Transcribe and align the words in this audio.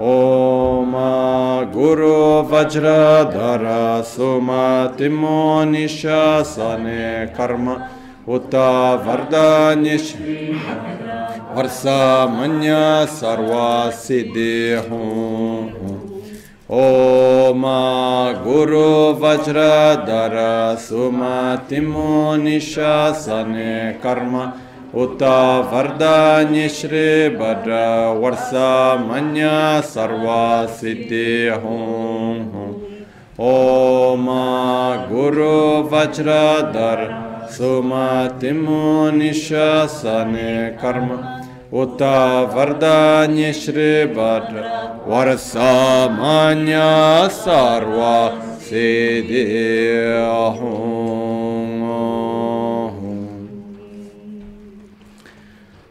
ओम 0.00 0.92
गुरु 1.72 2.16
वज्रधर 2.50 3.64
सुमतिमो 4.06 5.38
निशासने 5.70 7.00
कर्म 7.36 7.70
उत 8.34 8.54
वरदान्यश 9.06 10.12
वर्षमन्य 11.56 12.76
सर्वा 13.14 13.68
सिद्धि 13.98 14.54
हूँ 14.88 15.96
ओम 16.78 17.62
गुरु 18.44 18.86
वज्रधर 19.22 20.36
सुमतिमो 20.80 22.10
निशासने 22.44 23.74
कर्म 24.02 24.40
Uta 24.95 25.65
Varda 25.71 26.45
Nishri 26.45 27.35
Bhadra 27.35 28.13
Varsa 28.21 29.03
Manya 29.03 29.81
Sarva 29.81 30.67
Siddhi 30.69 31.49
Hum 31.59 32.51
Hum. 32.51 33.05
Om 33.39 34.27
Guru 35.09 35.89
Vajradhar 35.89 37.49
Sumatimo 37.49 39.09
Nishasane 39.09 40.79
Karma. 40.79 41.41
Uta 41.71 42.47
Varda 42.53 43.25
Nishri 43.27 44.13
Bhadra 44.13 44.63
Varsa 45.07 46.07
Manya 46.15 47.27
Sarva 47.31 48.39
Siddhi 48.59 50.13
Hum 50.55 51.12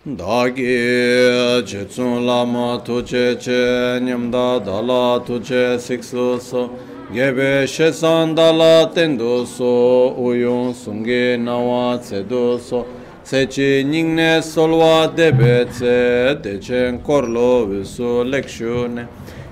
dāgī 0.03 1.63
chitsūn 1.63 2.25
lāma 2.27 2.83
tuche 2.83 3.39
che 3.39 4.01
nyamdā 4.03 4.59
dāla 4.67 5.25
tuche 5.25 5.79
siksu 5.79 6.41
so 6.41 6.71
gebe 7.15 7.63
shesan 7.69 8.35
dāla 8.35 8.93
tendu 8.93 9.47
so 9.47 10.11
uyun 10.19 10.75
sungi 10.75 11.39
nāwa 11.39 12.03
tsedu 12.03 12.59
so 12.59 12.85
tsechi 13.23 13.85
nyingne 13.85 14.43
solwa 14.43 15.07
debe 15.15 15.71
tse 15.71 16.35
dechen 16.43 16.99
korlo 16.99 17.67
visu 17.71 18.25
lekshu 18.25 18.89
ne 18.93 19.07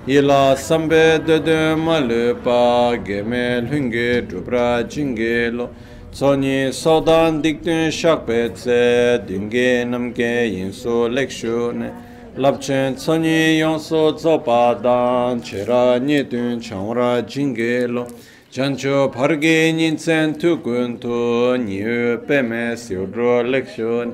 ila 0.05 0.57
sambe 0.57 1.23
dede 1.25 1.77
malupa 1.79 2.99
geme 3.05 3.61
lungi 3.71 4.27
drupra 4.27 4.83
jingilo 4.83 5.69
Tsonyi 6.11 6.73
sodan 6.73 7.41
diktun 7.41 7.89
shakpe 7.89 8.53
tse, 8.53 9.21
dingi 9.25 9.85
namke 9.89 10.43
yinsu 10.51 11.07
lekshu 11.09 11.73
ne, 11.73 11.89
labchen 12.35 12.95
tsonyi 12.95 13.59
yonsu 13.59 14.13
tsopa 14.17 14.77
dan, 14.83 15.41
chera 15.41 15.97
nyetun 15.99 16.59
chanwara 16.59 17.21
jingi 17.25 17.87
lo, 17.87 18.05
chancho 18.51 19.09
pargi 19.09 19.71
nyintsen 19.71 20.37
tukun 20.37 20.99
tu, 20.99 21.55
nyu 21.55 22.17
peme 22.27 22.75
siudro 22.75 23.41
lekshu 23.41 24.05
ne, 24.07 24.13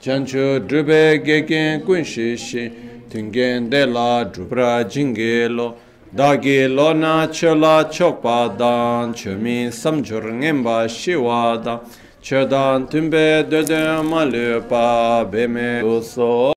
chancho 0.00 0.60
drube 0.60 1.24
geken 1.24 1.84
kun 1.84 2.04
shishi, 2.04 2.70
tungen 3.10 3.68
de 3.68 3.84
la 3.84 4.22
drupra 4.24 4.84
jingi 4.88 5.48
lo, 5.48 5.74
dāgī 6.12 6.68
lōna 6.68 7.26
chōla 7.32 7.88
chōkpa 7.88 8.52
dāng, 8.58 9.14
chōmi 9.16 9.72
samchūr 9.72 10.26
ngēmbā 10.42 10.84
shīwā 10.92 11.38
dāng, 11.64 11.86
chōdāng 12.20 12.84
tūmbē 12.92 13.48
dōdō 13.48 14.04
mā 14.04 14.26
lūpa 14.28 15.24
bēmē 15.32 15.80
dōsō. 15.80 16.52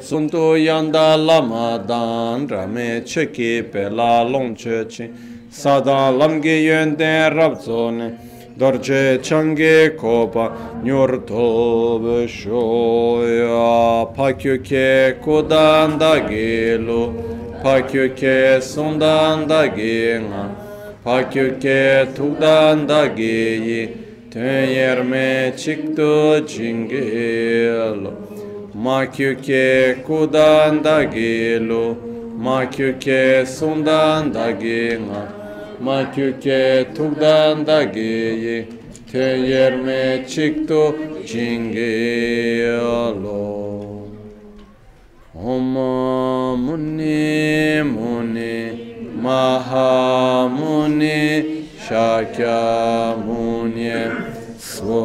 Tsuntu 0.00 0.56
yāndā 0.56 1.12
lāma 1.20 1.76
dāng, 1.76 2.48
rāmē 2.48 3.04
chōkī 3.04 3.68
pēlā 3.68 4.24
lōng 4.32 4.56
chōchī, 4.56 5.12
sādāng 5.52 6.16
lāmgī 6.16 6.56
yōndē 6.64 7.12
rāb 7.36 7.60
dzōne, 7.60 8.10
dōrchē 8.56 9.20
chāngī 9.20 9.92
kōpa 10.00 10.48
nyūr 10.80 11.18
tōbē 11.28 12.18
shōyā, 12.32 13.62
pākyū 14.16 14.60
kē 14.64 15.20
kōdāng 15.20 16.00
dāgī 16.00 16.80
lō, 16.80 17.43
Pakyuke 17.64 18.60
sundan 18.60 19.48
da 19.48 19.66
gina, 19.66 20.50
pakyuke 21.04 22.06
tukdan 22.16 22.88
da 22.88 23.06
giyi, 23.06 23.92
tön 24.32 24.64
yerme 24.68 25.54
çıktı 25.56 26.44
cingil. 26.48 28.10
Makyuke 28.74 29.96
kudan 30.06 30.84
da 30.84 31.04
gilu, 31.04 31.96
makyuke 32.38 33.46
sundan 33.46 34.34
da 34.34 34.50
gina, 34.50 35.22
makyuke 35.80 36.86
tukdan 36.96 37.66
da 37.66 37.82
giyi, 37.82 38.68
tön 39.12 39.36
yerme 39.36 40.24
çıktı 40.28 40.94
cingil. 41.26 42.54
Omo 45.44 46.56
muni 46.56 47.82
muni 47.84 48.56
mahamuni 49.22 51.20
şakamuni 51.88 53.14
svoha. 54.58 55.04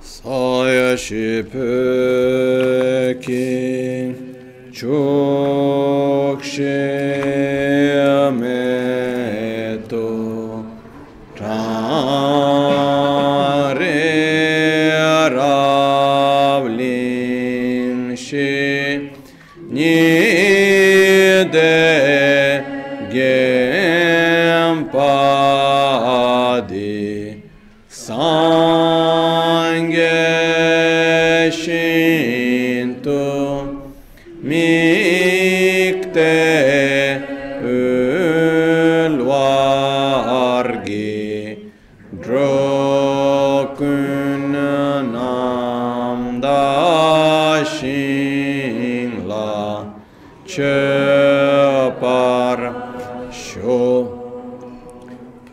Saya 0.00 0.96
şipökin 0.96 1.66
çok 4.72 6.44
şey 6.44 7.36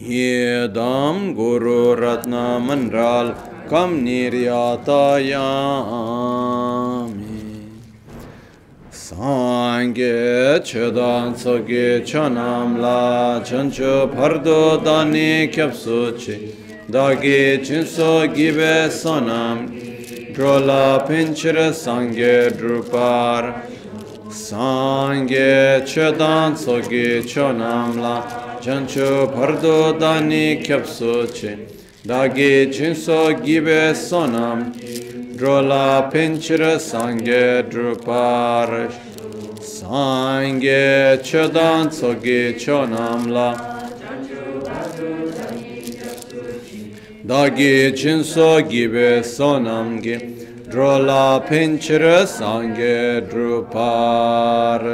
yedam 0.00 1.34
guru 1.34 2.02
ratna 2.02 2.58
manral 2.58 3.34
kam 3.70 4.04
niryatayam 4.04 6.21
Sangye 9.22 10.58
chedan 10.64 11.36
soge 11.38 12.04
chanam 12.04 12.80
la 12.80 13.40
chancho 13.44 14.12
pardo 14.12 14.82
dani 14.82 15.46
kyapsu 15.46 16.18
chi 16.18 16.52
dagi 16.90 17.62
chinso 17.64 18.26
gibe 18.34 18.90
sonam 18.90 19.68
drola 20.34 21.06
pinchira 21.06 21.70
sangye 21.70 22.50
drupar. 22.50 23.62
Sangye 24.28 25.86
chedan 25.86 26.56
soge 26.56 27.22
chanam 27.22 28.00
la 28.00 28.22
chancho 28.60 29.32
pardo 29.32 29.96
dani 30.00 30.60
kyapsu 30.64 31.32
chi 31.32 31.56
dagi 32.04 32.72
chinso 32.74 33.32
gibe 33.40 33.94
sonam 33.94 34.74
drola 35.36 36.10
pinchira 36.10 36.76
sangye 36.76 37.62
drupar 37.70 38.90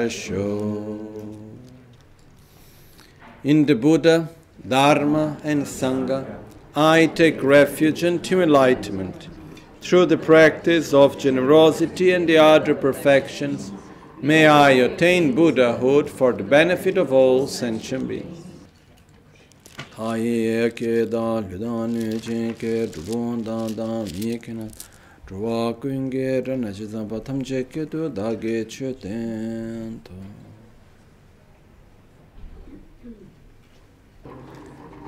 sho 0.09 0.99
in 3.45 3.67
the 3.67 3.77
Buddha, 3.77 4.29
Dharma 4.67 5.37
and 5.45 5.63
Sangha, 5.63 6.27
I 6.75 7.07
take 7.07 7.41
refuge 7.43 8.03
into 8.03 8.43
enlightenment 8.43 9.29
through 9.81 10.07
the 10.07 10.19
practice 10.19 10.93
of 10.93 11.19
generosity 11.19 12.13
and 12.13 12.29
the 12.29 12.39
other 12.39 12.75
perfections, 12.75 13.71
may 14.23 14.47
I 14.47 14.71
attain 14.71 15.35
Buddhahood 15.35 16.09
for 16.11 16.33
the 16.33 16.43
benefit 16.43 16.99
of 16.99 17.13
all 17.13 17.47
sentient 17.47 18.09
beings. 18.09 18.45
Da 19.97 20.15
da 20.15 21.41
da 21.41 21.87
mi 21.87 22.19
ke 24.39 24.49
na 24.49 24.69
ke 27.65 27.91
tu 27.91 28.09
da 28.09 28.35
ge 28.35 28.65
ten 29.01 30.01
to 30.05 30.13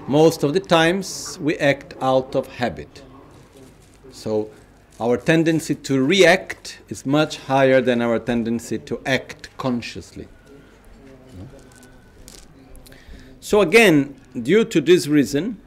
Most 0.09 0.43
of 0.43 0.55
the 0.55 0.61
times 0.61 1.39
we 1.41 1.57
act 1.59 1.95
out 2.01 2.35
of 2.35 2.49
habit. 2.49 3.03
So 4.11 4.51
our 5.01 5.17
tendency 5.17 5.75
to 5.75 6.05
react 6.05 6.79
is 6.91 7.07
much 7.07 7.39
higher 7.39 7.81
than 7.81 8.03
our 8.03 8.19
tendency 8.19 8.79
to 8.79 9.01
act 9.07 9.49
consciously. 9.57 10.29
So, 13.41 13.63
again, 13.63 14.21
due 14.43 14.65
to 14.67 14.81
this 14.83 15.07
reason, 15.07 15.59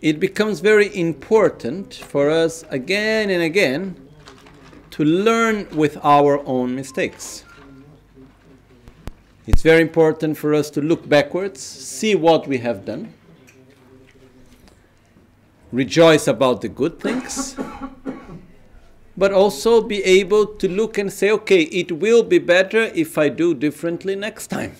it 0.00 0.18
becomes 0.18 0.60
very 0.60 0.96
important 0.96 1.92
for 1.92 2.30
us 2.30 2.64
again 2.70 3.28
and 3.28 3.42
again 3.42 3.96
to 4.92 5.04
learn 5.04 5.68
with 5.76 5.98
our 6.02 6.38
own 6.46 6.74
mistakes. 6.74 7.44
It's 9.46 9.62
very 9.62 9.82
important 9.82 10.38
for 10.38 10.54
us 10.54 10.70
to 10.70 10.80
look 10.80 11.06
backwards, 11.06 11.60
see 11.60 12.14
what 12.14 12.46
we 12.46 12.58
have 12.58 12.86
done, 12.86 13.12
rejoice 15.70 16.26
about 16.26 16.62
the 16.62 16.68
good 16.68 16.98
things 16.98 17.54
but 19.18 19.32
also 19.32 19.82
be 19.82 20.02
able 20.04 20.46
to 20.46 20.68
look 20.68 20.96
and 20.96 21.12
say, 21.12 21.32
okay, 21.32 21.62
it 21.62 21.90
will 21.90 22.22
be 22.22 22.38
better 22.38 22.84
if 22.94 23.18
I 23.18 23.28
do 23.28 23.52
differently 23.52 24.14
next 24.14 24.46
time. 24.46 24.76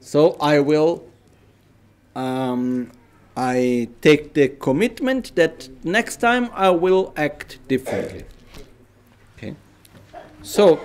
So 0.00 0.34
I 0.40 0.60
will, 0.60 1.04
um, 2.14 2.90
I 3.36 3.90
take 4.00 4.32
the 4.32 4.48
commitment 4.48 5.36
that 5.36 5.68
next 5.84 6.16
time 6.16 6.48
I 6.54 6.70
will 6.70 7.12
act 7.18 7.58
differently. 7.68 8.24
Okay? 9.36 9.54
So 10.40 10.80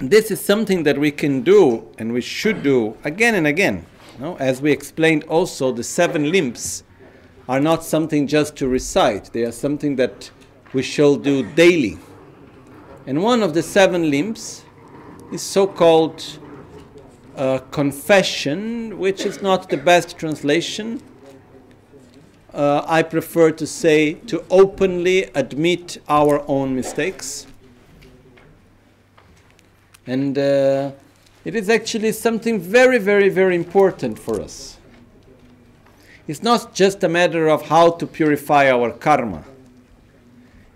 this 0.00 0.32
is 0.32 0.40
something 0.40 0.82
that 0.82 0.98
we 0.98 1.12
can 1.12 1.42
do 1.42 1.86
and 1.96 2.12
we 2.12 2.22
should 2.22 2.64
do 2.64 2.96
again 3.04 3.36
and 3.36 3.46
again. 3.46 3.86
No? 4.18 4.34
As 4.38 4.60
we 4.60 4.72
explained 4.72 5.22
also, 5.24 5.70
the 5.70 5.84
seven 5.84 6.32
limbs 6.32 6.82
are 7.48 7.60
not 7.60 7.82
something 7.82 8.26
just 8.26 8.56
to 8.56 8.68
recite, 8.68 9.32
they 9.32 9.42
are 9.42 9.52
something 9.52 9.96
that 9.96 10.30
we 10.72 10.82
shall 10.82 11.16
do 11.16 11.42
daily. 11.54 11.98
And 13.06 13.22
one 13.22 13.42
of 13.42 13.54
the 13.54 13.62
seven 13.62 14.10
limbs 14.10 14.64
is 15.32 15.40
so 15.40 15.66
called 15.66 16.22
uh, 17.36 17.58
confession, 17.70 18.98
which 18.98 19.24
is 19.24 19.40
not 19.40 19.70
the 19.70 19.78
best 19.78 20.18
translation. 20.18 21.00
Uh, 22.52 22.82
I 22.86 23.02
prefer 23.02 23.50
to 23.52 23.66
say 23.66 24.14
to 24.14 24.44
openly 24.50 25.24
admit 25.34 26.02
our 26.08 26.44
own 26.48 26.74
mistakes. 26.74 27.46
And 30.06 30.36
uh, 30.36 30.92
it 31.44 31.54
is 31.54 31.68
actually 31.70 32.12
something 32.12 32.58
very, 32.60 32.98
very, 32.98 33.28
very 33.28 33.54
important 33.54 34.18
for 34.18 34.40
us. 34.40 34.77
It's 36.28 36.42
not 36.42 36.74
just 36.74 37.02
a 37.02 37.08
matter 37.08 37.48
of 37.48 37.62
how 37.68 37.92
to 37.92 38.06
purify 38.06 38.70
our 38.70 38.92
karma. 38.92 39.44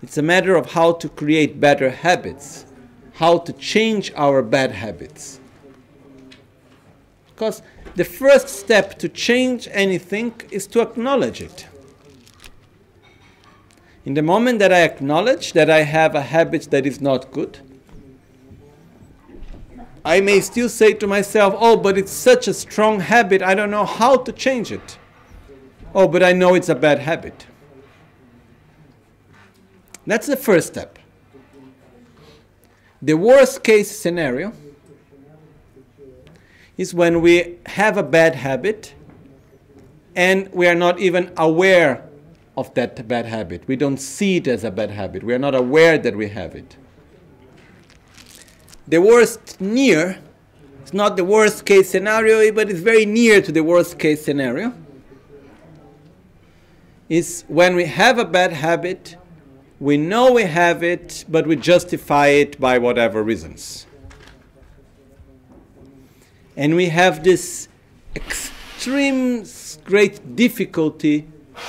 It's 0.03 0.17
a 0.17 0.23
matter 0.23 0.57
of 0.57 0.73
how 0.73 0.93
to 0.93 1.11
create 1.11 1.61
better 1.61 1.91
habits, 1.91 2.65
how 3.13 3.37
to 3.39 3.53
change 3.53 4.11
our 4.17 4.43
bad 4.43 4.73
habits. 4.73 5.41
Because 7.27 7.61
the 7.97 8.05
first 8.05 8.49
step 8.49 8.99
to 9.01 9.11
change 9.11 9.69
anything 9.71 10.33
is 10.51 10.67
to 10.69 10.81
acknowledge 10.81 11.43
it. 11.43 11.67
In 14.07 14.15
the 14.15 14.23
moment 14.23 14.59
that 14.59 14.73
I 14.73 14.81
acknowledge 14.81 15.53
that 15.53 15.69
I 15.69 15.83
have 15.83 16.15
a 16.15 16.23
habit 16.23 16.71
that 16.71 16.87
is 16.87 17.03
not 17.03 17.31
good, 17.31 17.59
I 20.03 20.23
may 20.23 20.41
still 20.41 20.71
say 20.71 20.95
to 20.95 21.07
myself, 21.07 21.55
oh, 21.59 21.77
but 21.77 21.99
it's 21.99 22.11
such 22.11 22.49
a 22.49 22.55
strong 22.55 23.01
habit, 23.01 23.43
I 23.43 23.55
don't 23.55 23.71
know 23.71 23.85
how 23.85 24.17
to 24.17 24.33
change 24.33 24.73
it. 24.73 24.99
Oh, 25.95 26.09
but 26.09 26.23
I 26.23 26.33
know 26.33 26.55
it's 26.55 26.69
a 26.69 26.75
bad 26.75 27.01
habit. 27.01 27.47
That's 30.07 30.27
the 30.27 30.37
first 30.37 30.69
step. 30.69 30.99
The 33.01 33.15
worst 33.15 33.63
case 33.63 33.91
scenario 33.91 34.53
is 36.77 36.95
when 36.95 37.21
we 37.21 37.59
have 37.67 37.97
a 37.97 38.03
bad 38.03 38.37
habit 38.37 38.95
and 40.17 40.49
we 40.53 40.67
are 40.67 40.75
not 40.75 40.99
even 40.99 41.33
aware 41.37 42.09
of 42.57 42.73
that 42.75 43.07
bad 43.07 43.27
habit. 43.27 43.67
We 43.67 43.77
don't 43.77 43.99
see 43.99 44.37
it 44.37 44.49
as 44.49 44.65
a 44.65 44.71
bad 44.71 44.91
habit. 44.91 45.23
We 45.23 45.35
are 45.35 45.39
not 45.39 45.55
aware 45.55 45.99
that 45.99 46.17
we 46.17 46.29
have 46.29 46.55
it. 46.55 46.77
The 48.89 49.01
worst 49.01 49.61
near, 49.61 50.19
it's 50.81 50.93
not 50.93 51.17
the 51.17 51.25
worst 51.25 51.65
case 51.65 51.91
scenario, 51.91 52.53
but 52.53 52.71
it's 52.71 52.81
very 52.81 53.07
near 53.07 53.41
to 53.43 53.53
the 53.53 53.63
worst 53.63 53.99
case 53.99 54.25
scenario 54.25 54.75
is 57.09 57.45
when 57.49 57.75
we 57.77 57.85
have 57.85 58.19
a 58.19 58.25
bad 58.25 58.53
habit, 58.53 59.17
we 59.81 59.97
know 59.97 60.33
we 60.33 60.45
have 60.45 60.83
it, 60.83 61.25
but 61.29 61.47
we 61.47 61.57
justify 61.57 62.29
it 62.29 62.61
by 62.61 62.79
whatever 62.79 63.23
reasons. 63.23 63.87
And 66.57 66.77
we 66.77 66.87
have 66.87 67.25
this 67.25 67.69
extreme 68.15 69.45
great 69.85 70.37
difficulty 70.37 71.27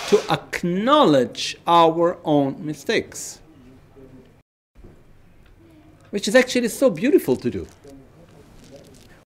to 0.08 0.22
acknowledge 0.32 1.58
our 1.66 2.18
own 2.24 2.64
mistakes, 2.66 3.40
which 6.12 6.28
is 6.28 6.36
actually 6.36 6.68
so 6.68 6.90
beautiful 6.90 7.36
to 7.36 7.50
do. 7.50 7.68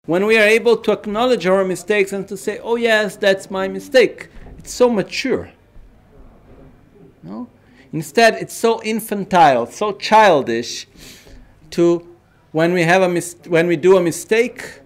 When 0.06 0.26
we 0.26 0.38
are 0.38 0.48
able 0.48 0.78
to 0.78 0.92
acknowledge 0.92 1.46
our 1.46 1.64
mistakes 1.64 2.12
and 2.12 2.28
to 2.28 2.36
say, 2.36 2.60
oh, 2.60 2.76
yes, 2.76 3.16
that's 3.16 3.52
my 3.52 3.68
mistake, 3.68 4.30
it's 4.58 4.74
so 4.74 4.90
mature. 4.90 5.52
No? 7.24 7.48
Instead, 7.94 8.36
it's 8.36 8.54
so 8.54 8.82
infantile, 8.84 9.66
so 9.66 9.92
childish 9.94 10.88
to 11.72 12.08
when 12.52 12.74
we 12.74 12.84
have 12.84 13.02
a 13.02 13.10
mis- 13.10 13.36
when 13.48 13.68
we 13.68 13.76
do 13.76 13.98
a 13.98 14.02
mistake, 14.02 14.82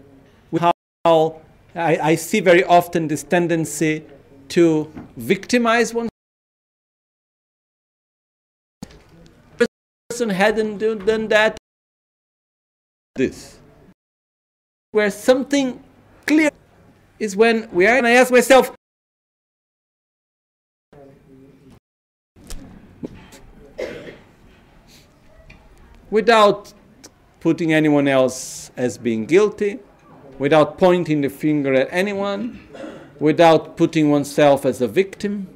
how 1.05 1.39
I, 1.75 1.97
I 1.97 2.15
see 2.15 2.39
very 2.39 2.63
often 2.63 3.07
this 3.07 3.21
tendency 3.21 4.03
to 4.49 4.91
victimize 5.15 5.93
one 5.93 6.09
person 10.09 10.29
hadn't 10.29 10.79
done 10.79 11.27
that 11.27 11.57
this 13.15 13.59
where 14.91 15.11
something 15.11 15.83
clear 16.25 16.49
is 17.19 17.35
when 17.35 17.69
we 17.71 17.85
are 17.85 17.97
and 17.97 18.07
I 18.07 18.11
ask 18.11 18.31
myself 18.31 18.74
without 26.09 26.73
putting 27.39 27.73
anyone 27.73 28.07
else 28.07 28.71
as 28.75 28.97
being 28.97 29.25
guilty, 29.25 29.79
without 30.39 30.77
pointing 30.77 31.21
the 31.21 31.29
finger 31.29 31.73
at 31.73 31.87
anyone, 31.91 32.59
without 33.19 33.77
putting 33.77 34.09
oneself 34.09 34.65
as 34.65 34.81
a 34.81 34.87
victim. 34.87 35.47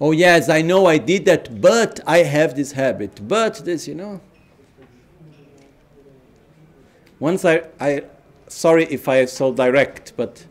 Oh, 0.00 0.12
yes, 0.12 0.48
I 0.48 0.62
know 0.62 0.86
I 0.86 0.98
did 0.98 1.24
that, 1.24 1.60
but 1.60 1.98
I 2.06 2.18
have 2.18 2.54
this 2.54 2.72
habit, 2.72 3.26
but 3.26 3.64
this, 3.64 3.88
you 3.88 3.96
know. 3.96 4.20
Once 7.18 7.44
I, 7.44 7.62
I 7.80 8.04
sorry 8.46 8.84
if 8.84 9.08
I 9.08 9.16
am 9.16 9.26
so 9.26 9.52
direct, 9.52 10.12
but 10.16 10.46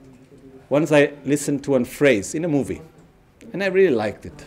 once 0.68 0.92
I 0.92 1.14
listened 1.24 1.64
to 1.64 1.72
one 1.72 1.86
phrase 1.86 2.36
in 2.36 2.44
a 2.44 2.48
movie, 2.50 2.82
and 3.54 3.64
I 3.64 3.68
really 3.68 3.96
liked 3.96 4.26
it. 4.26 4.46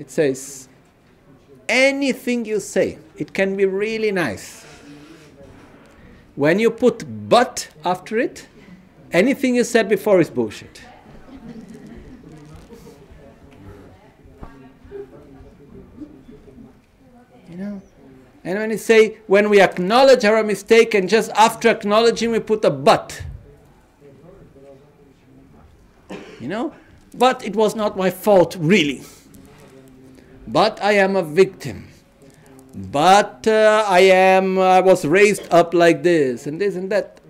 It 0.00 0.10
says, 0.10 0.66
anything 1.68 2.46
you 2.46 2.58
say, 2.58 2.98
it 3.18 3.34
can 3.34 3.54
be 3.54 3.66
really 3.66 4.10
nice. 4.10 4.64
When 6.36 6.58
you 6.58 6.70
put 6.70 7.28
but 7.28 7.68
after 7.84 8.16
it, 8.16 8.46
anything 9.12 9.56
you 9.56 9.62
said 9.62 9.90
before 9.90 10.18
is 10.18 10.30
bullshit. 10.30 10.80
You 17.50 17.58
know? 17.58 17.82
And 18.42 18.58
when 18.58 18.70
you 18.70 18.78
say, 18.78 19.18
when 19.26 19.50
we 19.50 19.60
acknowledge 19.60 20.24
our 20.24 20.42
mistake 20.42 20.94
and 20.94 21.10
just 21.10 21.30
after 21.32 21.68
acknowledging 21.68 22.30
we 22.30 22.40
put 22.40 22.64
a 22.64 22.70
but. 22.70 23.22
You 26.40 26.48
know? 26.48 26.74
But 27.12 27.44
it 27.44 27.54
was 27.54 27.76
not 27.76 27.98
my 27.98 28.08
fault, 28.08 28.56
really. 28.58 29.02
But 30.46 30.82
I 30.82 30.92
am 30.92 31.16
a 31.16 31.22
victim. 31.22 31.88
But 32.74 33.46
uh, 33.46 33.84
I 33.86 34.00
am, 34.00 34.58
I 34.58 34.80
was 34.80 35.04
raised 35.04 35.52
up 35.52 35.74
like 35.74 36.02
this 36.02 36.46
and 36.46 36.60
this 36.60 36.76
and 36.76 36.90
that. 36.90 37.20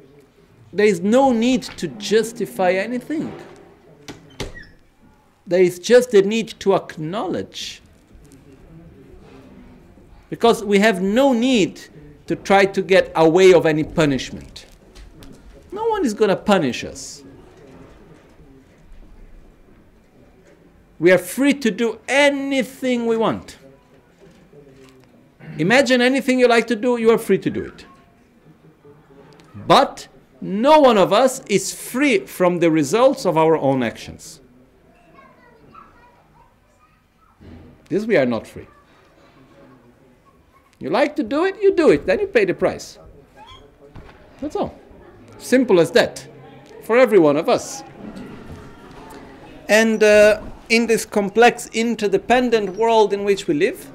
There 0.73 0.87
is 0.87 1.01
no 1.01 1.33
need 1.33 1.63
to 1.63 1.89
justify 1.89 2.73
anything. 2.73 3.33
There 5.47 5.63
is 5.63 5.79
just 5.79 6.15
a 6.15 6.23
need 6.23 6.49
to 6.61 6.75
acknowledge. 6.75 7.83
Because 10.29 10.63
we 10.63 10.79
have 10.79 11.03
no 11.03 11.33
need 11.33 11.81
to 12.29 12.37
try 12.37 12.65
to 12.65 12.83
get 12.83 13.11
away 13.17 13.53
of 13.53 13.67
any 13.67 13.83
punishment. 13.83 14.67
No 15.73 15.87
one 15.87 16.05
is 16.05 16.15
going 16.15 16.29
to 16.29 16.37
punish 16.37 16.85
us. 16.85 17.25
We 21.01 21.11
are 21.11 21.19
free 21.19 21.55
to 21.55 21.71
do 21.71 21.99
anything 22.07 23.07
we 23.07 23.17
want. 23.17 23.57
Imagine 25.59 26.03
anything 26.03 26.39
you 26.39 26.47
like 26.47 26.67
to 26.69 26.77
do, 26.77 26.99
you 26.99 27.11
are 27.11 27.19
free 27.19 27.39
to 27.39 27.51
do 27.51 27.65
it. 27.65 27.87
But 29.67 30.09
no 30.43 30.79
one 30.79 30.99
of 30.99 31.13
us 31.13 31.43
is 31.47 31.75
free 31.75 32.27
from 32.27 32.59
the 32.61 32.71
results 32.71 33.25
of 33.25 33.39
our 33.39 33.57
own 33.57 33.83
actions. 33.83 34.41
This 37.89 38.05
we 38.05 38.17
are 38.17 38.27
not 38.27 38.47
free. 38.47 38.69
You 40.79 40.91
like 40.91 41.17
to 41.17 41.23
do 41.23 41.45
it, 41.45 41.61
you 41.63 41.75
do 41.75 41.91
it, 41.91 42.07
then 42.07 42.21
you 42.21 42.27
pay 42.27 42.45
the 42.45 42.55
price. 42.55 42.99
That's 44.41 44.55
all. 44.55 44.79
Simple 45.39 45.81
as 45.81 45.91
that 45.93 46.27
for 46.85 46.99
every 46.99 47.19
one 47.19 47.37
of 47.37 47.49
us. 47.49 47.83
And 49.69 50.03
uh, 50.03 50.41
in 50.71 50.87
this 50.87 51.05
complex, 51.05 51.69
interdependent 51.73 52.77
world 52.77 53.13
in 53.13 53.25
which 53.25 53.49
we 53.49 53.55
live, 53.55 53.91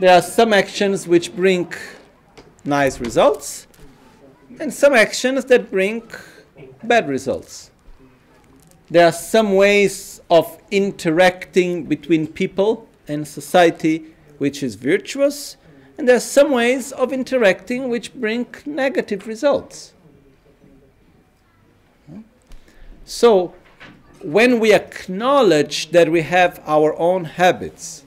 there 0.00 0.18
are 0.18 0.20
some 0.20 0.52
actions 0.52 1.06
which 1.06 1.34
bring 1.34 1.72
nice 2.64 2.98
results, 2.98 3.68
and 4.58 4.74
some 4.74 4.94
actions 4.94 5.44
that 5.44 5.70
bring 5.70 6.02
bad 6.82 7.08
results. 7.08 7.70
There 8.90 9.06
are 9.06 9.12
some 9.12 9.54
ways 9.54 10.20
of 10.28 10.58
interacting 10.72 11.84
between 11.84 12.26
people 12.26 12.88
and 13.06 13.26
society 13.26 14.06
which 14.38 14.60
is 14.62 14.74
virtuous, 14.74 15.56
and 15.96 16.08
there 16.08 16.16
are 16.16 16.20
some 16.20 16.50
ways 16.50 16.90
of 16.90 17.12
interacting 17.12 17.88
which 17.88 18.12
bring 18.12 18.46
negative 18.66 19.28
results. 19.28 19.94
So, 23.04 23.54
when 24.24 24.60
we 24.60 24.72
acknowledge 24.72 25.90
that 25.90 26.10
we 26.10 26.22
have 26.22 26.62
our 26.66 26.98
own 26.98 27.24
habits, 27.24 28.04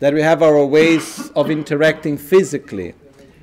that 0.00 0.14
we 0.14 0.22
have 0.22 0.42
our 0.42 0.64
ways 0.64 1.30
of 1.36 1.50
interacting 1.50 2.16
physically, 2.16 2.94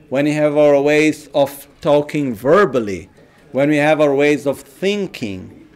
when 0.10 0.26
we 0.26 0.32
have 0.32 0.58
our 0.58 0.82
ways 0.82 1.30
of 1.34 1.68
talking 1.82 2.34
verbally, 2.34 3.10
when 3.52 3.70
we 3.70 3.78
have 3.78 4.02
our 4.02 4.14
ways 4.14 4.46
of 4.46 4.60
thinking, 4.60 5.68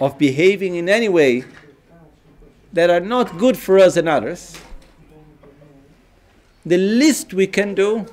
of 0.00 0.18
behaving 0.18 0.74
in 0.74 0.88
any 0.88 1.08
way 1.08 1.44
that 2.72 2.90
are 2.90 3.00
not 3.00 3.38
good 3.38 3.56
for 3.56 3.78
us 3.78 3.96
and 3.96 4.08
others, 4.08 4.58
the 6.66 6.78
least 6.78 7.34
we 7.34 7.46
can 7.46 7.74
do 7.74 8.06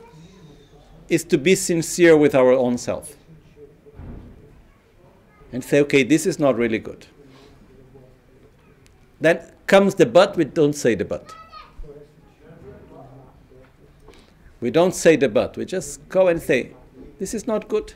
is 1.10 1.24
to 1.24 1.38
be 1.38 1.55
sincere 1.55 2.15
with 2.15 2.36
our 2.36 2.51
own 2.51 2.77
self 2.77 3.15
and 5.51 5.63
say, 5.63 5.81
okay, 5.81 6.03
this 6.03 6.25
is 6.25 6.39
not 6.39 6.55
really 6.55 6.79
good. 6.79 7.08
Then 9.20 9.51
comes 9.67 9.96
the 9.96 10.05
but, 10.05 10.36
we 10.36 10.46
don't 10.46 10.74
say 10.74 10.96
the 10.96 11.05
but. 11.05 11.36
We 14.60 14.72
don't 14.72 14.93
say 14.93 15.15
the 15.15 15.29
but, 15.29 15.58
we 15.58 15.65
just 15.65 16.08
go 16.10 16.27
and 16.27 16.41
say, 16.41 16.72
this 17.20 17.34
is 17.34 17.48
not 17.48 17.67
good. 17.67 17.93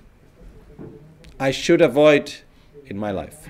I 1.40 1.52
should 1.52 1.82
avoid 1.82 2.34
in 2.86 2.98
my 2.98 3.12
life. 3.12 3.50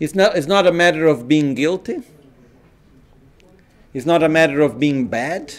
It's 0.00 0.14
not, 0.14 0.36
it's 0.36 0.46
not 0.46 0.66
a 0.66 0.72
matter 0.72 1.06
of 1.06 1.28
being 1.28 1.54
guilty. 1.54 2.02
It's 3.92 4.06
not 4.06 4.22
a 4.22 4.28
matter 4.28 4.60
of 4.60 4.78
being 4.80 5.06
bad. 5.06 5.54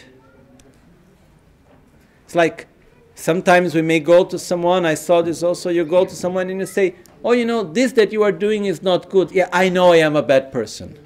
It's 2.25 2.35
like 2.35 2.67
Sometimes 3.15 3.73
we 3.73 3.81
may 3.81 4.01
go 4.01 4.25
to 4.25 4.37
someone, 4.37 4.85
I 4.85 4.93
saw 4.93 5.21
this 5.21 5.41
also, 5.41 5.69
you 5.69 5.85
go 5.85 6.05
to 6.05 6.13
someone 6.13 6.49
and 6.49 6.59
you 6.59 6.65
say, 6.65 6.95
Oh, 7.23 7.31
you 7.31 7.45
know, 7.45 7.63
this 7.63 7.93
that 7.93 8.11
you 8.11 8.21
are 8.21 8.31
doing 8.31 8.65
is 8.65 8.83
not 8.83 9.09
good. 9.09 9.31
Yeah, 9.31 9.49
I 9.51 9.69
know 9.69 9.93
I 9.93 9.97
am 9.97 10.15
a 10.15 10.21
bad 10.21 10.51
person. 10.51 10.99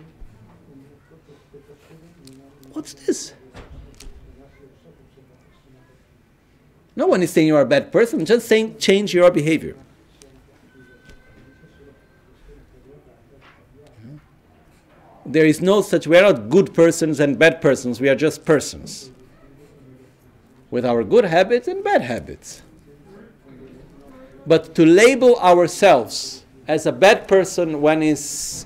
What's 2.74 2.94
this? 2.94 3.34
No 6.94 7.08
one 7.08 7.24
is 7.24 7.32
saying 7.32 7.48
you 7.48 7.56
are 7.56 7.62
a 7.62 7.66
bad 7.66 7.92
person, 7.94 8.26
just 8.26 8.50
saying 8.50 8.80
change 8.80 9.14
your 9.14 9.32
behavior. 9.32 9.78
There 15.26 15.46
is 15.46 15.62
no 15.62 15.82
such, 15.82 16.08
we 16.08 16.18
are 16.18 16.34
not 16.34 16.50
good 16.50 16.74
persons 16.74 17.22
and 17.22 17.40
bad 17.40 17.62
persons, 17.62 18.02
we 18.02 18.10
are 18.10 18.16
just 18.16 18.44
persons 18.44 19.12
with 20.72 20.86
our 20.86 21.04
good 21.04 21.26
habits 21.26 21.68
and 21.68 21.84
bad 21.84 22.02
habits. 22.02 22.62
But 24.46 24.76
to 24.76 24.86
label 24.86 25.38
ourselves 25.38 26.46
as 26.68 26.86
a 26.86 26.92
bad 26.92 27.28
person 27.28 27.82
when 27.82 28.02
it's 28.04 28.66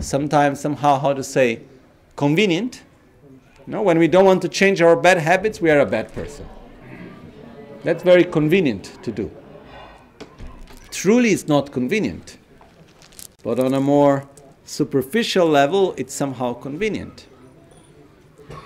sometimes, 0.00 0.60
somehow, 0.60 0.98
how 0.98 1.12
to 1.12 1.22
say, 1.22 1.62
convenient, 2.16 2.82
you 3.66 3.72
know, 3.72 3.82
when 3.82 3.98
we 3.98 4.08
don't 4.08 4.24
want 4.24 4.42
to 4.42 4.48
change 4.48 4.82
our 4.82 4.96
bad 4.96 5.18
habits, 5.18 5.60
we 5.60 5.70
are 5.70 5.80
a 5.80 5.86
bad 5.86 6.12
person. 6.12 6.46
That's 7.84 8.02
very 8.02 8.24
convenient 8.24 8.98
to 9.02 9.12
do. 9.12 9.30
Truly, 10.90 11.30
it's 11.30 11.48
not 11.48 11.72
convenient. 11.72 12.38
But 13.42 13.58
on 13.58 13.74
a 13.74 13.80
more 13.80 14.28
superficial 14.64 15.46
level, 15.46 15.94
it's 15.96 16.14
somehow 16.14 16.54
convenient. 16.54 17.26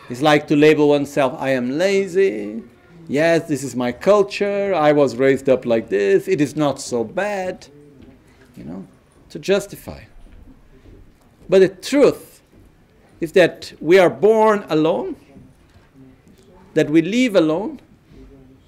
It's 0.09 0.23
like 0.23 0.47
to 0.49 0.57
label 0.57 0.89
oneself, 0.89 1.35
I 1.39 1.51
am 1.51 1.79
lazy. 1.79 2.63
Yes, 3.09 3.49
this 3.49 3.63
is 3.63 3.75
my 3.75 3.93
culture. 3.93 4.75
I 4.75 4.93
was 4.93 5.17
raised 5.17 5.49
up 5.49 5.65
like 5.65 5.89
this. 5.89 6.29
It 6.29 6.41
is 6.41 6.57
not 6.57 6.81
so 6.81 7.05
bad. 7.05 7.67
You 8.57 8.65
know, 8.65 8.87
to 9.31 9.39
justify. 9.39 10.05
But 11.49 11.61
the 11.61 11.69
truth 11.69 12.43
is 13.21 13.33
that 13.33 13.73
we 13.81 13.99
are 13.99 14.11
born 14.11 14.65
alone, 14.69 15.17
that 16.75 16.91
we 16.91 17.03
live 17.03 17.37
alone, 17.37 17.81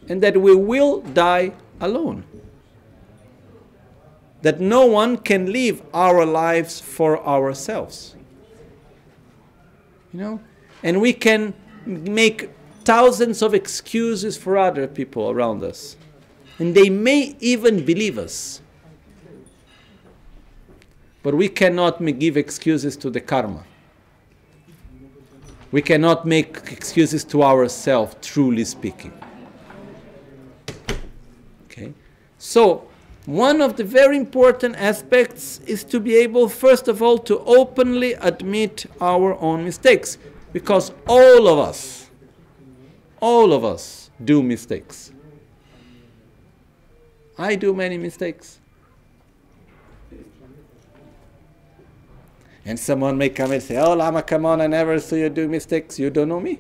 and 0.08 0.22
that 0.22 0.40
we 0.40 0.54
will 0.54 1.00
die 1.00 1.52
alone. 1.80 2.24
That 4.42 4.60
no 4.60 4.86
one 4.86 5.16
can 5.18 5.52
live 5.52 5.82
our 5.92 6.24
lives 6.24 6.80
for 6.80 7.24
ourselves. 7.26 8.14
You 10.12 10.20
know, 10.20 10.40
and 10.82 11.00
we 11.00 11.12
can 11.12 11.54
make 11.86 12.50
thousands 12.84 13.42
of 13.42 13.54
excuses 13.54 14.36
for 14.36 14.56
other 14.56 14.86
people 14.86 15.30
around 15.30 15.62
us. 15.62 15.96
And 16.58 16.74
they 16.74 16.90
may 16.90 17.36
even 17.40 17.84
believe 17.84 18.18
us. 18.18 18.60
but 21.28 21.34
we 21.34 21.46
cannot 21.46 22.02
give 22.18 22.38
excuses 22.38 22.96
to 22.96 23.10
the 23.10 23.20
karma. 23.20 23.62
We 25.70 25.82
cannot 25.82 26.24
make 26.24 26.72
excuses 26.72 27.22
to 27.24 27.42
ourselves, 27.42 28.16
truly 28.22 28.64
speaking. 28.64 29.12
Okay? 31.66 31.92
So, 32.38 32.88
one 33.26 33.60
of 33.60 33.76
the 33.76 33.84
very 33.84 34.16
important 34.16 34.76
aspects 34.76 35.60
is 35.66 35.84
to 35.84 36.00
be 36.00 36.16
able, 36.16 36.48
first 36.48 36.88
of 36.88 37.02
all, 37.02 37.18
to 37.18 37.40
openly 37.40 38.14
admit 38.14 38.86
our 38.98 39.34
own 39.38 39.64
mistakes. 39.64 40.16
Because 40.52 40.92
all 41.06 41.46
of 41.48 41.58
us, 41.58 42.10
all 43.20 43.52
of 43.52 43.64
us 43.64 44.10
do 44.24 44.42
mistakes. 44.42 45.12
I 47.36 47.54
do 47.54 47.74
many 47.74 47.98
mistakes. 47.98 48.58
And 52.64 52.78
someone 52.78 53.16
may 53.16 53.30
come 53.30 53.52
and 53.52 53.62
say, 53.62 53.78
Oh, 53.78 53.94
Lama, 53.94 54.22
come 54.22 54.44
on, 54.44 54.60
I 54.60 54.66
never 54.66 54.98
saw 55.00 55.16
you 55.16 55.30
do 55.30 55.48
mistakes. 55.48 55.98
You 55.98 56.10
don't 56.10 56.28
know 56.28 56.40
me. 56.40 56.58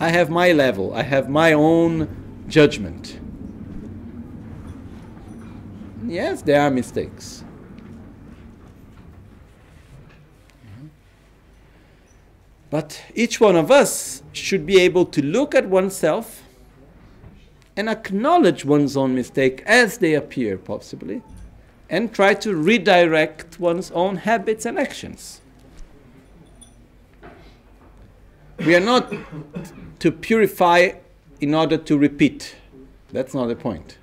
I 0.00 0.10
have 0.10 0.28
my 0.28 0.52
level, 0.52 0.92
I 0.92 1.02
have 1.02 1.28
my 1.28 1.52
own 1.52 2.44
judgment. 2.48 3.18
Yes, 6.06 6.42
there 6.42 6.60
are 6.60 6.70
mistakes. 6.70 7.44
But 12.76 13.00
each 13.14 13.40
one 13.40 13.56
of 13.56 13.70
us 13.70 14.22
should 14.34 14.66
be 14.66 14.78
able 14.80 15.06
to 15.06 15.22
look 15.22 15.54
at 15.54 15.66
oneself 15.66 16.42
and 17.74 17.88
acknowledge 17.88 18.66
one's 18.66 18.98
own 18.98 19.14
mistake 19.14 19.62
as 19.64 19.96
they 19.96 20.12
appear, 20.12 20.58
possibly 20.58 21.22
and 21.88 22.12
try 22.12 22.34
to 22.34 22.54
redirect 22.54 23.58
one's 23.58 23.90
own 23.92 24.16
habits 24.16 24.66
and 24.66 24.78
actions. 24.78 25.40
We 28.58 28.76
are 28.76 28.86
not 28.92 29.10
to 30.00 30.12
purify 30.12 30.90
in 31.40 31.54
order 31.54 31.78
to 31.78 31.96
repeat. 31.96 32.56
That's 33.10 33.32
not 33.32 33.46
the 33.46 33.56
point. 33.56 33.96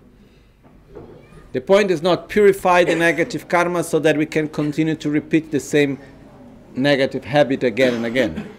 The 1.51 1.61
point 1.61 1.91
is 1.91 2.01
not 2.01 2.27
purify 2.27 2.85
the 2.85 2.95
negative 2.95 3.47
karma 3.47 3.83
so 3.83 3.99
that 3.99 4.17
we 4.17 4.25
can 4.25 4.47
continue 4.47 4.95
to 4.95 5.11
repeat 5.11 5.51
the 5.51 5.59
same 5.59 5.99
negative 6.75 7.25
habit 7.25 7.63
again 7.63 7.93
and 7.93 8.07
again 8.07 8.49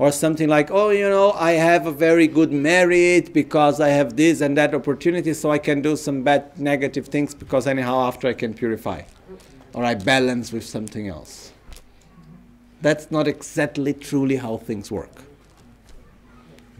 or 0.00 0.10
something 0.10 0.48
like, 0.48 0.70
oh, 0.70 0.88
you 0.88 1.06
know, 1.06 1.32
I 1.32 1.52
have 1.52 1.86
a 1.86 1.92
very 1.92 2.26
good 2.26 2.50
merit 2.50 3.34
because 3.34 3.82
I 3.82 3.88
have 3.88 4.16
this 4.16 4.40
and 4.40 4.56
that 4.56 4.74
opportunity, 4.74 5.34
so 5.34 5.50
I 5.50 5.58
can 5.58 5.82
do 5.82 5.94
some 5.94 6.22
bad 6.22 6.58
negative 6.58 7.08
things 7.08 7.34
because 7.34 7.66
anyhow 7.66 8.06
after 8.08 8.26
I 8.26 8.32
can 8.32 8.54
purify. 8.54 9.02
Or 9.74 9.84
I 9.84 9.94
balance 9.96 10.54
with 10.54 10.64
something 10.64 11.06
else. 11.06 11.52
That's 12.80 13.10
not 13.10 13.28
exactly 13.28 13.92
truly 13.92 14.36
how 14.36 14.56
things 14.56 14.90
work. 14.90 15.22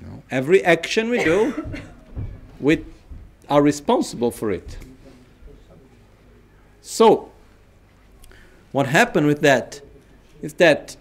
No. 0.00 0.22
Every 0.30 0.64
action 0.64 1.10
we 1.10 1.22
do, 1.22 1.62
we 2.58 2.86
are 3.50 3.60
responsible 3.60 4.30
for 4.30 4.50
it. 4.50 4.78
So, 6.80 7.30
what 8.72 8.86
happened 8.86 9.26
with 9.26 9.42
that 9.42 9.82
is 10.40 10.54
that 10.54 10.96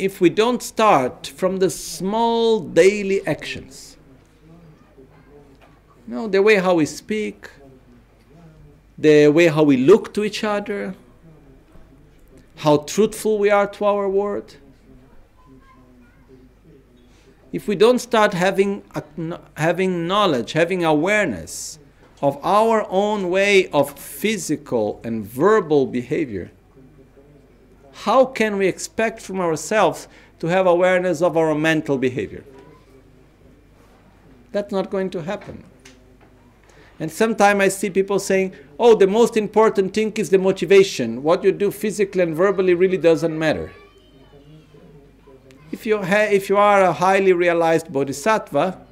if 0.00 0.20
we 0.20 0.30
don't 0.30 0.62
start 0.62 1.26
from 1.26 1.58
the 1.58 1.68
small 1.68 2.58
daily 2.58 3.24
actions. 3.26 3.98
You 6.08 6.14
know, 6.14 6.26
the 6.26 6.42
way 6.42 6.56
how 6.56 6.74
we 6.74 6.86
speak, 6.86 7.50
the 8.96 9.28
way 9.28 9.46
how 9.48 9.62
we 9.62 9.76
look 9.76 10.14
to 10.14 10.24
each 10.24 10.42
other, 10.42 10.94
how 12.56 12.78
truthful 12.78 13.38
we 13.38 13.50
are 13.50 13.66
to 13.66 13.84
our 13.84 14.08
word. 14.08 14.54
If 17.52 17.68
we 17.68 17.76
don't 17.76 17.98
start 17.98 18.32
having, 18.32 18.82
having 19.56 20.06
knowledge, 20.06 20.52
having 20.52 20.84
awareness 20.84 21.78
of 22.22 22.38
our 22.42 22.86
own 22.88 23.28
way 23.28 23.68
of 23.68 23.98
physical 23.98 25.00
and 25.04 25.24
verbal 25.24 25.86
behavior, 25.86 26.50
how 27.92 28.24
can 28.24 28.56
we 28.56 28.66
expect 28.66 29.20
from 29.20 29.40
ourselves 29.40 30.08
to 30.38 30.46
have 30.46 30.66
awareness 30.66 31.22
of 31.22 31.36
our 31.36 31.54
mental 31.54 31.98
behavior? 31.98 32.44
That's 34.52 34.72
not 34.72 34.90
going 34.90 35.10
to 35.10 35.22
happen. 35.22 35.64
And 36.98 37.10
sometimes 37.10 37.60
I 37.60 37.68
see 37.68 37.88
people 37.88 38.18
saying, 38.18 38.54
oh, 38.78 38.94
the 38.94 39.06
most 39.06 39.36
important 39.36 39.94
thing 39.94 40.12
is 40.12 40.30
the 40.30 40.38
motivation. 40.38 41.22
What 41.22 41.42
you 41.42 41.52
do 41.52 41.70
physically 41.70 42.22
and 42.22 42.36
verbally 42.36 42.74
really 42.74 42.98
doesn't 42.98 43.38
matter. 43.38 43.72
If 45.72 45.86
you, 45.86 46.02
ha- 46.02 46.28
if 46.30 46.48
you 46.48 46.56
are 46.58 46.82
a 46.82 46.92
highly 46.92 47.32
realized 47.32 47.92
bodhisattva, 47.92 48.86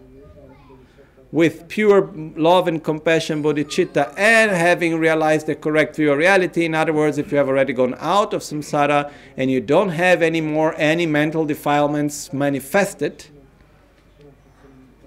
with 1.30 1.68
pure 1.68 2.10
love 2.36 2.66
and 2.68 2.82
compassion 2.82 3.42
bodhicitta 3.42 4.14
and 4.16 4.50
having 4.50 4.98
realized 4.98 5.46
the 5.46 5.54
correct 5.54 5.96
view 5.96 6.10
of 6.12 6.18
reality. 6.18 6.64
In 6.64 6.74
other 6.74 6.92
words, 6.92 7.18
if 7.18 7.30
you 7.30 7.38
have 7.38 7.48
already 7.48 7.72
gone 7.72 7.94
out 7.98 8.32
of 8.32 8.40
samsara 8.40 9.12
and 9.36 9.50
you 9.50 9.60
don't 9.60 9.90
have 9.90 10.22
any 10.22 10.40
more 10.40 10.74
any 10.78 11.04
mental 11.04 11.44
defilements 11.44 12.32
manifested, 12.32 13.26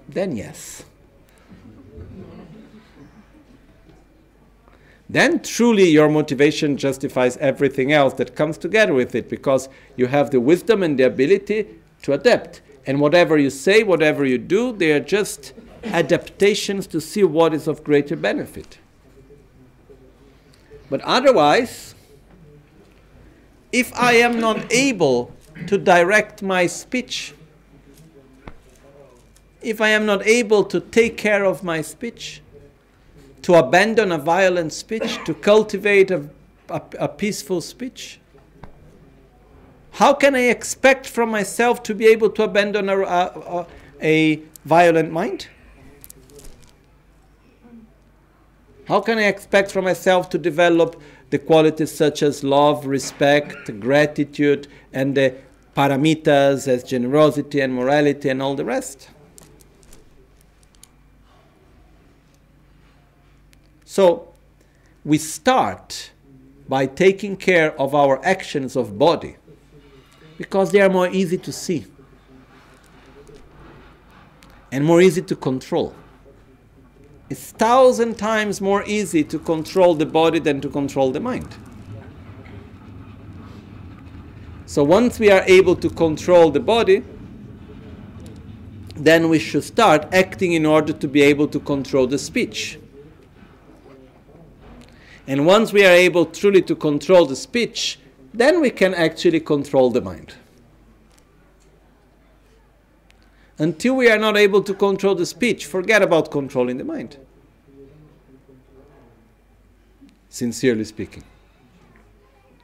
then 0.08 0.36
yes. 0.36 0.84
Then 5.08 5.42
truly 5.42 5.88
your 5.90 6.08
motivation 6.08 6.78
justifies 6.78 7.36
everything 7.36 7.92
else 7.92 8.14
that 8.14 8.34
comes 8.34 8.56
together 8.56 8.94
with 8.94 9.14
it 9.14 9.28
because 9.28 9.68
you 9.96 10.06
have 10.06 10.30
the 10.30 10.40
wisdom 10.40 10.82
and 10.82 10.98
the 10.98 11.02
ability 11.02 11.66
to 12.02 12.12
adapt. 12.14 12.62
And 12.86 12.98
whatever 12.98 13.36
you 13.36 13.50
say, 13.50 13.82
whatever 13.82 14.24
you 14.24 14.38
do, 14.38 14.72
they 14.72 14.90
are 14.92 15.00
just 15.00 15.52
adaptations 15.84 16.86
to 16.88 17.00
see 17.00 17.24
what 17.24 17.54
is 17.54 17.66
of 17.66 17.82
greater 17.84 18.16
benefit. 18.16 18.78
But 20.90 21.00
otherwise, 21.02 21.94
if 23.72 23.92
I 23.94 24.12
am 24.14 24.38
not 24.38 24.70
able 24.70 25.32
to 25.66 25.78
direct 25.78 26.42
my 26.42 26.66
speech, 26.66 27.34
if 29.62 29.80
I 29.80 29.88
am 29.88 30.04
not 30.04 30.26
able 30.26 30.64
to 30.64 30.80
take 30.80 31.16
care 31.16 31.44
of 31.44 31.62
my 31.62 31.80
speech, 31.80 32.42
to 33.42 33.54
abandon 33.54 34.12
a 34.12 34.18
violent 34.18 34.72
speech, 34.72 35.18
to 35.24 35.34
cultivate 35.34 36.10
a, 36.10 36.28
a, 36.68 36.82
a 36.98 37.08
peaceful 37.08 37.60
speech, 37.60 38.20
how 39.92 40.14
can 40.14 40.34
I 40.34 40.48
expect 40.48 41.06
from 41.06 41.30
myself 41.30 41.82
to 41.84 41.94
be 41.94 42.06
able 42.06 42.30
to 42.30 42.44
abandon 42.44 42.88
a, 42.88 43.00
a, 43.00 43.66
a 44.00 44.42
violent 44.64 45.12
mind? 45.12 45.48
How 48.88 49.00
can 49.00 49.18
I 49.18 49.24
expect 49.24 49.70
from 49.70 49.84
myself 49.84 50.28
to 50.30 50.38
develop 50.38 51.00
the 51.30 51.38
qualities 51.38 51.92
such 51.92 52.22
as 52.22 52.42
love, 52.42 52.86
respect, 52.86 53.78
gratitude, 53.80 54.66
and 54.92 55.14
the 55.16 55.36
paramitas 55.76 56.66
as 56.68 56.82
generosity 56.82 57.60
and 57.60 57.74
morality 57.74 58.28
and 58.28 58.42
all 58.42 58.54
the 58.54 58.64
rest? 58.64 59.08
So, 63.84 64.28
we 65.04 65.18
start 65.18 66.10
by 66.68 66.86
taking 66.86 67.36
care 67.36 67.78
of 67.78 67.94
our 67.94 68.24
actions 68.24 68.74
of 68.76 68.98
body 68.98 69.36
because 70.38 70.72
they 70.72 70.80
are 70.80 70.88
more 70.88 71.08
easy 71.08 71.38
to 71.38 71.52
see 71.52 71.86
and 74.70 74.84
more 74.84 75.02
easy 75.02 75.20
to 75.22 75.36
control. 75.36 75.94
It's 77.32 77.50
thousand 77.50 78.18
times 78.18 78.60
more 78.60 78.84
easy 78.84 79.24
to 79.24 79.38
control 79.38 79.94
the 79.94 80.04
body 80.04 80.38
than 80.38 80.60
to 80.60 80.68
control 80.68 81.12
the 81.12 81.20
mind. 81.20 81.48
So 84.66 84.84
once 84.84 85.18
we 85.18 85.30
are 85.30 85.42
able 85.46 85.74
to 85.76 85.88
control 85.88 86.50
the 86.50 86.60
body, 86.60 87.02
then 88.96 89.30
we 89.30 89.38
should 89.38 89.64
start 89.64 90.12
acting 90.12 90.52
in 90.52 90.66
order 90.66 90.92
to 90.92 91.08
be 91.08 91.22
able 91.22 91.48
to 91.48 91.58
control 91.58 92.06
the 92.06 92.18
speech. 92.18 92.78
And 95.26 95.46
once 95.46 95.72
we 95.72 95.86
are 95.86 95.96
able 96.08 96.26
truly 96.26 96.60
to 96.60 96.76
control 96.76 97.24
the 97.24 97.36
speech, 97.36 97.98
then 98.34 98.60
we 98.60 98.68
can 98.68 98.92
actually 98.92 99.40
control 99.40 99.88
the 99.88 100.02
mind. 100.02 100.34
Until 103.62 103.94
we 103.94 104.10
are 104.10 104.18
not 104.18 104.36
able 104.36 104.60
to 104.60 104.74
control 104.74 105.14
the 105.14 105.24
speech, 105.24 105.66
forget 105.66 106.02
about 106.02 106.32
controlling 106.32 106.78
the 106.78 106.84
mind. 106.84 107.16
Sincerely 110.28 110.82
speaking. 110.82 111.22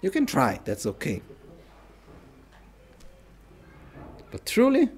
You 0.02 0.10
can 0.10 0.26
try, 0.26 0.58
that's 0.64 0.86
okay. 0.86 1.22
But 4.32 4.44
truly, 4.44 4.88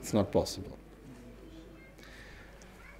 it's 0.00 0.14
not 0.14 0.32
possible. 0.32 0.78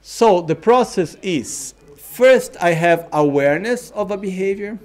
So 0.02 0.42
the 0.42 0.54
process 0.54 1.16
is 1.22 1.72
first 1.96 2.58
I 2.60 2.72
have 2.72 3.08
awareness 3.10 3.90
of 3.92 4.10
a 4.10 4.18
behavior. 4.18 4.78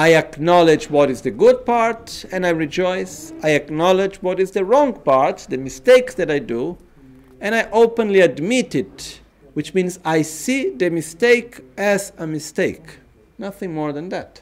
I 0.00 0.14
acknowledge 0.14 0.88
what 0.88 1.10
is 1.10 1.20
the 1.20 1.30
good 1.30 1.66
part 1.66 2.24
and 2.32 2.46
I 2.46 2.50
rejoice. 2.52 3.34
I 3.42 3.50
acknowledge 3.50 4.22
what 4.22 4.40
is 4.40 4.50
the 4.52 4.64
wrong 4.64 4.94
part, 4.94 5.46
the 5.50 5.58
mistakes 5.58 6.14
that 6.14 6.30
I 6.30 6.38
do, 6.38 6.78
and 7.38 7.54
I 7.54 7.68
openly 7.70 8.20
admit 8.20 8.74
it, 8.74 9.20
which 9.52 9.74
means 9.74 9.98
I 10.02 10.22
see 10.22 10.70
the 10.70 10.88
mistake 10.88 11.60
as 11.76 12.14
a 12.16 12.26
mistake. 12.26 13.00
Nothing 13.36 13.74
more 13.74 13.92
than 13.92 14.08
that. 14.08 14.40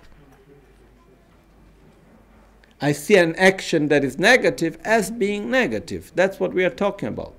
I 2.81 2.92
see 2.92 3.16
an 3.16 3.35
action 3.35 3.88
that 3.88 4.05
is 4.05 4.16
negative 4.16 4.79
as 4.85 5.11
being 5.11 5.51
negative. 5.51 6.12
That's 6.14 6.38
what 6.38 6.55
we 6.55 6.64
are 6.64 6.71
talking 6.71 7.09
about. 7.09 7.35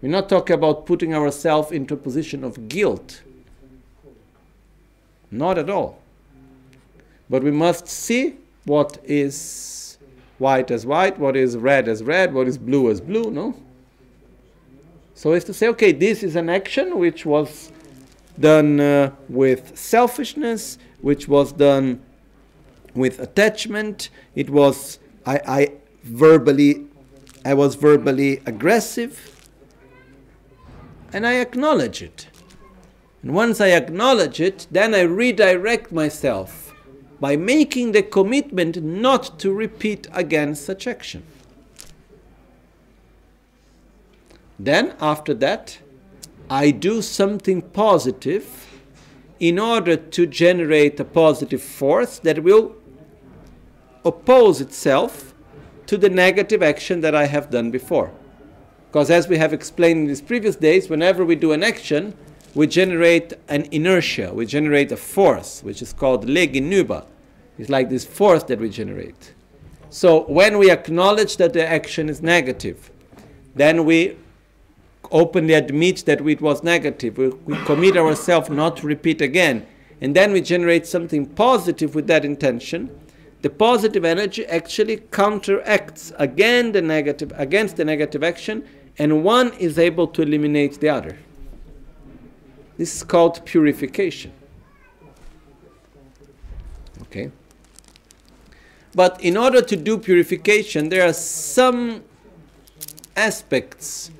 We're 0.00 0.08
not 0.08 0.30
talking 0.30 0.54
about 0.54 0.86
putting 0.86 1.12
ourselves 1.12 1.72
into 1.72 1.92
a 1.92 1.98
position 1.98 2.42
of 2.42 2.68
guilt. 2.68 3.20
Not 5.30 5.58
at 5.58 5.68
all. 5.68 6.00
But 7.28 7.42
we 7.42 7.50
must 7.50 7.88
see 7.88 8.36
what 8.64 8.98
is 9.04 9.98
white 10.38 10.70
as 10.70 10.84
white, 10.84 11.18
what 11.18 11.36
is 11.36 11.56
red 11.56 11.88
as 11.88 12.02
red, 12.02 12.34
what 12.34 12.48
is 12.48 12.58
blue 12.58 12.90
as 12.90 13.00
blue, 13.00 13.30
no? 13.30 13.54
So 15.14 15.32
it's 15.32 15.44
to 15.46 15.54
say, 15.54 15.68
okay, 15.68 15.92
this 15.92 16.22
is 16.22 16.36
an 16.36 16.48
action 16.48 16.98
which 16.98 17.24
was 17.24 17.72
done 18.38 18.80
uh, 18.80 19.12
with 19.28 19.78
selfishness, 19.78 20.76
which 21.00 21.28
was 21.28 21.52
done 21.52 22.02
with 22.94 23.20
attachment. 23.20 24.10
It 24.34 24.50
was 24.50 24.98
I, 25.24 25.40
I 25.46 25.72
verbally, 26.02 26.86
I 27.44 27.54
was 27.54 27.76
verbally 27.76 28.42
aggressive, 28.44 29.48
and 31.12 31.26
I 31.26 31.34
acknowledge 31.34 32.02
it. 32.02 32.28
And 33.22 33.34
once 33.34 33.60
I 33.60 33.68
acknowledge 33.68 34.40
it, 34.40 34.66
then 34.70 34.94
I 34.94 35.02
redirect 35.02 35.92
myself 35.92 36.63
by 37.24 37.36
making 37.36 37.92
the 37.92 38.02
commitment 38.02 38.82
not 38.82 39.38
to 39.38 39.50
repeat 39.50 40.06
again 40.12 40.54
such 40.54 40.86
action. 40.86 41.22
Then, 44.58 44.94
after 45.00 45.32
that, 45.32 45.78
I 46.50 46.70
do 46.70 47.00
something 47.00 47.62
positive 47.62 48.44
in 49.40 49.58
order 49.58 49.96
to 49.96 50.26
generate 50.26 51.00
a 51.00 51.04
positive 51.06 51.62
force 51.62 52.18
that 52.18 52.42
will 52.42 52.76
oppose 54.04 54.60
itself 54.60 55.32
to 55.86 55.96
the 55.96 56.10
negative 56.10 56.62
action 56.62 57.00
that 57.00 57.14
I 57.14 57.24
have 57.24 57.48
done 57.48 57.70
before. 57.70 58.12
Because, 58.88 59.10
as 59.10 59.28
we 59.28 59.38
have 59.38 59.54
explained 59.54 60.00
in 60.00 60.06
these 60.08 60.20
previous 60.20 60.56
days, 60.56 60.90
whenever 60.90 61.24
we 61.24 61.36
do 61.36 61.52
an 61.52 61.62
action, 61.62 62.12
we 62.54 62.66
generate 62.66 63.32
an 63.48 63.66
inertia, 63.70 64.34
we 64.34 64.44
generate 64.44 64.92
a 64.92 64.98
force, 64.98 65.62
which 65.62 65.80
is 65.80 65.94
called 65.94 66.26
leginuba. 66.26 67.06
It's 67.58 67.70
like 67.70 67.88
this 67.88 68.04
force 68.04 68.42
that 68.44 68.58
we 68.58 68.68
generate. 68.68 69.34
So, 69.90 70.24
when 70.24 70.58
we 70.58 70.70
acknowledge 70.70 71.36
that 71.36 71.52
the 71.52 71.66
action 71.66 72.08
is 72.08 72.20
negative, 72.20 72.90
then 73.54 73.84
we 73.84 74.16
openly 75.12 75.54
admit 75.54 76.04
that 76.06 76.26
it 76.26 76.40
was 76.40 76.64
negative. 76.64 77.16
We, 77.16 77.28
we 77.28 77.56
commit 77.64 77.96
ourselves 77.96 78.50
not 78.50 78.76
to 78.78 78.86
repeat 78.86 79.20
again. 79.20 79.66
And 80.00 80.14
then 80.14 80.32
we 80.32 80.40
generate 80.40 80.86
something 80.86 81.26
positive 81.26 81.94
with 81.94 82.08
that 82.08 82.24
intention. 82.24 82.90
The 83.42 83.50
positive 83.50 84.04
energy 84.04 84.44
actually 84.46 84.96
counteracts 84.96 86.12
again 86.18 86.72
the 86.72 86.82
negative 86.82 87.32
against 87.36 87.76
the 87.76 87.84
negative 87.84 88.24
action, 88.24 88.66
and 88.98 89.22
one 89.22 89.52
is 89.54 89.78
able 89.78 90.06
to 90.08 90.22
eliminate 90.22 90.80
the 90.80 90.88
other. 90.88 91.18
This 92.76 92.96
is 92.96 93.02
called 93.04 93.44
purification. 93.44 94.32
Okay? 97.02 97.30
But 98.94 99.20
in 99.20 99.36
order 99.36 99.60
to 99.60 99.76
do 99.76 99.98
purification, 99.98 100.88
there 100.88 101.06
are 101.06 101.12
some 101.12 102.04
aspects 103.16 104.10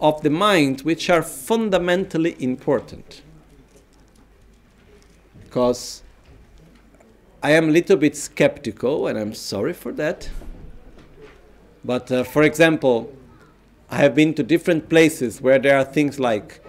of 0.00 0.22
the 0.22 0.30
mind 0.30 0.82
which 0.82 1.08
are 1.08 1.22
fundamentally 1.22 2.36
important. 2.38 3.22
Because 5.44 6.02
I 7.42 7.52
am 7.52 7.68
a 7.68 7.72
little 7.72 7.96
bit 7.96 8.16
skeptical, 8.16 9.06
and 9.06 9.18
I'm 9.18 9.34
sorry 9.34 9.72
for 9.72 9.92
that. 9.92 10.28
But 11.84 12.10
uh, 12.10 12.24
for 12.24 12.42
example, 12.42 13.12
I 13.88 13.98
have 13.98 14.14
been 14.14 14.34
to 14.34 14.42
different 14.42 14.88
places 14.88 15.40
where 15.40 15.60
there 15.60 15.78
are 15.78 15.84
things 15.84 16.18
like 16.18 16.60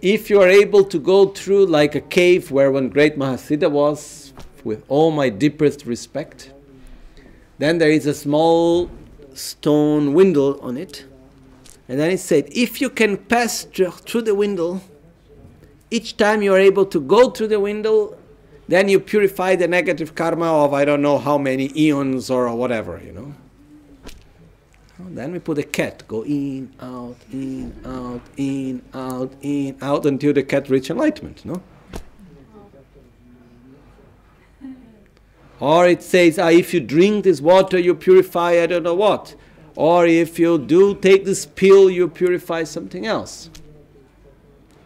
if 0.00 0.30
you 0.30 0.40
are 0.40 0.48
able 0.48 0.84
to 0.84 0.98
go 0.98 1.26
through 1.26 1.66
like 1.66 1.94
a 1.94 2.00
cave 2.00 2.50
where 2.50 2.70
one 2.70 2.88
great 2.88 3.18
Mahasiddha 3.18 3.70
was, 3.70 4.29
with 4.64 4.84
all 4.88 5.10
my 5.10 5.28
deepest 5.28 5.86
respect, 5.86 6.52
then 7.58 7.78
there 7.78 7.90
is 7.90 8.06
a 8.06 8.14
small 8.14 8.90
stone 9.34 10.14
window 10.14 10.58
on 10.60 10.76
it 10.76 11.04
and 11.90 11.98
then 11.98 12.12
it 12.12 12.20
said, 12.20 12.48
if 12.52 12.80
you 12.80 12.88
can 12.88 13.16
pass 13.16 13.64
through 13.64 14.22
the 14.22 14.32
window, 14.32 14.80
each 15.90 16.16
time 16.16 16.40
you 16.40 16.54
are 16.54 16.58
able 16.60 16.86
to 16.86 17.00
go 17.00 17.30
through 17.30 17.48
the 17.48 17.58
window, 17.58 18.16
then 18.68 18.88
you 18.88 19.00
purify 19.00 19.56
the 19.56 19.66
negative 19.66 20.14
karma 20.14 20.46
of 20.46 20.72
I 20.72 20.84
don't 20.84 21.02
know 21.02 21.18
how 21.18 21.36
many 21.36 21.72
eons 21.76 22.30
or 22.30 22.54
whatever, 22.54 23.02
you 23.04 23.12
know. 23.12 23.34
Then 25.00 25.32
we 25.32 25.40
put 25.40 25.58
a 25.58 25.64
cat, 25.64 26.04
go 26.06 26.22
in, 26.24 26.72
out, 26.78 27.16
in, 27.32 27.74
out, 27.84 28.22
in, 28.36 28.82
out, 28.94 29.32
in, 29.42 29.76
out 29.82 30.06
until 30.06 30.32
the 30.32 30.44
cat 30.44 30.70
reach 30.70 30.90
enlightenment, 30.90 31.44
no? 31.44 31.60
Or 35.60 35.86
it 35.86 36.02
says, 36.02 36.38
ah, 36.38 36.48
if 36.48 36.72
you 36.72 36.80
drink 36.80 37.24
this 37.24 37.40
water, 37.40 37.78
you 37.78 37.94
purify 37.94 38.62
I 38.62 38.66
don't 38.66 38.82
know 38.82 38.94
what. 38.94 39.36
Or 39.76 40.06
if 40.06 40.38
you 40.38 40.58
do 40.58 40.94
take 40.94 41.24
this 41.24 41.46
pill, 41.46 41.90
you 41.90 42.08
purify 42.08 42.64
something 42.64 43.06
else. 43.06 43.50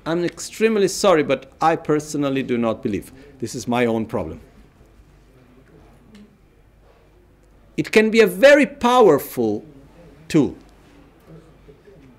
I'm 0.04 0.24
extremely 0.24 0.88
sorry, 0.88 1.22
but 1.22 1.50
I 1.60 1.76
personally 1.76 2.42
do 2.42 2.58
not 2.58 2.82
believe. 2.82 3.12
This 3.38 3.54
is 3.54 3.66
my 3.66 3.86
own 3.86 4.04
problem. 4.06 4.40
It 7.76 7.90
can 7.90 8.10
be 8.10 8.20
a 8.20 8.26
very 8.26 8.66
powerful 8.66 9.64
tool. 10.28 10.56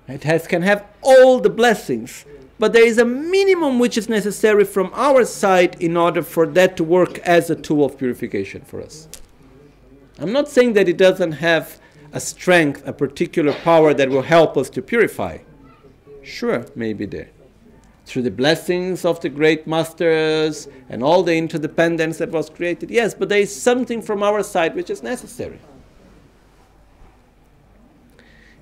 It 0.08 0.24
has, 0.24 0.46
can 0.46 0.62
have 0.62 0.84
all 1.02 1.40
the 1.40 1.50
blessings, 1.50 2.24
but 2.58 2.72
there 2.72 2.86
is 2.86 2.98
a 2.98 3.04
minimum 3.04 3.78
which 3.78 3.98
is 3.98 4.08
necessary 4.08 4.64
from 4.64 4.90
our 4.94 5.24
side 5.24 5.76
in 5.80 5.96
order 5.96 6.22
for 6.22 6.46
that 6.46 6.76
to 6.76 6.84
work 6.84 7.18
as 7.18 7.50
a 7.50 7.56
tool 7.56 7.84
of 7.84 7.98
purification 7.98 8.62
for 8.62 8.80
us. 8.80 9.08
I'm 10.18 10.32
not 10.32 10.48
saying 10.48 10.72
that 10.72 10.88
it 10.88 10.96
doesn't 10.96 11.32
have 11.32 11.78
a 12.12 12.20
strength, 12.20 12.82
a 12.86 12.92
particular 12.92 13.52
power 13.52 13.92
that 13.92 14.08
will 14.08 14.22
help 14.22 14.56
us 14.56 14.70
to 14.70 14.80
purify? 14.80 15.38
Sure, 16.22 16.64
maybe 16.74 17.04
there. 17.04 17.28
Through 18.06 18.22
the 18.22 18.30
blessings 18.30 19.04
of 19.04 19.20
the 19.20 19.28
great 19.28 19.66
masters 19.66 20.68
and 20.88 21.02
all 21.02 21.22
the 21.22 21.36
interdependence 21.36 22.18
that 22.18 22.30
was 22.30 22.48
created, 22.48 22.90
yes, 22.90 23.12
but 23.14 23.28
there 23.28 23.40
is 23.40 23.54
something 23.54 24.00
from 24.00 24.22
our 24.22 24.42
side 24.42 24.74
which 24.74 24.88
is 24.88 25.02
necessary. 25.02 25.58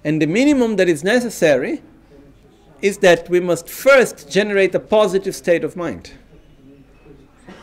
And 0.02 0.20
the 0.20 0.26
minimum 0.26 0.76
that 0.76 0.88
is 0.88 1.04
necessary 1.04 1.82
is 2.84 2.98
that 2.98 3.30
we 3.30 3.40
must 3.40 3.66
first 3.66 4.28
generate 4.28 4.74
a 4.74 4.78
positive 4.78 5.34
state 5.34 5.64
of 5.64 5.74
mind, 5.74 6.12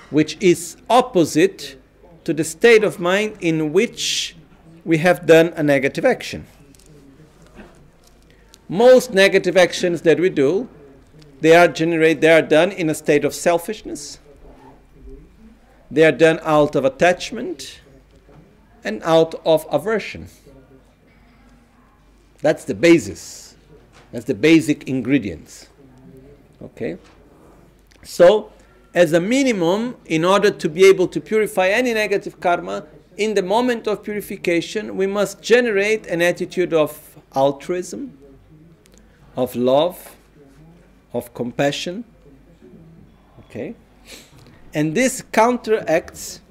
which 0.10 0.36
is 0.42 0.78
opposite 0.90 1.80
to 2.24 2.34
the 2.34 2.44
state 2.44 2.84
of 2.84 3.00
mind 3.00 3.38
in 3.40 3.72
which 3.72 4.36
we 4.84 4.98
have 4.98 5.28
done 5.28 5.54
a 5.56 5.62
negative 5.62 6.04
action. 6.04 6.48
Most 8.68 9.14
negative 9.14 9.56
actions 9.56 10.02
that 10.02 10.20
we 10.20 10.32
do, 10.32 10.68
they 11.40 11.56
are 11.56 11.68
generate, 11.68 12.20
they 12.20 12.32
are 12.32 12.42
done 12.42 12.72
in 12.72 12.90
a 12.90 12.96
state 12.96 13.24
of 13.24 13.36
selfishness. 13.36 14.18
They 15.92 16.04
are 16.04 16.12
done 16.12 16.40
out 16.42 16.76
of 16.76 16.84
attachment 16.84 17.80
and 18.84 19.04
out 19.04 19.36
of 19.46 19.68
aversion. 19.70 20.30
That's 22.42 22.66
the 22.66 22.74
basis. 22.74 23.41
That's 24.12 24.26
the 24.26 24.34
basic 24.34 24.88
ingredients. 24.88 25.68
Okay? 26.62 26.98
So, 28.04 28.52
as 28.94 29.14
a 29.14 29.22
minimum, 29.22 29.96
in 30.06 30.26
order 30.26 30.52
to 30.52 30.70
be 30.70 30.86
able 30.86 31.08
to 31.08 31.22
purify 31.22 31.68
any 31.68 31.94
negative 31.94 32.40
karma, 32.40 32.88
in 33.18 33.36
the 33.36 33.44
moment 33.44 33.88
of 33.88 34.04
purification, 34.04 34.98
we 34.98 35.08
must 35.08 35.42
generate 35.42 36.08
an 36.08 36.22
attitude 36.22 36.74
of 36.74 37.16
altruism, 37.36 38.18
of 39.36 39.56
love, 39.56 40.16
of 41.14 41.34
compassion. 41.34 42.04
Okay? 43.46 43.76
And 44.74 44.96
this 44.96 45.24
counteracts, 45.32 46.42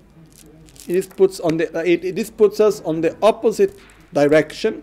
it 0.87 1.15
puts, 1.17 1.41
on 1.41 1.59
the, 1.59 1.77
uh, 1.77 1.83
it, 1.83 2.05
it 2.05 2.37
puts 2.37 2.61
us 2.61 2.81
on 2.83 3.01
the 3.01 3.17
opposite 3.23 3.79
direction 4.13 4.83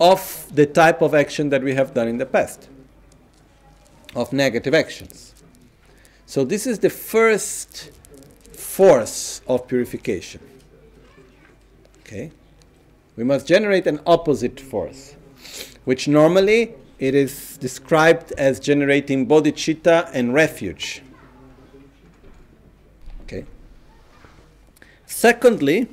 of 0.00 0.48
the 0.54 0.66
type 0.66 1.02
of 1.02 1.14
action 1.14 1.48
that 1.50 1.62
we 1.62 1.74
have 1.74 1.94
done 1.94 2.08
in 2.08 2.18
the 2.18 2.26
past, 2.26 2.68
of 4.14 4.32
negative 4.32 4.74
actions. 4.74 5.34
So, 6.26 6.44
this 6.44 6.66
is 6.66 6.80
the 6.80 6.90
first 6.90 7.90
force 8.52 9.40
of 9.46 9.68
purification. 9.68 10.40
Okay? 12.00 12.30
We 13.16 13.24
must 13.24 13.46
generate 13.46 13.86
an 13.86 14.00
opposite 14.06 14.60
force, 14.60 15.14
which 15.84 16.08
normally 16.08 16.74
it 16.98 17.14
is 17.14 17.56
described 17.58 18.32
as 18.32 18.60
generating 18.60 19.26
bodhicitta 19.26 20.10
and 20.12 20.34
refuge. 20.34 21.02
Okay. 23.22 23.44
Secondly, 25.06 25.88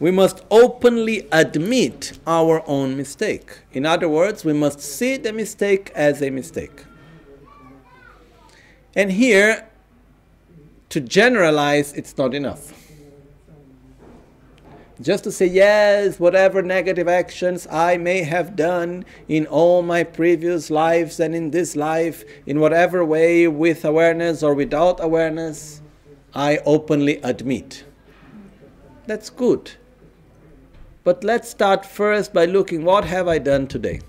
we 0.00 0.10
must 0.10 0.44
openly 0.50 1.26
admit 1.32 2.18
our 2.26 2.62
own 2.68 2.96
mistake. 2.96 3.60
In 3.72 3.84
other 3.84 4.08
words, 4.08 4.44
we 4.44 4.52
must 4.52 4.80
see 4.80 5.16
the 5.16 5.32
mistake 5.32 5.90
as 5.94 6.22
a 6.22 6.30
mistake. 6.30 6.84
And 8.94 9.12
here, 9.12 9.68
to 10.90 11.00
generalize, 11.00 11.92
it's 11.92 12.16
not 12.16 12.34
enough. 12.34 12.72
Just 15.00 15.22
to 15.24 15.32
say, 15.32 15.46
yes, 15.46 16.18
whatever 16.18 16.60
negative 16.60 17.06
actions 17.06 17.68
I 17.70 17.96
may 17.96 18.22
have 18.22 18.56
done 18.56 19.04
in 19.28 19.46
all 19.46 19.82
my 19.82 20.02
previous 20.02 20.70
lives 20.70 21.20
and 21.20 21.36
in 21.36 21.52
this 21.52 21.76
life, 21.76 22.24
in 22.46 22.58
whatever 22.58 23.04
way, 23.04 23.46
with 23.46 23.84
awareness 23.84 24.42
or 24.42 24.54
without 24.54 25.02
awareness, 25.02 25.82
I 26.34 26.58
openly 26.64 27.20
admit. 27.22 27.84
That's 29.06 29.30
good. 29.30 29.72
But 31.08 31.24
let's 31.24 31.48
start 31.48 31.86
first 31.86 32.34
by 32.34 32.44
looking 32.44 32.84
what 32.84 33.06
have 33.06 33.28
I 33.28 33.38
done 33.38 33.66
today? 33.66 34.00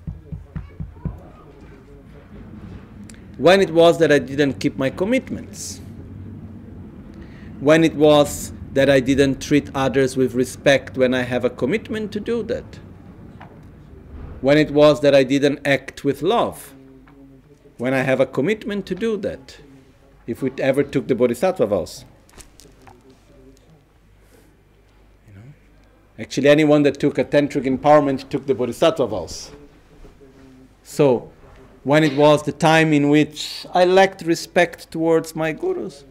When 3.37 3.61
it 3.61 3.69
was 3.69 3.99
that 3.99 4.11
I 4.11 4.19
didn't 4.19 4.55
keep 4.59 4.77
my 4.77 4.89
commitments? 4.89 5.79
When 7.61 7.85
it 7.85 7.95
was 7.95 8.51
that 8.73 8.89
I 8.89 8.99
didn't 8.99 9.41
treat 9.41 9.69
others 9.73 10.17
with 10.17 10.33
respect 10.33 10.97
when 10.97 11.13
I 11.13 11.21
have 11.21 11.45
a 11.45 11.49
commitment 11.49 12.11
to 12.11 12.19
do 12.19 12.43
that? 12.43 12.79
When 14.41 14.57
it 14.57 14.71
was 14.71 14.99
that 14.99 15.15
I 15.15 15.23
didn't 15.23 15.65
act 15.65 16.03
with 16.03 16.21
love? 16.21 16.75
When 17.77 17.93
I 17.93 18.01
have 18.01 18.19
a 18.19 18.25
commitment 18.25 18.85
to 18.87 18.93
do 18.93 19.15
that? 19.19 19.57
If 20.27 20.41
we 20.41 20.51
ever 20.57 20.83
took 20.83 21.07
the 21.07 21.15
Bodhisattva 21.15 21.65
vows. 21.65 22.03
Actually, 26.19 26.49
anyone 26.49 26.83
that 26.83 26.99
took 26.99 27.17
a 27.17 27.23
tantric 27.23 27.63
empowerment 27.63 28.27
took 28.29 28.45
the 28.45 28.53
bodhisattva 28.53 29.07
vows. 29.07 29.51
So, 30.83 31.31
when 31.83 32.03
it 32.03 32.17
was 32.17 32.43
the 32.43 32.51
time 32.51 32.91
in 32.91 33.09
which 33.09 33.65
I 33.73 33.85
lacked 33.85 34.23
respect 34.23 34.91
towards 34.91 35.33
my 35.33 35.53
gurus, 35.53 36.03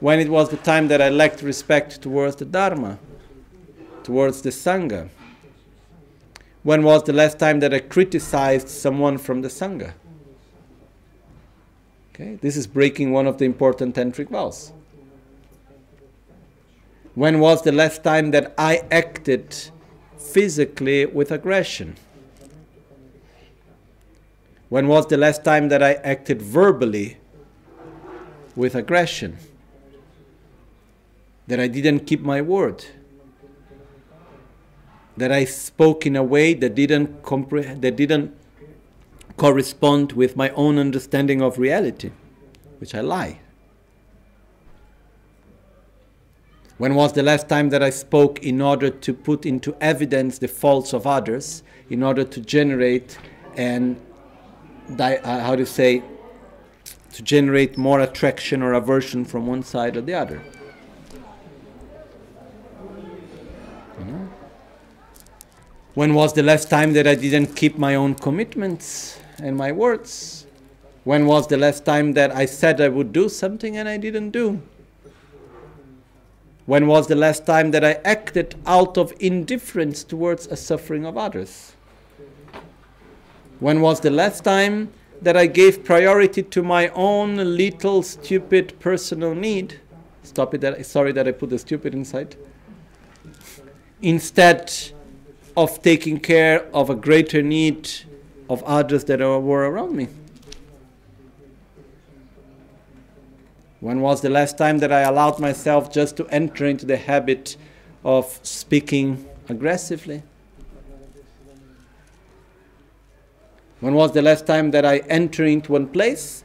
when 0.00 0.20
it 0.20 0.28
was 0.28 0.50
the 0.50 0.58
time 0.58 0.88
that 0.88 1.00
I 1.00 1.08
lacked 1.08 1.40
respect 1.40 2.02
towards 2.02 2.36
the 2.36 2.44
Dharma, 2.44 2.98
towards 4.02 4.42
the 4.42 4.50
Sangha, 4.50 5.08
when 6.62 6.82
was 6.82 7.04
the 7.04 7.14
last 7.14 7.38
time 7.38 7.60
that 7.60 7.72
I 7.72 7.78
criticized 7.78 8.68
someone 8.68 9.16
from 9.16 9.40
the 9.40 9.48
Sangha? 9.48 9.94
Okay, 12.12 12.34
this 12.42 12.56
is 12.56 12.66
breaking 12.66 13.12
one 13.12 13.26
of 13.26 13.38
the 13.38 13.46
important 13.46 13.94
tantric 13.94 14.28
vows. 14.28 14.72
When 17.18 17.40
was 17.40 17.62
the 17.62 17.72
last 17.72 18.04
time 18.04 18.30
that 18.30 18.54
I 18.56 18.84
acted 18.92 19.52
physically 20.16 21.04
with 21.04 21.32
aggression? 21.32 21.96
When 24.68 24.86
was 24.86 25.08
the 25.08 25.16
last 25.16 25.42
time 25.42 25.68
that 25.70 25.82
I 25.82 25.94
acted 25.94 26.40
verbally 26.40 27.16
with 28.54 28.76
aggression? 28.76 29.36
That 31.48 31.58
I 31.58 31.66
didn't 31.66 32.06
keep 32.06 32.20
my 32.20 32.40
word? 32.40 32.84
That 35.16 35.32
I 35.32 35.44
spoke 35.44 36.06
in 36.06 36.14
a 36.14 36.22
way 36.22 36.54
that 36.54 36.76
didn't 36.76 37.24
comprehend, 37.24 37.82
that 37.82 37.96
didn't 37.96 38.32
correspond 39.36 40.12
with 40.12 40.36
my 40.36 40.50
own 40.50 40.78
understanding 40.78 41.42
of 41.42 41.58
reality, 41.58 42.12
which 42.78 42.94
I 42.94 43.00
lie. 43.00 43.40
When 46.78 46.94
was 46.94 47.12
the 47.12 47.24
last 47.24 47.48
time 47.48 47.70
that 47.70 47.82
I 47.82 47.90
spoke 47.90 48.44
in 48.44 48.60
order 48.62 48.88
to 48.88 49.12
put 49.12 49.44
into 49.44 49.76
evidence 49.80 50.38
the 50.38 50.46
faults 50.46 50.92
of 50.92 51.06
others, 51.06 51.64
in 51.90 52.04
order 52.04 52.22
to 52.22 52.40
generate 52.40 53.18
and 53.56 54.00
uh, 54.98 55.16
how 55.24 55.56
to 55.56 55.66
say, 55.66 56.04
to 57.14 57.22
generate 57.22 57.76
more 57.76 58.00
attraction 58.00 58.62
or 58.62 58.74
aversion 58.74 59.24
from 59.24 59.48
one 59.48 59.64
side 59.64 59.96
or 59.96 60.02
the 60.02 60.14
other? 60.14 60.40
When 65.94 66.14
was 66.14 66.32
the 66.32 66.44
last 66.44 66.70
time 66.70 66.92
that 66.92 67.08
I 67.08 67.16
didn't 67.16 67.56
keep 67.56 67.76
my 67.76 67.96
own 67.96 68.14
commitments 68.14 69.18
and 69.42 69.56
my 69.56 69.72
words? 69.72 70.46
When 71.02 71.26
was 71.26 71.48
the 71.48 71.56
last 71.56 71.84
time 71.84 72.12
that 72.12 72.30
I 72.30 72.46
said 72.46 72.80
I 72.80 72.86
would 72.86 73.12
do 73.12 73.28
something 73.28 73.76
and 73.76 73.88
I 73.88 73.96
didn't 73.96 74.30
do? 74.30 74.62
When 76.68 76.86
was 76.86 77.06
the 77.06 77.16
last 77.16 77.46
time 77.46 77.70
that 77.70 77.82
I 77.82 77.92
acted 78.04 78.54
out 78.66 78.98
of 78.98 79.14
indifference 79.20 80.04
towards 80.04 80.46
a 80.48 80.54
suffering 80.54 81.06
of 81.06 81.16
others? 81.16 81.72
When 83.58 83.80
was 83.80 84.00
the 84.00 84.10
last 84.10 84.44
time 84.44 84.92
that 85.22 85.34
I 85.34 85.46
gave 85.46 85.82
priority 85.82 86.42
to 86.42 86.62
my 86.62 86.88
own 86.88 87.56
little 87.56 88.02
stupid 88.02 88.78
personal 88.80 89.34
need? 89.34 89.80
Stop 90.22 90.52
it, 90.52 90.60
that, 90.60 90.84
sorry 90.84 91.10
that 91.12 91.26
I 91.26 91.32
put 91.32 91.48
the 91.48 91.58
stupid 91.58 91.94
inside. 91.94 92.36
Instead 94.02 94.70
of 95.56 95.80
taking 95.80 96.20
care 96.20 96.66
of 96.74 96.90
a 96.90 96.94
greater 96.94 97.40
need 97.40 97.88
of 98.50 98.62
others 98.64 99.04
that 99.04 99.20
were 99.20 99.70
around 99.70 99.96
me. 99.96 100.08
When 103.80 104.00
was 104.00 104.22
the 104.22 104.30
last 104.30 104.58
time 104.58 104.78
that 104.78 104.90
I 104.90 105.02
allowed 105.02 105.38
myself 105.38 105.92
just 105.92 106.16
to 106.16 106.26
enter 106.28 106.66
into 106.66 106.84
the 106.84 106.96
habit 106.96 107.56
of 108.04 108.40
speaking 108.42 109.24
aggressively? 109.48 110.22
When 113.80 113.94
was 113.94 114.12
the 114.12 114.22
last 114.22 114.46
time 114.46 114.72
that 114.72 114.84
I 114.84 114.98
entered 115.08 115.46
into 115.46 115.72
one 115.72 115.86
place 115.86 116.42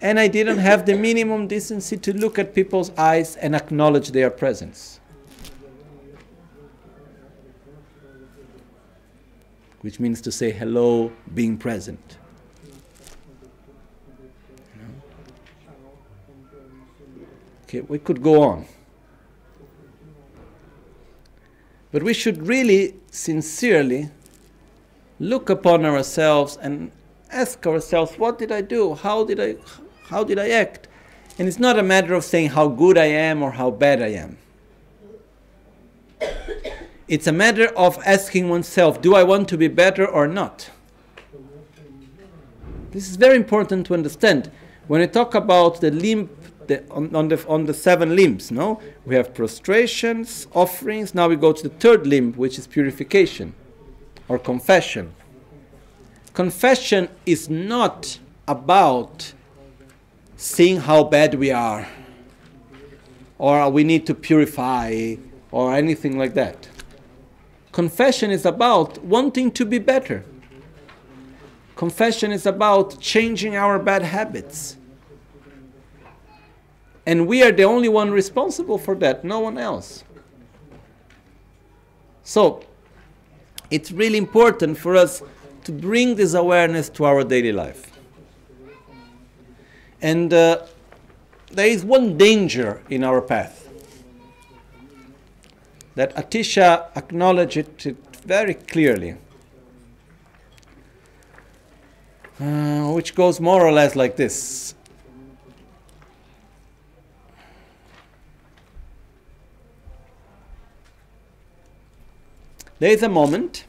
and 0.00 0.18
I 0.18 0.26
didn't 0.26 0.58
have 0.58 0.84
the 0.84 0.96
minimum 0.96 1.46
decency 1.46 1.96
to 1.98 2.12
look 2.12 2.40
at 2.40 2.52
people's 2.52 2.90
eyes 2.98 3.36
and 3.36 3.54
acknowledge 3.54 4.10
their 4.10 4.30
presence? 4.30 4.98
Which 9.82 10.00
means 10.00 10.20
to 10.22 10.32
say 10.32 10.50
hello, 10.50 11.12
being 11.32 11.56
present. 11.56 12.11
Okay, 17.72 17.80
we 17.88 17.98
could 17.98 18.22
go 18.22 18.42
on. 18.42 18.66
But 21.90 22.02
we 22.02 22.12
should 22.12 22.46
really, 22.46 22.96
sincerely, 23.10 24.10
look 25.18 25.48
upon 25.48 25.86
ourselves 25.86 26.58
and 26.60 26.92
ask 27.30 27.66
ourselves, 27.66 28.18
what 28.18 28.38
did 28.38 28.52
I 28.52 28.60
do? 28.60 28.92
How 28.92 29.24
did 29.24 29.40
I, 29.40 29.56
how 30.04 30.22
did 30.22 30.38
I 30.38 30.50
act? 30.50 30.88
And 31.38 31.48
it's 31.48 31.58
not 31.58 31.78
a 31.78 31.82
matter 31.82 32.12
of 32.12 32.24
saying 32.24 32.50
how 32.50 32.68
good 32.68 32.98
I 32.98 33.06
am 33.06 33.42
or 33.42 33.52
how 33.52 33.70
bad 33.70 34.02
I 34.02 34.08
am. 34.08 34.36
It's 37.08 37.26
a 37.26 37.32
matter 37.32 37.68
of 37.68 37.98
asking 38.04 38.50
oneself, 38.50 39.00
do 39.00 39.14
I 39.14 39.22
want 39.22 39.48
to 39.48 39.56
be 39.56 39.68
better 39.68 40.06
or 40.06 40.28
not? 40.28 40.68
This 42.90 43.08
is 43.08 43.16
very 43.16 43.36
important 43.36 43.86
to 43.86 43.94
understand. 43.94 44.50
When 44.88 45.00
I 45.00 45.06
talk 45.06 45.34
about 45.34 45.80
the 45.80 45.90
limb 45.90 46.28
the, 46.68 46.88
on, 46.90 47.14
on, 47.14 47.28
the, 47.28 47.46
on 47.48 47.66
the 47.66 47.74
seven 47.74 48.16
limbs. 48.16 48.50
No, 48.50 48.80
we 49.04 49.14
have 49.14 49.34
prostrations, 49.34 50.46
offerings. 50.54 51.14
Now 51.14 51.28
we 51.28 51.36
go 51.36 51.52
to 51.52 51.62
the 51.62 51.74
third 51.74 52.06
limb, 52.06 52.32
which 52.34 52.58
is 52.58 52.66
purification 52.66 53.54
or 54.28 54.38
confession. 54.38 55.14
Confession 56.34 57.08
is 57.26 57.50
not 57.50 58.18
about 58.48 59.32
seeing 60.36 60.78
how 60.78 61.04
bad 61.04 61.34
we 61.34 61.50
are, 61.50 61.86
or 63.38 63.68
we 63.70 63.84
need 63.84 64.06
to 64.06 64.14
purify, 64.14 65.16
or 65.50 65.74
anything 65.74 66.18
like 66.18 66.34
that. 66.34 66.68
Confession 67.70 68.30
is 68.30 68.44
about 68.44 68.98
wanting 69.04 69.50
to 69.52 69.64
be 69.64 69.78
better. 69.78 70.24
Confession 71.76 72.32
is 72.32 72.46
about 72.46 73.00
changing 73.00 73.56
our 73.56 73.78
bad 73.78 74.02
habits 74.02 74.76
and 77.06 77.26
we 77.26 77.42
are 77.42 77.52
the 77.52 77.64
only 77.64 77.88
one 77.88 78.10
responsible 78.10 78.78
for 78.78 78.94
that, 78.96 79.24
no 79.24 79.40
one 79.40 79.58
else. 79.58 80.04
So, 82.22 82.64
it's 83.70 83.90
really 83.90 84.18
important 84.18 84.78
for 84.78 84.94
us 84.94 85.22
to 85.64 85.72
bring 85.72 86.14
this 86.14 86.34
awareness 86.34 86.88
to 86.90 87.04
our 87.04 87.24
daily 87.24 87.52
life. 87.52 87.90
And 90.00 90.32
uh, 90.32 90.66
there 91.50 91.66
is 91.66 91.84
one 91.84 92.16
danger 92.16 92.82
in 92.90 93.04
our 93.04 93.20
path 93.20 93.68
that 95.94 96.14
Atisha 96.16 96.88
acknowledged 96.96 97.86
it 97.86 98.16
very 98.24 98.54
clearly, 98.54 99.16
uh, 102.40 102.90
which 102.92 103.14
goes 103.14 103.40
more 103.40 103.66
or 103.66 103.72
less 103.72 103.94
like 103.94 104.16
this. 104.16 104.74
There 112.82 112.90
is 112.90 113.04
a 113.04 113.08
moment 113.08 113.64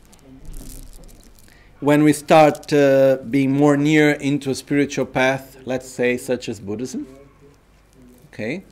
when 1.82 2.04
we 2.04 2.14
start 2.14 2.74
uh, 2.74 3.18
being 3.30 3.52
more 3.52 3.78
near 3.78 4.14
into 4.14 4.50
a 4.50 4.56
spiritual 4.56 5.06
path, 5.06 5.56
let's 5.66 5.88
say, 5.88 6.18
such 6.18 6.50
as 6.50 6.60
Buddhism, 6.60 7.06
okay, 8.30 8.64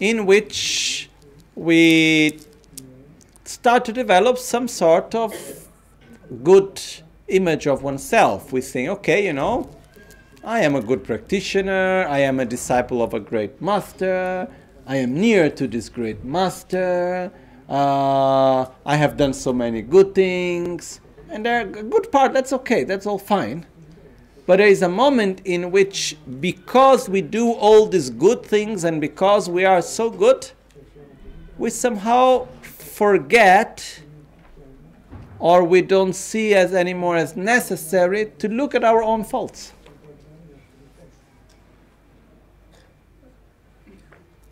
in 0.00 0.26
which 0.26 1.08
we 1.54 2.40
start 3.44 3.84
to 3.84 3.92
develop 3.92 4.36
some 4.36 4.66
sort 4.66 5.14
of 5.14 5.32
good 6.42 6.82
image 7.28 7.68
of 7.68 7.84
oneself. 7.84 8.52
We 8.52 8.62
think, 8.62 8.88
okay, 8.88 9.24
you 9.24 9.32
know, 9.32 9.70
I 10.42 10.62
am 10.62 10.74
a 10.74 10.80
good 10.80 11.04
practitioner, 11.04 12.04
I 12.08 12.18
am 12.18 12.40
a 12.40 12.44
disciple 12.44 13.00
of 13.00 13.14
a 13.14 13.20
great 13.20 13.62
master, 13.62 14.48
I 14.88 14.96
am 14.96 15.14
near 15.14 15.48
to 15.50 15.68
this 15.68 15.88
great 15.88 16.24
master, 16.24 17.30
uh, 17.72 18.66
I 18.84 18.96
have 18.96 19.16
done 19.16 19.32
so 19.32 19.52
many 19.52 19.80
good 19.80 20.14
things 20.14 21.00
and 21.30 21.46
there 21.46 21.62
a 21.62 21.64
good 21.64 22.12
part, 22.12 22.34
that's 22.34 22.52
okay, 22.52 22.84
that's 22.84 23.06
all 23.06 23.18
fine. 23.18 23.64
But 24.46 24.56
there 24.58 24.66
is 24.66 24.82
a 24.82 24.88
moment 24.88 25.40
in 25.46 25.70
which, 25.70 26.18
because 26.40 27.08
we 27.08 27.22
do 27.22 27.52
all 27.52 27.86
these 27.86 28.10
good 28.10 28.44
things 28.44 28.84
and 28.84 29.00
because 29.00 29.48
we 29.48 29.64
are 29.64 29.80
so 29.80 30.10
good, 30.10 30.50
we 31.56 31.70
somehow 31.70 32.48
forget 32.60 34.02
or 35.38 35.64
we 35.64 35.80
don't 35.80 36.12
see 36.12 36.52
as 36.54 36.74
anymore 36.74 37.16
as 37.16 37.34
necessary 37.34 38.26
to 38.38 38.48
look 38.48 38.74
at 38.74 38.84
our 38.84 39.02
own 39.02 39.24
faults. 39.24 39.72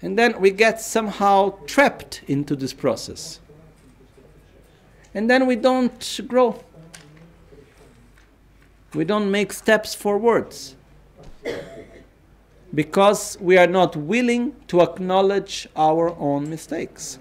And 0.02 0.18
then 0.18 0.40
we 0.40 0.50
get 0.50 0.80
somehow 0.80 1.58
trapped 1.66 2.22
into 2.26 2.56
this 2.56 2.72
process. 2.72 3.40
And 5.14 5.28
then 5.28 5.46
we 5.46 5.56
don't 5.56 6.20
grow 6.26 6.62
we 8.92 9.04
don't 9.04 9.30
make 9.30 9.52
steps 9.52 9.94
forwards 9.94 10.74
because 12.74 13.38
we 13.40 13.56
are 13.56 13.68
not 13.68 13.94
willing 13.94 14.56
to 14.66 14.80
acknowledge 14.80 15.68
our 15.76 16.10
own 16.18 16.50
mistakes. 16.50 17.20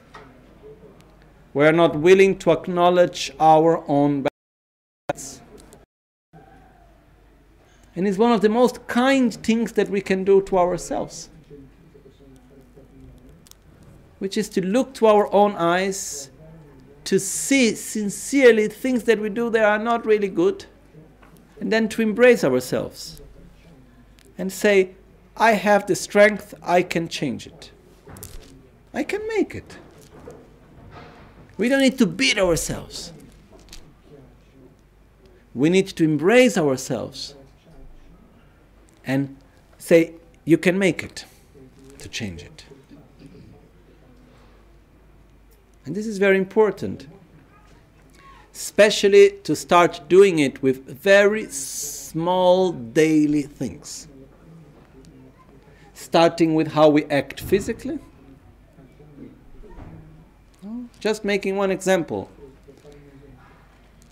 We 1.54 1.66
are 1.66 1.72
not 1.72 1.96
willing 1.96 2.40
to 2.40 2.52
acknowledge 2.52 3.32
our 3.40 3.84
own 3.88 4.24
bad 4.24 4.30
And 7.96 8.08
it's 8.08 8.18
one 8.18 8.32
of 8.32 8.42
the 8.42 8.50
most 8.50 8.88
kind 8.88 9.32
things 9.34 9.74
that 9.74 9.90
we 9.90 10.02
can 10.02 10.24
do 10.24 10.42
to 10.44 10.58
ourselves, 10.58 11.30
which 14.20 14.38
is 14.38 14.50
to 14.50 14.66
look 14.66 14.94
to 14.96 15.08
our 15.08 15.34
own 15.34 15.56
eyes, 15.56 16.30
to 17.06 17.20
see 17.20 17.74
sincerely 17.74 18.68
things 18.68 19.04
that 19.04 19.20
we 19.20 19.30
do 19.30 19.50
that 19.50 19.64
are 19.64 19.80
not 19.80 20.06
really 20.06 20.28
good 20.28 20.66
and 21.60 21.72
then 21.72 21.90
to 21.90 22.02
embrace 22.02 22.44
ourselves 22.44 23.22
and 24.38 24.52
say, 24.52 24.96
I 25.36 25.52
have 25.52 25.88
the 25.88 25.96
strength, 25.96 26.54
I 26.62 26.84
can 26.84 27.08
change 27.08 27.48
it. 27.48 27.72
I 28.94 29.04
can 29.04 29.26
make 29.28 29.56
it. 29.56 29.78
We 31.58 31.70
don't 31.70 31.82
need 31.82 31.98
to 31.98 32.06
beat 32.06 32.38
ourselves. 32.38 33.14
We 35.54 35.70
need 35.70 35.88
to 35.88 36.04
embrace 36.04 36.58
ourselves 36.58 37.36
and 39.06 39.36
say, 39.78 40.14
You 40.46 40.58
can 40.58 40.78
make 40.78 41.04
it 41.04 41.26
to 42.00 42.08
change 42.08 42.44
it. 42.44 42.59
And 45.90 45.96
this 45.96 46.06
is 46.06 46.20
very 46.20 46.38
important 46.38 47.08
especially 48.54 49.32
to 49.44 49.56
start 49.56 50.08
doing 50.08 50.38
it 50.38 50.62
with 50.62 50.86
very 50.86 51.50
small 51.50 52.72
daily 52.72 53.42
things. 53.42 54.08
Starting 55.96 56.54
with 56.54 56.68
how 56.74 56.90
we 56.90 57.06
act 57.06 57.40
physically. 57.40 57.98
Just 61.00 61.26
making 61.26 61.56
one 61.56 61.72
example. 61.72 62.30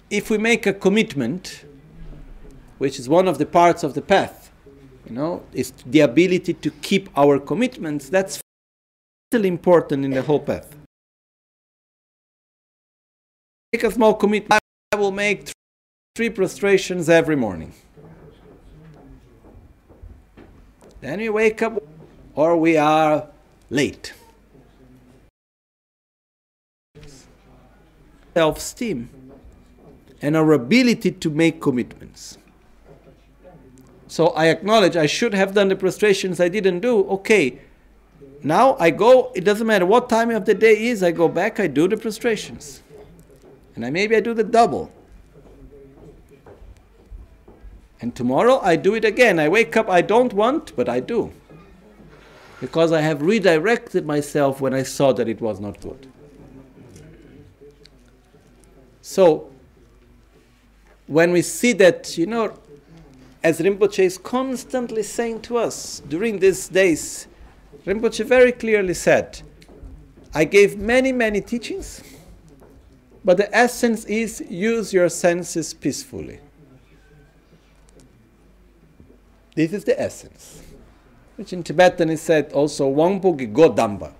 If 0.09 0.31
we 0.31 0.39
make 0.39 0.65
a 0.65 0.73
commitment, 0.73 1.63
which 2.79 2.97
is 2.97 3.07
one 3.07 3.27
of 3.27 3.37
the 3.37 3.45
parts 3.45 3.83
of 3.83 3.93
the 3.93 4.01
path, 4.01 4.51
you 5.05 5.13
know, 5.13 5.43
is 5.53 5.73
the 5.85 5.99
ability 5.99 6.53
to 6.55 6.71
keep 6.81 7.07
our 7.15 7.37
commitments, 7.37 8.09
that's 8.09 8.41
vitally 9.31 9.49
important 9.49 10.03
in 10.03 10.09
the 10.09 10.23
whole 10.23 10.39
path 10.39 10.76
make 13.77 13.83
a 13.83 13.93
small 13.93 14.15
commitment. 14.15 14.59
I 14.91 14.95
will 14.95 15.11
make 15.11 15.51
three 16.15 16.31
prostrations 16.31 17.09
every 17.09 17.35
morning. 17.35 17.73
Then 21.01 21.19
we 21.19 21.29
wake 21.29 21.61
up 21.61 21.83
or 22.33 22.57
we 22.57 22.75
are 22.75 23.27
late. 23.69 24.13
Self 28.33 28.57
esteem 28.57 29.09
and 30.23 30.35
our 30.35 30.53
ability 30.53 31.11
to 31.11 31.29
make 31.29 31.61
commitments. 31.61 32.39
So 34.07 34.27
I 34.29 34.47
acknowledge 34.47 34.95
I 34.95 35.05
should 35.05 35.35
have 35.35 35.53
done 35.53 35.67
the 35.67 35.75
prostrations 35.75 36.39
I 36.39 36.49
didn't 36.49 36.79
do. 36.79 37.07
Okay, 37.17 37.59
now 38.41 38.75
I 38.79 38.89
go, 38.89 39.31
it 39.35 39.43
doesn't 39.43 39.67
matter 39.67 39.85
what 39.85 40.09
time 40.09 40.31
of 40.31 40.45
the 40.45 40.55
day 40.55 40.87
is, 40.87 41.03
I 41.03 41.11
go 41.11 41.27
back, 41.27 41.59
I 41.59 41.67
do 41.67 41.87
the 41.87 41.97
prostrations 41.97 42.81
and 43.77 43.85
I, 43.85 43.91
maybe 43.91 44.15
I 44.15 44.19
do 44.21 44.33
the 44.33 44.43
double. 44.43 44.91
And 48.01 48.15
tomorrow 48.15 48.59
I 48.63 48.75
do 48.75 48.95
it 48.95 49.05
again. 49.05 49.39
I 49.39 49.49
wake 49.49 49.77
up, 49.77 49.87
I 49.87 50.01
don't 50.01 50.33
want, 50.33 50.75
but 50.75 50.89
I 50.89 50.99
do. 50.99 51.31
Because 52.59 52.91
I 52.91 53.01
have 53.01 53.21
redirected 53.21 54.03
myself 54.03 54.61
when 54.61 54.73
I 54.73 54.81
saw 54.81 55.13
that 55.13 55.27
it 55.27 55.39
was 55.41 55.59
not 55.59 55.79
good. 55.79 56.07
So, 59.01 59.51
when 61.05 61.31
we 61.31 61.43
see 61.43 61.73
that, 61.73 62.17
you 62.17 62.25
know, 62.25 62.57
as 63.43 63.59
Rinpoche 63.59 64.03
is 64.03 64.17
constantly 64.17 65.03
saying 65.03 65.41
to 65.43 65.57
us 65.57 66.01
during 66.09 66.39
these 66.39 66.67
days, 66.67 67.27
Rinpoche 67.85 68.25
very 68.25 68.53
clearly 68.53 68.95
said, 68.95 69.39
I 70.33 70.45
gave 70.45 70.79
many, 70.79 71.11
many 71.11 71.41
teachings 71.41 72.01
but 73.23 73.37
the 73.37 73.55
essence 73.55 74.05
is 74.05 74.43
use 74.49 74.93
your 74.93 75.09
senses 75.09 75.73
peacefully. 75.73 76.39
This 79.55 79.73
is 79.73 79.83
the 79.83 79.99
essence, 79.99 80.61
which 81.35 81.51
in 81.51 81.63
Tibetan 81.63 82.09
is 82.09 82.21
said 82.21 82.53
also 82.53 82.93
Wangpugi 82.93 83.51
Godamba, 83.51 84.13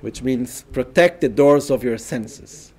which 0.00 0.22
means 0.22 0.62
protect 0.72 1.20
the 1.20 1.28
doors 1.28 1.70
of 1.70 1.84
your 1.84 1.98
senses. 1.98 2.72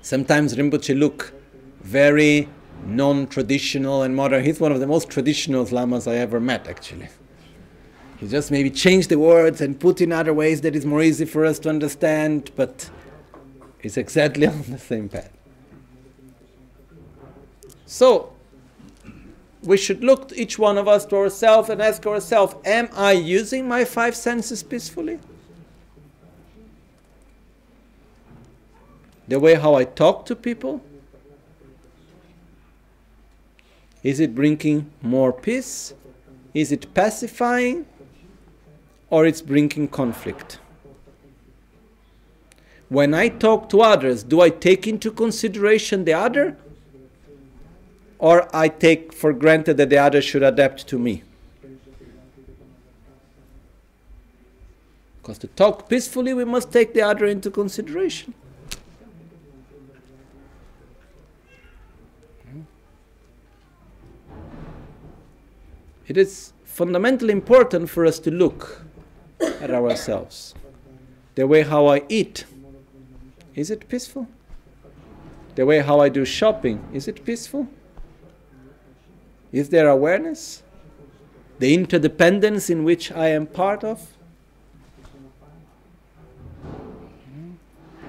Sometimes 0.00 0.56
Rinpoche 0.56 0.98
look 0.98 1.32
very 1.80 2.48
non-traditional 2.84 4.02
and 4.02 4.16
modern. 4.16 4.44
He's 4.44 4.58
one 4.58 4.72
of 4.72 4.80
the 4.80 4.86
most 4.86 5.08
traditional 5.08 5.64
lamas 5.64 6.06
I 6.06 6.16
ever 6.16 6.40
met, 6.40 6.66
actually. 6.66 7.08
He 8.22 8.28
just 8.28 8.52
maybe 8.52 8.70
changed 8.70 9.08
the 9.08 9.18
words 9.18 9.60
and 9.60 9.80
put 9.80 10.00
in 10.00 10.12
other 10.12 10.32
ways 10.32 10.60
that 10.60 10.76
is 10.76 10.86
more 10.86 11.02
easy 11.02 11.24
for 11.24 11.44
us 11.44 11.58
to 11.58 11.68
understand, 11.68 12.52
but 12.54 12.88
it's 13.80 13.96
exactly 13.96 14.46
on 14.54 14.62
the 14.68 14.78
same 14.78 15.08
path. 15.08 15.32
So, 17.84 18.32
we 19.64 19.76
should 19.76 20.04
look 20.04 20.30
each 20.36 20.56
one 20.56 20.78
of 20.78 20.86
us 20.86 21.04
to 21.06 21.16
ourselves 21.16 21.68
and 21.68 21.82
ask 21.82 22.06
ourselves, 22.06 22.54
am 22.64 22.90
I 22.92 23.10
using 23.10 23.66
my 23.66 23.84
five 23.84 24.14
senses 24.14 24.62
peacefully? 24.62 25.18
The 29.26 29.40
way 29.40 29.54
how 29.54 29.74
I 29.74 29.82
talk 29.82 30.26
to 30.26 30.36
people? 30.36 30.80
Is 34.04 34.20
it 34.20 34.32
bringing 34.32 34.92
more 35.02 35.32
peace? 35.32 35.92
Is 36.54 36.70
it 36.70 36.94
pacifying? 36.94 37.86
Or 39.12 39.26
it's 39.26 39.42
bringing 39.42 39.86
conflict. 39.86 40.58
when 42.88 43.14
I 43.14 43.28
talk 43.28 43.70
to 43.70 43.80
others, 43.80 44.22
do 44.22 44.42
I 44.42 44.50
take 44.50 44.86
into 44.86 45.10
consideration 45.10 46.04
the 46.04 46.12
other? 46.12 46.56
Or 48.18 48.54
I 48.54 48.68
take 48.68 49.14
for 49.14 49.32
granted 49.32 49.78
that 49.78 49.88
the 49.88 49.96
other 49.96 50.20
should 50.20 50.42
adapt 50.42 50.86
to 50.88 50.98
me? 50.98 51.22
Because 55.22 55.38
to 55.38 55.46
talk 55.46 55.88
peacefully, 55.88 56.34
we 56.34 56.44
must 56.44 56.70
take 56.70 56.92
the 56.92 57.00
other 57.00 57.24
into 57.24 57.50
consideration. 57.50 58.34
It 66.06 66.18
is 66.18 66.52
fundamentally 66.64 67.32
important 67.32 67.88
for 67.88 68.04
us 68.04 68.18
to 68.18 68.30
look 68.30 68.82
at 69.42 69.70
ourselves. 69.70 70.54
The 71.34 71.46
way 71.46 71.62
how 71.62 71.86
I 71.86 72.02
eat, 72.08 72.44
is 73.54 73.70
it 73.70 73.88
peaceful? 73.88 74.28
The 75.54 75.66
way 75.66 75.80
how 75.80 76.00
I 76.00 76.08
do 76.08 76.24
shopping, 76.24 76.82
is 76.92 77.08
it 77.08 77.24
peaceful? 77.24 77.68
Is 79.52 79.68
there 79.68 79.88
awareness? 79.88 80.62
The 81.58 81.74
interdependence 81.74 82.70
in 82.70 82.84
which 82.84 83.12
I 83.12 83.28
am 83.28 83.46
part 83.46 83.84
of? 83.84 84.08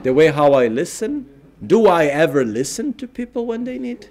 The 0.04 0.14
way 0.14 0.28
how 0.28 0.54
I 0.54 0.68
listen? 0.68 1.30
Do 1.66 1.88
I 1.88 2.06
ever 2.06 2.44
listen 2.44 2.94
to 2.96 3.08
people 3.08 3.46
when 3.46 3.64
they 3.64 3.78
need? 3.78 4.10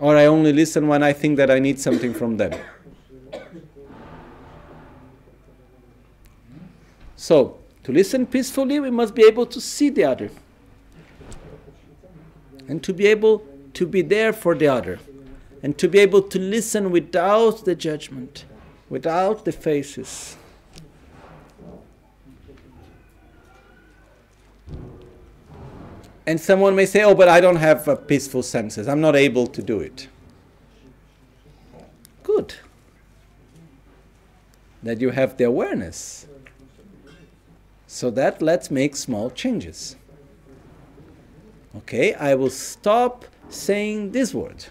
Or 0.00 0.16
I 0.16 0.26
only 0.26 0.52
listen 0.52 0.88
when 0.88 1.02
I 1.02 1.12
think 1.12 1.36
that 1.36 1.48
I 1.50 1.60
need 1.60 1.78
something 1.78 2.12
from 2.12 2.36
them? 2.36 2.52
So, 7.22 7.56
to 7.84 7.92
listen 7.92 8.26
peacefully, 8.26 8.80
we 8.80 8.90
must 8.90 9.14
be 9.14 9.22
able 9.22 9.46
to 9.46 9.60
see 9.60 9.90
the 9.90 10.02
other. 10.02 10.28
And 12.66 12.82
to 12.82 12.92
be 12.92 13.06
able 13.06 13.46
to 13.74 13.86
be 13.86 14.02
there 14.02 14.32
for 14.32 14.56
the 14.56 14.66
other. 14.66 14.98
And 15.62 15.78
to 15.78 15.86
be 15.86 16.00
able 16.00 16.22
to 16.22 16.38
listen 16.40 16.90
without 16.90 17.64
the 17.64 17.76
judgment, 17.76 18.44
without 18.88 19.44
the 19.44 19.52
faces. 19.52 20.36
And 26.26 26.40
someone 26.40 26.74
may 26.74 26.86
say, 26.86 27.04
Oh, 27.04 27.14
but 27.14 27.28
I 27.28 27.40
don't 27.40 27.54
have 27.54 27.86
uh, 27.86 27.94
peaceful 27.94 28.42
senses. 28.42 28.88
I'm 28.88 29.00
not 29.00 29.14
able 29.14 29.46
to 29.46 29.62
do 29.62 29.78
it. 29.78 30.08
Good. 32.24 32.54
That 34.82 35.00
you 35.00 35.10
have 35.10 35.36
the 35.36 35.44
awareness 35.44 36.26
so 37.92 38.08
that 38.08 38.40
let's 38.40 38.70
make 38.70 38.96
small 38.96 39.28
changes. 39.28 39.96
Okay, 41.76 42.14
I 42.14 42.34
will 42.34 42.48
stop 42.48 43.26
saying 43.50 44.12
this 44.12 44.32
word. 44.32 44.64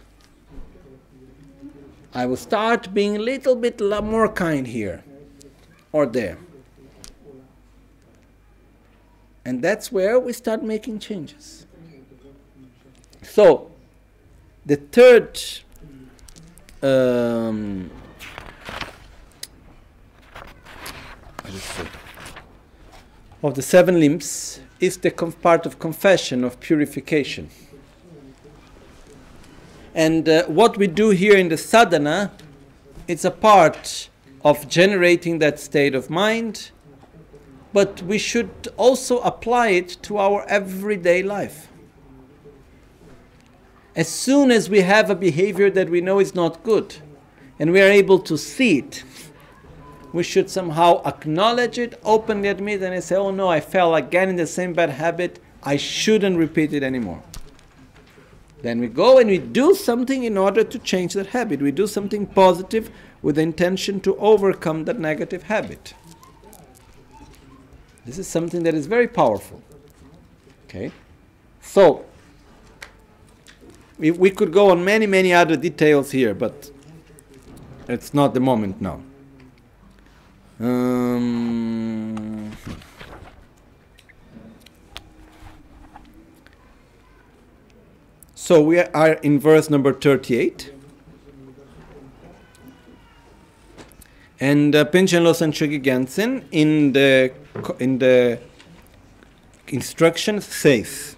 I 2.15 2.25
will 2.25 2.35
start 2.35 2.95
being 2.95 3.15
a 3.15 3.19
little 3.19 3.55
bit 3.55 3.79
more 3.79 4.27
kind 4.27 4.65
here 4.65 5.03
or 5.91 6.07
there. 6.07 6.39
And 9.45 9.61
that's 9.61 9.91
where 9.91 10.19
we 10.19 10.33
start 10.33 10.63
making 10.63 10.97
changes. 10.97 11.67
So, 13.21 13.69
the 14.65 14.77
third 14.77 15.39
um, 16.81 17.91
of 23.43 23.55
the 23.55 23.61
seven 23.61 23.99
limbs 23.99 24.59
is 24.79 24.97
the 24.97 25.11
part 25.11 25.65
of 25.65 25.79
confession, 25.79 26.43
of 26.43 26.59
purification. 26.59 27.49
And 29.93 30.29
uh, 30.29 30.45
what 30.45 30.77
we 30.77 30.87
do 30.87 31.09
here 31.09 31.35
in 31.35 31.49
the 31.49 31.57
sadhana, 31.57 32.31
it's 33.07 33.25
a 33.25 33.31
part 33.31 34.09
of 34.43 34.69
generating 34.69 35.39
that 35.39 35.59
state 35.59 35.95
of 35.95 36.09
mind, 36.09 36.71
but 37.73 38.01
we 38.03 38.17
should 38.17 38.69
also 38.77 39.19
apply 39.21 39.69
it 39.69 39.97
to 40.03 40.17
our 40.17 40.45
everyday 40.47 41.23
life. 41.23 41.67
As 43.95 44.07
soon 44.07 44.51
as 44.51 44.69
we 44.69 44.81
have 44.81 45.09
a 45.09 45.15
behavior 45.15 45.69
that 45.69 45.89
we 45.89 45.99
know 45.99 46.19
is 46.19 46.33
not 46.33 46.63
good, 46.63 46.95
and 47.59 47.71
we 47.71 47.81
are 47.81 47.89
able 47.89 48.19
to 48.19 48.37
see 48.37 48.79
it, 48.79 49.03
we 50.13 50.23
should 50.23 50.49
somehow 50.49 51.01
acknowledge 51.05 51.77
it, 51.77 51.99
openly 52.03 52.49
admit, 52.49 52.81
and 52.81 53.03
say, 53.03 53.15
oh 53.15 53.31
no, 53.31 53.47
I 53.47 53.61
fell 53.61 53.95
again 53.95 54.29
in 54.29 54.35
the 54.35 54.47
same 54.47 54.73
bad 54.73 54.89
habit. 54.89 55.39
I 55.63 55.77
shouldn't 55.77 56.37
repeat 56.37 56.73
it 56.73 56.83
anymore. 56.83 57.21
Then 58.61 58.79
we 58.79 58.87
go 58.87 59.17
and 59.17 59.29
we 59.29 59.37
do 59.37 59.73
something 59.73 60.23
in 60.23 60.37
order 60.37 60.63
to 60.63 60.79
change 60.79 61.13
that 61.13 61.27
habit. 61.27 61.61
We 61.61 61.71
do 61.71 61.87
something 61.87 62.27
positive 62.27 62.91
with 63.21 63.35
the 63.35 63.41
intention 63.41 63.99
to 64.01 64.15
overcome 64.17 64.85
that 64.85 64.99
negative 64.99 65.43
habit. 65.43 65.93
This 68.05 68.17
is 68.17 68.27
something 68.27 68.63
that 68.63 68.73
is 68.73 68.87
very 68.87 69.07
powerful. 69.07 69.61
Okay? 70.65 70.91
So, 71.61 72.05
we, 73.97 74.11
we 74.11 74.31
could 74.31 74.51
go 74.51 74.71
on 74.71 74.83
many, 74.83 75.05
many 75.05 75.33
other 75.33 75.55
details 75.55 76.11
here, 76.11 76.33
but 76.33 76.71
it's 77.87 78.13
not 78.13 78.33
the 78.33 78.39
moment 78.39 78.81
now. 78.81 79.01
Um, 80.61 82.51
so 88.35 88.61
we 88.61 88.79
are 88.79 89.13
in 89.13 89.39
verse 89.39 89.71
number 89.71 89.91
38. 89.91 90.71
And 94.39 94.75
uh, 94.75 94.85
Panchen 94.85 95.23
Losang 95.23 95.51
Gyaltsen 95.51 96.43
in 96.51 96.93
the 96.93 97.33
in 97.79 97.97
the 97.97 98.39
instructions 99.67 100.45
says, 100.45 101.15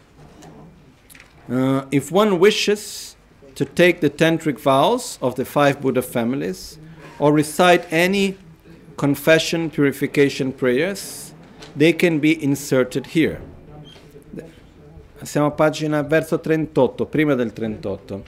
uh, 1.50 1.86
if 1.92 2.12
one 2.12 2.40
wishes 2.40 3.18
to 3.56 3.66
take 3.66 4.00
the 4.00 4.10
tantric 4.10 4.60
vows 4.60 5.20
of 5.22 5.36
the 5.36 5.44
five 5.44 5.82
Buddha 5.82 6.02
families 6.02 6.78
or 7.20 7.34
recite 7.34 7.86
any 7.92 8.38
confession 8.96 9.70
purification 9.70 10.52
prayers, 10.52 11.34
they 11.76 11.94
can 11.94 12.20
be 12.20 12.44
inserted 12.44 13.08
here. 13.08 13.42
Siamo 15.24 15.48
a 15.48 15.52
pagina 15.52 16.04
verso 16.04 16.40
38, 16.40 17.06
prima 17.06 17.34
del 17.34 17.54
38. 17.54 18.24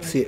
Sì. 0.00 0.26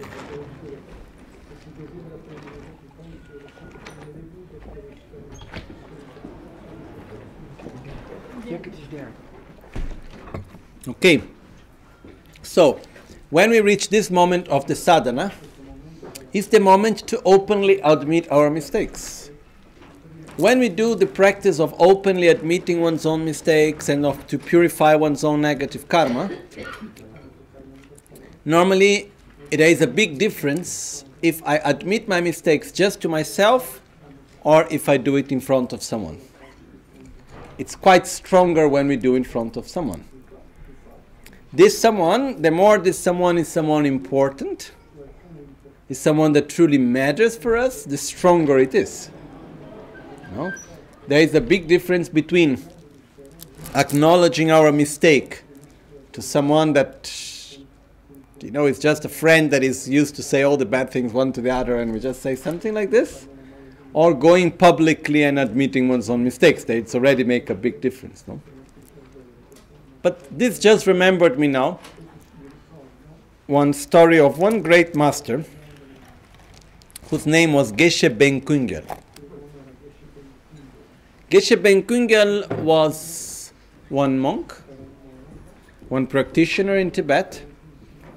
Okay. 10.86 11.22
So, 12.40 12.80
when 13.30 13.50
we 13.50 13.60
reach 13.60 13.90
this 13.90 14.10
moment 14.10 14.48
of 14.48 14.66
the 14.66 14.74
sadhana, 14.74 15.32
it's 16.32 16.46
the 16.48 16.60
moment 16.60 17.06
to 17.08 17.20
openly 17.24 17.80
admit 17.82 18.30
our 18.30 18.48
mistakes. 18.48 19.30
When 20.36 20.58
we 20.60 20.68
do 20.68 20.94
the 20.94 21.06
practice 21.06 21.58
of 21.58 21.74
openly 21.78 22.28
admitting 22.28 22.80
one's 22.80 23.04
own 23.04 23.24
mistakes 23.24 23.88
and 23.88 24.06
of 24.06 24.26
to 24.28 24.38
purify 24.38 24.94
one's 24.94 25.24
own 25.24 25.40
negative 25.40 25.88
karma, 25.88 26.30
normally 28.44 29.12
there 29.50 29.68
is 29.68 29.82
a 29.82 29.86
big 29.86 30.18
difference 30.18 31.04
if 31.20 31.42
I 31.44 31.56
admit 31.56 32.08
my 32.08 32.20
mistakes 32.20 32.70
just 32.70 33.00
to 33.02 33.08
myself 33.08 33.82
or 34.42 34.66
if 34.70 34.88
I 34.88 34.96
do 34.96 35.16
it 35.16 35.32
in 35.32 35.40
front 35.40 35.72
of 35.72 35.82
someone. 35.82 36.20
It's 37.58 37.74
quite 37.74 38.06
stronger 38.06 38.68
when 38.68 38.86
we 38.86 38.96
do 38.96 39.16
in 39.16 39.24
front 39.24 39.56
of 39.56 39.66
someone 39.66 40.04
this 41.52 41.78
someone, 41.78 42.42
the 42.42 42.50
more 42.50 42.78
this 42.78 42.98
someone 42.98 43.38
is 43.38 43.48
someone 43.48 43.86
important, 43.86 44.72
is 45.88 45.98
someone 45.98 46.32
that 46.32 46.48
truly 46.48 46.78
matters 46.78 47.36
for 47.36 47.56
us, 47.56 47.84
the 47.84 47.96
stronger 47.96 48.58
it 48.58 48.74
is. 48.74 49.10
No? 50.34 50.52
There 51.06 51.20
is 51.20 51.34
a 51.34 51.40
big 51.40 51.66
difference 51.66 52.08
between 52.08 52.62
acknowledging 53.74 54.50
our 54.50 54.70
mistake 54.70 55.42
to 56.12 56.20
someone 56.20 56.74
that 56.74 57.10
you 58.40 58.50
know 58.50 58.66
is 58.66 58.78
just 58.78 59.04
a 59.04 59.08
friend 59.08 59.50
that 59.50 59.62
is 59.62 59.88
used 59.88 60.14
to 60.16 60.22
say 60.22 60.42
all 60.42 60.56
the 60.56 60.66
bad 60.66 60.90
things 60.90 61.12
one 61.12 61.32
to 61.32 61.40
the 61.40 61.50
other 61.50 61.80
and 61.80 61.92
we 61.92 61.98
just 61.98 62.22
say 62.22 62.36
something 62.36 62.72
like 62.72 62.90
this 62.90 63.26
or 63.92 64.14
going 64.14 64.50
publicly 64.50 65.24
and 65.24 65.38
admitting 65.38 65.88
one's 65.88 66.08
own 66.08 66.22
mistakes 66.22 66.64
it's 66.64 66.94
already 66.94 67.24
make 67.24 67.50
a 67.50 67.54
big 67.54 67.80
difference 67.80 68.24
no 68.28 68.40
but 70.02 70.38
this 70.38 70.58
just 70.58 70.86
remembered 70.86 71.38
me 71.38 71.46
now 71.46 71.78
one 73.48 73.72
story 73.72 74.20
of 74.20 74.38
one 74.38 74.60
great 74.60 74.94
master 74.94 75.42
whose 77.08 77.26
name 77.26 77.54
was 77.54 77.72
Geshe 77.72 78.16
Ben 78.18 78.42
Kungel. 78.42 78.84
Geshe 81.30 81.62
Ben 81.62 81.82
Kungel 81.82 82.46
was 82.58 83.54
one 83.88 84.18
monk, 84.18 84.54
one 85.88 86.06
practitioner 86.06 86.76
in 86.76 86.90
Tibet, 86.90 87.42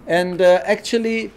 and 0.06 0.42
uh, 0.42 0.62
actually, 0.66 1.32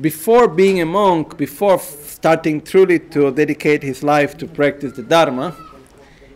before 0.00 0.48
being 0.48 0.80
a 0.80 0.86
monk, 0.86 1.36
before 1.36 1.78
starting 1.78 2.62
truly 2.62 2.98
to 2.98 3.30
dedicate 3.30 3.82
his 3.82 4.02
life 4.02 4.38
to 4.38 4.46
practice 4.46 4.94
the 4.94 5.02
Dharma, 5.02 5.54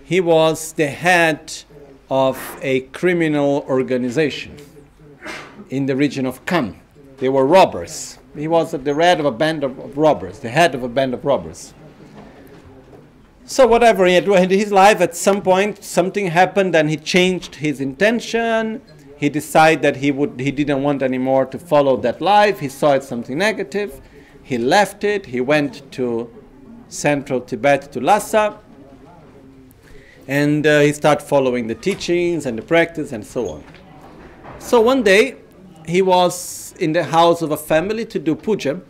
he 0.05 0.21
was 0.21 0.75
the 0.75 0.89
head 0.89 1.55
of 2.13 2.59
a 2.61 2.81
criminal 2.93 3.65
organization 3.71 4.55
in 5.71 5.87
the 5.87 5.97
region 5.97 6.27
of 6.27 6.45
Kham. 6.45 6.79
They 7.17 7.31
were 7.31 7.47
robbers. 7.47 8.19
He 8.37 8.47
was 8.47 8.73
the 8.73 8.95
head 8.95 9.19
of 9.19 9.25
a 9.25 9.31
band 9.31 9.65
of, 9.65 9.79
of 9.79 9.97
robbers, 9.97 10.41
the 10.41 10.51
head 10.51 10.75
of 10.75 10.83
a 10.83 10.89
band 10.89 11.15
of 11.15 11.25
robbers. 11.25 11.73
So 13.47 13.67
whatever 13.67 14.05
he 14.05 14.13
had 14.13 14.29
in 14.29 14.51
his 14.51 14.71
life, 14.71 15.01
at 15.01 15.17
some 15.17 15.41
point 15.41 15.83
something 15.83 16.27
happened 16.27 16.77
and 16.77 16.91
he 16.91 16.99
changed 16.99 17.55
his 17.55 17.81
intention. 17.81 18.83
He 19.17 19.31
decided 19.31 19.81
that 19.81 19.97
he 19.97 20.11
would 20.11 20.39
he 20.39 20.51
didn't 20.51 20.83
want 20.83 21.03
anymore 21.03 21.47
to 21.47 21.59
follow 21.59 21.97
that 21.97 22.21
life. 22.21 22.61
He 22.61 22.69
saw 22.69 22.93
it 22.93 23.05
something 23.05 23.39
negative. 23.39 24.03
He 24.43 24.59
left 24.59 25.03
it. 25.03 25.25
He 25.25 25.41
went 25.41 25.91
to 25.93 26.31
central 26.89 27.41
Tibet 27.41 27.91
to 27.93 28.01
Lhasa. 28.03 28.59
And 30.29 30.67
uh, 30.67 30.81
he 30.81 30.93
started 30.93 31.25
following 31.25 31.67
the 31.67 31.75
teachings 31.75 32.47
and 32.47 32.57
the 32.57 32.63
practice 32.63 33.13
and 33.13 33.27
so 33.27 33.49
on. 33.49 33.65
So 34.59 34.81
one 34.81 35.03
day 35.03 35.37
he 35.87 36.03
was 36.03 36.75
in 36.79 36.93
the 36.93 37.05
house 37.05 37.43
of 37.43 37.51
a 37.51 37.57
family 37.57 38.05
to 38.07 38.19
do 38.19 38.35
puja. 38.35 38.81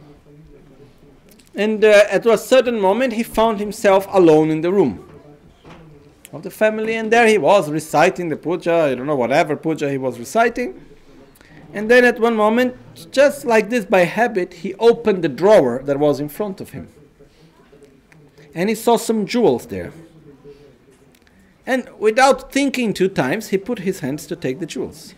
And 1.54 1.84
uh, 1.84 2.04
at 2.10 2.26
a 2.26 2.38
certain 2.38 2.80
moment, 2.80 3.12
he 3.12 3.22
found 3.22 3.60
himself 3.60 4.06
alone 4.10 4.50
in 4.50 4.60
the 4.60 4.72
room 4.72 5.08
of 6.32 6.42
the 6.42 6.50
family, 6.50 6.94
and 6.94 7.12
there 7.12 7.26
he 7.26 7.36
was 7.36 7.70
reciting 7.70 8.30
the 8.30 8.36
puja, 8.36 8.72
I 8.72 8.94
don't 8.94 9.06
know, 9.06 9.16
whatever 9.16 9.54
puja 9.54 9.90
he 9.90 9.98
was 9.98 10.18
reciting. 10.18 10.82
And 11.74 11.90
then 11.90 12.04
at 12.04 12.18
one 12.18 12.36
moment, 12.36 12.76
just 13.10 13.44
like 13.44 13.70
this 13.70 13.84
by 13.84 14.04
habit, 14.04 14.54
he 14.54 14.74
opened 14.74 15.22
the 15.22 15.28
drawer 15.28 15.82
that 15.84 15.98
was 15.98 16.20
in 16.20 16.28
front 16.28 16.60
of 16.60 16.70
him. 16.70 16.88
And 18.54 18.68
he 18.68 18.74
saw 18.74 18.96
some 18.96 19.26
jewels 19.26 19.66
there. 19.66 19.92
And 21.64 21.88
without 21.98 22.52
thinking 22.52 22.92
two 22.92 23.08
times, 23.08 23.48
he 23.48 23.58
put 23.58 23.80
his 23.80 24.00
hands 24.00 24.26
to 24.26 24.36
take 24.36 24.58
the 24.58 24.66
jewels 24.66 25.14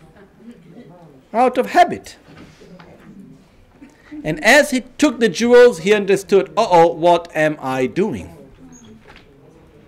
out 1.33 1.59
of 1.59 1.71
habit. 1.71 2.17
And 4.23 4.43
as 4.45 4.71
he 4.71 4.83
took 4.99 5.21
the 5.21 5.29
jewels, 5.29 5.81
he 5.81 5.93
understood, 5.93 6.51
uh 6.57 6.67
oh, 6.71 6.93
what 6.93 7.31
am 7.35 7.59
I 7.61 7.87
doing? 7.87 8.31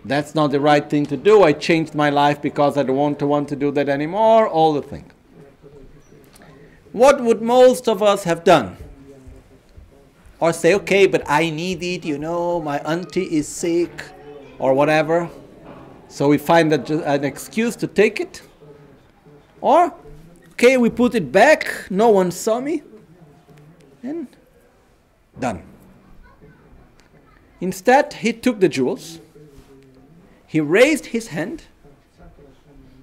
That's 0.04 0.34
not 0.34 0.50
the 0.50 0.60
right 0.60 0.88
thing 0.88 1.06
to 1.06 1.16
do. 1.16 1.42
I 1.42 1.52
changed 1.52 1.94
my 1.94 2.10
life 2.10 2.40
because 2.40 2.76
I 2.76 2.82
don't 2.82 2.96
want 2.96 3.18
to 3.20 3.26
want 3.26 3.48
to 3.48 3.56
do 3.56 3.70
that 3.72 3.88
anymore, 3.88 4.48
all 4.48 4.72
the 4.72 4.82
thing. 4.82 5.10
What 6.92 7.22
would 7.22 7.42
most 7.42 7.88
of 7.88 8.02
us 8.02 8.24
have 8.24 8.44
done? 8.44 8.76
Or 10.38 10.52
say, 10.52 10.74
okay, 10.74 11.06
but 11.06 11.22
I 11.26 11.50
need 11.50 11.82
it, 11.82 12.04
you 12.04 12.18
know, 12.18 12.60
my 12.60 12.78
auntie 12.80 13.36
is 13.36 13.48
sick, 13.48 14.04
or 14.58 14.74
whatever. 14.74 15.30
So 16.08 16.28
we 16.28 16.38
find 16.38 16.70
that 16.72 16.88
an 16.90 17.24
excuse 17.24 17.76
to 17.76 17.86
take 17.86 18.20
it. 18.20 18.42
Or, 19.60 19.94
okay, 20.52 20.76
we 20.76 20.90
put 20.90 21.14
it 21.14 21.32
back, 21.32 21.86
no 21.90 22.08
one 22.10 22.30
saw 22.30 22.60
me, 22.60 22.82
and 24.02 24.28
done. 25.38 25.62
Instead, 27.60 28.12
he 28.12 28.32
took 28.32 28.60
the 28.60 28.68
jewels, 28.68 29.18
he 30.46 30.60
raised 30.60 31.06
his 31.06 31.28
hand, 31.28 31.64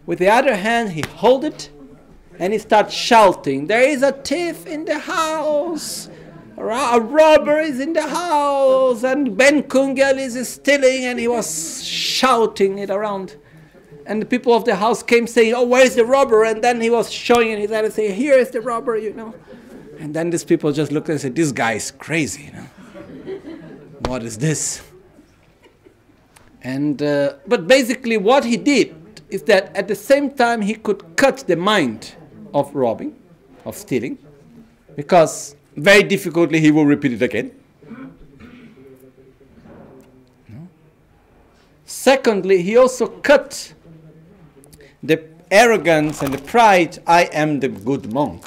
with 0.06 0.20
the 0.20 0.30
other 0.30 0.56
hand, 0.56 0.92
he 0.92 1.04
held 1.18 1.44
it, 1.46 1.70
and 2.40 2.54
he 2.54 2.60
started 2.60 2.92
shouting, 2.92 3.68
There 3.68 3.82
is 3.82 4.04
a 4.04 4.12
thief 4.12 4.66
in 4.66 4.86
the 4.86 5.00
house! 5.00 6.10
A 6.58 7.00
robber 7.00 7.60
is 7.60 7.80
in 7.80 7.94
the 7.94 8.08
house, 8.08 9.04
and 9.04 9.36
Ben 9.36 9.64
Kungel 9.64 10.18
is 10.18 10.48
stealing, 10.48 11.06
and 11.06 11.20
he 11.20 11.28
was 11.28 11.84
shouting 11.84 12.78
it 12.78 12.90
around. 12.90 13.36
And 14.06 14.22
the 14.22 14.26
people 14.26 14.54
of 14.54 14.66
the 14.66 14.76
house 14.76 15.02
came 15.02 15.28
saying, 15.28 15.54
Oh, 15.56 15.64
where 15.64 15.84
is 15.84 15.96
the 15.96 16.06
robber? 16.06 16.44
And 16.44 16.64
then 16.64 16.82
he 16.82 16.90
was 16.90 17.12
showing 17.12 17.50
in 17.50 17.60
his 17.60 17.72
hand 17.72 17.86
and 17.86 17.94
saying, 17.94 18.16
Here 18.16 18.38
is 18.38 18.52
the 18.52 18.62
robber, 18.62 18.98
you 18.98 19.14
know. 19.14 19.34
And 20.00 20.14
then 20.14 20.30
these 20.30 20.44
people 20.44 20.72
just 20.72 20.92
looked 20.92 21.10
and 21.10 21.20
said, 21.20 21.36
This 21.36 21.52
guy 21.52 21.74
is 21.74 21.90
crazy, 21.90 22.44
you 22.44 22.52
know. 22.52 22.68
what 24.06 24.24
is 24.24 24.38
this? 24.38 24.84
And, 26.62 27.02
uh, 27.02 27.36
but 27.48 27.68
basically, 27.68 28.18
what 28.18 28.44
he 28.44 28.58
did 28.58 28.96
is 29.30 29.44
that 29.44 29.76
at 29.76 29.88
the 29.88 29.96
same 29.96 30.32
time, 30.32 30.62
he 30.62 30.76
could 30.76 31.16
cut 31.16 31.40
the 31.48 31.56
mind 31.56 32.16
of 32.54 32.74
robbing, 32.76 33.16
of 33.66 33.76
stealing, 33.76 34.18
because 34.96 35.56
very 35.76 36.04
difficultly 36.04 36.60
he 36.60 36.72
will 36.72 36.86
repeat 36.86 37.14
it 37.14 37.22
again. 37.22 37.52
No? 40.48 40.68
Secondly, 41.86 42.62
he 42.62 42.78
also 42.78 43.08
cut 43.08 43.74
the 45.02 45.24
arrogance 45.50 46.22
and 46.22 46.34
the 46.34 46.42
pride 46.42 47.00
I 47.06 47.24
am 47.26 47.60
the 47.60 47.70
good 47.70 48.12
monk. 48.12 48.46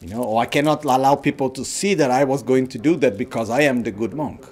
You 0.00 0.08
know, 0.10 0.22
or 0.22 0.42
I 0.42 0.46
cannot 0.46 0.84
allow 0.84 1.16
people 1.16 1.50
to 1.50 1.64
see 1.64 1.94
that 1.94 2.10
I 2.10 2.24
was 2.24 2.42
going 2.42 2.68
to 2.68 2.78
do 2.78 2.96
that 2.96 3.18
because 3.18 3.50
I 3.50 3.62
am 3.62 3.82
the 3.82 3.90
good 3.90 4.14
monk. 4.14 4.46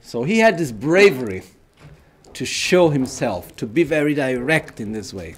So 0.00 0.22
he 0.22 0.38
had 0.38 0.58
this 0.58 0.70
bravery 0.70 1.42
to 2.34 2.44
show 2.44 2.90
himself, 2.90 3.54
to 3.56 3.66
be 3.66 3.82
very 3.82 4.14
direct 4.14 4.80
in 4.80 4.92
this 4.92 5.12
way. 5.12 5.34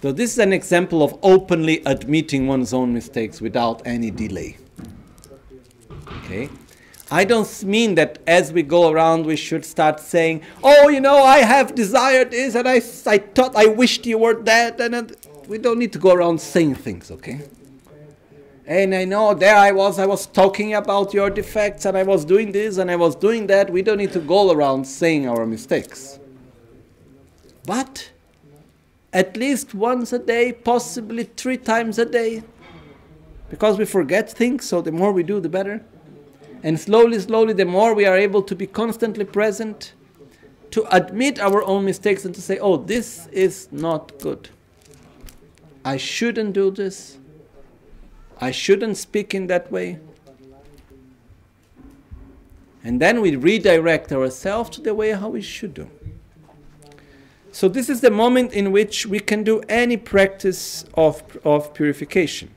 So 0.00 0.12
this 0.12 0.32
is 0.32 0.38
an 0.38 0.52
example 0.52 1.02
of 1.02 1.18
openly 1.22 1.82
admitting 1.84 2.46
one's 2.46 2.72
own 2.72 2.94
mistakes 2.94 3.40
without 3.40 3.82
any 3.84 4.10
delay. 4.10 4.56
Okay? 6.18 6.48
I 7.10 7.24
don't 7.24 7.64
mean 7.64 7.94
that 7.96 8.18
as 8.26 8.52
we 8.52 8.62
go 8.62 8.90
around 8.90 9.26
we 9.26 9.34
should 9.34 9.64
start 9.64 9.98
saying, 9.98 10.42
"Oh, 10.62 10.88
you 10.88 11.00
know, 11.00 11.24
I 11.24 11.38
have 11.38 11.74
desired 11.74 12.30
this 12.30 12.54
and 12.54 12.68
I, 12.68 12.82
I 13.06 13.18
thought 13.18 13.56
I 13.56 13.66
wished 13.66 14.06
you 14.06 14.18
were 14.18 14.34
that," 14.42 14.78
and, 14.80 14.94
and 14.94 15.16
we 15.48 15.58
don't 15.58 15.78
need 15.78 15.92
to 15.94 15.98
go 15.98 16.12
around 16.12 16.40
saying 16.40 16.76
things, 16.76 17.10
okay? 17.10 17.40
And 18.66 18.94
I 18.94 19.06
know 19.06 19.32
there 19.32 19.56
I 19.56 19.72
was, 19.72 19.98
I 19.98 20.04
was 20.04 20.26
talking 20.26 20.74
about 20.74 21.14
your 21.14 21.30
defects 21.30 21.86
and 21.86 21.96
I 21.96 22.02
was 22.02 22.26
doing 22.26 22.52
this 22.52 22.76
and 22.76 22.90
I 22.90 22.96
was 22.96 23.16
doing 23.16 23.46
that. 23.46 23.70
We 23.70 23.80
don't 23.80 23.96
need 23.96 24.12
to 24.12 24.20
go 24.20 24.52
around 24.52 24.84
saying 24.84 25.26
our 25.26 25.46
mistakes. 25.46 26.18
But 27.64 28.10
at 29.12 29.36
least 29.36 29.74
once 29.74 30.12
a 30.12 30.18
day, 30.18 30.52
possibly 30.52 31.24
three 31.24 31.56
times 31.56 31.98
a 31.98 32.04
day, 32.04 32.42
because 33.50 33.78
we 33.78 33.84
forget 33.84 34.30
things, 34.30 34.66
so 34.66 34.82
the 34.82 34.92
more 34.92 35.12
we 35.12 35.22
do, 35.22 35.40
the 35.40 35.48
better. 35.48 35.84
And 36.62 36.78
slowly, 36.78 37.18
slowly, 37.18 37.52
the 37.52 37.64
more 37.64 37.94
we 37.94 38.04
are 38.04 38.16
able 38.16 38.42
to 38.42 38.54
be 38.54 38.66
constantly 38.66 39.24
present, 39.24 39.94
to 40.70 40.84
admit 40.94 41.38
our 41.40 41.62
own 41.64 41.84
mistakes 41.84 42.24
and 42.24 42.34
to 42.34 42.42
say, 42.42 42.58
oh, 42.58 42.76
this 42.76 43.26
is 43.28 43.68
not 43.72 44.18
good. 44.18 44.50
I 45.84 45.96
shouldn't 45.96 46.52
do 46.52 46.70
this. 46.70 47.18
I 48.40 48.50
shouldn't 48.50 48.96
speak 48.98 49.34
in 49.34 49.46
that 49.46 49.72
way. 49.72 49.98
And 52.84 53.00
then 53.00 53.20
we 53.20 53.36
redirect 53.36 54.12
ourselves 54.12 54.70
to 54.70 54.80
the 54.80 54.94
way 54.94 55.12
how 55.12 55.30
we 55.30 55.40
should 55.40 55.74
do. 55.74 55.90
So, 57.58 57.66
this 57.66 57.88
is 57.88 58.02
the 58.02 58.12
moment 58.12 58.52
in 58.52 58.70
which 58.70 59.04
we 59.04 59.18
can 59.18 59.42
do 59.42 59.60
any 59.68 59.96
practice 59.96 60.84
of, 60.94 61.24
of 61.44 61.74
purification. 61.74 62.54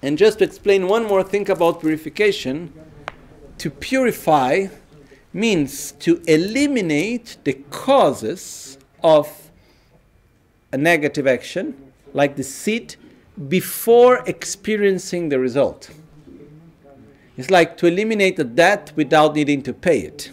And 0.00 0.16
just 0.16 0.38
to 0.38 0.44
explain 0.44 0.88
one 0.88 1.06
more 1.06 1.22
thing 1.22 1.50
about 1.50 1.80
purification, 1.80 2.72
to 3.58 3.68
purify 3.68 4.68
means 5.34 5.92
to 6.00 6.22
eliminate 6.26 7.36
the 7.44 7.52
causes 7.68 8.78
of 9.02 9.50
a 10.72 10.78
negative 10.78 11.26
action, 11.26 11.92
like 12.14 12.36
the 12.36 12.42
seed, 12.42 12.96
before 13.48 14.24
experiencing 14.26 15.28
the 15.28 15.38
result. 15.38 15.90
It's 17.36 17.50
like 17.50 17.76
to 17.76 17.86
eliminate 17.86 18.38
a 18.38 18.44
debt 18.44 18.92
without 18.96 19.34
needing 19.34 19.62
to 19.64 19.74
pay 19.74 19.98
it. 19.98 20.30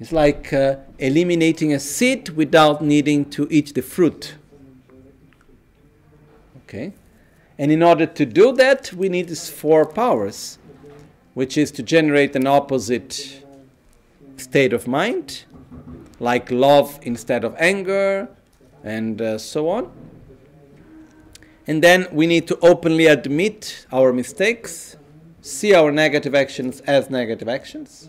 It's 0.00 0.12
like 0.12 0.50
uh, 0.54 0.76
eliminating 0.98 1.74
a 1.74 1.78
seed 1.78 2.30
without 2.30 2.82
needing 2.82 3.28
to 3.30 3.46
eat 3.50 3.74
the 3.74 3.82
fruit. 3.82 4.34
Okay? 6.64 6.94
And 7.58 7.70
in 7.70 7.82
order 7.82 8.06
to 8.06 8.24
do 8.24 8.52
that, 8.52 8.94
we 8.94 9.10
need 9.10 9.28
these 9.28 9.50
four 9.50 9.84
powers, 9.84 10.58
which 11.34 11.58
is 11.58 11.70
to 11.72 11.82
generate 11.82 12.34
an 12.34 12.46
opposite 12.46 13.44
state 14.38 14.72
of 14.72 14.88
mind, 14.88 15.44
like 16.18 16.50
love 16.50 16.98
instead 17.02 17.44
of 17.44 17.54
anger, 17.58 18.26
and 18.82 19.20
uh, 19.20 19.36
so 19.36 19.68
on. 19.68 19.92
And 21.66 21.84
then 21.84 22.08
we 22.10 22.26
need 22.26 22.48
to 22.48 22.58
openly 22.62 23.06
admit 23.06 23.84
our 23.92 24.14
mistakes, 24.14 24.96
see 25.42 25.74
our 25.74 25.92
negative 25.92 26.34
actions 26.34 26.80
as 26.86 27.10
negative 27.10 27.50
actions. 27.50 28.08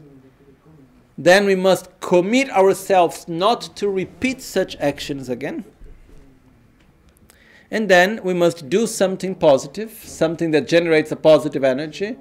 Then 1.23 1.45
we 1.45 1.53
must 1.53 1.87
commit 1.99 2.49
ourselves 2.49 3.27
not 3.27 3.75
to 3.75 3.87
repeat 3.87 4.41
such 4.41 4.75
actions 4.77 5.29
again. 5.29 5.65
And 7.69 7.87
then 7.87 8.21
we 8.23 8.33
must 8.33 8.69
do 8.69 8.87
something 8.87 9.35
positive, 9.35 9.91
something 9.91 10.49
that 10.49 10.67
generates 10.67 11.11
a 11.11 11.15
positive 11.15 11.63
energy, 11.63 12.17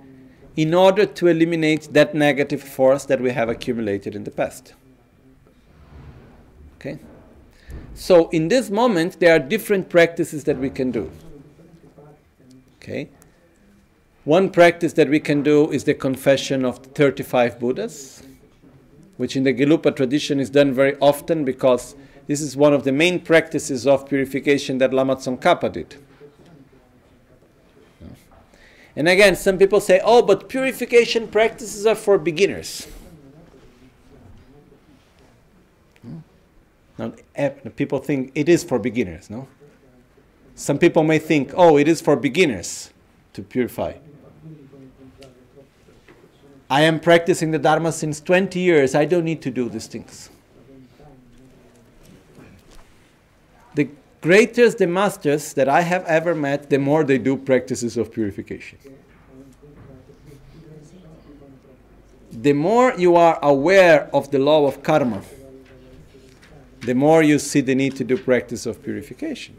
in 0.55 0.74
order 0.74 1.07
to 1.07 1.28
eliminate 1.28 1.94
that 1.94 2.14
negative 2.14 2.62
force 2.62 3.07
that 3.07 3.22
we 3.22 3.30
have 3.30 3.48
accumulated 3.48 4.14
in 4.14 4.24
the 4.24 4.30
past. 4.30 4.74
Okay? 6.76 6.98
So, 7.94 8.28
in 8.28 8.48
this 8.48 8.68
moment, 8.68 9.18
there 9.18 9.34
are 9.34 9.38
different 9.38 9.88
practices 9.88 10.44
that 10.44 10.59
we 10.59 10.68
can 10.68 10.90
do. 10.90 11.11
Okay? 12.76 13.09
One 14.24 14.51
practice 14.51 14.92
that 14.92 15.09
we 15.09 15.20
can 15.20 15.42
do 15.42 15.70
is 15.70 15.84
the 15.84 15.94
confession 15.94 16.66
of 16.66 16.82
the 16.82 16.90
35 16.90 17.59
Buddhas, 17.59 18.22
which 19.21 19.37
in 19.37 19.45
the 19.45 19.53
Gelugpa 19.53 19.95
tradition 19.95 20.41
is 20.41 20.49
done 20.49 20.73
very 20.73 20.97
often 20.99 21.45
because 21.45 21.95
this 22.27 22.41
is 22.41 22.57
one 22.57 22.73
of 22.73 22.85
the 22.85 22.91
main 22.91 23.21
practices 23.21 23.87
of 23.87 24.09
purification 24.09 24.79
that 24.79 24.95
Lama 24.95 25.14
Tsongkhapa 25.14 25.71
did. 25.71 25.97
And 28.97 29.07
again, 29.07 29.37
some 29.37 29.59
people 29.59 29.79
say, 29.79 30.01
oh, 30.03 30.23
but 30.23 30.49
purification 30.49 31.29
practices 31.29 31.85
are 31.85 31.95
for 31.95 32.16
beginners. 32.16 32.89
Hmm? 36.01 36.21
Now, 36.97 37.12
eh, 37.35 37.51
people 37.77 37.99
think 37.99 38.33
it 38.35 38.49
is 38.49 38.64
for 38.64 38.79
beginners, 38.79 39.29
no? 39.29 39.47
Some 40.55 40.79
people 40.79 41.03
may 41.05 41.18
think, 41.18 41.53
oh, 41.55 41.77
it 41.77 41.89
is 41.89 42.01
for 42.01 42.16
beginners 42.16 42.89
to 43.35 43.43
purify. 43.43 43.97
I 46.71 46.83
am 46.83 47.01
practicing 47.01 47.51
the 47.51 47.59
Dharma 47.59 47.91
since 47.91 48.21
20 48.21 48.61
years. 48.61 48.95
I 48.95 49.05
don't 49.05 49.25
need 49.25 49.43
to 49.43 49.51
do 49.51 49.68
these 49.68 49.89
things. 49.89 50.31
the 53.75 53.89
greatest 54.21 54.79
the 54.79 54.87
masters 54.87 55.55
that 55.55 55.68
I 55.68 55.81
have 55.81 56.05
ever 56.07 56.35
met, 56.35 56.71
the 56.71 56.79
more 56.79 57.05
they 57.05 57.18
do 57.18 57.37
practices 57.37 57.97
of 57.97 58.12
purification. 58.12 58.79
The 62.31 62.53
more 62.53 62.95
you 62.97 63.16
are 63.16 63.39
aware 63.43 64.09
of 64.14 64.31
the 64.31 64.39
law 64.39 64.66
of 64.66 64.83
karma, 64.83 65.23
the 66.81 66.95
more 66.95 67.23
you 67.23 67.39
see 67.39 67.61
the 67.61 67.75
need 67.75 67.97
to 67.97 68.05
do 68.05 68.16
practice 68.16 68.66
of 68.66 68.83
purification. 68.83 69.57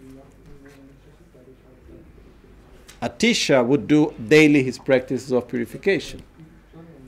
Atisha 3.01 3.65
would 3.65 3.87
do 3.87 4.13
daily 4.27 4.63
his 4.63 4.77
practices 4.77 5.31
of 5.31 5.47
purification. 5.47 6.21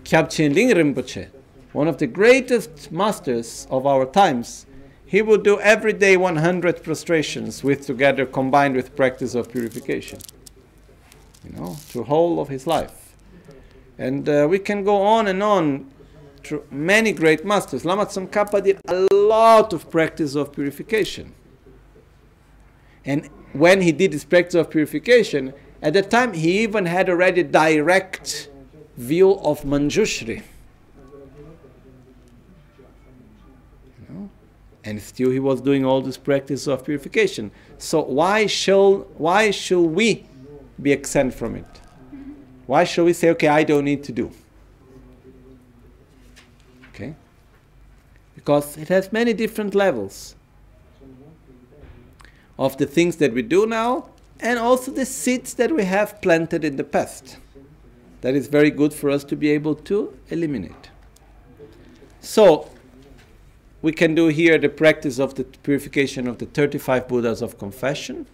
Kyabje 0.04 0.54
Ling 0.54 0.70
Rinpoche, 0.70 1.30
one 1.72 1.88
of 1.88 1.98
the 1.98 2.08
greatest 2.08 2.92
masters 2.92 3.68
of 3.70 3.86
our 3.86 4.06
times, 4.06 4.66
he 5.06 5.22
would 5.22 5.44
do 5.44 5.60
every 5.60 5.94
day 5.94 6.18
100 6.18 6.84
prostrations 6.84 7.64
with 7.64 7.86
together 7.86 8.26
combined 8.26 8.76
with 8.76 8.96
practice 8.96 9.36
of 9.36 9.52
purification 9.52 10.20
you 11.44 11.52
know 11.52 11.74
through 11.74 12.04
whole 12.04 12.40
of 12.40 12.50
his 12.50 12.66
life. 12.66 13.16
And 13.98 14.28
uh, 14.28 14.48
we 14.50 14.60
can 14.60 14.84
go 14.84 15.02
on 15.02 15.28
and 15.28 15.44
on 15.44 15.92
through 16.44 16.66
many 16.72 17.12
great 17.12 17.46
masters. 17.46 17.86
Lama 17.86 18.06
tsongkhapa 18.06 18.64
did 18.64 18.80
a 18.88 19.08
lot 19.14 19.72
of 19.72 19.90
practice 19.90 20.36
of 20.36 20.52
purification. 20.52 21.34
And 23.06 23.30
when 23.54 23.82
he 23.82 23.92
did 23.92 24.14
his 24.14 24.26
practice 24.26 24.56
of 24.56 24.70
purification 24.70 25.54
at 25.82 25.94
the 25.94 26.02
time 26.02 26.34
he 26.34 26.64
even 26.64 26.86
had 26.86 27.10
already 27.10 27.44
direct 27.44 28.50
view 28.98 29.32
of 29.40 29.62
manjushri 29.64 30.44
and 34.84 35.02
still 35.02 35.30
he 35.30 35.40
was 35.40 35.62
doing 35.62 35.86
all 35.86 36.02
this 36.02 36.18
practice 36.18 36.68
of 36.68 36.84
purification. 36.84 37.52
So 37.78 38.02
why 38.02 38.48
shall 38.48 39.00
why 39.18 39.52
should 39.52 39.82
we 39.82 40.26
be 40.82 40.92
exempt 40.92 41.38
from 41.38 41.56
it? 41.56 41.66
Why 42.66 42.84
should 42.84 43.06
we 43.06 43.14
say, 43.14 43.30
okay, 43.32 43.48
I 43.48 43.64
don't 43.64 43.86
need 43.86 44.04
to 44.06 44.12
do? 44.12 44.32
Okay? 46.90 47.16
Because 48.36 48.78
it 48.78 48.88
has 48.90 49.12
many 49.12 49.34
different 49.34 49.76
levels 49.76 50.36
of 52.58 52.78
the 52.78 52.86
things 52.86 53.18
that 53.18 53.34
we 53.34 53.42
do 53.42 53.66
now 53.66 54.10
and 54.40 54.60
also 54.60 54.92
the 54.92 55.06
seeds 55.06 55.54
that 55.56 55.72
we 55.72 55.84
have 55.84 56.22
planted 56.22 56.64
in 56.64 56.76
the 56.76 56.84
past. 56.84 57.38
That 58.24 58.36
is 58.36 58.48
very 58.48 58.72
good 58.72 58.94
for 58.94 59.10
us 59.10 59.26
to 59.26 59.36
be 59.36 59.50
able 59.50 59.76
to 59.76 60.18
eliminate. 60.30 60.90
So, 62.22 62.70
we 63.82 63.92
can 63.92 64.16
do 64.16 64.28
here 64.28 64.58
the 64.58 64.70
practice 64.70 65.20
of 65.20 65.36
the 65.36 65.44
purification 65.44 66.26
of 66.30 66.38
the 66.38 66.46
35 66.46 67.10
Buddhas 67.10 67.42
of 67.42 67.60
confession, 67.60 68.26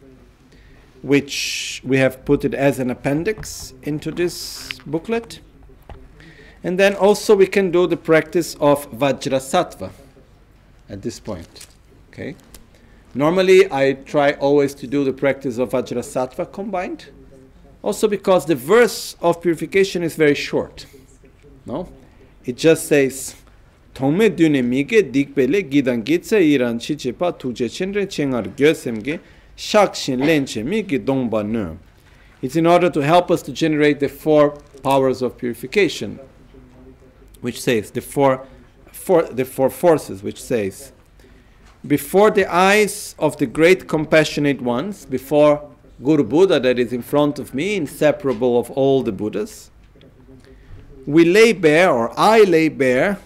which 1.01 1.81
we 1.83 1.97
have 1.97 2.23
put 2.23 2.45
it 2.45 2.53
as 2.53 2.77
an 2.77 2.91
appendix 2.91 3.73
into 3.81 4.11
this 4.11 4.69
booklet. 4.85 5.39
And 6.63 6.77
then 6.77 6.93
also 6.93 7.35
we 7.35 7.47
can 7.47 7.71
do 7.71 7.87
the 7.87 7.97
practice 7.97 8.53
of 8.59 8.87
Vajrasattva 8.91 9.89
at 10.87 11.01
this 11.01 11.19
point. 11.19 11.65
Okay? 12.13 12.35
Normally 13.15 13.71
I 13.71 13.93
try 13.93 14.33
always 14.33 14.75
to 14.75 14.85
do 14.85 15.03
the 15.03 15.13
practice 15.13 15.57
of 15.57 15.71
Vajrasattva 15.71 16.53
combined. 16.53 17.07
Also 17.81 18.07
because 18.07 18.45
the 18.45 18.55
verse 18.55 19.15
of 19.21 19.41
purification 19.41 20.03
is 20.03 20.15
very 20.15 20.35
short. 20.35 20.85
No? 21.65 21.87
It 22.45 22.57
just 22.57 22.87
says 22.87 23.35
tongme 23.93 24.29
dyune 24.29 24.63
mige 24.63 25.11
dikpele 25.11 25.69
gidan 25.69 26.03
gitse 26.03 26.33
iran 26.33 26.79
chiche 26.79 27.17
pa 27.17 27.31
tuje 27.31 27.69
chenre 27.69 28.05
chengar 28.07 28.43
gyosemge 28.43 29.19
shakshin 29.55 30.19
lenche 30.19 30.63
mige 30.63 31.03
dongba 31.05 31.47
no. 31.47 31.77
It's 32.41 32.55
in 32.55 32.65
order 32.65 32.89
to 32.89 33.01
help 33.01 33.29
us 33.31 33.41
to 33.43 33.51
generate 33.51 33.99
the 33.99 34.07
four 34.07 34.51
powers 34.81 35.21
of 35.21 35.37
purification, 35.37 36.19
which 37.41 37.61
says 37.61 37.91
the 37.91 38.01
four, 38.01 38.47
four, 38.91 39.23
the 39.23 39.43
four 39.43 39.69
forces, 39.69 40.23
which 40.23 40.41
says, 40.41 40.93
before 41.85 42.31
the 42.31 42.45
eyes 42.45 43.15
of 43.19 43.37
the 43.37 43.45
great 43.45 43.87
compassionate 43.89 44.61
ones, 44.61 45.05
before 45.05 45.69
Guru 46.01 46.23
Buddha 46.23 46.59
that 46.59 46.79
is 46.79 46.93
in 46.93 47.01
front 47.01 47.39
of 47.39 47.53
me, 47.53 47.75
inseparable 47.75 48.57
of 48.57 48.71
all 48.71 49.03
the 49.03 49.11
Buddhas, 49.11 49.69
we 51.05 51.25
lay 51.25 51.53
bare, 51.53 51.91
or 51.91 52.13
I 52.17 52.43
lay 52.43 52.69
bare, 52.69 53.19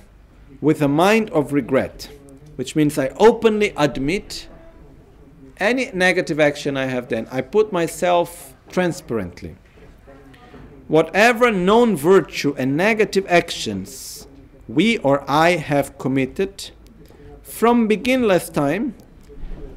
with 0.62 0.82
a 0.82 0.88
mind 0.88 1.30
of 1.32 1.54
regret, 1.54 2.10
which 2.56 2.76
means 2.76 2.98
I 2.98 3.10
openly 3.20 3.74
admit 3.76 4.48
any 5.58 5.92
negative 5.94 6.40
action 6.40 6.78
I 6.78 6.86
have 6.86 7.10
done. 7.10 7.28
I 7.32 7.42
put 7.42 7.72
myself 7.72 8.54
transparently. 8.70 9.56
Whatever 10.88 11.52
known 11.52 11.96
virtue 11.96 12.56
and 12.58 12.76
negative 12.76 13.26
actions 13.30 14.28
we 14.68 14.98
or 15.00 15.24
I 15.30 15.52
have 15.52 15.98
committed 15.98 16.72
from 17.42 17.88
beginless 17.88 18.52
time 18.52 18.96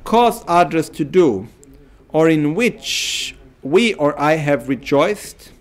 cause 0.04 0.44
others 0.46 0.88
to 0.90 1.04
do, 1.04 1.48
or 2.16 2.30
in 2.30 2.54
which 2.54 3.36
we 3.62 3.92
or 3.92 4.18
I 4.18 4.36
have 4.36 4.70
rejoiced, 4.70 5.52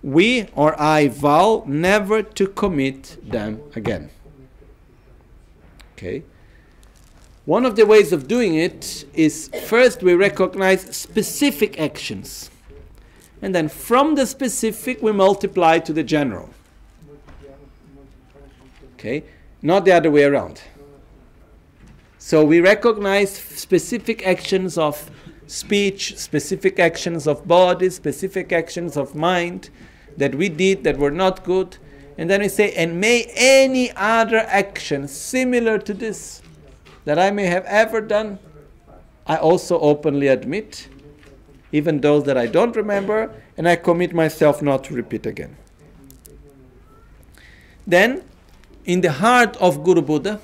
we 0.00 0.46
or 0.54 0.80
I 0.80 1.08
vow 1.08 1.64
never 1.66 2.22
to 2.22 2.46
commit 2.46 3.18
them 3.20 3.60
again. 3.74 4.10
Okay? 5.92 6.22
One 7.46 7.66
of 7.66 7.74
the 7.74 7.84
ways 7.84 8.12
of 8.12 8.28
doing 8.28 8.54
it 8.54 9.06
is 9.12 9.50
first 9.64 10.04
we 10.04 10.14
recognize 10.14 10.82
specific 10.94 11.80
actions. 11.80 12.48
And 13.42 13.52
then 13.52 13.68
from 13.68 14.14
the 14.14 14.24
specific 14.24 15.02
we 15.02 15.10
multiply 15.10 15.80
to 15.80 15.92
the 15.92 16.04
general. 16.04 16.50
Okay? 18.94 19.24
Not 19.62 19.84
the 19.84 19.90
other 19.90 20.12
way 20.12 20.22
around. 20.22 20.62
So 22.18 22.44
we 22.44 22.60
recognize 22.60 23.34
specific 23.34 24.24
actions 24.24 24.78
of 24.78 25.10
speech, 25.46 26.16
specific 26.16 26.78
actions 26.78 27.26
of 27.26 27.46
body, 27.46 27.90
specific 27.90 28.52
actions 28.52 28.96
of 28.96 29.14
mind 29.14 29.70
that 30.16 30.34
we 30.34 30.48
did 30.48 30.84
that 30.84 30.98
were 30.98 31.10
not 31.10 31.44
good, 31.44 31.76
and 32.18 32.30
then 32.30 32.40
we 32.40 32.48
say, 32.48 32.72
and 32.72 33.00
may 33.00 33.30
any 33.34 33.92
other 33.92 34.38
action 34.38 35.06
similar 35.06 35.78
to 35.78 35.92
this 35.92 36.42
that 37.04 37.18
I 37.18 37.30
may 37.30 37.46
have 37.46 37.64
ever 37.66 38.00
done, 38.00 38.38
I 39.26 39.36
also 39.36 39.78
openly 39.80 40.28
admit, 40.28 40.88
even 41.72 42.00
those 42.00 42.24
that 42.24 42.38
I 42.38 42.46
don't 42.46 42.74
remember, 42.74 43.32
and 43.56 43.68
I 43.68 43.76
commit 43.76 44.14
myself 44.14 44.62
not 44.62 44.84
to 44.84 44.94
repeat 44.94 45.26
again. 45.26 45.56
Then, 47.86 48.24
in 48.84 49.00
the 49.00 49.12
heart 49.12 49.56
of 49.58 49.84
Guru 49.84 50.02
Buddha 50.02 50.40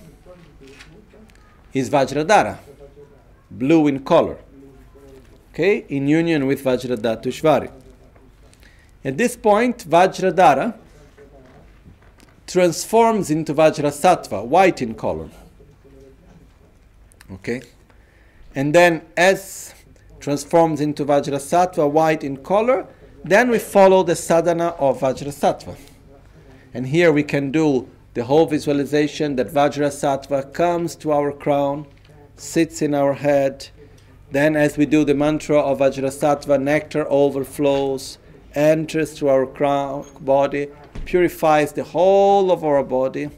is 1.73 1.91
Vajradhara, 1.91 2.59
blue 3.51 3.87
in 3.87 4.05
color. 4.05 4.39
Okay, 5.53 5.85
in 5.89 6.09
union 6.09 6.47
with 6.47 6.65
Vajradhatushvari. 6.65 7.71
At 9.05 9.19
this 9.19 9.37
point, 9.37 9.89
Vajradhara 9.89 10.75
transforms 12.47 13.31
into 13.31 13.55
Vajrasattva, 13.55 14.45
white 14.45 14.83
in 14.83 14.95
color. 14.95 15.29
Okay? 17.33 17.63
And 18.55 18.75
then, 18.75 19.03
as 19.17 19.75
transforms 20.21 20.81
into 20.81 21.05
Vajrasattva, 21.05 21.91
white 21.91 22.23
in 22.23 22.37
color, 22.39 22.87
then 23.25 23.51
we 23.51 23.59
follow 23.59 24.03
the 24.03 24.17
sadhana 24.17 24.69
of 24.79 25.01
Vajrasattva. 25.01 25.77
And 26.75 26.87
here 26.87 27.13
we 27.13 27.23
can 27.23 27.51
do 27.51 27.89
the 28.15 28.25
whole 28.25 28.47
visualization 28.47 29.37
that 29.37 29.49
Vajrasattva 29.49 30.53
comes 30.53 30.95
to 30.97 31.13
our 31.13 31.33
crown, 31.33 31.87
sits 32.37 32.83
in 32.83 32.95
our 32.95 33.15
head. 33.15 33.69
Then, 34.33 34.57
as 34.57 34.79
we 34.79 34.87
do 34.87 35.05
the 35.05 35.15
mantra 35.15 35.59
of 35.59 35.81
Vajrasattva, 35.81 36.59
nectar 36.59 37.07
overflows, 37.11 38.17
enters 38.55 39.13
through 39.13 39.29
our 39.29 39.45
crown, 39.45 40.07
body, 40.21 40.69
purifies 41.05 41.75
the 41.75 41.85
whole 41.85 42.51
of 42.51 42.65
our 42.65 42.83
body. 42.83 43.29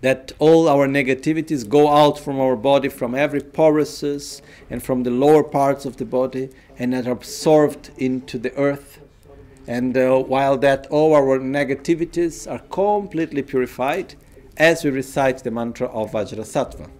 That 0.00 0.32
all 0.40 0.68
our 0.68 0.88
negativities 0.88 1.68
go 1.68 1.86
out 1.86 2.18
from 2.18 2.40
our 2.40 2.56
body, 2.56 2.88
from 2.88 3.14
every 3.14 3.40
porousness 3.40 4.42
and 4.70 4.82
from 4.82 5.04
the 5.04 5.10
lower 5.10 5.44
parts 5.44 5.84
of 5.84 5.98
the 5.98 6.04
body, 6.04 6.50
and 6.76 6.92
are 6.92 7.12
absorbed 7.12 7.90
into 7.96 8.38
the 8.38 8.52
earth. 8.56 8.98
And 9.68 9.96
uh, 9.96 10.18
while 10.18 10.58
that 10.58 10.88
all 10.88 11.14
our 11.14 11.38
negativities 11.38 12.50
are 12.50 12.66
completely 12.70 13.42
purified, 13.42 14.16
as 14.56 14.82
we 14.82 14.90
recite 14.90 15.44
the 15.44 15.52
mantra 15.52 15.86
of 15.86 16.10
Vajrasattva. 16.10 16.90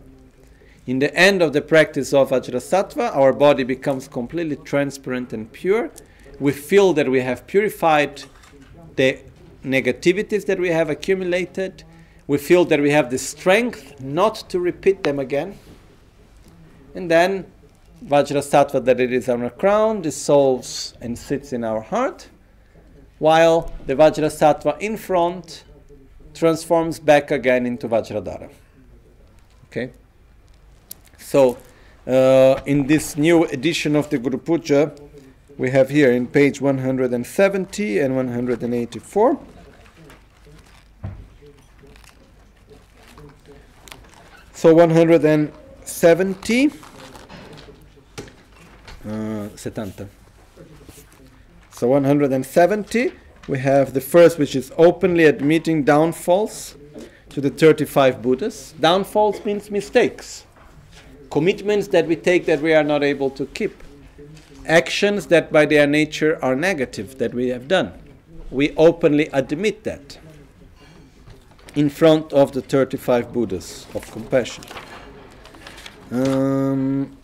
In 0.89 1.01
the 1.01 1.15
end 1.15 1.43
of 1.43 1.53
the 1.53 1.61
practice 1.61 2.15
of 2.15 2.31
Vajrasattva, 2.31 3.15
our 3.15 3.35
body 3.35 3.63
becomes 3.63 4.09
completely 4.09 4.57
transparent 4.57 5.35
and 5.35 5.53
pure. 5.53 5.91
We 6.41 6.53
feel 6.53 6.95
that 6.95 7.11
we 7.11 7.21
have 7.21 7.47
purified 7.47 8.23
the 8.97 9.19
negativities 9.63 10.47
that 10.47 10.59
we 10.59 10.71
have 10.71 10.89
accumulated. 10.89 11.85
We 12.27 12.39
feel 12.39 12.65
that 12.65 12.81
we 12.81 12.91
have 12.91 13.11
the 13.11 13.19
strength 13.19 14.01
not 14.01 14.37
to 14.49 14.59
repeat 14.59 15.03
them 15.03 15.19
again. 15.19 15.59
And 16.95 17.11
then 17.11 17.45
Vajrasattva, 18.03 18.83
that 18.87 18.99
it 18.99 19.13
is 19.13 19.29
on 19.29 19.43
our 19.43 19.51
crown, 19.51 20.01
dissolves 20.01 20.95
and 21.03 21.19
sits 21.19 21.53
in 21.53 21.65
our 21.65 21.83
heart, 21.83 22.31
while 23.19 23.75
the 23.85 23.95
Vajrasattva 23.95 24.81
in 24.81 24.97
front 24.97 25.65
transforms 26.33 26.99
back 26.99 27.31
again 27.31 27.67
into 27.67 27.87
Vajradhara. 27.87 28.51
Okay? 29.67 29.93
So, 31.29 31.59
uh, 32.07 32.59
in 32.65 32.87
this 32.87 33.19
new 33.19 33.45
edition 33.45 33.95
of 33.97 34.09
the 34.09 34.17
Guru 34.17 34.39
Puja, 34.39 34.93
we 35.59 35.71
have 35.71 35.91
here 35.91 36.11
in 36.11 36.27
page 36.27 36.59
170 36.63 37.99
and 37.99 38.17
184. 38.17 39.39
So 44.55 44.73
170, 44.73 46.71
uh, 49.07 49.49
70. 49.55 50.07
So 51.73 51.89
170, 51.89 53.13
we 53.49 53.59
have 53.59 53.93
the 53.93 54.01
first, 54.01 54.39
which 54.39 54.57
is 54.57 54.73
openly 54.79 55.27
admitting 55.27 55.85
downfalls 55.85 56.77
to 57.29 57.43
the 57.43 57.51
35 57.51 58.23
Buddhas. 58.23 58.73
Downfalls 58.81 59.45
means 59.45 59.71
mistakes, 59.71 60.47
commitments 61.31 61.89
that 61.89 62.07
we 62.07 62.17
take 62.17 62.47
that 62.47 62.61
we 62.61 62.73
are 62.73 62.85
not 62.85 63.03
able 63.03 63.31
to 63.31 63.47
keep, 63.47 63.83
actions 64.67 65.27
that 65.27 65.53
by 65.53 65.67
their 65.67 65.87
nature 65.87 66.39
are 66.43 66.55
negative 66.55 67.19
that 67.19 67.35
we 67.35 67.49
have 67.49 67.69
done. 67.69 67.93
We 68.51 68.75
openly 68.77 69.29
admit 69.33 69.85
that 69.85 70.19
in 71.75 71.91
front 71.91 72.33
of 72.33 72.53
the 72.53 72.63
35 72.63 73.33
Buddhas 73.33 73.87
of 73.95 74.11
compassion. 74.11 74.65
Um, 76.11 77.17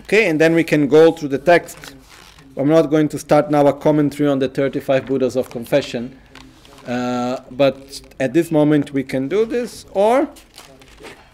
okay, 0.00 0.28
and 0.28 0.40
then 0.40 0.54
we 0.54 0.64
can 0.64 0.88
go 0.88 1.12
through 1.12 1.28
the 1.28 1.38
text. 1.38 1.94
I'm 2.56 2.68
not 2.68 2.90
going 2.90 3.08
to 3.10 3.18
start 3.18 3.50
now 3.50 3.66
a 3.66 3.72
commentary 3.72 4.28
on 4.28 4.38
the 4.38 4.48
35 4.48 5.04
Buddhas 5.04 5.36
of 5.36 5.50
confession, 5.50 6.18
uh, 6.86 7.40
but 7.50 8.00
at 8.18 8.32
this 8.32 8.50
moment 8.50 8.92
we 8.92 9.04
can 9.04 9.28
do 9.28 9.44
this, 9.44 9.84
or 9.92 10.30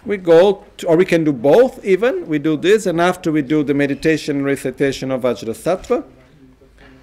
we 0.05 0.17
go, 0.17 0.65
to, 0.79 0.89
or 0.89 0.97
we 0.97 1.05
can 1.05 1.25
do 1.25 1.33
both 1.33 1.85
even. 1.85 2.27
We 2.27 2.39
do 2.39 2.57
this, 2.57 2.87
and 2.87 3.01
after 3.01 3.31
we 3.31 3.43
do 3.43 3.63
the 3.63 3.75
meditation 3.75 4.45
recitation 4.45 5.11
of 5.11 5.23
Vajrasattva, 5.23 6.05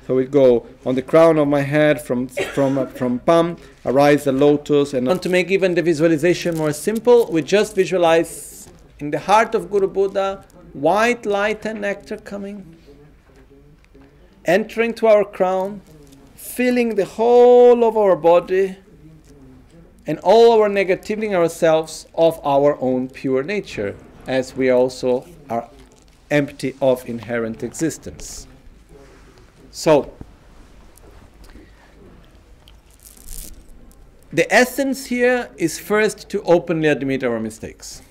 so 0.06 0.16
we 0.16 0.26
go 0.26 0.66
on 0.86 0.96
the 0.96 1.02
crown 1.02 1.38
of 1.38 1.48
my 1.48 1.62
head 1.62 2.02
from 2.02 2.28
from 2.28 2.88
from 2.88 3.20
palm, 3.20 3.58
arise 3.86 4.24
the 4.24 4.32
lotus, 4.32 4.94
and 4.94 5.08
want 5.08 5.22
to 5.24 5.30
make 5.30 5.52
even 5.52 5.76
the 5.76 5.82
visualization 5.82 6.58
more 6.58 6.74
simple. 6.74 7.32
We 7.32 7.42
just 7.42 7.76
visualize 7.76 8.68
in 9.00 9.12
the 9.12 9.20
heart 9.20 9.56
of 9.56 9.70
Guru 9.70 9.88
Buddha 9.88 10.46
white 10.74 11.26
light 11.26 11.66
and 11.66 11.82
nectar 11.82 12.18
coming, 12.18 12.76
entering 14.46 14.94
to 14.96 15.08
our 15.08 15.24
crown, 15.24 15.82
filling 16.36 16.96
the 16.96 17.06
whole 17.06 17.84
of 17.84 17.96
our 17.96 18.16
body, 18.16 18.78
and 20.10 20.18
all 20.24 20.60
our 20.60 20.68
negativity 20.68 21.36
ourselves 21.36 22.08
of 22.16 22.42
our 22.44 22.76
own 22.82 23.08
pure 23.08 23.44
nature, 23.44 23.96
as 24.26 24.56
we 24.56 24.72
also 24.72 25.24
are 25.52 25.70
empty 26.32 26.76
of 26.82 27.08
inherent 27.08 27.62
existence. 27.62 28.48
So, 29.70 30.12
the 34.34 34.52
essence 34.52 35.06
here 35.06 35.52
is 35.58 35.78
first 35.78 36.28
to 36.30 36.42
openly 36.42 36.88
admit 36.88 37.24
our 37.24 37.40
mistakes 37.40 38.02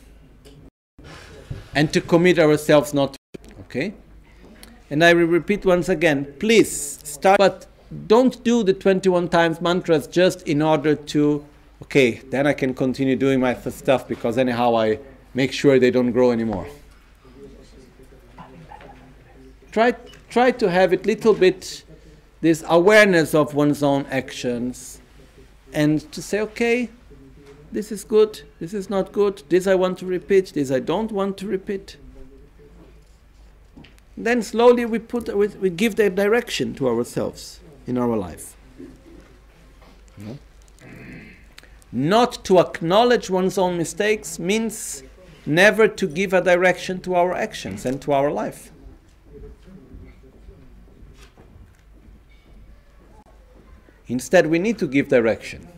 and 1.75 1.93
to 1.93 2.01
commit 2.01 2.39
ourselves 2.39 2.95
not 2.95 3.15
to, 3.15 3.19
okay? 3.63 3.93
And 4.89 5.03
I 5.03 5.15
will 5.15 5.27
repeat 5.27 5.67
once 5.67 5.89
again 5.89 6.33
please 6.39 7.01
start, 7.03 7.39
but 7.39 7.67
don't 8.07 8.45
do 8.45 8.63
the 8.63 8.73
21 8.73 9.31
times 9.31 9.61
mantras 9.61 10.07
just 10.07 10.43
in 10.43 10.63
order 10.63 10.95
to, 10.95 11.45
okay, 11.89 12.21
then 12.31 12.47
I 12.47 12.53
can 12.53 12.75
continue 12.75 13.17
doing 13.17 13.41
my 13.41 13.55
stuff 13.55 14.07
because 14.07 14.37
anyhow 14.37 14.77
I 14.77 14.99
make 15.33 15.53
sure 15.53 15.79
they 15.79 15.91
don't 15.91 16.13
grow 16.13 16.33
anymore. 16.33 16.67
Try 19.73 19.93
try 20.29 20.51
to 20.51 20.71
have 20.71 20.93
it 20.93 21.07
little 21.07 21.33
bit 21.33 21.85
this 22.43 22.63
awareness 22.69 23.35
of 23.35 23.55
one's 23.55 23.83
own 23.83 24.05
actions 24.11 25.01
and 25.73 26.13
to 26.13 26.21
say 26.21 26.41
okay 26.41 26.91
this 27.73 27.91
is 27.91 28.05
good 28.05 28.43
this 28.61 28.75
is 28.75 28.91
not 28.91 29.11
good 29.13 29.43
this 29.49 29.67
i 29.67 29.75
want 29.75 29.99
to 29.99 30.07
repeat 30.07 30.53
this 30.55 30.71
i 30.71 30.79
don't 30.79 31.11
want 31.11 31.37
to 31.39 31.47
repeat 31.47 31.97
then 34.17 34.43
slowly 34.43 34.85
we 34.85 34.99
put 34.99 35.35
we, 35.35 35.49
we 35.49 35.71
give 35.71 35.97
the 35.97 36.11
direction 36.11 36.75
to 36.75 36.87
ourselves 36.89 37.61
in 37.87 37.97
our 37.97 38.17
life 38.17 38.58
not 41.91 42.45
to 42.45 42.59
acknowledge 42.59 43.31
one's 43.31 43.59
own 43.59 43.77
mistakes 43.77 44.39
means 44.39 45.03
never 45.47 45.89
to 45.89 46.07
give 46.07 46.33
a 46.33 46.41
direction 46.41 47.01
to 47.01 47.15
our 47.15 47.33
actions 47.33 47.87
and 47.87 48.03
to 48.03 48.13
our 48.13 48.31
life 48.31 48.71
Instead, 54.09 54.47
we 54.47 54.59
need 54.59 54.79
to 54.79 54.87
give 54.87 55.09
direction. 55.09 55.69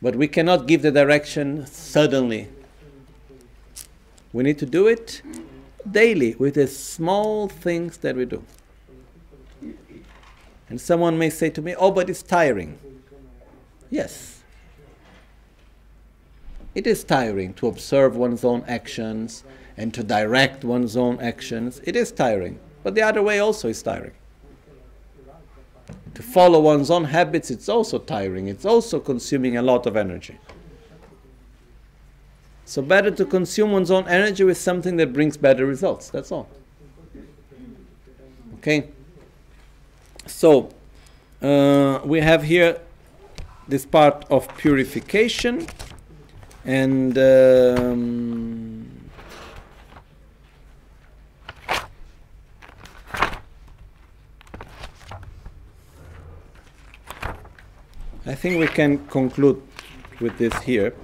But 0.00 0.16
we 0.16 0.26
cannot 0.26 0.66
give 0.66 0.82
the 0.82 0.90
direction 0.90 1.66
suddenly. 1.66 2.48
We 4.32 4.42
need 4.42 4.58
to 4.58 4.66
do 4.66 4.88
it 4.88 5.22
daily 5.88 6.34
with 6.36 6.54
the 6.54 6.66
small 6.66 7.48
things 7.48 7.98
that 7.98 8.16
we 8.16 8.24
do. 8.24 8.42
And 10.70 10.80
someone 10.80 11.18
may 11.18 11.30
say 11.30 11.50
to 11.50 11.62
me, 11.62 11.74
Oh, 11.76 11.90
but 11.90 12.08
it's 12.08 12.22
tiring. 12.22 12.78
Yes. 13.94 14.42
It 16.74 16.86
is 16.86 17.04
tiring 17.04 17.54
to 17.54 17.68
observe 17.68 18.16
one's 18.16 18.44
own 18.44 18.64
actions 18.66 19.44
and 19.76 19.94
to 19.94 20.02
direct 20.02 20.64
one's 20.64 20.96
own 20.96 21.20
actions. 21.20 21.80
It 21.84 21.94
is 21.94 22.10
tiring. 22.10 22.58
But 22.82 22.96
the 22.96 23.02
other 23.02 23.22
way 23.22 23.38
also 23.38 23.68
is 23.68 23.82
tiring 23.82 24.14
to 26.14 26.22
follow 26.22 26.60
one's 26.60 26.90
own 26.90 27.04
habits, 27.04 27.50
it's 27.50 27.68
also 27.68 27.98
tiring. 27.98 28.46
It's 28.46 28.64
also 28.64 29.00
consuming 29.00 29.56
a 29.56 29.62
lot 29.62 29.86
of 29.86 29.96
energy. 29.96 30.38
So, 32.64 32.80
better 32.80 33.10
to 33.10 33.24
consume 33.24 33.72
one's 33.72 33.90
own 33.90 34.08
energy 34.08 34.44
with 34.44 34.56
something 34.56 34.96
that 34.96 35.12
brings 35.12 35.36
better 35.36 35.66
results. 35.66 36.08
That's 36.08 36.32
all. 36.32 36.48
Okay? 38.58 38.88
So, 40.26 40.70
uh, 41.42 42.00
we 42.04 42.20
have 42.20 42.44
here 42.44 42.80
this 43.68 43.86
part 43.86 44.24
of 44.30 44.48
purification 44.56 45.66
and 46.64 47.18
um, 47.18 48.94
I 58.26 58.34
think 58.34 58.58
we 58.58 58.66
can 58.66 59.06
conclude 59.08 59.60
with 60.18 60.38
this 60.38 60.54
here. 60.62 60.94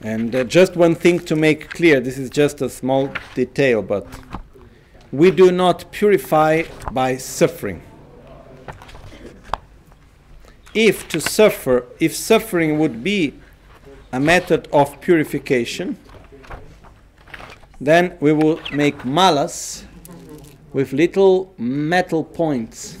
And 0.00 0.34
uh, 0.34 0.42
just 0.44 0.74
one 0.74 0.96
thing 0.96 1.20
to 1.20 1.36
make 1.36 1.70
clear 1.70 2.00
this 2.00 2.18
is 2.18 2.28
just 2.28 2.60
a 2.60 2.68
small 2.68 3.12
detail, 3.34 3.82
but 3.82 4.06
we 5.12 5.30
do 5.30 5.52
not 5.52 5.90
purify 5.92 6.64
by 6.90 7.16
suffering. 7.16 7.82
If 10.78 11.08
to 11.08 11.20
suffer, 11.20 11.86
if 11.98 12.14
suffering 12.14 12.78
would 12.78 13.02
be 13.02 13.34
a 14.12 14.20
method 14.20 14.68
of 14.72 15.00
purification, 15.00 15.98
then 17.80 18.16
we 18.20 18.32
will 18.32 18.60
make 18.70 18.98
malas 18.98 19.82
with 20.72 20.92
little 20.92 21.52
metal 21.58 22.22
points 22.22 22.96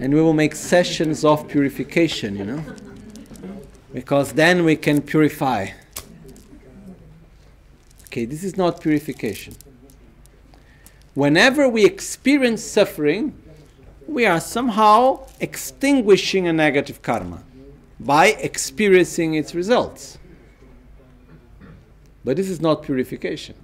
and 0.00 0.12
we 0.12 0.20
will 0.20 0.32
make 0.32 0.56
sessions 0.56 1.24
of 1.24 1.46
purification, 1.46 2.34
you 2.34 2.44
know, 2.44 2.64
because 3.92 4.32
then 4.32 4.64
we 4.64 4.74
can 4.74 5.00
purify. 5.00 5.68
Okay, 8.06 8.24
this 8.24 8.42
is 8.42 8.56
not 8.56 8.80
purification. 8.80 9.54
Whenever 11.14 11.68
we 11.68 11.84
experience 11.84 12.64
suffering, 12.64 13.40
we 14.06 14.26
are 14.26 14.40
somehow 14.40 15.26
extinguishing 15.40 16.46
a 16.46 16.52
negative 16.52 17.02
karma 17.02 17.42
by 17.98 18.28
experiencing 18.28 19.34
its 19.34 19.54
results. 19.54 20.18
But 22.24 22.36
this 22.36 22.48
is 22.48 22.60
not 22.60 22.82
purification. 22.82 23.54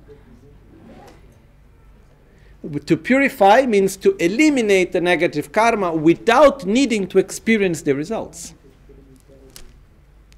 To 2.86 2.96
purify 2.96 3.64
means 3.64 3.96
to 3.98 4.14
eliminate 4.16 4.92
the 4.92 5.00
negative 5.00 5.50
karma 5.50 5.94
without 5.94 6.66
needing 6.66 7.06
to 7.08 7.18
experience 7.18 7.80
the 7.82 7.94
results. 7.94 8.52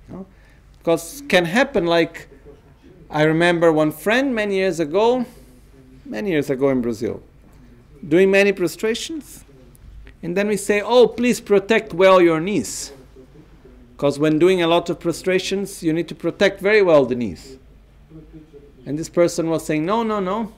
Know? 0.09 0.27
Because 0.79 1.23
can 1.29 1.45
happen 1.45 1.87
like 1.87 2.29
I 3.11 3.25
remember 3.25 3.73
one 3.73 3.91
friend 3.91 4.35
many 4.35 4.55
years 4.55 4.79
ago, 4.79 5.27
many 6.05 6.31
years 6.31 6.49
ago 6.49 6.71
in 6.71 6.81
Brazil, 6.81 7.23
doing 8.07 8.31
many 8.31 8.53
prostrations, 8.53 9.42
and 10.23 10.37
then 10.37 10.49
we 10.49 10.57
say, 10.57 10.81
"Oh, 10.81 11.07
please 11.07 11.41
protect 11.41 11.93
well 11.93 12.21
your 12.21 12.41
knees," 12.41 12.93
because 13.97 14.19
when 14.19 14.39
doing 14.39 14.63
a 14.63 14.67
lot 14.67 14.91
of 14.91 15.01
prostrations, 15.01 15.83
you 15.83 15.93
need 15.93 16.09
to 16.09 16.15
protect 16.15 16.61
very 16.61 16.83
well 16.83 17.05
the 17.05 17.15
knees. 17.15 17.59
And 18.85 18.99
this 18.99 19.09
person 19.09 19.49
was 19.49 19.65
saying, 19.65 19.87
"No, 19.87 20.03
no, 20.03 20.21
no 20.21 20.53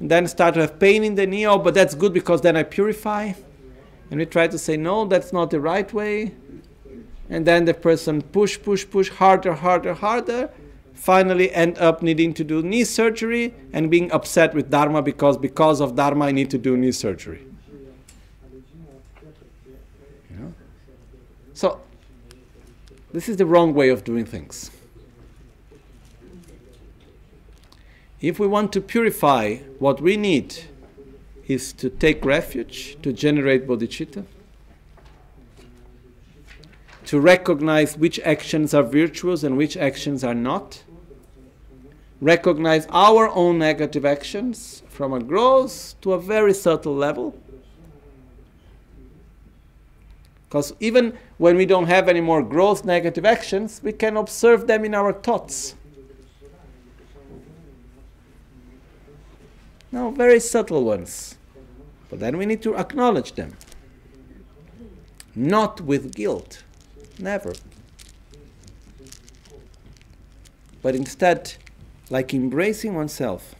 and 0.00 0.10
then 0.10 0.26
start 0.26 0.54
to 0.54 0.60
have 0.60 0.78
pain 0.78 1.04
in 1.04 1.14
the 1.14 1.26
knee. 1.26 1.46
Oh, 1.46 1.58
but 1.58 1.74
that's 1.74 1.94
good 1.94 2.12
because 2.12 2.40
then 2.40 2.56
I 2.56 2.62
purify. 2.62 3.32
And 4.10 4.20
we 4.20 4.26
try 4.26 4.48
to 4.48 4.58
say, 4.58 4.76
no, 4.76 5.06
that's 5.06 5.32
not 5.32 5.50
the 5.50 5.60
right 5.60 5.90
way. 5.92 6.34
And 7.30 7.46
then 7.46 7.64
the 7.64 7.74
person 7.74 8.20
push, 8.20 8.60
push, 8.60 8.86
push 8.88 9.08
harder, 9.08 9.54
harder, 9.54 9.94
harder. 9.94 10.50
Finally, 10.92 11.50
end 11.52 11.78
up 11.78 12.02
needing 12.02 12.34
to 12.34 12.44
do 12.44 12.62
knee 12.62 12.84
surgery 12.84 13.54
and 13.72 13.90
being 13.90 14.12
upset 14.12 14.54
with 14.54 14.70
Dharma 14.70 15.02
because 15.02 15.36
because 15.38 15.80
of 15.80 15.96
Dharma 15.96 16.26
I 16.26 16.32
need 16.32 16.50
to 16.50 16.58
do 16.58 16.76
knee 16.76 16.92
surgery. 16.92 17.46
You 20.30 20.36
know? 20.38 20.54
So, 21.54 21.80
this 23.12 23.28
is 23.28 23.36
the 23.36 23.46
wrong 23.46 23.74
way 23.74 23.88
of 23.88 24.02
doing 24.02 24.24
things. 24.24 24.72
If 28.20 28.40
we 28.40 28.46
want 28.48 28.72
to 28.72 28.80
purify, 28.80 29.58
what 29.78 30.00
we 30.00 30.16
need 30.16 30.56
is 31.46 31.72
to 31.74 31.90
take 31.90 32.24
refuge, 32.24 32.96
to 33.02 33.12
generate 33.12 33.68
bodhicitta, 33.68 34.24
to 37.06 37.20
recognize 37.20 37.96
which 37.96 38.18
actions 38.20 38.74
are 38.74 38.82
virtuous 38.82 39.44
and 39.44 39.56
which 39.56 39.76
actions 39.76 40.24
are 40.24 40.34
not, 40.34 40.82
recognize 42.20 42.86
our 42.90 43.28
own 43.28 43.58
negative 43.58 44.04
actions 44.04 44.82
from 44.88 45.12
a 45.12 45.20
gross 45.20 45.94
to 46.00 46.14
a 46.14 46.18
very 46.18 46.54
subtle 46.54 46.96
level. 46.96 47.38
Because 50.48 50.72
even 50.80 51.18
when 51.38 51.56
we 51.56 51.66
don't 51.66 51.86
have 51.86 52.08
any 52.08 52.20
more 52.20 52.42
gross 52.42 52.84
negative 52.84 53.24
actions, 53.24 53.80
we 53.82 53.92
can 53.92 54.16
observe 54.16 54.66
them 54.66 54.84
in 54.84 54.94
our 54.94 55.12
thoughts. 55.12 55.74
No, 59.90 60.10
very 60.10 60.40
subtle 60.40 60.84
ones. 60.84 61.36
But 62.10 62.20
then 62.20 62.36
we 62.36 62.46
need 62.46 62.62
to 62.62 62.76
acknowledge 62.76 63.32
them. 63.32 63.56
Not 65.34 65.80
with 65.80 66.14
guilt. 66.14 66.62
Never. 67.18 67.54
But 70.82 70.94
instead, 70.94 71.54
like 72.10 72.34
embracing 72.34 72.94
oneself 72.94 73.54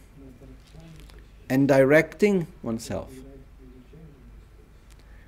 and 1.48 1.66
directing 1.66 2.46
oneself. 2.62 3.10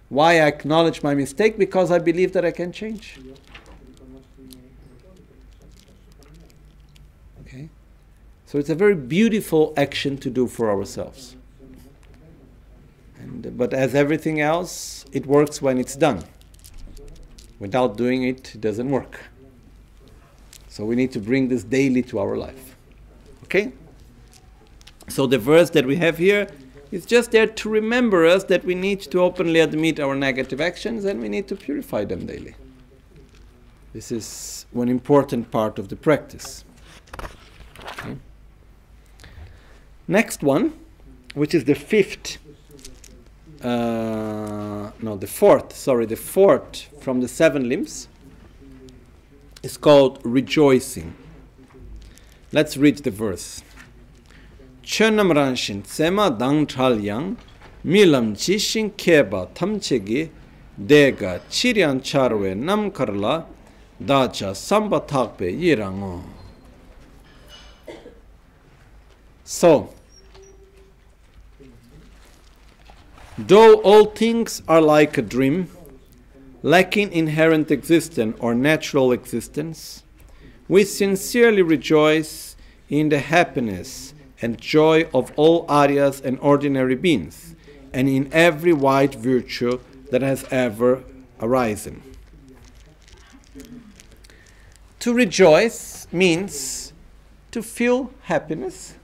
Why 0.09 0.35
I 0.35 0.47
acknowledge 0.47 1.03
my 1.03 1.15
mistake? 1.15 1.59
Because 1.59 1.91
I 1.91 1.99
believe 1.99 2.33
that 2.33 2.45
I 2.45 2.53
can 2.53 2.73
change. 2.73 3.19
Okay? 7.41 7.69
So 8.47 8.59
it's 8.59 8.71
a 8.71 8.75
very 8.75 8.95
beautiful 8.95 9.73
action 9.77 10.17
to 10.19 10.31
do 10.31 10.47
for 10.47 10.71
ourselves. 10.71 11.37
And, 13.19 13.57
but 13.57 13.75
as 13.75 13.95
everything 13.95 14.41
else, 14.41 15.05
it 15.13 15.27
works 15.27 15.61
when 15.61 15.79
it's 15.79 15.97
done. 15.97 16.23
Without 17.59 17.97
doing 17.97 18.23
it, 18.23 18.55
it 18.55 18.61
doesn't 18.61 18.89
work. 18.89 19.21
So 20.69 20.85
we 20.85 20.95
need 20.95 21.11
to 21.13 21.21
bring 21.21 21.49
this 21.49 21.65
daily 21.65 22.03
to 22.03 22.19
our 22.19 22.37
life. 22.37 22.77
Okay? 23.45 23.73
So 25.09 25.27
the 25.27 25.39
verse 25.39 25.71
that 25.71 25.87
we 25.87 25.97
have 25.97 26.19
here 26.19 26.49
is 26.91 27.05
just 27.05 27.31
there 27.31 27.47
to 27.47 27.69
remember 27.69 28.27
us 28.27 28.45
that 28.45 28.65
we 28.65 28.75
need 28.75 29.01
to 29.01 29.21
openly 29.21 29.61
admit 29.61 29.99
our 29.99 30.15
negative 30.15 30.61
actions 30.61 31.05
and 31.05 31.21
we 31.21 31.29
need 31.29 31.49
to 31.49 31.57
purify 31.57 32.05
them 32.05 32.27
daily. 32.27 32.55
This 33.93 34.13
is 34.13 34.67
one 34.73 34.89
important 34.89 35.51
part 35.51 35.79
of 35.79 35.89
the 35.89 35.97
practice. 35.97 36.65
Okay? 37.19 38.17
Next 40.07 40.43
one, 40.43 40.75
which 41.35 41.55
is 41.55 41.65
the 41.65 41.75
fifth, 41.75 42.39
uh, 43.63 44.91
no, 45.01 45.17
the 45.17 45.27
fourth, 45.27 45.75
sorry, 45.75 46.07
the 46.07 46.17
fourth 46.17 46.89
from 47.01 47.21
the 47.21 47.29
seven 47.29 47.69
limbs, 47.69 48.09
is 49.63 49.77
called 49.77 50.21
rejoicing. 50.25 51.17
Let's 52.53 52.77
read 52.77 52.99
the 52.99 53.11
verse. 53.11 53.63
Ranshin 54.87 55.83
tsema 55.83 56.31
dang 56.39 56.67
chal 56.67 57.01
yang, 57.01 57.37
milam 57.85 58.37
chishin 58.37 58.93
keba 58.93 59.49
tamchegi, 59.53 60.31
dega 60.81 61.41
chiryan 61.51 62.01
charwe 62.01 62.57
nam 62.57 62.93
karla, 62.93 63.47
dacha 64.05 64.55
samba 64.55 65.01
thakpe 65.01 65.53
yirango. 65.59 66.23
So, 69.45 69.93
Though 73.39 73.83
all 73.83 74.07
things 74.07 74.63
are 74.67 74.81
like 74.81 75.19
a 75.19 75.23
dream, 75.23 75.69
lacking 76.63 77.13
inherent 77.13 77.71
existence 77.71 78.35
or 78.41 78.55
natural 78.55 79.13
existence, 79.13 80.05
we 80.69 80.85
sincerely 80.85 81.61
rejoice 81.61 82.57
in 82.89 83.11
the 83.11 83.19
happiness 83.19 84.15
and 84.43 84.61
joy 84.61 85.09
of 85.15 85.33
all 85.37 85.67
Aryas 85.67 86.23
and 86.25 86.39
ordinary 86.41 86.95
beings, 86.95 87.55
and 87.93 88.09
in 88.09 88.29
every 88.33 88.73
white 88.73 89.15
virtue 89.15 89.81
that 90.11 90.23
has 90.23 90.45
ever 90.51 91.03
arisen. 91.41 92.03
To 95.01 95.15
rejoice 95.15 96.07
means 96.13 96.93
to 97.53 97.63
feel 97.63 98.13
happiness 98.23 98.95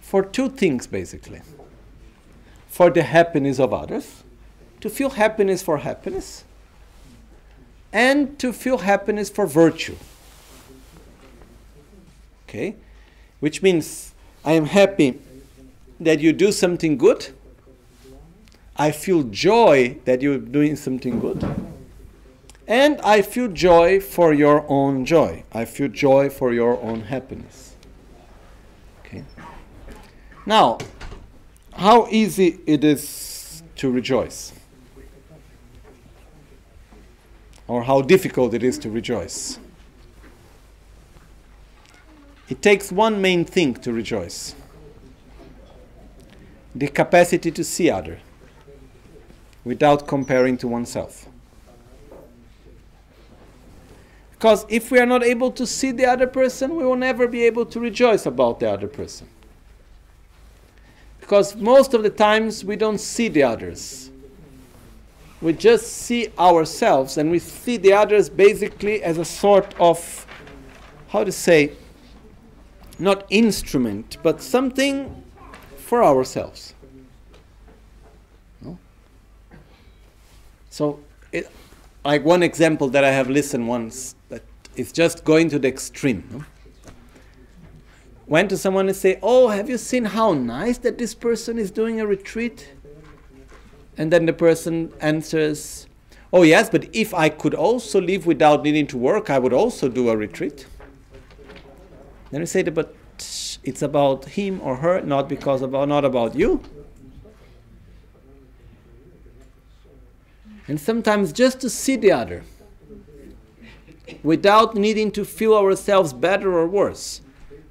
for 0.00 0.22
two 0.22 0.48
things 0.48 0.86
basically 0.86 1.42
for 2.76 2.90
the 2.90 3.02
happiness 3.02 3.58
of 3.58 3.72
others, 3.72 4.22
to 4.82 4.90
feel 4.90 5.08
happiness 5.08 5.62
for 5.62 5.78
happiness, 5.78 6.44
and 7.90 8.38
to 8.38 8.52
feel 8.52 8.78
happiness 8.78 9.30
for 9.30 9.46
virtue. 9.46 9.96
Okay? 12.46 12.76
Which 13.40 13.62
means 13.62 14.12
I 14.46 14.52
am 14.52 14.64
happy 14.64 15.18
that 16.00 16.20
you 16.20 16.32
do 16.32 16.52
something 16.52 16.96
good. 16.96 17.28
I 18.76 18.92
feel 18.92 19.24
joy 19.24 19.98
that 20.06 20.22
you're 20.22 20.38
doing 20.38 20.76
something 20.76 21.20
good. 21.20 21.44
And 22.66 23.00
I 23.02 23.22
feel 23.22 23.48
joy 23.48 24.00
for 24.00 24.32
your 24.32 24.64
own 24.68 25.04
joy. 25.04 25.44
I 25.52 25.66
feel 25.66 25.88
joy 25.88 26.30
for 26.30 26.54
your 26.54 26.80
own 26.80 27.02
happiness. 27.02 27.76
Okay? 29.00 29.24
Now, 30.46 30.78
how 31.74 32.06
easy 32.10 32.58
it 32.66 32.84
is 32.84 33.62
to 33.76 33.90
rejoice. 33.90 34.52
or 37.68 37.82
how 37.82 38.02
difficult 38.02 38.54
it 38.54 38.62
is 38.62 38.78
to 38.78 38.90
rejoice. 38.90 39.58
It 42.48 42.62
takes 42.62 42.92
one 42.92 43.20
main 43.20 43.44
thing 43.44 43.74
to 43.74 43.92
rejoice 43.92 44.54
the 46.74 46.88
capacity 46.88 47.50
to 47.50 47.64
see 47.64 47.90
other 47.90 48.18
without 49.64 50.06
comparing 50.06 50.56
to 50.58 50.68
oneself. 50.68 51.26
Because 54.32 54.66
if 54.68 54.90
we 54.90 54.98
are 54.98 55.06
not 55.06 55.24
able 55.24 55.50
to 55.52 55.66
see 55.66 55.90
the 55.90 56.04
other 56.04 56.26
person, 56.26 56.76
we 56.76 56.84
will 56.84 56.96
never 56.96 57.26
be 57.26 57.44
able 57.44 57.64
to 57.66 57.80
rejoice 57.80 58.26
about 58.26 58.60
the 58.60 58.70
other 58.70 58.86
person. 58.86 59.26
Because 61.18 61.56
most 61.56 61.94
of 61.94 62.02
the 62.02 62.10
times 62.10 62.62
we 62.62 62.76
don't 62.76 62.98
see 62.98 63.28
the 63.28 63.42
others. 63.42 64.10
We 65.40 65.54
just 65.54 65.88
see 65.88 66.28
ourselves 66.38 67.16
and 67.16 67.30
we 67.30 67.38
see 67.38 67.78
the 67.78 67.94
others 67.94 68.28
basically 68.28 69.02
as 69.02 69.16
a 69.18 69.24
sort 69.24 69.74
of, 69.80 70.26
how 71.08 71.24
to 71.24 71.32
say, 71.32 71.72
not 72.98 73.26
instrument, 73.30 74.16
but 74.22 74.40
something 74.42 75.22
for 75.76 76.02
ourselves. 76.02 76.74
No? 78.60 78.78
So, 80.70 81.00
it, 81.32 81.50
like 82.04 82.24
one 82.24 82.42
example 82.42 82.88
that 82.88 83.04
I 83.04 83.10
have 83.10 83.28
listened 83.28 83.68
once 83.68 84.14
that 84.28 84.42
is 84.76 84.92
just 84.92 85.24
going 85.24 85.48
to 85.50 85.58
the 85.58 85.68
extreme. 85.68 86.24
No? 86.32 86.44
Went 88.26 88.50
to 88.50 88.56
someone 88.56 88.88
and 88.88 88.96
say, 88.96 89.18
"Oh, 89.22 89.48
have 89.48 89.70
you 89.70 89.78
seen 89.78 90.04
how 90.04 90.32
nice 90.32 90.78
that 90.78 90.98
this 90.98 91.14
person 91.14 91.58
is 91.58 91.70
doing 91.70 92.00
a 92.00 92.06
retreat?" 92.06 92.72
And 93.96 94.12
then 94.12 94.26
the 94.26 94.32
person 94.32 94.92
answers, 95.00 95.86
"Oh 96.32 96.42
yes, 96.42 96.68
but 96.68 96.88
if 96.92 97.14
I 97.14 97.28
could 97.28 97.54
also 97.54 98.00
live 98.00 98.26
without 98.26 98.64
needing 98.64 98.86
to 98.88 98.98
work, 98.98 99.30
I 99.30 99.38
would 99.38 99.52
also 99.52 99.88
do 99.88 100.08
a 100.08 100.16
retreat." 100.16 100.66
Then 102.30 102.40
we 102.40 102.46
say, 102.46 102.62
"But 102.62 102.94
it's 103.62 103.82
about 103.82 104.24
him 104.24 104.60
or 104.62 104.76
her, 104.76 105.00
not 105.00 105.28
because 105.28 105.62
about 105.62 105.88
not 105.88 106.04
about 106.04 106.34
you." 106.34 106.60
And 110.68 110.80
sometimes 110.80 111.32
just 111.32 111.60
to 111.60 111.70
see 111.70 111.96
the 111.96 112.10
other 112.10 112.42
without 114.22 114.74
needing 114.74 115.10
to 115.12 115.24
feel 115.24 115.54
ourselves 115.54 116.12
better 116.12 116.58
or 116.58 116.66
worse, 116.66 117.20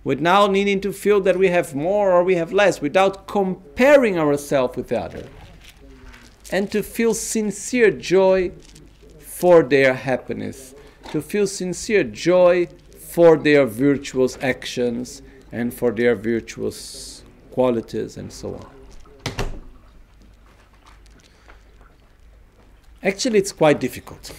without 0.04 0.52
needing 0.52 0.80
to 0.82 0.94
feel 0.94 1.20
that 1.22 1.38
we 1.38 1.50
have 1.50 1.76
more 1.76 2.12
or 2.12 2.24
we 2.24 2.36
have 2.36 2.54
less, 2.54 2.80
without 2.82 3.28
comparing 3.28 4.18
ourselves 4.18 4.78
with 4.78 4.88
the 4.88 5.02
other, 5.02 5.24
and 6.52 6.72
to 6.72 6.82
feel 6.82 7.14
sincere 7.14 7.92
joy 7.92 8.52
for 9.20 9.64
their 9.64 9.94
happiness, 9.94 10.74
to 11.12 11.22
feel 11.22 11.48
sincere 11.48 12.04
joy 12.04 12.68
for 13.16 13.38
their 13.38 13.66
virtuous 13.66 14.38
actions 14.42 15.22
and 15.50 15.74
for 15.74 15.90
their 15.90 16.16
virtuous 16.16 17.24
qualities 17.50 18.18
and 18.18 18.30
so 18.30 18.56
on. 18.56 18.70
Actually, 23.02 23.40
it's 23.40 23.54
quite 23.54 23.80
difficult. 23.80 24.34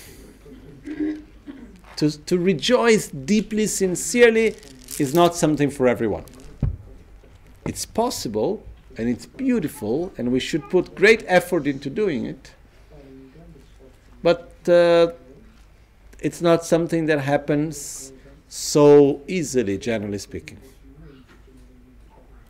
To, 1.97 2.11
to 2.27 2.39
rejoice 2.39 3.09
deeply, 3.09 3.67
sincerely, 3.67 4.57
is 4.99 5.15
not 5.15 5.35
something 5.35 5.71
for 5.71 5.89
everyone. 5.89 6.27
It's 7.65 7.87
possible 7.87 8.63
and 8.99 9.09
it's 9.09 9.25
beautiful, 9.25 10.13
and 10.19 10.31
we 10.31 10.39
should 10.39 10.69
put 10.69 10.95
great 10.95 11.25
effort 11.27 11.67
into 11.67 11.89
doing 11.89 12.27
it. 12.27 12.53
But 14.23 14.53
uh, 14.69 15.13
it's 16.21 16.43
not 16.43 16.67
something 16.67 17.07
that 17.07 17.21
happens 17.21 18.13
so 18.49 19.21
easily, 19.27 19.79
generally 19.79 20.19
speaking. 20.19 20.59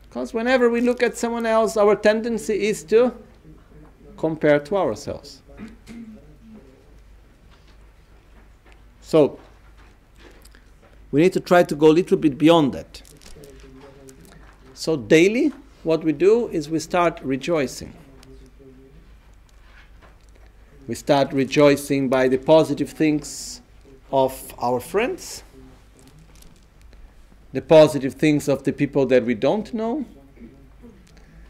Because 0.09 0.33
whenever 0.33 0.71
we 0.71 0.81
look 0.81 1.03
at 1.03 1.17
someone 1.17 1.47
else, 1.47 1.77
our 1.77 1.95
tendency 1.95 2.69
is 2.69 2.83
to 2.85 3.13
compare 4.17 4.59
to 4.61 4.77
ourselves. 4.77 5.43
So, 9.01 9.39
we 11.13 11.21
need 11.21 11.33
to 11.35 11.41
try 11.41 11.63
to 11.63 11.75
go 11.75 11.89
a 11.89 11.93
little 11.93 12.17
bit 12.17 12.37
beyond 12.37 12.73
that. 12.73 13.03
So, 14.75 14.97
daily, 14.97 15.53
what 15.85 16.03
we 16.03 16.13
do 16.13 16.49
is 16.49 16.69
we 16.69 16.81
start 16.81 17.21
rejoicing. 17.23 17.93
We 20.89 20.95
start 20.95 21.33
rejoicing 21.33 22.09
by 22.09 22.29
the 22.29 22.39
positive 22.39 22.91
things 22.91 23.61
of 24.11 24.55
our 24.59 24.81
friends, 24.81 25.43
the 27.57 27.63
positive 27.63 28.13
things 28.13 28.51
of 28.51 28.65
the 28.65 28.73
people 28.73 29.07
that 29.07 29.25
we 29.25 29.33
don't 29.33 29.73
know, 29.73 30.05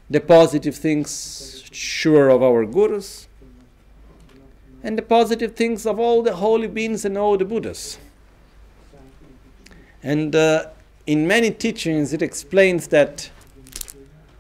the 0.08 0.20
positive 0.20 0.76
things, 0.76 1.64
sure, 1.72 2.28
of 2.28 2.44
our 2.44 2.64
gurus, 2.64 3.26
and 4.84 4.96
the 4.96 5.02
positive 5.02 5.56
things 5.56 5.84
of 5.84 5.98
all 5.98 6.22
the 6.22 6.36
holy 6.36 6.68
beings 6.68 7.04
and 7.04 7.18
all 7.18 7.36
the 7.36 7.44
Buddhas. 7.44 7.98
And 10.00 10.36
uh, 10.36 10.68
in 11.08 11.26
many 11.26 11.50
teachings, 11.50 12.12
it 12.12 12.22
explains 12.22 12.86
that 12.86 13.28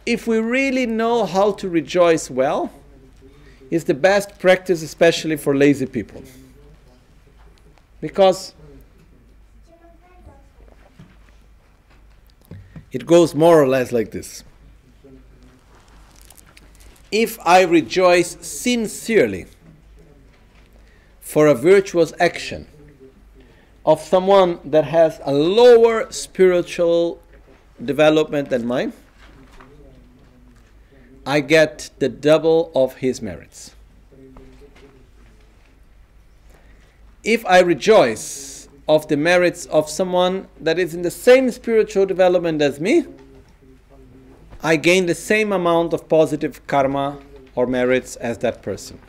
if 0.06 0.28
we 0.28 0.38
really 0.38 0.86
know 0.86 1.26
how 1.26 1.50
to 1.50 1.68
rejoice 1.68 2.30
well, 2.30 2.70
it's 3.72 3.82
the 3.82 3.94
best 4.10 4.38
practice, 4.38 4.84
especially 4.84 5.36
for 5.36 5.56
lazy 5.56 5.86
people. 5.86 6.22
Because 8.00 8.54
it 12.96 13.04
goes 13.04 13.34
more 13.34 13.62
or 13.62 13.68
less 13.68 13.92
like 13.92 14.10
this. 14.10 14.42
If 17.12 17.38
I 17.44 17.60
rejoice 17.60 18.38
sincerely, 18.40 19.44
for 21.20 21.46
a 21.46 21.54
virtuous 21.54 22.14
action 22.18 22.66
of 23.84 24.00
someone 24.00 24.60
that 24.64 24.84
has 24.84 25.20
a 25.24 25.34
lower 25.34 26.10
spiritual 26.10 27.20
development 27.84 28.48
than 28.48 28.66
mine, 28.66 28.94
I 31.26 31.40
get 31.40 31.90
the 31.98 32.08
double 32.08 32.72
of 32.74 32.94
his 33.04 33.20
merits. 33.20 33.74
If 37.22 37.44
I 37.44 37.58
rejoice 37.58 38.55
of 38.88 39.08
the 39.08 39.16
merits 39.16 39.66
of 39.66 39.90
someone 39.90 40.46
that 40.60 40.78
is 40.78 40.94
in 40.94 41.02
the 41.02 41.10
same 41.10 41.50
spiritual 41.50 42.06
development 42.06 42.62
as 42.62 42.80
me, 42.80 43.04
I 44.62 44.76
gain 44.76 45.06
the 45.06 45.14
same 45.14 45.52
amount 45.52 45.92
of 45.92 46.08
positive 46.08 46.66
karma 46.66 47.18
or 47.54 47.66
merits 47.66 48.16
as 48.16 48.38
that 48.38 48.62
person. 48.62 49.00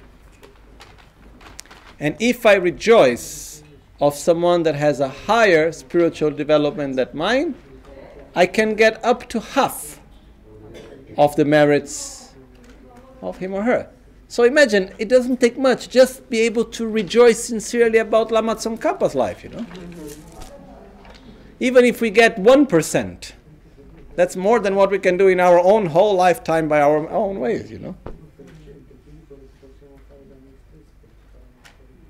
And 2.00 2.16
if 2.20 2.46
I 2.46 2.56
rejoice 2.56 3.64
of 4.00 4.14
someone 4.14 4.64
that 4.64 4.76
has 4.76 5.00
a 5.00 5.10
higher 5.10 5.72
spiritual 5.72 6.32
development 6.32 6.96
than 6.96 7.10
mine, 7.14 7.56
I 8.36 8.46
can 8.46 8.76
get 8.76 9.04
up 9.04 9.28
to 9.30 9.40
half 9.40 10.00
of 11.18 11.36
the 11.36 11.46
merits 11.46 12.34
of 13.22 13.38
him 13.38 13.54
or 13.54 13.64
her. 13.64 13.90
So 14.30 14.44
imagine, 14.44 14.94
it 14.98 15.08
doesn't 15.08 15.40
take 15.40 15.58
much, 15.58 15.90
just 15.90 16.30
be 16.30 16.40
able 16.42 16.66
to 16.66 16.88
rejoice 16.88 17.44
sincerely 17.44 18.00
about 18.00 18.32
Lama 18.32 18.56
Tsongkhapa's 18.56 19.16
life, 19.16 19.44
you 19.44 19.50
know. 19.50 19.66
Even 21.60 21.86
if 21.86 22.02
we 22.02 22.10
get 22.10 22.36
1%, 22.38 23.32
that's 24.16 24.36
more 24.36 24.60
than 24.60 24.76
what 24.76 24.92
we 24.92 25.00
can 25.00 25.16
do 25.16 25.28
in 25.28 25.40
our 25.40 25.60
own 25.60 25.86
whole 25.86 26.16
lifetime 26.16 26.68
by 26.68 26.82
our 26.82 27.10
own 27.10 27.40
ways, 27.40 27.72
you 27.72 27.80
know. 27.80 27.96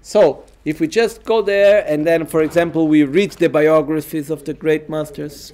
So, 0.02 0.44
if 0.66 0.80
we 0.80 0.88
just 0.88 1.24
go 1.24 1.42
there 1.42 1.86
and 1.86 2.08
then, 2.08 2.26
for 2.26 2.42
example, 2.42 2.88
we 2.88 3.04
read 3.04 3.32
the 3.34 3.50
biographies 3.50 4.30
of 4.30 4.44
the 4.46 4.54
great 4.54 4.90
masters, 4.90 5.54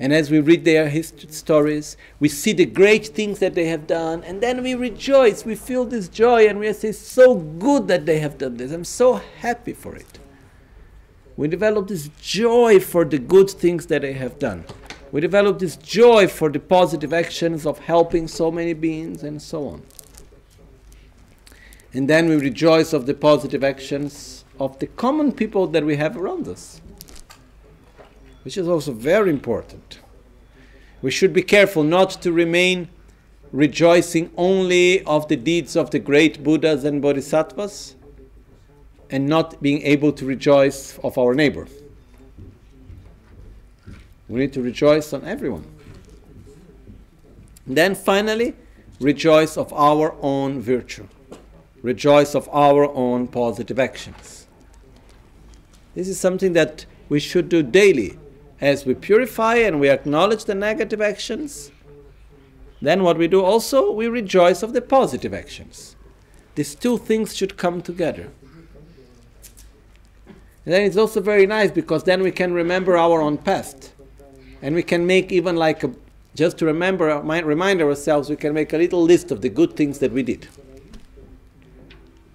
and 0.00 0.12
as 0.12 0.30
we 0.30 0.40
read 0.40 0.64
their 0.64 0.88
history 0.88 1.30
stories, 1.30 1.96
we 2.18 2.28
see 2.28 2.54
the 2.54 2.64
great 2.64 3.08
things 3.08 3.38
that 3.38 3.54
they 3.54 3.66
have 3.66 3.86
done, 3.86 4.24
and 4.24 4.40
then 4.40 4.62
we 4.62 4.74
rejoice. 4.74 5.44
We 5.44 5.54
feel 5.54 5.84
this 5.84 6.08
joy, 6.08 6.48
and 6.48 6.58
we 6.58 6.72
say, 6.72 6.90
"So 6.90 7.34
good 7.36 7.86
that 7.88 8.06
they 8.06 8.18
have 8.18 8.38
done 8.38 8.56
this. 8.56 8.72
I'm 8.72 8.84
so 8.84 9.20
happy 9.40 9.74
for 9.74 9.94
it." 9.94 10.18
We 11.36 11.46
develop 11.48 11.88
this 11.88 12.08
joy 12.20 12.80
for 12.80 13.04
the 13.04 13.18
good 13.18 13.50
things 13.50 13.86
that 13.86 14.02
they 14.02 14.14
have 14.14 14.38
done. 14.38 14.64
We 15.12 15.20
develop 15.20 15.58
this 15.58 15.76
joy 15.76 16.28
for 16.28 16.48
the 16.50 16.60
positive 16.60 17.12
actions 17.12 17.66
of 17.66 17.78
helping 17.80 18.26
so 18.26 18.50
many 18.50 18.72
beings, 18.72 19.22
and 19.22 19.40
so 19.42 19.66
on. 19.66 19.82
And 21.92 22.08
then 22.08 22.28
we 22.28 22.36
rejoice 22.36 22.92
of 22.92 23.06
the 23.06 23.14
positive 23.14 23.64
actions 23.64 24.44
of 24.58 24.78
the 24.78 24.86
common 24.86 25.32
people 25.32 25.66
that 25.66 25.84
we 25.84 25.96
have 25.96 26.16
around 26.16 26.46
us, 26.46 26.80
which 28.42 28.56
is 28.56 28.68
also 28.68 28.92
very 28.92 29.30
important. 29.30 30.00
We 31.02 31.10
should 31.10 31.32
be 31.32 31.42
careful 31.42 31.82
not 31.82 32.10
to 32.22 32.32
remain 32.32 32.88
rejoicing 33.52 34.30
only 34.36 35.02
of 35.04 35.28
the 35.28 35.36
deeds 35.36 35.76
of 35.76 35.90
the 35.90 35.98
great 35.98 36.42
Buddhas 36.42 36.84
and 36.84 37.02
Bodhisattvas, 37.02 37.96
and 39.10 39.26
not 39.26 39.60
being 39.60 39.82
able 39.82 40.12
to 40.12 40.24
rejoice 40.24 40.98
of 40.98 41.18
our 41.18 41.34
neighbor. 41.34 41.66
We 44.28 44.38
need 44.38 44.52
to 44.52 44.62
rejoice 44.62 45.12
on 45.12 45.24
everyone. 45.24 45.66
Then 47.66 47.96
finally, 47.96 48.54
rejoice 49.00 49.56
of 49.56 49.72
our 49.72 50.14
own 50.20 50.60
virtue. 50.60 51.08
Rejoice 51.82 52.36
of 52.36 52.48
our 52.52 52.84
own 52.94 53.26
positive 53.26 53.80
actions. 53.80 54.46
This 55.94 56.06
is 56.06 56.20
something 56.20 56.52
that 56.52 56.86
we 57.08 57.18
should 57.18 57.48
do 57.48 57.62
daily. 57.64 58.18
As 58.60 58.84
we 58.84 58.94
purify 58.94 59.56
and 59.56 59.80
we 59.80 59.88
acknowledge 59.88 60.44
the 60.44 60.54
negative 60.54 61.00
actions, 61.00 61.70
then 62.82 63.02
what 63.02 63.18
we 63.18 63.28
do 63.28 63.42
also, 63.42 63.90
we 63.90 64.06
rejoice 64.06 64.62
of 64.62 64.72
the 64.72 64.82
positive 64.82 65.32
actions. 65.32 65.96
These 66.54 66.74
two 66.74 66.98
things 66.98 67.36
should 67.36 67.56
come 67.56 67.80
together. 67.80 68.28
And 70.64 70.74
then 70.74 70.82
it's 70.82 70.96
also 70.96 71.20
very 71.20 71.46
nice 71.46 71.70
because 71.70 72.04
then 72.04 72.22
we 72.22 72.30
can 72.30 72.52
remember 72.52 72.96
our 72.96 73.22
own 73.22 73.38
past. 73.38 73.92
And 74.62 74.74
we 74.74 74.82
can 74.82 75.06
make 75.06 75.32
even 75.32 75.56
like 75.56 75.82
a, 75.82 75.92
just 76.34 76.58
to 76.58 76.66
remember, 76.66 77.18
remind 77.20 77.80
ourselves, 77.80 78.28
we 78.28 78.36
can 78.36 78.52
make 78.52 78.72
a 78.72 78.78
little 78.78 79.02
list 79.02 79.30
of 79.30 79.40
the 79.40 79.48
good 79.48 79.74
things 79.74 80.00
that 80.00 80.12
we 80.12 80.22
did. 80.22 80.48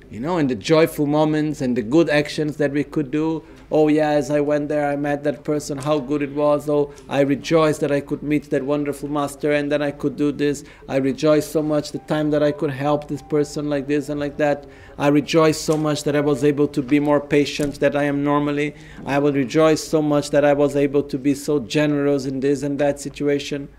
You 0.10 0.20
know, 0.20 0.38
and 0.38 0.50
the 0.50 0.56
joyful 0.56 1.06
moments 1.06 1.62
and 1.62 1.78
the 1.78 1.82
good 1.82 2.10
actions 2.10 2.58
that 2.58 2.72
we 2.72 2.84
could 2.84 3.12
do, 3.12 3.44
oh 3.72 3.88
yeah, 3.88 4.10
as 4.10 4.32
I 4.32 4.42
went 4.42 4.70
there, 4.70 4.88
I 4.88 4.96
met 4.96 5.24
that 5.24 5.44
person, 5.44 5.78
how 5.78 6.00
good 6.00 6.22
it 6.22 6.34
was. 6.34 6.70
Oh, 6.70 6.94
I 7.10 7.22
rejoiced 7.22 7.82
that 7.82 7.92
I 7.92 8.02
could 8.02 8.24
meet 8.24 8.50
that 8.50 8.64
wonderful 8.64 9.10
master 9.10 9.52
and 9.52 9.72
then 9.72 9.82
I 9.82 9.92
could 9.92 10.16
do 10.16 10.32
this. 10.32 10.64
I 10.88 10.98
rejoiced 10.98 11.52
so 11.52 11.62
much 11.62 11.92
the 11.92 12.00
time 12.00 12.32
that 12.32 12.44
I 12.44 12.52
could 12.52 12.72
help 12.72 13.08
this 13.08 13.22
person 13.22 13.70
like 13.70 13.88
this 13.88 14.10
and 14.10 14.20
like 14.20 14.38
that. 14.38 14.66
I 14.98 15.08
rejoiced 15.08 15.64
so 15.66 15.78
much 15.78 16.04
that 16.04 16.16
I 16.16 16.22
was 16.22 16.44
able 16.44 16.68
to 16.70 16.82
be 16.82 17.00
more 17.00 17.20
patient 17.20 17.80
than 17.80 17.96
I 17.96 18.04
am 18.04 18.24
normally. 18.24 18.76
I 19.06 19.20
will 19.20 19.34
rejoice 19.34 19.84
so 19.84 20.02
much 20.02 20.30
that 20.30 20.46
I 20.46 20.54
was 20.54 20.76
able 20.76 21.04
to 21.04 21.18
be 21.18 21.36
so 21.36 21.60
generous 21.60 22.26
in 22.26 22.40
this 22.40 22.64
and 22.64 22.80
that 22.80 23.00
situation. 23.00 23.70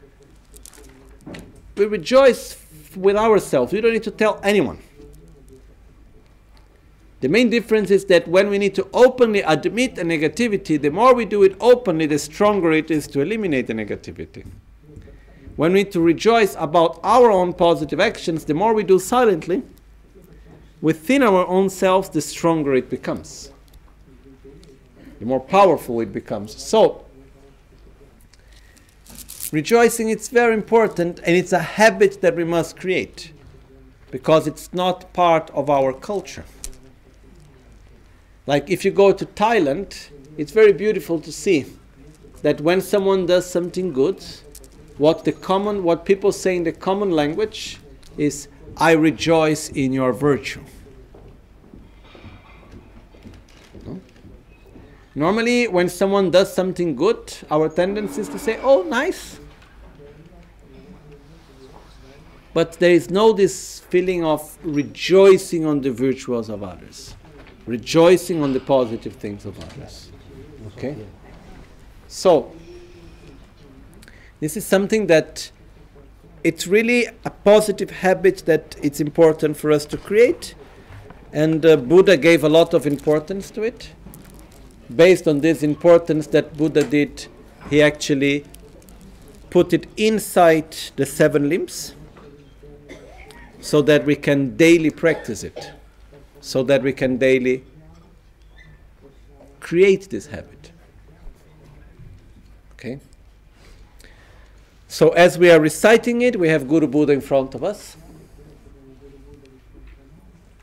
We 1.77 1.87
rejoice 1.87 2.57
with 2.97 3.17
ourselves. 3.17 3.73
We 3.73 3.81
don't 3.81 3.93
need 3.93 4.03
to 4.05 4.11
tell 4.11 4.41
anyone. 4.43 4.79
The 7.21 7.29
main 7.29 7.49
difference 7.49 7.91
is 7.91 8.05
that 8.07 8.29
when 8.29 8.51
we 8.51 8.59
need 8.59 8.75
to 8.75 8.89
openly 8.93 9.41
admit 9.41 9.97
a 9.99 10.03
negativity, 10.03 10.81
the 10.81 10.91
more 10.91 11.15
we 11.15 11.25
do 11.25 11.43
it 11.43 11.57
openly, 11.61 12.07
the 12.07 12.19
stronger 12.19 12.73
it 12.73 12.91
is 12.91 13.07
to 13.09 13.21
eliminate 13.21 13.69
the 13.69 13.73
negativity. 13.73 14.47
When 15.57 15.73
we 15.73 15.85
need 15.85 15.93
to 15.93 16.01
rejoice 16.01 16.55
about 16.59 17.01
our 17.03 17.31
own 17.31 17.55
positive 17.55 18.01
actions, 18.01 18.45
the 18.45 18.53
more 18.53 18.75
we 18.75 18.85
do 18.85 18.99
silently, 18.99 19.63
within 20.83 21.23
our 21.23 21.47
own 21.47 21.71
selves, 21.71 22.11
the 22.11 22.21
stronger 22.21 22.75
it 22.75 22.91
becomes. 22.91 23.51
The 25.19 25.25
more 25.25 25.41
powerful 25.41 26.03
it 26.03 26.13
becomes. 26.13 26.55
So, 26.63 27.07
rejoicing 29.51 30.11
is 30.11 30.29
very 30.29 30.53
important 30.53 31.21
and 31.21 31.35
it's 31.35 31.55
a 31.55 31.61
habit 31.61 32.21
that 32.21 32.37
we 32.37 32.45
must 32.45 32.79
create 32.79 33.33
because 34.11 34.47
it's 34.47 34.75
not 34.75 35.15
part 35.15 35.51
of 35.55 35.71
our 35.71 35.95
culture. 35.95 36.45
Like 38.47 38.71
if 38.71 38.85
you 38.85 38.93
go 38.93 39.13
to 39.13 39.27
Thailand, 39.27 40.11
it's 40.39 40.53
very 40.53 40.73
beautiful 40.73 41.19
to 41.21 41.33
see 41.33 41.67
that 42.43 42.61
when 42.61 42.81
someone 42.81 43.27
does 43.27 43.51
something 43.51 43.93
good, 43.93 44.25
what 44.99 45.25
the 45.25 45.33
common 45.33 45.83
what 45.83 46.05
people 46.05 46.31
say 46.31 46.57
in 46.57 46.63
the 46.63 46.73
common 46.73 47.11
language 47.11 47.79
is 48.17 48.49
I 48.77 48.93
rejoice 48.93 49.69
in 49.71 49.93
your 49.93 50.13
virtue. 50.13 50.63
No? 53.85 54.01
Normally 55.17 55.67
when 55.67 55.89
someone 55.89 56.31
does 56.31 56.55
something 56.55 56.95
good, 56.95 57.35
our 57.51 57.69
tendency 57.69 58.21
is 58.21 58.29
to 58.29 58.39
say, 58.39 58.61
"Oh, 58.63 58.83
nice." 58.85 59.41
But 62.55 62.75
there 62.75 62.93
is 62.93 63.11
no 63.11 63.33
this 63.33 63.81
feeling 63.91 64.25
of 64.25 64.57
rejoicing 64.63 65.67
on 65.67 65.81
the 65.81 65.91
virtues 65.91 66.49
of 66.49 66.63
others 66.63 67.15
rejoicing 67.67 68.43
on 68.43 68.53
the 68.53 68.61
positive 68.61 69.15
things 69.15 69.45
of 69.45 69.59
others. 69.59 70.11
Okay? 70.69 70.97
So, 72.09 72.53
this 74.41 74.57
is 74.57 74.65
something 74.65 75.07
that 75.09 75.51
it's 76.45 76.67
really 76.67 77.07
a 77.25 77.31
positive 77.31 77.91
habit 77.91 78.45
that 78.47 78.77
it's 78.83 79.01
important 79.01 79.57
for 79.57 79.73
us 79.73 79.85
to 79.87 79.97
create. 79.97 80.55
And 81.33 81.67
uh, 81.67 81.77
Buddha 81.77 82.17
gave 82.17 82.45
a 82.45 82.49
lot 82.49 82.73
of 82.73 82.87
importance 82.87 83.51
to 83.51 83.63
it. 83.63 83.91
Based 84.95 85.27
on 85.27 85.41
this 85.41 85.65
importance 85.65 86.29
that 86.29 86.57
Buddha 86.57 86.85
did, 86.85 87.27
he 87.69 87.83
actually 87.83 88.45
put 89.51 89.73
it 89.73 89.87
inside 89.97 90.77
the 90.95 91.05
seven 91.05 91.49
limbs 91.49 91.95
so 93.61 93.83
that 93.83 94.05
we 94.05 94.15
can 94.15 94.57
daily 94.57 94.91
practice 94.91 95.43
it 95.43 95.73
so 96.47 96.63
that 96.63 96.81
we 96.81 96.93
can 96.93 97.17
daily 97.17 97.65
create 99.59 100.09
this 100.11 100.27
habit. 100.27 100.71
Okay? 102.75 103.01
So, 104.87 105.09
as 105.09 105.39
we 105.39 105.51
are 105.51 105.59
reciting 105.59 106.23
it, 106.23 106.39
we 106.39 106.49
have 106.49 106.69
Guru 106.69 106.87
Buddha 106.87 107.13
in 107.13 107.21
front 107.21 107.57
of 107.57 107.65
us. 107.65 107.97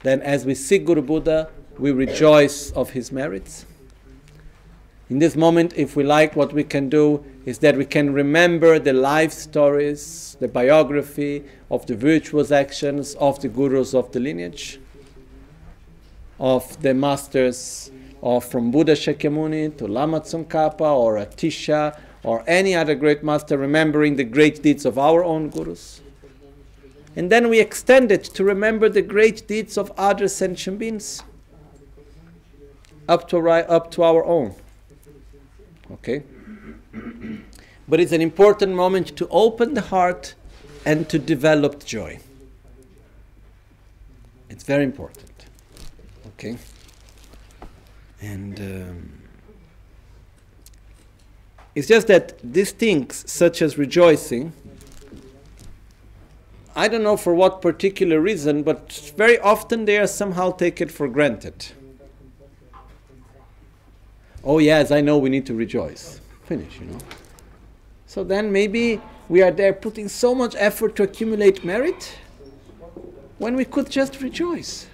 Then, 0.04 0.22
as 0.22 0.46
we 0.46 0.56
see 0.56 0.78
Guru 0.78 1.02
Buddha, 1.02 1.50
we 1.78 1.92
rejoice 1.92 2.72
of 2.72 2.92
his 2.92 3.12
merits. 3.12 3.66
In 5.10 5.20
this 5.20 5.36
moment, 5.36 5.74
if 5.76 5.98
we 5.98 6.06
like, 6.06 6.34
what 6.38 6.54
we 6.54 6.64
can 6.64 6.88
do 6.88 7.26
is 7.46 7.60
that 7.60 7.76
we 7.76 7.86
can 7.86 8.14
remember 8.14 8.80
the 8.80 8.94
life 8.94 9.34
stories, 9.34 10.38
the 10.40 10.48
biography 10.48 11.44
of 11.70 11.86
the 11.88 11.96
virtuous 11.98 12.52
actions 12.52 13.16
of 13.16 13.42
the 13.42 13.50
gurus 13.50 13.94
of 13.94 14.10
the 14.14 14.22
lineage 14.22 14.80
of 16.40 16.82
the 16.82 16.94
masters 16.94 17.92
of 18.22 18.46
from 18.46 18.72
Buddha 18.72 18.94
Shakyamuni 18.94 19.78
to 19.78 19.88
Lama 19.88 20.22
Tsongkhapa 20.22 20.82
or 20.82 21.16
Atisha 21.18 22.00
or 22.24 22.44
any 22.48 22.74
other 22.74 22.96
great 22.96 23.24
master, 23.24 23.58
remembering 23.58 24.16
the 24.16 24.24
great 24.24 24.64
deeds 24.64 24.86
of 24.86 24.98
our 24.98 25.24
own 25.24 25.50
gurus. 25.50 26.02
And 27.16 27.30
then 27.30 27.50
we 27.50 27.60
extend 27.60 28.12
it 28.12 28.24
to 28.24 28.44
remember 28.44 28.90
the 28.90 29.02
great 29.02 29.48
deeds 29.48 29.78
of 29.78 29.92
other 29.98 30.28
sentient 30.28 30.80
beings 30.80 31.22
up 33.08 33.28
to, 33.30 33.38
up 33.50 33.92
to 33.92 34.04
our 34.04 34.24
own. 34.24 34.56
Okay? 35.92 36.24
But 37.88 38.00
it's 38.00 38.14
an 38.14 38.22
important 38.22 38.74
moment 38.74 39.16
to 39.18 39.28
open 39.30 39.74
the 39.74 39.82
heart 39.82 40.34
and 40.86 41.08
to 41.10 41.20
develop 41.20 41.84
joy. 41.84 42.20
It's 44.50 44.64
very 44.64 44.84
important. 44.84 45.33
Okay? 46.44 46.58
And 48.22 48.60
um, 48.60 49.14
it's 51.74 51.88
just 51.88 52.08
that 52.08 52.38
these 52.44 52.72
things, 52.72 53.24
such 53.32 53.62
as 53.62 53.78
rejoicing, 53.78 54.52
I 56.76 56.90
don't 56.90 57.04
know 57.04 57.16
for 57.16 57.34
what 57.34 57.62
particular 57.62 58.20
reason, 58.20 58.64
but 58.64 59.14
very 59.16 59.40
often 59.40 59.86
they 59.86 59.98
are 59.98 60.08
somehow 60.08 60.52
taken 60.52 60.90
for 60.90 61.08
granted. 61.08 61.68
Oh, 64.44 64.60
yes, 64.60 64.92
I 64.92 65.00
know 65.00 65.18
we 65.18 65.30
need 65.30 65.46
to 65.46 65.54
rejoice. 65.54 66.20
Finish, 66.44 66.80
you 66.80 66.88
know. 66.88 66.98
So 68.06 68.26
then 68.26 68.52
maybe 68.52 69.00
we 69.30 69.42
are 69.42 69.52
there 69.52 69.72
putting 69.72 70.10
so 70.10 70.36
much 70.36 70.56
effort 70.58 70.98
to 70.98 71.04
accumulate 71.04 71.64
merit 71.64 72.18
when 73.38 73.56
we 73.56 73.64
could 73.64 73.90
just 73.90 74.20
rejoice. 74.22 74.88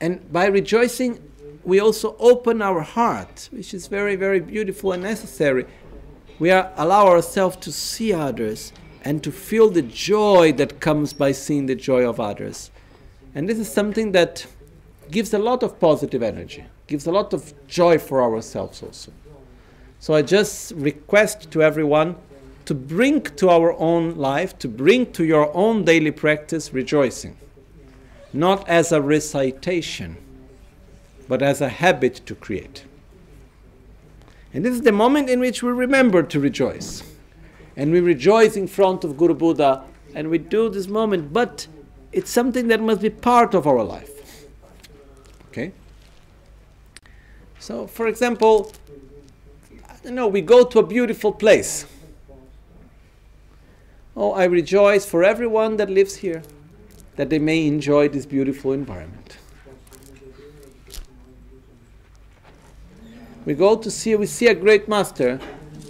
And 0.00 0.32
by 0.32 0.46
rejoicing, 0.46 1.20
we 1.64 1.80
also 1.80 2.16
open 2.18 2.62
our 2.62 2.80
heart, 2.80 3.48
which 3.52 3.74
is 3.74 3.88
very, 3.88 4.16
very 4.16 4.40
beautiful 4.40 4.92
and 4.92 5.02
necessary. 5.02 5.66
We 6.38 6.50
are, 6.50 6.72
allow 6.76 7.08
ourselves 7.08 7.56
to 7.58 7.72
see 7.72 8.12
others 8.12 8.72
and 9.02 9.22
to 9.24 9.32
feel 9.32 9.68
the 9.70 9.82
joy 9.82 10.52
that 10.52 10.80
comes 10.80 11.12
by 11.12 11.32
seeing 11.32 11.66
the 11.66 11.74
joy 11.74 12.08
of 12.08 12.20
others. 12.20 12.70
And 13.34 13.48
this 13.48 13.58
is 13.58 13.70
something 13.70 14.12
that 14.12 14.46
gives 15.10 15.34
a 15.34 15.38
lot 15.38 15.62
of 15.62 15.80
positive 15.80 16.22
energy, 16.22 16.64
gives 16.86 17.06
a 17.06 17.12
lot 17.12 17.32
of 17.32 17.52
joy 17.66 17.98
for 17.98 18.22
ourselves 18.22 18.82
also. 18.82 19.12
So 20.00 20.14
I 20.14 20.22
just 20.22 20.72
request 20.72 21.50
to 21.50 21.62
everyone 21.62 22.16
to 22.66 22.74
bring 22.74 23.22
to 23.22 23.48
our 23.48 23.72
own 23.78 24.14
life, 24.16 24.58
to 24.58 24.68
bring 24.68 25.10
to 25.12 25.24
your 25.24 25.54
own 25.56 25.84
daily 25.84 26.10
practice 26.10 26.72
rejoicing 26.72 27.36
not 28.32 28.68
as 28.68 28.92
a 28.92 29.00
recitation, 29.00 30.16
but 31.28 31.42
as 31.42 31.60
a 31.60 31.68
habit 31.68 32.16
to 32.26 32.34
create. 32.34 32.84
And 34.52 34.64
this 34.64 34.74
is 34.74 34.82
the 34.82 34.92
moment 34.92 35.28
in 35.28 35.40
which 35.40 35.62
we 35.62 35.70
remember 35.70 36.22
to 36.22 36.40
rejoice. 36.40 37.02
And 37.76 37.92
we 37.92 38.00
rejoice 38.00 38.56
in 38.56 38.66
front 38.66 39.04
of 39.04 39.16
Guru 39.16 39.34
Buddha, 39.34 39.84
and 40.14 40.30
we 40.30 40.38
do 40.38 40.68
this 40.68 40.88
moment, 40.88 41.32
but 41.32 41.66
it's 42.12 42.30
something 42.30 42.68
that 42.68 42.80
must 42.80 43.00
be 43.00 43.10
part 43.10 43.54
of 43.54 43.66
our 43.66 43.84
life. 43.84 44.46
Okay? 45.48 45.72
So, 47.58 47.86
for 47.86 48.08
example, 48.08 48.72
I 49.88 49.94
don't 50.02 50.14
know, 50.14 50.28
we 50.28 50.40
go 50.40 50.64
to 50.64 50.78
a 50.78 50.86
beautiful 50.86 51.32
place. 51.32 51.86
Oh, 54.16 54.32
I 54.32 54.44
rejoice 54.44 55.06
for 55.06 55.22
everyone 55.22 55.76
that 55.76 55.88
lives 55.88 56.16
here 56.16 56.42
that 57.18 57.30
they 57.30 57.38
may 57.40 57.66
enjoy 57.66 58.08
this 58.08 58.24
beautiful 58.24 58.72
environment. 58.72 59.38
We 63.44 63.54
go 63.54 63.76
to 63.76 63.90
see, 63.90 64.14
we 64.14 64.26
see 64.26 64.46
a 64.46 64.54
great 64.54 64.86
master. 64.86 65.40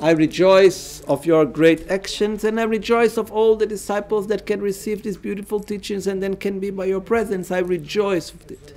I 0.00 0.12
rejoice 0.12 1.02
of 1.02 1.26
your 1.26 1.44
great 1.44 1.90
actions, 1.90 2.44
and 2.44 2.58
I 2.58 2.62
rejoice 2.62 3.18
of 3.18 3.30
all 3.30 3.56
the 3.56 3.66
disciples 3.66 4.28
that 4.28 4.46
can 4.46 4.62
receive 4.62 5.02
these 5.02 5.18
beautiful 5.18 5.60
teachings 5.60 6.06
and 6.06 6.22
then 6.22 6.34
can 6.36 6.60
be 6.60 6.70
by 6.70 6.86
your 6.86 7.02
presence. 7.02 7.50
I 7.50 7.58
rejoice 7.58 8.32
of 8.32 8.50
it. 8.50 8.74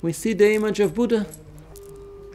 We 0.00 0.14
see 0.14 0.32
the 0.32 0.54
image 0.54 0.80
of 0.80 0.94
Buddha. 0.94 1.26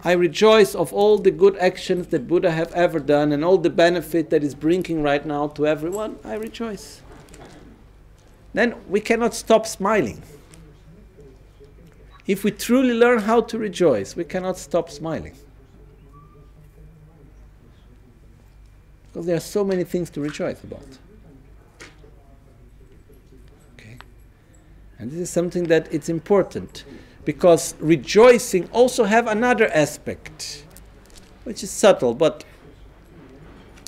I 0.03 0.11
rejoice 0.11 0.75
of 0.75 0.93
all 0.93 1.17
the 1.17 1.31
good 1.31 1.57
actions 1.57 2.07
that 2.09 2.27
Buddha 2.27 2.51
have 2.51 2.71
ever 2.73 2.99
done 2.99 3.31
and 3.31 3.43
all 3.43 3.57
the 3.57 3.71
benefit 3.71 4.29
that 4.29 4.43
is 4.43 4.53
bringing 4.53 5.01
right 5.01 5.25
now 5.25 5.47
to 5.47 5.65
everyone. 5.65 6.19
I 6.23 6.35
rejoice. 6.35 7.01
Then 8.57 8.73
we 8.89 9.01
cannot 9.01 9.35
stop 9.35 9.67
smiling. 9.67 10.19
If 12.25 12.43
we 12.43 12.49
truly 12.49 12.95
learn 12.95 13.19
how 13.19 13.41
to 13.41 13.55
rejoice, 13.59 14.15
we 14.15 14.23
cannot 14.23 14.57
stop 14.57 14.89
smiling. 14.89 15.35
Because 19.05 19.27
there 19.27 19.35
are 19.35 19.47
so 19.57 19.63
many 19.63 19.83
things 19.83 20.09
to 20.09 20.21
rejoice 20.21 20.63
about. 20.63 20.87
Okay? 23.75 23.99
And 24.97 25.11
this 25.11 25.19
is 25.19 25.29
something 25.29 25.65
that 25.65 25.87
it's 25.93 26.09
important 26.09 26.83
because 27.25 27.75
rejoicing 27.79 28.67
also 28.71 29.03
have 29.03 29.27
another 29.27 29.67
aspect 29.67 30.63
which 31.43 31.61
is 31.61 31.69
subtle 31.69 32.15
but 32.15 32.43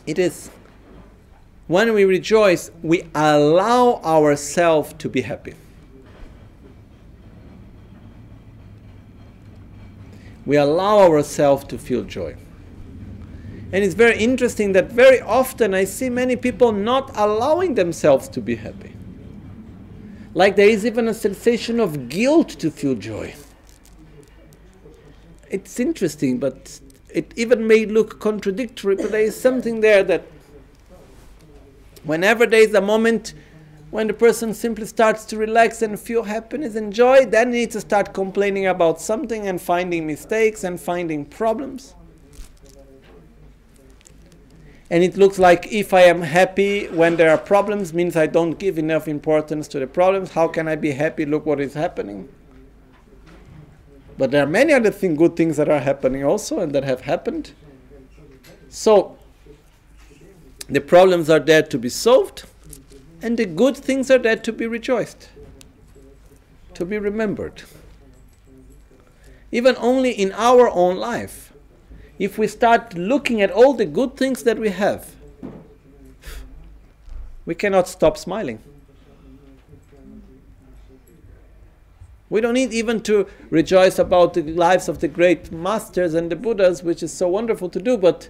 it 0.06 0.20
is 0.20 0.52
when 1.70 1.94
we 1.94 2.04
rejoice 2.04 2.72
we 2.82 3.08
allow 3.14 4.02
ourselves 4.04 4.92
to 4.98 5.08
be 5.08 5.22
happy. 5.22 5.54
We 10.48 10.58
allow 10.58 11.02
ourselves 11.02 11.66
to 11.66 11.78
feel 11.78 12.04
joy. 12.04 12.36
And 13.72 13.84
it's 13.84 13.94
very 13.94 14.18
interesting 14.18 14.72
that 14.72 14.92
very 14.92 15.22
often 15.22 15.76
i 15.76 15.84
see 15.84 16.10
many 16.10 16.36
people 16.36 16.72
not 16.72 17.12
allowing 17.16 17.76
themselves 17.76 18.28
to 18.30 18.42
be 18.42 18.56
happy. 18.56 18.96
Like 20.34 20.56
there 20.56 20.70
is 20.70 20.88
even 20.88 21.08
a 21.08 21.14
sensation 21.14 21.80
of 21.80 22.10
guilt 22.10 22.50
to 22.62 22.72
feel 22.72 22.96
joy. 22.96 23.36
It's 25.52 25.80
interesting, 25.80 26.40
but 26.40 26.80
it 27.14 27.32
even 27.36 27.68
may 27.68 27.86
look 27.86 28.20
contradictory, 28.20 28.96
but 28.96 29.12
there 29.12 29.22
is 29.22 29.40
something 29.40 29.82
there 29.82 30.04
that 30.04 30.24
whenever 32.04 32.46
there 32.46 32.62
is 32.62 32.74
a 32.74 32.82
moment 32.82 33.34
when 33.92 34.08
the 34.08 34.14
person 34.14 34.54
simply 34.54 34.86
starts 34.86 35.26
to 35.26 35.38
relax 35.38 35.82
and 35.82 36.00
feel 36.00 36.24
happiness 36.24 36.76
and 36.76 36.94
joy, 36.94 37.26
then 37.26 37.52
he 37.52 37.60
needs 37.60 37.74
to 37.74 37.82
start 37.82 38.14
complaining 38.14 38.68
about 38.68 39.02
something 39.02 39.48
and 39.48 39.60
finding 39.60 40.06
mistakes 40.06 40.64
and 40.64 40.80
finding 40.80 41.26
problems 41.26 41.96
and 44.92 45.04
it 45.04 45.18
looks 45.18 45.38
like 45.38 45.72
if 45.72 45.94
I 45.94 46.02
am 46.02 46.22
happy 46.22 46.88
when 46.88 47.16
there 47.16 47.30
are 47.30 47.38
problems 47.38 47.94
means 47.94 48.16
I 48.16 48.26
don't 48.26 48.58
give 48.58 48.80
enough 48.80 49.08
importance 49.08 49.68
to 49.70 49.80
the 49.80 49.86
problems. 49.86 50.32
How 50.32 50.48
can 50.48 50.68
I 50.68 50.76
be 50.76 50.92
happy? 50.92 51.26
Look 51.26 51.46
what 51.46 51.60
is 51.60 51.76
happening. 51.76 52.28
But 54.18 54.32
there 54.32 54.44
are 54.44 54.48
many 54.48 54.74
other 54.74 54.90
thing, 54.90 55.16
good 55.16 55.36
things 55.36 55.58
that 55.58 55.70
are 55.70 55.80
happening 55.80 56.26
also 56.26 56.60
and 56.60 56.74
that 56.74 56.84
have 56.84 57.02
happened. 57.02 57.52
So 58.70 59.18
the 60.70 60.82
problems 60.82 61.30
are 61.30 61.40
there 61.40 61.64
to 61.64 61.78
be 61.78 61.90
solved, 61.90 62.46
and 63.22 63.38
the 63.38 63.46
good 63.46 63.76
things 63.76 64.10
are 64.10 64.20
there 64.20 64.38
to 64.38 64.54
be 64.54 64.68
rejoiced, 64.68 65.30
to 66.74 66.86
be 66.86 66.98
remembered. 66.98 67.64
Even 69.52 69.76
only 69.78 70.12
in 70.12 70.32
our 70.34 70.70
own 70.70 70.98
life 70.98 71.50
if 72.20 72.38
we 72.38 72.48
start 72.48 72.94
looking 72.96 73.42
at 73.42 73.50
all 73.50 73.74
the 73.74 73.86
good 73.86 74.18
things 74.18 74.44
that 74.44 74.60
we 74.60 74.70
have, 74.70 75.16
we 77.46 77.56
cannot 77.56 77.88
stop 77.88 78.18
smiling. 78.18 78.60
We 82.30 82.42
don't 82.42 82.54
need 82.54 82.74
even 82.74 83.02
to 83.04 83.26
rejoice 83.50 83.98
about 83.98 84.34
the 84.34 84.44
lives 84.44 84.88
of 84.88 85.00
the 85.00 85.08
great 85.08 85.52
masters 85.52 86.14
and 86.14 86.30
the 86.30 86.36
Buddhas, 86.36 86.84
which 86.84 87.02
is 87.02 87.12
so 87.12 87.28
wonderful 87.30 87.70
to 87.70 87.80
do, 87.80 87.98
but 87.98 88.28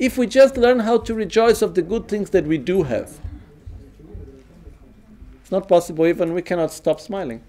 if 0.00 0.16
we 0.18 0.26
just 0.26 0.56
learn 0.56 0.80
how 0.80 0.98
to 0.98 1.14
rejoice 1.14 1.62
of 1.62 1.74
the 1.74 1.82
good 1.82 2.08
things 2.08 2.30
that 2.30 2.46
we 2.46 2.58
do 2.58 2.82
have, 2.84 3.20
it's 5.40 5.52
not 5.52 5.68
possible, 5.68 6.06
even 6.06 6.32
we 6.32 6.42
cannot 6.42 6.72
stop 6.72 7.00
smiling 7.00 7.42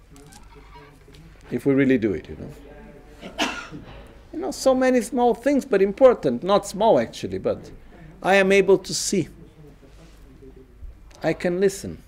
if 1.50 1.66
we 1.66 1.74
really 1.74 1.98
do 1.98 2.12
it, 2.12 2.28
you 2.28 2.36
know 2.36 3.48
you 4.32 4.38
know, 4.38 4.50
so 4.50 4.74
many 4.74 5.00
small 5.00 5.34
things, 5.34 5.64
but 5.64 5.80
important. 5.80 6.42
Not 6.42 6.66
small, 6.66 6.98
actually, 6.98 7.38
but 7.38 7.70
I 8.22 8.34
am 8.34 8.50
able 8.50 8.78
to 8.78 8.94
see. 8.94 9.28
I 11.22 11.32
can 11.34 11.60
listen. 11.60 12.02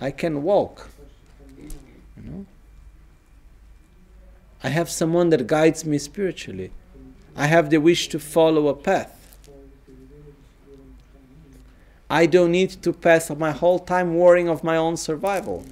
I 0.00 0.10
can 0.10 0.42
walk. 0.42 0.88
You 1.58 2.22
know? 2.24 2.46
I 4.64 4.70
have 4.70 4.88
someone 4.88 5.30
that 5.30 5.46
guides 5.46 5.84
me 5.84 5.98
spiritually. 5.98 6.70
I 7.36 7.46
have 7.46 7.70
the 7.70 7.78
wish 7.78 8.08
to 8.08 8.18
follow 8.18 8.68
a 8.68 8.74
path. 8.74 9.17
I 12.10 12.24
don't 12.26 12.52
need 12.52 12.70
to 12.82 12.92
pass 12.92 13.28
my 13.30 13.50
whole 13.50 13.78
time 13.78 14.16
worrying 14.16 14.48
of 14.48 14.64
my 14.64 14.76
own 14.76 14.96
survival. 14.96 15.64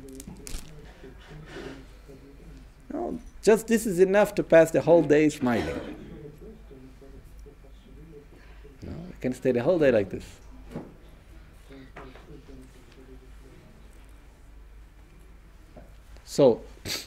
No, 2.92 3.18
just 3.42 3.66
this 3.66 3.86
is 3.86 3.98
enough 4.00 4.34
to 4.34 4.42
pass 4.42 4.70
the 4.70 4.82
whole 4.82 5.02
day 5.02 5.30
smiling. 5.30 5.96
No, 8.82 8.92
I 8.92 9.20
can 9.20 9.32
stay 9.32 9.52
the 9.52 9.62
whole 9.62 9.78
day 9.78 9.90
like 9.90 10.10
this. 10.10 10.24
So, 16.26 16.60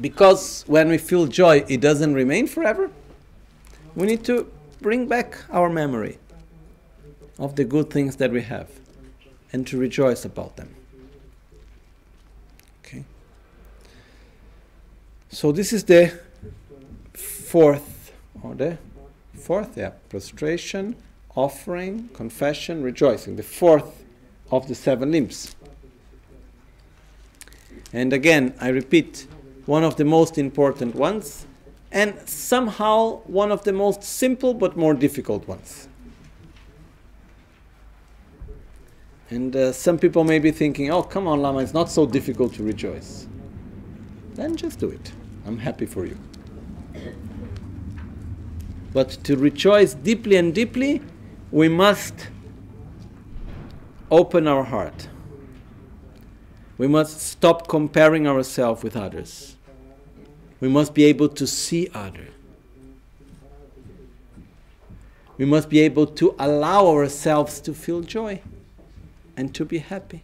because 0.00 0.64
when 0.66 0.88
we 0.88 0.96
feel 0.96 1.26
joy, 1.26 1.64
it 1.68 1.82
doesn't 1.82 2.14
remain 2.14 2.46
forever, 2.46 2.90
we 3.94 4.06
need 4.06 4.24
to 4.24 4.50
bring 4.80 5.06
back 5.06 5.38
our 5.50 5.68
memory 5.68 6.18
of 7.38 7.56
the 7.56 7.64
good 7.64 7.90
things 7.90 8.16
that 8.16 8.30
we 8.30 8.42
have 8.42 8.68
and 9.52 9.66
to 9.66 9.78
rejoice 9.78 10.24
about 10.24 10.56
them. 10.56 10.74
Okay. 12.84 13.04
So 15.30 15.52
this 15.52 15.72
is 15.72 15.84
the 15.84 16.18
fourth, 17.12 18.12
or 18.42 18.54
the 18.54 18.78
fourth, 19.34 19.76
yeah, 19.76 19.92
prostration, 20.08 20.96
offering, 21.34 22.08
confession, 22.14 22.82
rejoicing, 22.82 23.36
the 23.36 23.42
fourth 23.42 24.04
of 24.50 24.66
the 24.68 24.74
seven 24.74 25.12
limbs. 25.12 25.54
And 27.92 28.12
again, 28.12 28.54
I 28.60 28.68
repeat, 28.68 29.26
one 29.66 29.84
of 29.84 29.96
the 29.96 30.04
most 30.04 30.38
important 30.38 30.94
ones, 30.94 31.46
and 31.92 32.28
somehow 32.28 33.20
one 33.26 33.50
of 33.50 33.64
the 33.64 33.72
most 33.72 34.02
simple 34.02 34.54
but 34.54 34.76
more 34.76 34.94
difficult 34.94 35.46
ones. 35.48 35.85
And 39.30 39.56
uh, 39.56 39.72
some 39.72 39.98
people 39.98 40.22
may 40.22 40.38
be 40.38 40.52
thinking, 40.52 40.90
oh, 40.90 41.02
come 41.02 41.26
on, 41.26 41.42
Lama, 41.42 41.58
it's 41.58 41.74
not 41.74 41.90
so 41.90 42.06
difficult 42.06 42.54
to 42.54 42.62
rejoice. 42.62 43.26
Then 44.34 44.54
just 44.54 44.78
do 44.78 44.88
it. 44.90 45.12
I'm 45.44 45.58
happy 45.58 45.86
for 45.86 46.06
you. 46.06 46.16
But 48.92 49.10
to 49.24 49.36
rejoice 49.36 49.94
deeply 49.94 50.36
and 50.36 50.54
deeply, 50.54 51.02
we 51.50 51.68
must 51.68 52.28
open 54.10 54.46
our 54.46 54.62
heart. 54.62 55.08
We 56.78 56.86
must 56.86 57.20
stop 57.20 57.66
comparing 57.68 58.28
ourselves 58.28 58.82
with 58.82 58.96
others. 58.96 59.56
We 60.60 60.68
must 60.68 60.94
be 60.94 61.04
able 61.04 61.28
to 61.30 61.46
see 61.46 61.88
others. 61.92 62.30
We 65.36 65.44
must 65.44 65.68
be 65.68 65.80
able 65.80 66.06
to 66.06 66.34
allow 66.38 66.86
ourselves 66.86 67.60
to 67.60 67.74
feel 67.74 68.00
joy 68.00 68.40
and 69.36 69.54
to 69.54 69.64
be 69.64 69.78
happy. 69.78 70.22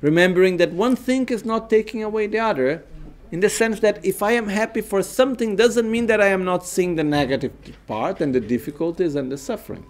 Remembering 0.00 0.56
that 0.56 0.72
one 0.72 0.96
thing 0.96 1.26
is 1.28 1.44
not 1.44 1.70
taking 1.70 2.02
away 2.02 2.26
the 2.26 2.38
other, 2.38 2.84
in 3.30 3.40
the 3.40 3.48
sense 3.48 3.80
that 3.80 4.04
if 4.04 4.22
I 4.22 4.32
am 4.32 4.48
happy 4.48 4.82
for 4.82 5.02
something, 5.02 5.56
doesn't 5.56 5.90
mean 5.90 6.06
that 6.06 6.20
I 6.20 6.26
am 6.26 6.44
not 6.44 6.66
seeing 6.66 6.96
the 6.96 7.04
negative 7.04 7.52
part 7.86 8.20
and 8.20 8.34
the 8.34 8.40
difficulties 8.40 9.14
and 9.14 9.32
the 9.32 9.38
suffering. 9.38 9.86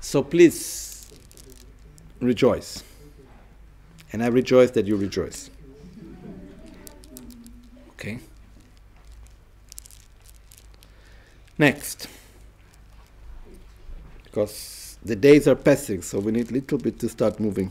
So 0.00 0.22
please 0.22 1.12
rejoice. 2.20 2.84
And 4.12 4.22
I 4.22 4.28
rejoice 4.28 4.70
that 4.70 4.86
you 4.86 4.96
rejoice. 4.96 5.50
Okay. 7.90 8.20
Next. 11.58 12.08
Because 14.24 14.98
the 15.04 15.14
days 15.14 15.46
are 15.46 15.54
passing, 15.54 16.02
so 16.02 16.18
we 16.18 16.32
need 16.32 16.50
a 16.50 16.54
little 16.54 16.78
bit 16.78 16.98
to 17.00 17.08
start 17.08 17.38
moving. 17.38 17.70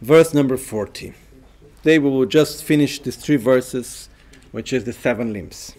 Verse 0.00 0.34
number 0.34 0.56
40. 0.56 1.14
Today 1.82 1.98
we 1.98 2.10
will 2.10 2.26
just 2.26 2.62
finish 2.62 3.00
these 3.00 3.16
three 3.16 3.36
verses, 3.36 4.08
which 4.52 4.72
is 4.72 4.84
the 4.84 4.92
seven 4.92 5.32
limbs. 5.32 5.74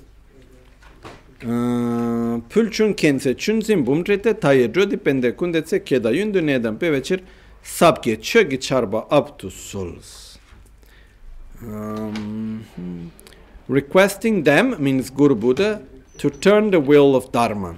Uh, 1.42 2.40
pulchun 2.50 2.96
kense 2.96 3.34
chunzin 3.36 3.86
bumtrete 3.86 4.34
taye 4.34 4.68
drodi 4.68 4.98
pende 4.98 5.32
kundetse 5.34 5.80
keda 5.84 6.10
yundu 6.12 6.42
nedan 6.42 6.78
pevechir 6.78 7.22
sabke 7.64 8.18
chögi 8.18 8.58
charba 8.58 9.06
up 9.12 9.38
to 9.38 9.50
souls. 9.50 10.38
Um, 11.62 12.66
requesting 13.68 14.44
them 14.44 14.76
means 14.84 15.10
Guru 15.10 15.36
Buddha 15.36 15.82
to 16.18 16.30
turn 16.30 16.72
the 16.72 16.80
wheel 16.80 17.16
of 17.16 17.32
Dharma. 17.32 17.76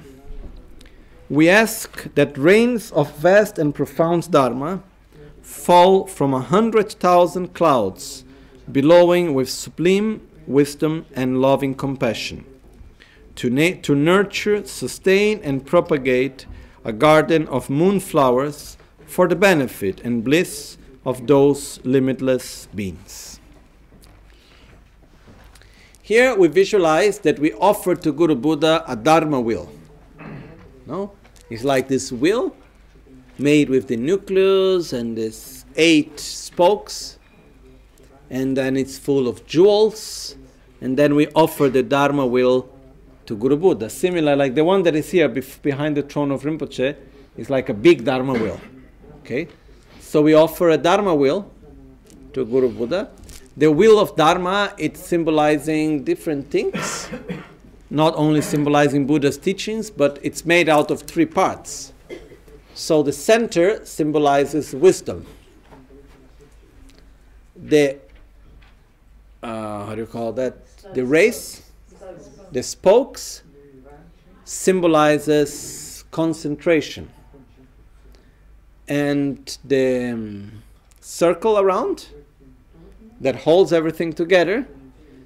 We 1.30 1.50
ask 1.50 2.14
that 2.16 2.38
rains 2.38 2.92
of 2.92 3.16
vast 3.18 3.58
and 3.58 3.74
profound 3.74 4.32
Dharma 4.32 4.84
fall 5.42 6.08
from 6.08 6.34
a 6.34 6.42
hundred 6.42 6.92
thousand 6.94 7.54
clouds, 7.54 8.24
billowing 8.72 9.34
with 9.34 9.50
sublime 9.50 10.22
wisdom 10.48 11.06
and 11.16 11.42
loving 11.42 11.76
compassion, 11.76 12.46
to, 13.36 13.50
na- 13.50 13.80
to 13.84 13.96
nurture, 13.96 14.66
sustain, 14.66 15.40
and 15.44 15.66
propagate 15.66 16.46
a 16.84 16.94
garden 16.94 17.48
of 17.48 17.68
moonflowers 17.68 18.78
for 19.06 19.28
the 19.28 19.36
benefit 19.36 20.02
and 20.02 20.24
bliss 20.24 20.78
of 21.06 21.28
those 21.28 21.80
limitless 21.84 22.68
beings. 22.74 23.35
Here 26.06 26.36
we 26.36 26.50
visualize 26.50 27.18
that 27.26 27.40
we 27.40 27.52
offer 27.54 27.96
to 27.96 28.12
Guru 28.12 28.36
Buddha 28.36 28.84
a 28.88 28.96
Dharma 28.96 29.42
wheel. 29.42 29.72
No? 30.86 31.14
It's 31.50 31.64
like 31.64 31.88
this 31.88 32.12
wheel 32.12 32.56
made 33.40 33.72
with 33.72 33.88
the 33.88 33.98
nucleus 33.98 34.94
and 34.94 35.18
this 35.18 35.66
eight 35.76 36.20
spokes, 36.20 37.18
and 38.30 38.56
then 38.56 38.78
it's 38.78 39.00
full 39.00 39.28
of 39.28 39.48
jewels, 39.48 40.36
and 40.80 40.96
then 40.96 41.16
we 41.16 41.26
offer 41.30 41.70
the 41.70 41.82
Dharma 41.82 42.24
wheel 42.28 42.70
to 43.26 43.36
Guru 43.36 43.58
Buddha. 43.58 43.90
Similar, 43.90 44.36
like 44.36 44.54
the 44.54 44.64
one 44.64 44.84
that 44.84 44.96
is 44.96 45.10
here 45.10 45.28
bef- 45.28 45.60
behind 45.64 45.98
the 45.98 46.04
throne 46.04 46.30
of 46.30 46.44
Rinpoche, 46.44 46.96
is 47.36 47.50
like 47.50 47.70
a 47.70 47.74
big 47.74 48.06
Dharma 48.06 48.34
wheel. 48.34 48.62
Okay? 49.22 49.48
So 50.00 50.22
we 50.22 50.36
offer 50.36 50.70
a 50.70 50.78
Dharma 50.78 51.16
wheel 51.16 51.52
to 52.34 52.46
Guru 52.46 52.70
Buddha. 52.70 53.10
The 53.58 53.72
wheel 53.72 54.00
of 54.00 54.18
Dharma, 54.18 54.74
it's 54.78 55.00
symbolizing 55.00 56.04
different 56.04 56.52
things, 56.52 57.08
not 57.90 58.14
only 58.18 58.42
symbolizing 58.42 59.08
Buddha's 59.08 59.38
teachings, 59.38 59.90
but 59.90 60.20
it's 60.22 60.46
made 60.46 60.68
out 60.68 60.92
of 60.92 61.04
three 61.04 61.26
parts. 61.26 61.94
So 62.74 63.02
the 63.02 63.14
center 63.14 63.86
symbolizes 63.86 64.76
wisdom. 64.76 65.26
The 67.56 67.98
uh, 69.42 69.86
how 69.86 69.96
do 69.96 70.02
you 70.02 70.08
call 70.08 70.34
that? 70.34 70.58
The 70.94 71.06
race, 71.06 71.62
the 72.52 72.62
spokes 72.64 73.44
symbolizes 74.44 76.04
concentration, 76.12 77.10
and 78.90 79.58
the 79.64 80.12
um, 80.12 80.64
circle 81.00 81.58
around 81.58 82.08
that 83.20 83.36
holds 83.36 83.72
everything 83.72 84.14
together 84.14 84.68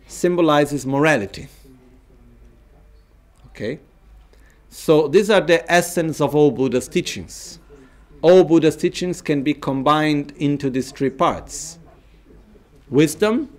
symbolizes 0.08 0.86
morality. 0.86 1.48
Okay? 3.48 3.80
So 4.70 5.08
these 5.08 5.30
are 5.30 5.42
the 5.42 5.70
essence 5.72 6.22
of 6.22 6.36
all 6.36 6.52
Buddha's 6.52 6.88
teachings. 6.88 7.60
All 8.22 8.44
Buddha's 8.44 8.76
teachings 8.76 9.22
can 9.22 9.44
be 9.44 9.54
combined 9.54 10.34
into 10.38 10.70
these 10.70 10.92
three 10.92 11.10
parts 11.10 11.80
wisdom, 12.90 13.50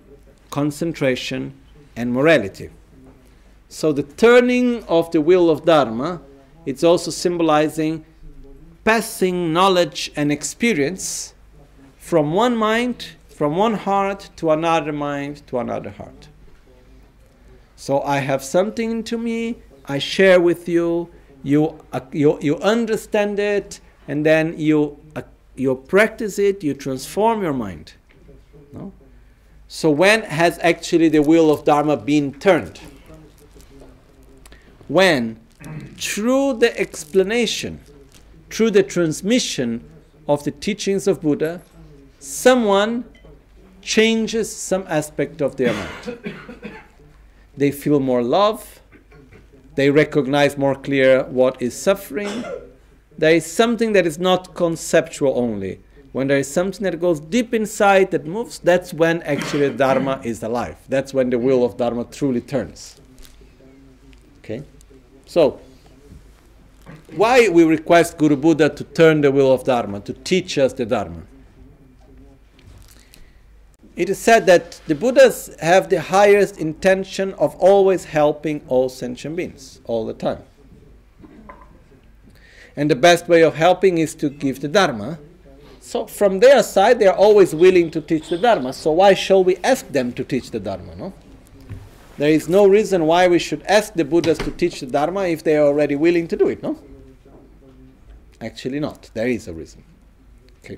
concentration, 0.49 1.53
and 1.95 2.11
morality. 2.11 2.69
So 3.69 3.93
the 3.93 4.03
turning 4.03 4.83
of 4.85 5.11
the 5.11 5.21
wheel 5.21 5.49
of 5.49 5.63
Dharma, 5.63 6.21
it's 6.65 6.83
also 6.83 7.11
symbolizing 7.11 8.05
passing 8.83 9.53
knowledge 9.53 10.11
and 10.15 10.31
experience 10.31 11.33
from 11.97 12.33
one 12.33 12.57
mind 12.57 13.09
from 13.41 13.55
one 13.55 13.73
heart 13.73 14.29
to 14.35 14.51
another 14.51 14.93
mind 14.93 15.41
to 15.47 15.57
another 15.57 15.89
heart. 15.89 16.27
So 17.75 18.03
I 18.03 18.19
have 18.19 18.43
something 18.43 18.91
into 18.91 19.17
me, 19.17 19.55
I 19.87 19.97
share 19.97 20.39
with 20.39 20.69
you, 20.69 21.09
you, 21.41 21.83
uh, 21.91 22.01
you, 22.11 22.37
you 22.39 22.57
understand 22.57 23.39
it, 23.39 23.79
and 24.07 24.23
then 24.23 24.59
you, 24.59 24.99
uh, 25.15 25.23
you 25.55 25.73
practice 25.73 26.37
it, 26.37 26.63
you 26.63 26.75
transform 26.75 27.41
your 27.41 27.53
mind. 27.53 27.93
No? 28.73 28.93
So 29.67 29.89
when 29.89 30.21
has 30.21 30.59
actually 30.61 31.09
the 31.09 31.23
wheel 31.23 31.49
of 31.49 31.63
Dharma 31.63 31.97
been 31.97 32.35
turned? 32.35 32.79
When, 34.87 35.39
through 35.97 36.59
the 36.59 36.79
explanation, 36.79 37.79
through 38.51 38.69
the 38.69 38.83
transmission 38.83 39.83
of 40.27 40.43
the 40.43 40.51
teachings 40.51 41.07
of 41.07 41.21
Buddha, 41.23 41.63
someone 42.19 43.05
changes 43.81 44.55
some 44.55 44.85
aspect 44.87 45.41
of 45.41 45.55
their 45.57 45.73
mind. 45.73 46.19
they 47.57 47.71
feel 47.71 47.99
more 47.99 48.23
love, 48.23 48.81
they 49.75 49.89
recognize 49.89 50.57
more 50.57 50.75
clear 50.75 51.23
what 51.23 51.61
is 51.61 51.75
suffering. 51.75 52.43
There 53.17 53.33
is 53.33 53.45
something 53.45 53.93
that 53.93 54.05
is 54.05 54.19
not 54.19 54.53
conceptual 54.53 55.37
only. 55.37 55.79
When 56.11 56.27
there 56.27 56.37
is 56.37 56.51
something 56.51 56.83
that 56.83 56.99
goes 56.99 57.21
deep 57.21 57.53
inside 57.53 58.11
that 58.11 58.25
moves, 58.25 58.59
that's 58.59 58.93
when 58.93 59.21
actually 59.23 59.69
Dharma 59.69 60.19
is 60.23 60.43
alive. 60.43 60.75
That's 60.89 61.13
when 61.13 61.29
the 61.29 61.39
wheel 61.39 61.63
of 61.63 61.77
Dharma 61.77 62.03
truly 62.05 62.41
turns. 62.41 62.99
Okay? 64.39 64.63
So, 65.25 65.61
why 67.15 67.47
we 67.47 67.63
request 67.63 68.17
Guru 68.17 68.35
Buddha 68.35 68.69
to 68.69 68.83
turn 68.83 69.21
the 69.21 69.31
wheel 69.31 69.53
of 69.53 69.63
Dharma, 69.63 70.01
to 70.01 70.13
teach 70.13 70.57
us 70.57 70.73
the 70.73 70.85
Dharma? 70.85 71.21
It 73.95 74.09
is 74.09 74.17
said 74.17 74.45
that 74.45 74.79
the 74.87 74.95
Buddhas 74.95 75.55
have 75.59 75.89
the 75.89 76.01
highest 76.01 76.57
intention 76.57 77.33
of 77.33 77.55
always 77.55 78.05
helping 78.05 78.61
all 78.67 78.89
sentient 78.89 79.35
beings, 79.35 79.81
all 79.85 80.05
the 80.05 80.13
time. 80.13 80.43
And 82.75 82.89
the 82.89 82.95
best 82.95 83.27
way 83.27 83.41
of 83.43 83.55
helping 83.55 83.97
is 83.97 84.15
to 84.15 84.29
give 84.29 84.61
the 84.61 84.69
Dharma. 84.69 85.19
So, 85.81 86.07
from 86.07 86.39
their 86.39 86.63
side, 86.63 86.99
they 86.99 87.07
are 87.07 87.15
always 87.15 87.53
willing 87.53 87.91
to 87.91 88.01
teach 88.01 88.29
the 88.29 88.37
Dharma. 88.37 88.71
So, 88.71 88.91
why 88.91 89.13
shall 89.13 89.43
we 89.43 89.57
ask 89.57 89.87
them 89.89 90.13
to 90.13 90.23
teach 90.23 90.51
the 90.51 90.59
Dharma? 90.59 90.95
No? 90.95 91.13
There 92.17 92.29
is 92.29 92.47
no 92.47 92.67
reason 92.67 93.05
why 93.07 93.27
we 93.27 93.39
should 93.39 93.63
ask 93.63 93.93
the 93.93 94.05
Buddhas 94.05 94.37
to 94.39 94.51
teach 94.51 94.79
the 94.79 94.85
Dharma 94.85 95.23
if 95.23 95.43
they 95.43 95.57
are 95.57 95.65
already 95.65 95.95
willing 95.95 96.27
to 96.29 96.37
do 96.37 96.47
it, 96.49 96.63
no? 96.63 96.77
Actually, 98.39 98.79
not. 98.79 99.09
There 99.13 99.27
is 99.27 99.47
a 99.47 99.53
reason. 99.53 99.83
Okay. 100.63 100.77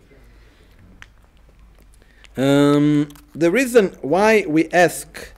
Um, 2.35 3.09
the 3.35 3.51
reason 3.51 3.95
why 4.01 4.45
we 4.47 4.67
ask 4.69 5.33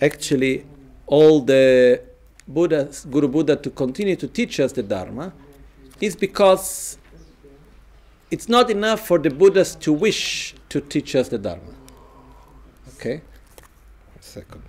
actually 0.00 0.64
all 1.06 1.40
the 1.40 2.00
Buddhas, 2.46 3.04
Guru 3.04 3.28
Buddha 3.28 3.56
to 3.56 3.70
continue 3.70 4.16
to 4.16 4.26
teach 4.26 4.58
us 4.60 4.72
the 4.72 4.82
Dharma 4.82 5.32
is 6.00 6.16
because 6.16 6.96
it's 8.30 8.48
not 8.48 8.70
enough 8.70 9.06
for 9.06 9.18
the 9.18 9.30
Buddhas 9.30 9.74
to 9.76 9.92
wish 9.92 10.54
to 10.70 10.80
teach 10.80 11.14
us 11.14 11.28
the 11.28 11.38
Dharma. 11.38 11.74
Okay? 12.94 13.20
Second. 14.20 14.62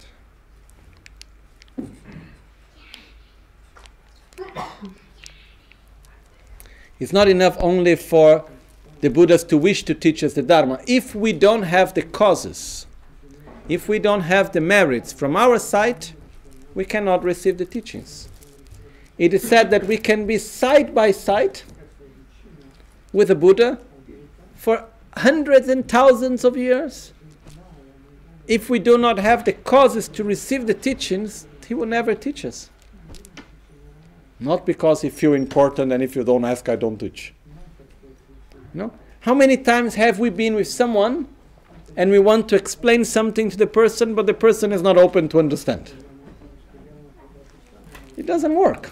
It's 6.99 7.14
not 7.14 7.30
enough 7.30 7.56
only 7.61 7.95
for 7.95 8.45
the 9.02 9.10
Buddhas 9.10 9.44
to 9.46 9.58
wish 9.58 9.84
to 9.84 9.94
teach 9.96 10.24
us 10.24 10.34
the 10.34 10.42
Dharma. 10.42 10.82
If 10.88 11.16
we 11.16 11.34
don't 11.34 11.64
have 11.64 11.94
the 11.94 12.02
causes, 12.02 12.86
if 13.68 13.88
we 13.88 14.00
don't 14.00 14.22
have 14.22 14.52
the 14.52 14.62
merits 14.62 15.14
from 15.14 15.36
our 15.36 15.60
side, 15.60 16.08
we 16.76 16.86
cannot 16.86 17.24
receive 17.24 17.58
the 17.58 17.66
teachings. 17.66 18.28
It 19.18 19.34
is 19.34 19.48
said 19.48 19.70
that 19.72 19.86
we 19.86 19.98
can 19.98 20.26
be 20.26 20.38
side 20.38 20.96
by 20.96 21.12
side 21.12 21.62
with 23.12 23.30
a 23.30 23.36
Buddha 23.36 23.80
for 24.56 24.86
hundreds 25.18 25.68
and 25.68 25.88
thousands 25.88 26.44
of 26.44 26.56
years. 26.58 27.14
If 28.48 28.70
we 28.70 28.80
do 28.80 28.98
not 28.98 29.20
have 29.20 29.46
the 29.46 29.54
causes 29.54 30.08
to 30.10 30.24
receive 30.24 30.68
the 30.68 30.74
teachings, 30.74 31.48
he 31.68 31.74
will 31.74 31.86
never 31.86 32.16
teach 32.16 32.44
us. 32.44 32.70
Not 34.40 34.66
because 34.66 35.02
he 35.02 35.10
feel 35.10 35.34
important 35.34 35.92
and 35.92 36.02
if 36.02 36.16
you 36.16 36.24
don't 36.24 36.46
ask, 36.46 36.68
I 36.70 36.76
don't 36.76 36.98
teach. 36.98 37.34
No? 38.74 38.91
How 39.22 39.34
many 39.34 39.58
times 39.58 39.96
have 39.96 40.20
we 40.20 40.30
been 40.30 40.56
with 40.56 40.68
someone 40.68 41.28
and 41.96 42.12
we 42.12 42.20
want 42.20 42.48
to 42.50 42.56
explain 42.56 43.04
something 43.04 43.50
to 43.50 43.58
the 43.58 43.68
person, 43.68 44.16
but 44.16 44.26
the 44.26 44.34
person 44.34 44.72
is 44.72 44.82
not 44.82 44.98
open 44.98 45.28
to 45.30 45.40
understand? 45.40 45.91
It 48.16 48.26
doesn't 48.26 48.54
work. 48.54 48.91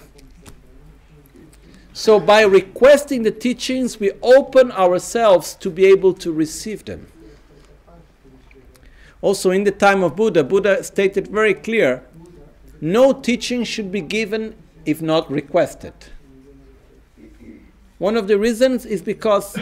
So, 1.94 2.20
by 2.20 2.42
requesting 2.44 3.24
the 3.24 3.32
teachings, 3.32 4.00
we 4.00 4.12
open 4.22 4.72
ourselves 4.72 5.56
to 5.56 5.70
be 5.70 5.86
able 5.88 6.14
to 6.14 6.32
receive 6.32 6.86
them. 6.86 7.08
Also, 9.22 9.50
in 9.50 9.64
the 9.64 9.72
time 9.72 10.04
of 10.04 10.16
Buddha, 10.16 10.44
Buddha 10.44 10.84
stated 10.84 11.28
very 11.28 11.56
clear 11.56 12.04
no 12.80 13.14
teaching 13.14 13.64
should 13.64 13.92
be 13.92 14.02
given 14.02 14.56
if 14.86 15.02
not 15.02 15.30
requested. 15.32 15.94
One 18.00 18.16
of 18.16 18.28
the 18.28 18.38
reasons 18.38 18.86
is 18.86 19.02
because 19.02 19.58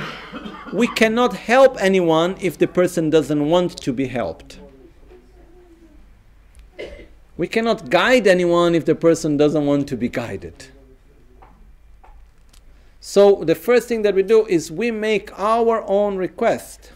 we 0.73 0.87
cannot 0.87 1.33
help 1.33 1.77
anyone 1.79 2.35
if 2.41 2.57
the 2.57 2.67
person 2.67 3.09
doesn't 3.09 3.49
want 3.49 3.77
to 3.77 3.93
be 3.93 4.07
helped. 4.07 4.59
We 7.37 7.47
cannot 7.47 7.89
guide 7.89 8.27
anyone 8.27 8.75
if 8.75 8.85
the 8.85 8.95
person 8.95 9.37
doesn't 9.37 9.65
want 9.65 9.87
to 9.89 9.97
be 9.97 10.09
guided. 10.09 10.67
So, 12.99 13.43
the 13.43 13.55
first 13.55 13.87
thing 13.87 14.01
that 14.01 14.15
we 14.15 14.23
do 14.23 14.45
is 14.47 14.71
we 14.71 14.89
make 14.89 15.37
our 15.39 15.83
own 15.87 16.17
request. 16.17 16.91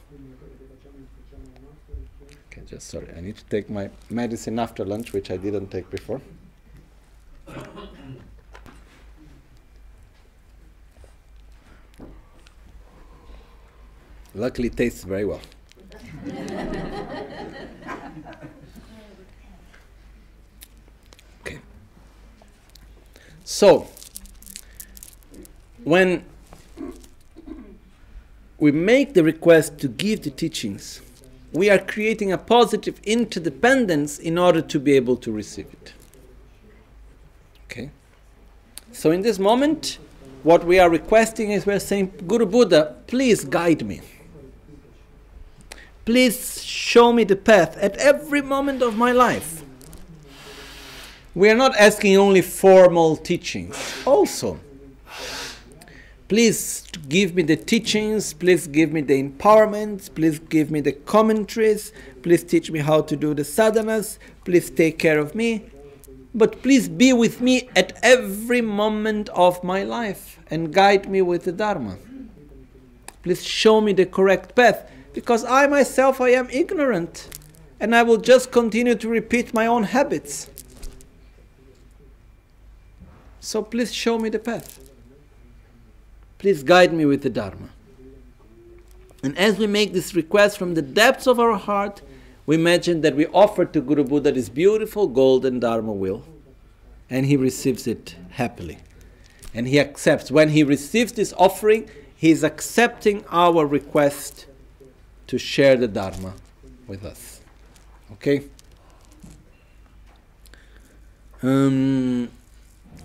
Okay, 2.48 2.64
just 2.66 2.88
sorry, 2.88 3.08
I 3.16 3.22
need 3.22 3.38
to 3.38 3.46
take 3.46 3.70
my 3.70 3.90
medicine 4.10 4.60
after 4.60 4.84
lunch, 4.84 5.14
which 5.14 5.30
I 5.30 5.38
didn't 5.38 5.68
take 5.68 5.90
before. 5.90 6.20
Luckily, 14.36 14.68
it 14.68 14.78
tastes 14.78 15.04
very 15.04 15.26
well. 15.26 15.42
okay. 21.42 21.60
So, 23.44 23.88
when 25.84 26.24
we 28.60 28.72
make 28.72 29.14
the 29.14 29.24
request 29.24 29.80
to 29.80 29.88
give 29.88 30.22
the 30.22 30.30
teachings, 30.30 31.02
we 31.52 31.70
are 31.70 31.80
creating 31.80 32.32
a 32.32 32.38
positive 32.38 33.00
interdependence 33.04 34.20
in 34.20 34.38
order 34.38 34.62
to 34.62 34.80
be 34.80 34.94
able 34.94 35.18
to 35.18 35.32
receive 35.32 35.66
it. 35.66 35.94
Okay? 37.66 37.90
So, 38.92 39.10
in 39.10 39.24
this 39.24 39.40
moment, 39.40 39.98
what 40.44 40.64
we 40.64 40.78
are 40.78 40.90
requesting 40.90 41.50
is 41.52 41.66
we're 41.66 41.80
saying, 41.80 42.14
Guru 42.28 42.46
Buddha, 42.46 42.96
please 43.08 43.44
guide 43.44 43.84
me. 43.84 44.02
Please 46.06 46.64
show 46.64 47.14
me 47.14 47.24
the 47.24 47.36
path 47.36 47.78
at 47.78 47.96
every 47.98 48.42
moment 48.42 48.82
of 48.82 48.98
my 48.98 49.12
life. 49.12 49.64
We 51.36 51.50
are 51.50 51.56
not 51.56 51.76
asking 51.78 52.18
only 52.18 52.42
formal 52.42 53.16
teachings. 53.16 53.78
Also, 54.06 54.60
please 56.28 56.84
give 57.08 57.36
me 57.36 57.44
the 57.44 57.56
teachings, 57.56 58.34
please 58.34 58.68
give 58.68 58.92
me 58.92 59.02
the 59.02 59.22
empowerment, 59.22 60.14
please 60.16 60.40
give 60.40 60.72
me 60.72 60.82
the 60.82 60.92
commentaries, 60.92 61.94
please 62.24 62.44
teach 62.44 62.72
me 62.72 62.80
how 62.80 63.02
to 63.02 63.16
do 63.16 63.34
the 63.34 63.44
sadhanas, 63.44 64.18
please 64.44 64.70
take 64.70 64.98
care 64.98 65.20
of 65.20 65.36
me. 65.36 65.64
But 66.34 66.62
please 66.62 66.90
be 66.90 67.14
with 67.14 67.42
me 67.42 67.70
at 67.76 67.98
every 68.04 68.62
moment 68.62 69.30
of 69.30 69.64
my 69.64 69.84
life 69.84 70.40
and 70.52 70.74
guide 70.74 71.10
me 71.10 71.22
with 71.22 71.46
the 71.46 71.52
Dharma. 71.52 71.98
Please 73.24 73.44
show 73.44 73.82
me 73.82 73.94
the 73.94 74.06
correct 74.06 74.56
path 74.56 74.90
because 75.14 75.44
I 75.46 75.68
myself 75.68 76.22
I 76.22 76.30
am 76.30 76.50
ignorant 76.50 77.30
and 77.80 77.96
I 77.96 78.04
will 78.04 78.18
just 78.18 78.52
continue 78.52 78.96
to 78.96 79.08
repeat 79.08 79.54
my 79.54 79.66
own 79.66 79.84
habits. 79.84 80.50
So 83.40 83.62
please 83.62 83.94
show 83.94 84.20
me 84.20 84.30
the 84.30 84.40
path. 84.40 84.90
Please 86.38 86.64
guide 86.64 86.94
me 86.94 87.06
with 87.06 87.24
the 87.24 87.30
Dharma. 87.30 87.70
And 89.24 89.38
as 89.38 89.58
we 89.58 89.68
make 89.68 89.94
this 89.94 90.16
request 90.16 90.58
from 90.58 90.74
the 90.74 90.82
depths 90.82 91.28
of 91.28 91.40
our 91.40 91.58
heart, 91.58 92.02
we 92.46 92.56
imagine 92.56 93.02
that 93.02 93.16
we 93.16 93.28
offer 93.28 93.66
to 93.66 93.82
Guru 93.82 94.04
Buddha 94.04 94.32
this 94.32 94.50
beautiful 94.50 95.08
golden 95.08 95.60
Dharma 95.60 95.92
wheel, 95.92 96.24
and 97.10 97.26
he 97.26 97.36
receives 97.36 97.86
it 97.86 98.16
happily. 98.32 98.80
And 99.54 99.68
he 99.68 99.80
accepts. 99.80 100.32
When 100.32 100.50
he 100.50 100.64
receives 100.64 101.12
this 101.12 101.34
offering, 101.38 101.90
he 102.16 102.32
is 102.32 102.44
accepting 102.44 103.26
our 103.30 103.66
request 103.66 104.46
to 105.30 105.38
share 105.38 105.78
the 105.78 105.88
Dharma 105.88 106.34
with 106.88 107.06
us. 107.06 107.40
Okay? 108.14 108.46
Um, 111.44 112.30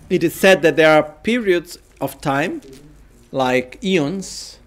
it 0.08 0.24
is 0.24 0.34
said 0.34 0.62
that 0.62 0.76
there 0.76 0.90
are 0.90 1.02
periods 1.02 1.78
of 2.00 2.22
time, 2.22 2.62
like 3.30 3.78
eons, 3.84 4.58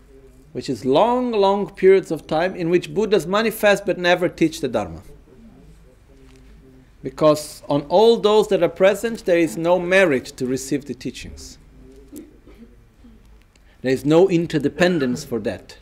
which 0.53 0.69
is 0.69 0.85
long, 0.85 1.31
long 1.31 1.67
periods 1.71 2.11
of 2.11 2.27
time 2.27 2.55
in 2.55 2.69
which 2.69 2.93
Buddhas 2.93 3.25
manifest 3.25 3.88
but 3.88 3.97
never 3.97 4.29
teach 4.29 4.61
the 4.61 4.67
Dharma. 4.67 5.01
Because 7.01 7.63
on 7.67 7.81
all 7.89 8.17
those 8.17 8.49
that 8.49 8.61
are 8.61 8.69
present, 8.69 9.25
there 9.25 9.39
is 9.39 9.57
no 9.57 9.79
merit 9.79 10.25
to 10.38 10.45
receive 10.45 10.85
the 10.85 10.93
teachings. 10.93 11.57
There 13.81 13.91
is 13.91 14.05
no 14.05 14.29
interdependence 14.29 15.25
for 15.25 15.39
that. 15.39 15.77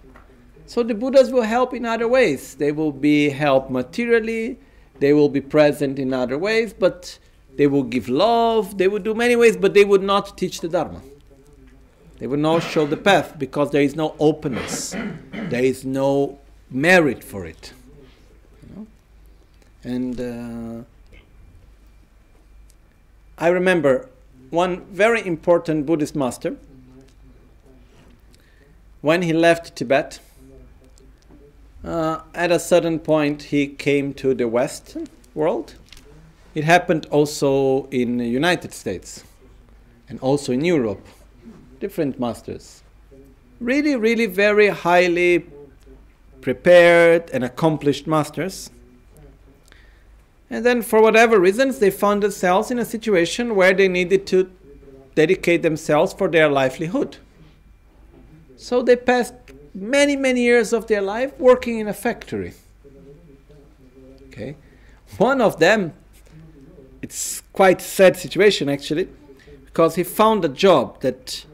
So 0.67 0.83
the 0.83 0.95
Buddhas 0.95 1.31
will 1.31 1.43
help 1.43 1.73
in 1.73 1.85
other 1.85 2.07
ways. 2.07 2.55
They 2.55 2.71
will 2.71 2.91
be 2.91 3.29
helped 3.29 3.69
materially, 3.69 4.57
they 4.99 5.13
will 5.13 5.29
be 5.29 5.41
present 5.41 5.99
in 5.99 6.13
other 6.13 6.37
ways, 6.37 6.73
but 6.73 7.19
they 7.55 7.67
will 7.67 7.83
give 7.83 8.09
love, 8.09 8.77
they 8.77 8.87
will 8.87 8.99
do 8.99 9.13
many 9.13 9.35
ways, 9.35 9.55
but 9.57 9.73
they 9.73 9.85
would 9.85 10.03
not 10.03 10.37
teach 10.37 10.61
the 10.61 10.67
Dharma. 10.67 11.01
They 12.17 12.27
will 12.27 12.37
not 12.39 12.63
show 12.63 12.85
the 12.85 12.97
path 12.97 13.37
because 13.37 13.71
there 13.71 13.81
is 13.81 13.95
no 13.95 14.15
openness, 14.19 14.95
there 15.31 15.63
is 15.63 15.85
no 15.85 16.39
merit 16.69 17.23
for 17.23 17.45
it. 17.45 17.73
And 19.83 20.19
uh, 20.19 20.83
I 23.37 23.49
remember 23.49 24.09
one 24.49 24.85
very 24.85 25.25
important 25.25 25.85
Buddhist 25.85 26.15
master 26.15 26.55
when 29.01 29.21
he 29.21 29.33
left 29.33 29.75
Tibet 29.75 30.19
uh, 31.85 32.21
at 32.33 32.51
a 32.51 32.59
certain 32.59 32.99
point 32.99 33.43
he 33.43 33.67
came 33.67 34.13
to 34.15 34.33
the 34.33 34.47
Western 34.47 35.07
world. 35.33 35.75
It 36.55 36.63
happened 36.63 37.05
also 37.11 37.85
in 37.91 38.17
the 38.17 38.27
United 38.27 38.73
States 38.73 39.23
and 40.09 40.19
also 40.19 40.51
in 40.51 40.63
Europe. 40.63 41.05
Different 41.79 42.19
masters. 42.19 42.81
Really, 43.59 43.95
really 43.95 44.25
very 44.25 44.69
highly 44.69 45.45
prepared 46.41 47.29
and 47.31 47.43
accomplished 47.43 48.07
masters. 48.07 48.69
And 50.49 50.65
then, 50.65 50.81
for 50.81 51.01
whatever 51.01 51.39
reasons, 51.39 51.79
they 51.79 51.89
found 51.89 52.23
themselves 52.23 52.71
in 52.71 52.79
a 52.79 52.85
situation 52.85 53.55
where 53.55 53.73
they 53.73 53.87
needed 53.87 54.27
to 54.27 54.51
dedicate 55.15 55.63
themselves 55.63 56.13
for 56.13 56.27
their 56.27 56.47
livelihood. 56.49 57.17
So 58.55 58.81
they 58.81 58.95
passed 58.95 59.33
many, 59.75 60.15
many 60.15 60.41
years 60.41 60.73
of 60.73 60.87
their 60.87 61.01
life 61.01 61.37
working 61.37 61.79
in 61.79 61.87
a 61.87 61.93
factory. 61.93 62.53
Okay? 64.27 64.55
One 65.17 65.41
of 65.41 65.59
them, 65.59 65.93
it's 67.01 67.41
quite 67.53 67.81
sad 67.81 68.15
situation 68.17 68.69
actually, 68.69 69.09
because 69.65 69.95
he 69.95 70.03
found 70.03 70.43
a 70.45 70.49
job 70.49 71.01
that 71.01 71.45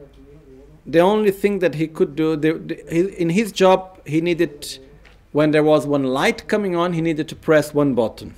the 0.86 1.00
only 1.00 1.30
thing 1.30 1.58
that 1.58 1.74
he 1.74 1.86
could 1.86 2.16
do, 2.16 2.36
the, 2.36 2.54
the, 2.54 3.20
in 3.20 3.30
his 3.30 3.52
job, 3.52 4.00
he 4.06 4.20
needed, 4.20 4.78
when 5.32 5.50
there 5.50 5.62
was 5.62 5.86
one 5.86 6.04
light 6.04 6.48
coming 6.48 6.74
on, 6.74 6.92
he 6.92 7.00
needed 7.00 7.28
to 7.28 7.36
press 7.36 7.74
one 7.74 7.94
button. 7.94 8.34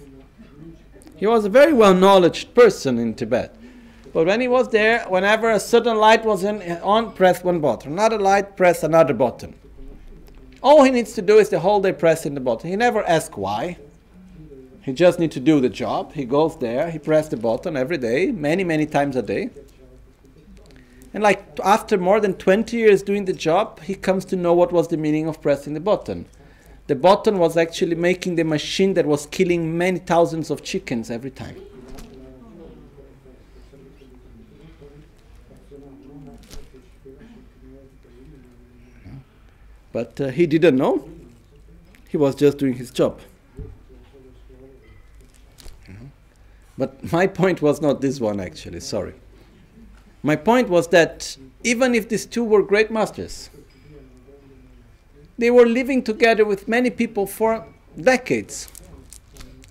He 1.17 1.27
was 1.27 1.45
a 1.45 1.49
very 1.49 1.73
well 1.73 1.95
knowledge 1.95 2.53
person 2.55 2.99
in 2.99 3.15
Tibet. 3.15 3.55
But 4.13 4.27
when 4.27 4.41
he 4.41 4.49
was 4.49 4.69
there, 4.69 5.05
whenever 5.09 5.51
a 5.51 5.59
certain 5.59 5.97
light 5.97 6.25
was 6.25 6.45
in, 6.45 6.61
on, 6.83 7.13
press 7.13 7.43
one 7.43 7.61
button. 7.61 7.93
Another 7.93 8.19
light, 8.19 8.57
press 8.57 8.83
another 8.83 9.15
button. 9.15 9.55
All 10.65 10.83
he 10.83 10.91
needs 10.91 11.13
to 11.13 11.21
do 11.21 11.37
is 11.37 11.51
the 11.51 11.61
whole 11.61 11.83
day 11.83 11.93
press 11.93 12.25
in 12.25 12.33
the 12.33 12.41
button. 12.41 12.71
He 12.71 12.77
never 12.77 13.05
asks 13.05 13.37
why. 13.37 13.77
He 14.81 14.95
just 14.95 15.19
needs 15.19 15.35
to 15.35 15.41
do 15.41 15.61
the 15.61 15.69
job. 15.69 16.15
He 16.15 16.25
goes 16.25 16.57
there, 16.59 16.91
he 16.91 16.99
presses 16.99 17.31
the 17.33 17.37
button 17.37 17.77
every 17.77 17.99
day, 17.99 18.33
many, 18.33 18.65
many 18.65 18.87
times 18.87 19.15
a 19.15 19.23
day. 19.23 19.51
And 21.13 21.23
like 21.23 21.61
after 21.63 21.99
more 21.99 22.19
than 22.19 22.33
20 22.33 22.79
years 22.79 23.03
doing 23.03 23.27
the 23.27 23.35
job, 23.35 23.81
he 23.81 23.95
comes 23.95 24.25
to 24.27 24.37
know 24.37 24.55
what 24.55 24.73
was 24.73 24.89
the 24.89 24.97
meaning 24.97 25.29
of 25.29 25.43
pressing 25.43 25.75
the 25.75 25.81
button. 25.81 26.25
The 26.87 26.95
button 26.95 27.39
was 27.39 27.59
actually 27.59 27.97
making 27.97 28.37
the 28.37 28.45
machine 28.45 28.95
that 28.95 29.05
was 29.05 29.27
killing 29.27 29.77
many 29.77 29.99
thousands 29.99 30.51
of 30.51 30.63
chickens 30.63 31.11
every 31.11 31.31
time. 31.31 31.57
But 39.95 40.21
uh, 40.21 40.29
he 40.29 40.47
didn't 40.47 40.77
know. 40.77 41.09
He 42.09 42.17
was 42.17 42.35
just 42.35 42.59
doing 42.59 42.75
his 42.75 42.91
job. 42.91 43.21
But 46.77 47.13
my 47.13 47.29
point 47.29 47.63
was 47.63 47.81
not 47.81 48.01
this 48.01 48.19
one, 48.19 48.41
actually, 48.41 48.81
sorry. 48.81 49.15
My 50.25 50.35
point 50.35 50.69
was 50.69 50.89
that 50.89 51.37
even 51.63 51.95
if 51.95 52.09
these 52.09 52.27
two 52.27 52.43
were 52.43 52.65
great 52.65 52.91
masters, 52.91 53.51
they 55.39 55.51
were 55.53 55.67
living 55.67 56.03
together 56.03 56.45
with 56.45 56.67
many 56.67 56.91
people 56.91 57.29
for 57.29 57.65
decades 58.01 58.69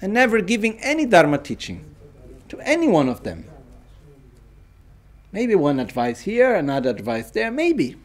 and 0.02 0.14
never 0.14 0.40
giving 0.40 0.80
any 0.80 1.06
Dharma 1.06 1.38
teaching 1.40 1.84
to 2.48 2.58
any 2.62 2.88
one 2.88 3.10
of 3.10 3.24
them. 3.24 3.44
Maybe 5.34 5.56
one 5.56 5.82
advice 5.82 6.22
here, 6.22 6.56
another 6.56 6.91
advice 6.91 7.32
there, 7.32 7.52
maybe. 7.52 7.98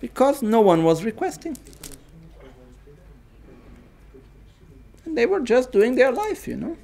Because 0.00 0.42
no 0.42 0.60
one 0.60 0.82
was 0.82 1.04
requesting. 1.04 1.56
And 5.04 5.16
they 5.16 5.26
were 5.26 5.40
just 5.40 5.72
doing 5.72 5.94
their 5.94 6.10
life, 6.10 6.48
you 6.48 6.56
know. 6.56 6.76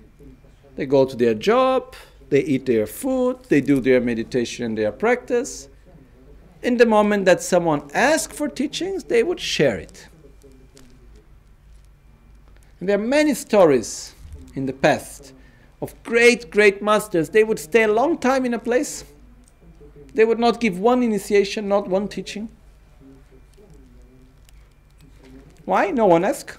They 0.77 0.85
go 0.85 1.07
to 1.07 1.17
their 1.17 1.35
job, 1.35 1.95
they 2.29 2.41
eat 2.41 2.67
their 2.67 2.87
food, 2.87 3.45
they 3.49 3.61
do 3.61 3.81
their 3.81 4.01
meditation 4.01 4.75
their 4.75 4.93
practice. 4.93 5.69
In 6.63 6.77
the 6.77 6.87
moment 6.87 7.25
that 7.25 7.43
someone 7.43 7.89
asked 7.95 8.33
for 8.33 8.49
teachings, 8.49 9.05
they 9.05 9.23
would 9.23 9.41
share 9.41 9.79
it. 9.79 10.09
And 12.81 12.89
there 12.89 12.99
are 12.99 13.03
many 13.03 13.33
stories 13.35 14.15
in 14.55 14.67
the 14.67 14.73
past 14.73 15.33
of 15.81 15.95
great, 16.03 16.51
great 16.51 16.83
masters. 16.83 17.31
They 17.31 17.45
would 17.45 17.59
stay 17.59 17.85
a 17.85 17.93
long 17.93 18.19
time 18.19 18.45
in 18.45 18.55
a 18.55 18.59
place. 18.59 19.05
They 20.15 20.25
would 20.25 20.39
not 20.39 20.61
give 20.61 20.79
one 20.79 21.03
initiation, 21.03 21.69
not 21.69 21.89
one 21.89 22.09
teaching. 22.09 22.49
Why? 25.67 25.91
No 25.91 26.07
one 26.07 26.25
asked. 26.25 26.57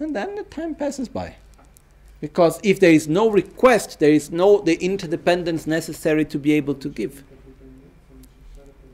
And 0.00 0.16
then 0.16 0.34
the 0.34 0.42
time 0.42 0.74
passes 0.74 1.08
by. 1.08 1.36
Because 2.20 2.58
if 2.64 2.80
there 2.80 2.90
is 2.90 3.06
no 3.06 3.30
request, 3.30 4.00
there 4.00 4.12
is 4.12 4.30
no 4.30 4.60
the 4.60 4.74
interdependence 4.82 5.66
necessary 5.66 6.24
to 6.26 6.38
be 6.38 6.52
able 6.52 6.74
to 6.74 6.88
give. 6.88 7.22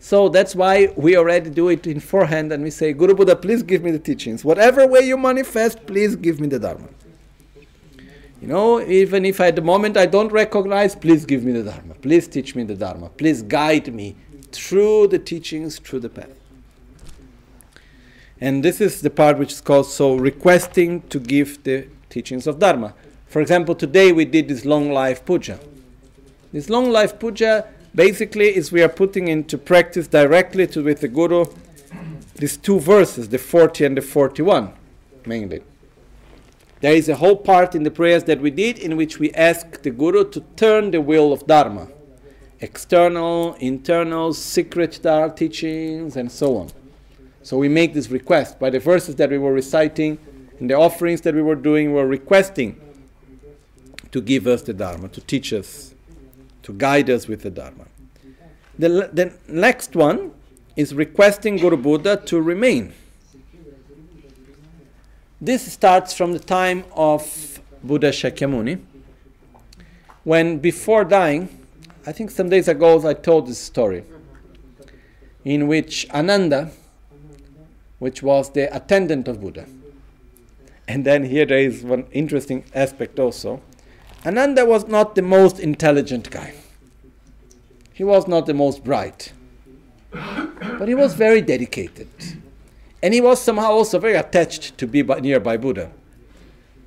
So 0.00 0.28
that's 0.28 0.54
why 0.54 0.92
we 0.96 1.16
already 1.16 1.50
do 1.50 1.68
it 1.68 1.86
in 1.86 2.00
forehand 2.00 2.52
and 2.52 2.62
we 2.62 2.70
say, 2.70 2.92
Guru 2.92 3.14
Buddha, 3.14 3.36
please 3.36 3.62
give 3.62 3.82
me 3.82 3.90
the 3.90 3.98
teachings. 3.98 4.44
Whatever 4.44 4.86
way 4.86 5.00
you 5.00 5.16
manifest, 5.16 5.86
please 5.86 6.16
give 6.16 6.40
me 6.40 6.48
the 6.48 6.58
Dharma. 6.58 6.88
You 8.40 8.48
know, 8.48 8.80
even 8.80 9.24
if 9.24 9.40
at 9.40 9.56
the 9.56 9.62
moment 9.62 9.96
I 9.96 10.06
don't 10.06 10.30
recognize, 10.30 10.94
please 10.94 11.24
give 11.26 11.44
me 11.44 11.52
the 11.52 11.64
Dharma. 11.64 11.94
Please 11.94 12.28
teach 12.28 12.54
me 12.54 12.64
the 12.64 12.76
Dharma. 12.76 13.08
Please 13.10 13.42
guide 13.42 13.92
me 13.92 14.14
through 14.52 15.08
the 15.08 15.18
teachings, 15.18 15.78
through 15.78 16.00
the 16.00 16.08
path. 16.08 16.37
And 18.40 18.64
this 18.64 18.80
is 18.80 19.00
the 19.00 19.10
part 19.10 19.38
which 19.38 19.52
is 19.52 19.60
called 19.60 19.86
so 19.86 20.14
requesting 20.14 21.02
to 21.08 21.18
give 21.18 21.62
the 21.64 21.88
teachings 22.08 22.46
of 22.46 22.58
Dharma. 22.58 22.94
For 23.26 23.42
example, 23.42 23.74
today 23.74 24.12
we 24.12 24.24
did 24.24 24.48
this 24.48 24.64
long 24.64 24.92
life 24.92 25.24
puja. 25.24 25.58
This 26.52 26.70
long 26.70 26.90
life 26.90 27.18
puja 27.18 27.66
basically 27.94 28.56
is 28.56 28.70
we 28.70 28.82
are 28.82 28.88
putting 28.88 29.28
into 29.28 29.58
practice 29.58 30.06
directly 30.06 30.66
to, 30.68 30.82
with 30.84 31.00
the 31.00 31.08
Guru 31.08 31.46
these 32.36 32.56
two 32.56 32.78
verses, 32.78 33.28
the 33.28 33.38
40 33.38 33.84
and 33.84 33.96
the 33.96 34.02
41, 34.02 34.72
mainly. 35.26 35.60
There 36.80 36.94
is 36.94 37.08
a 37.08 37.16
whole 37.16 37.36
part 37.36 37.74
in 37.74 37.82
the 37.82 37.90
prayers 37.90 38.24
that 38.24 38.40
we 38.40 38.52
did 38.52 38.78
in 38.78 38.96
which 38.96 39.18
we 39.18 39.32
ask 39.32 39.82
the 39.82 39.90
Guru 39.90 40.30
to 40.30 40.40
turn 40.54 40.92
the 40.92 41.00
wheel 41.00 41.32
of 41.32 41.46
Dharma 41.46 41.88
external, 42.60 43.54
internal, 43.54 44.32
secret 44.32 44.98
Dharma 45.02 45.34
teachings, 45.34 46.16
and 46.16 46.30
so 46.30 46.56
on. 46.56 46.68
So 47.42 47.56
we 47.56 47.68
make 47.68 47.94
this 47.94 48.10
request. 48.10 48.58
By 48.58 48.70
the 48.70 48.80
verses 48.80 49.16
that 49.16 49.30
we 49.30 49.38
were 49.38 49.52
reciting, 49.52 50.18
and 50.58 50.68
the 50.68 50.74
offerings 50.74 51.20
that 51.22 51.34
we 51.34 51.42
were 51.42 51.54
doing, 51.54 51.88
we 51.88 51.94
were 51.94 52.06
requesting 52.06 52.80
to 54.10 54.20
give 54.20 54.46
us 54.46 54.62
the 54.62 54.72
Dharma, 54.72 55.08
to 55.08 55.20
teach 55.20 55.52
us, 55.52 55.94
to 56.62 56.72
guide 56.72 57.08
us 57.10 57.28
with 57.28 57.42
the 57.42 57.50
Dharma. 57.50 57.86
The, 58.78 59.10
the 59.12 59.32
next 59.48 59.94
one 59.94 60.32
is 60.76 60.94
requesting 60.94 61.56
Guru 61.56 61.76
Buddha 61.76 62.16
to 62.26 62.40
remain. 62.40 62.92
This 65.40 65.72
starts 65.72 66.12
from 66.12 66.32
the 66.32 66.38
time 66.38 66.84
of 66.92 67.60
Buddha 67.82 68.10
Shakyamuni, 68.10 68.80
when 70.24 70.58
before 70.58 71.04
dying, 71.04 71.48
I 72.04 72.12
think 72.12 72.30
some 72.30 72.48
days 72.48 72.68
ago 72.68 73.08
I 73.08 73.14
told 73.14 73.46
this 73.46 73.58
story, 73.58 74.04
in 75.44 75.68
which 75.68 76.08
Ananda, 76.10 76.70
which 77.98 78.22
was 78.22 78.50
the 78.50 78.74
attendant 78.74 79.28
of 79.28 79.40
Buddha. 79.40 79.66
And 80.86 81.04
then 81.04 81.24
here 81.24 81.44
there 81.44 81.58
is 81.58 81.82
one 81.82 82.06
interesting 82.12 82.64
aspect 82.74 83.18
also. 83.18 83.60
Ananda 84.24 84.64
was 84.64 84.88
not 84.88 85.14
the 85.14 85.22
most 85.22 85.58
intelligent 85.60 86.30
guy. 86.30 86.54
He 87.92 88.04
was 88.04 88.26
not 88.26 88.46
the 88.46 88.54
most 88.54 88.84
bright. 88.84 89.32
But 90.10 90.88
he 90.88 90.94
was 90.94 91.14
very 91.14 91.42
dedicated. 91.42 92.08
And 93.02 93.12
he 93.12 93.20
was 93.20 93.40
somehow 93.40 93.70
also 93.70 93.98
very 93.98 94.14
attached 94.14 94.78
to 94.78 94.86
be 94.86 95.02
by, 95.02 95.20
nearby 95.20 95.56
Buddha. 95.56 95.90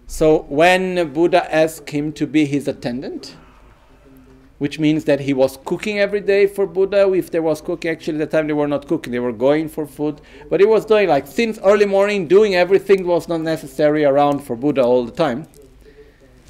So 0.07 0.43
when 0.49 1.13
Buddha 1.13 1.53
asked 1.53 1.89
him 1.89 2.11
to 2.13 2.27
be 2.27 2.45
his 2.45 2.67
attendant, 2.67 3.35
which 4.61 4.77
means 4.77 5.05
that 5.05 5.21
he 5.21 5.33
was 5.33 5.57
cooking 5.65 5.97
every 5.97 6.21
day 6.21 6.45
for 6.45 6.67
Buddha. 6.67 7.11
If 7.13 7.31
there 7.31 7.41
was 7.41 7.61
cooking, 7.61 7.89
actually, 7.89 8.21
at 8.21 8.29
the 8.29 8.37
time 8.37 8.45
they 8.45 8.53
were 8.53 8.67
not 8.67 8.87
cooking, 8.87 9.11
they 9.11 9.17
were 9.17 9.31
going 9.31 9.67
for 9.67 9.87
food. 9.87 10.21
But 10.51 10.59
he 10.59 10.67
was 10.67 10.85
doing 10.85 11.09
like 11.09 11.25
since 11.25 11.57
early 11.63 11.87
morning, 11.87 12.27
doing 12.27 12.53
everything 12.53 13.07
was 13.07 13.27
not 13.27 13.41
necessary 13.41 14.05
around 14.05 14.41
for 14.41 14.55
Buddha 14.55 14.83
all 14.83 15.03
the 15.03 15.11
time. 15.11 15.47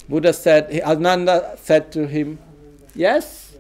Buddha 0.10 0.34
said, 0.34 0.82
Ananda 0.82 1.58
said 1.62 1.90
to 1.94 2.06
him, 2.06 2.38
Yes, 2.94 3.56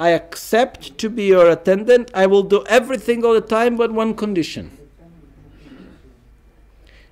I 0.00 0.08
accept 0.08 0.98
to 0.98 1.08
be 1.08 1.26
your 1.26 1.48
attendant. 1.48 2.10
I 2.12 2.26
will 2.26 2.42
do 2.42 2.64
everything 2.66 3.24
all 3.24 3.34
the 3.34 3.40
time, 3.40 3.76
but 3.76 3.92
one 3.92 4.14
condition. 4.14 4.76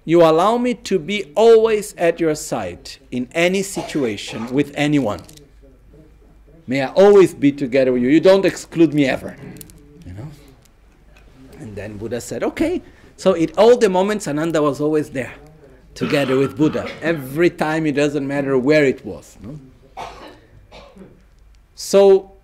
You 0.04 0.22
allow 0.22 0.58
me 0.58 0.74
to 0.74 0.98
be 0.98 1.30
always 1.36 1.94
at 1.94 2.18
your 2.18 2.34
side 2.34 2.96
in 3.12 3.28
any 3.30 3.62
situation 3.62 4.52
with 4.52 4.72
anyone. 4.74 5.20
May 6.70 6.82
I 6.82 6.92
always 6.92 7.34
be 7.34 7.50
together 7.50 7.92
with 7.92 8.00
you. 8.00 8.10
You 8.10 8.20
don't 8.20 8.44
exclude 8.44 8.94
me 8.94 9.04
ever. 9.06 9.36
You 10.06 10.12
know? 10.12 10.28
And 11.58 11.74
then 11.74 11.96
Buddha 11.96 12.20
said, 12.20 12.44
Okay. 12.44 12.80
So 13.16 13.32
in 13.32 13.50
all 13.58 13.76
the 13.76 13.90
moments, 13.90 14.28
Ananda 14.28 14.62
was 14.62 14.80
always 14.80 15.10
there, 15.10 15.34
together 15.96 16.36
with 16.36 16.56
Buddha. 16.56 16.88
Every 17.02 17.50
time, 17.50 17.86
it 17.86 17.96
doesn't 17.96 18.24
matter 18.24 18.56
where 18.56 18.84
it 18.84 19.04
was. 19.04 19.36
No? 19.42 19.58
So 21.74 22.36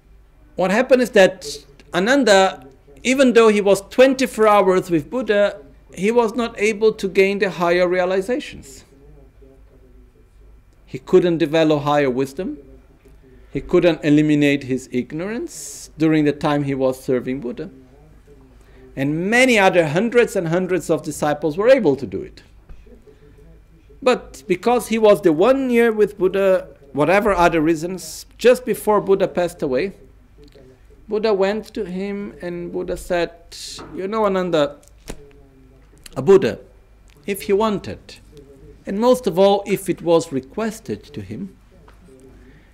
what 0.57 0.73
happened 0.73 1.03
is 1.03 1.11
that 1.11 1.47
Ananda, 1.95 2.67
even 3.05 3.33
though 3.33 3.47
he 3.47 3.61
was 3.61 3.81
24 3.91 4.49
hours 4.49 4.91
with 4.91 5.09
Buddha, 5.09 5.63
he 5.95 6.11
was 6.11 6.35
not 6.35 6.59
able 6.59 6.93
to 6.95 7.09
gain 7.09 7.39
the 7.39 7.51
higher 7.51 7.87
realizations. 7.87 8.83
He 10.85 10.99
couldn't 10.99 11.39
develop 11.39 11.85
higher 11.85 12.11
wisdom. 12.11 12.59
He 13.57 13.63
couldn't 13.63 14.05
eliminate 14.05 14.65
his 14.65 14.87
ignorance 14.93 15.89
during 15.97 16.27
the 16.27 16.33
time 16.35 16.65
he 16.65 16.75
was 16.75 17.03
serving 17.03 17.41
Buddha. 17.41 17.71
And 18.95 19.31
many 19.31 19.59
other 19.59 19.87
hundreds 19.87 20.37
and 20.37 20.49
hundreds 20.49 20.91
of 20.91 21.03
disciples 21.03 21.57
were 21.57 21.71
able 21.71 21.97
to 21.97 22.07
do 22.07 22.21
it. 22.21 22.43
But 24.03 24.43
because 24.47 24.89
he 24.89 24.99
was 24.99 25.23
the 25.23 25.33
one 25.33 25.71
year 25.71 25.91
with 25.91 26.19
Buddha, 26.19 26.69
whatever 26.93 27.33
other 27.33 27.63
reasons, 27.63 28.27
just 28.37 28.67
before 28.67 29.01
Buddha 29.01 29.27
passed 29.27 29.63
away, 29.63 29.95
Buddha 31.09 31.33
went 31.33 31.73
to 31.73 31.87
him 31.87 32.35
and 32.43 32.71
Buddha 32.71 32.99
said, 32.99 33.33
You 33.95 34.07
know, 34.07 34.27
Ananda, 34.27 34.77
a 36.15 36.21
Buddha, 36.21 36.59
if 37.27 37.41
he 37.45 37.55
wanted, 37.55 38.17
and 38.85 39.01
most 39.01 39.27
of 39.27 39.39
all, 39.39 39.65
if 39.67 39.89
it 39.89 40.03
was 40.03 40.31
requested 40.31 41.03
to 41.05 41.23
him, 41.23 41.57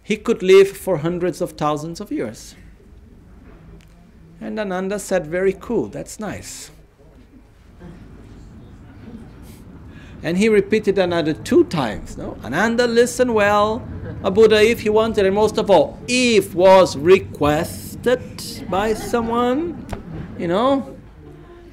he 0.02 0.16
could 0.16 0.42
live 0.42 0.68
for 0.68 0.98
hundreds 0.98 1.40
of 1.40 1.52
thousands 1.52 2.00
of 2.00 2.10
years. 2.10 2.56
And 4.40 4.58
Ananda 4.58 4.98
said, 4.98 5.26
Very 5.26 5.52
cool, 5.52 5.86
that's 5.86 6.18
nice. 6.18 6.70
And 10.24 10.38
he 10.38 10.48
repeated 10.48 10.98
another 10.98 11.32
two 11.32 11.64
times. 11.64 12.16
No? 12.16 12.36
Ananda, 12.44 12.86
listen 12.86 13.34
well. 13.34 13.86
A 14.22 14.30
Buddha, 14.30 14.62
if 14.62 14.80
he 14.80 14.88
wanted, 14.88 15.26
and 15.26 15.34
most 15.34 15.58
of 15.58 15.68
all, 15.68 15.98
if 16.06 16.54
was 16.54 16.96
requested 16.96 18.20
by 18.70 18.94
someone, 18.94 19.84
you 20.38 20.46
know, 20.46 20.96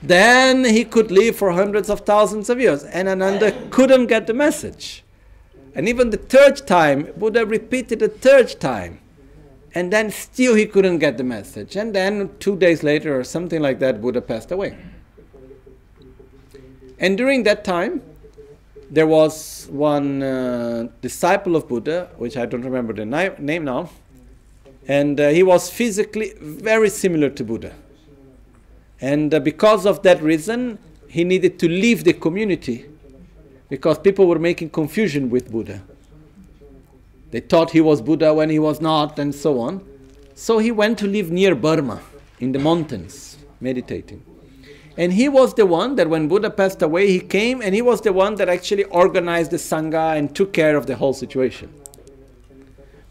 then 0.01 0.63
he 0.63 0.83
could 0.83 1.11
live 1.11 1.35
for 1.35 1.51
hundreds 1.51 1.89
of 1.89 2.01
thousands 2.01 2.49
of 2.49 2.59
years. 2.59 2.83
And 2.83 3.07
Ananda 3.07 3.51
couldn't 3.69 4.07
get 4.07 4.25
the 4.25 4.33
message. 4.33 5.03
And 5.75 5.87
even 5.87 6.09
the 6.09 6.17
third 6.17 6.65
time, 6.67 7.11
Buddha 7.17 7.45
repeated 7.45 7.99
the 7.99 8.09
third 8.09 8.59
time. 8.59 8.99
And 9.75 9.93
then 9.93 10.09
still 10.09 10.55
he 10.55 10.65
couldn't 10.65 10.97
get 10.97 11.17
the 11.17 11.23
message. 11.23 11.75
And 11.75 11.93
then 11.93 12.31
two 12.39 12.55
days 12.57 12.81
later 12.81 13.19
or 13.19 13.23
something 13.23 13.61
like 13.61 13.79
that, 13.79 14.01
Buddha 14.01 14.21
passed 14.21 14.51
away. 14.51 14.77
And 16.97 17.17
during 17.17 17.43
that 17.43 17.63
time, 17.63 18.01
there 18.91 19.07
was 19.07 19.67
one 19.69 20.23
uh, 20.23 20.87
disciple 21.01 21.55
of 21.55 21.67
Buddha, 21.67 22.09
which 22.17 22.35
I 22.35 22.45
don't 22.45 22.63
remember 22.63 22.93
the 22.93 23.05
ni- 23.05 23.29
name 23.37 23.65
now, 23.65 23.89
and 24.87 25.19
uh, 25.19 25.29
he 25.29 25.43
was 25.43 25.69
physically 25.69 26.33
very 26.41 26.89
similar 26.89 27.29
to 27.29 27.43
Buddha. 27.43 27.73
And 28.99 29.33
uh, 29.33 29.39
because 29.39 29.85
of 29.85 30.01
that 30.03 30.21
reason, 30.21 30.79
he 31.07 31.23
needed 31.23 31.59
to 31.59 31.69
leave 31.69 32.03
the 32.03 32.13
community 32.13 32.85
because 33.69 33.99
people 33.99 34.25
were 34.25 34.39
making 34.39 34.71
confusion 34.71 35.29
with 35.29 35.51
Buddha. 35.51 35.81
They 37.31 37.39
thought 37.39 37.71
he 37.71 37.81
was 37.81 38.01
Buddha 38.01 38.33
when 38.33 38.49
he 38.49 38.59
was 38.59 38.81
not, 38.81 39.19
and 39.19 39.33
so 39.33 39.59
on. 39.59 39.85
So 40.33 40.57
he 40.57 40.71
went 40.71 40.97
to 40.99 41.07
live 41.07 41.29
near 41.31 41.53
Burma 41.53 42.01
in 42.39 42.51
the 42.51 42.59
mountains, 42.59 43.37
meditating. 43.61 44.23
And 44.97 45.13
he 45.13 45.29
was 45.29 45.53
the 45.53 45.65
one 45.65 45.95
that 45.95 46.09
when 46.09 46.27
Buddha 46.27 46.49
passed 46.49 46.81
away, 46.81 47.07
he 47.07 47.19
came 47.19 47.61
and 47.61 47.75
he 47.75 47.81
was 47.81 48.01
the 48.01 48.11
one 48.11 48.35
that 48.35 48.49
actually 48.49 48.83
organized 48.85 49.51
the 49.51 49.57
Sangha 49.57 50.17
and 50.17 50.35
took 50.35 50.51
care 50.51 50.75
of 50.75 50.87
the 50.87 50.95
whole 50.95 51.13
situation. 51.13 51.73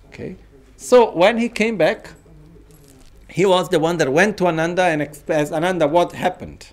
Okay? 0.09 0.37
So 0.77 1.13
when 1.13 1.39
he 1.39 1.49
came 1.49 1.77
back, 1.77 2.11
he 3.31 3.47
was 3.47 3.69
the 3.69 3.79
one 3.79 3.99
that 3.99 4.13
went 4.13 4.37
to 4.39 4.47
Ananda 4.49 4.83
and 4.83 5.03
asked 5.03 5.53
Ananda 5.53 5.87
what 5.87 6.13
happened. 6.13 6.69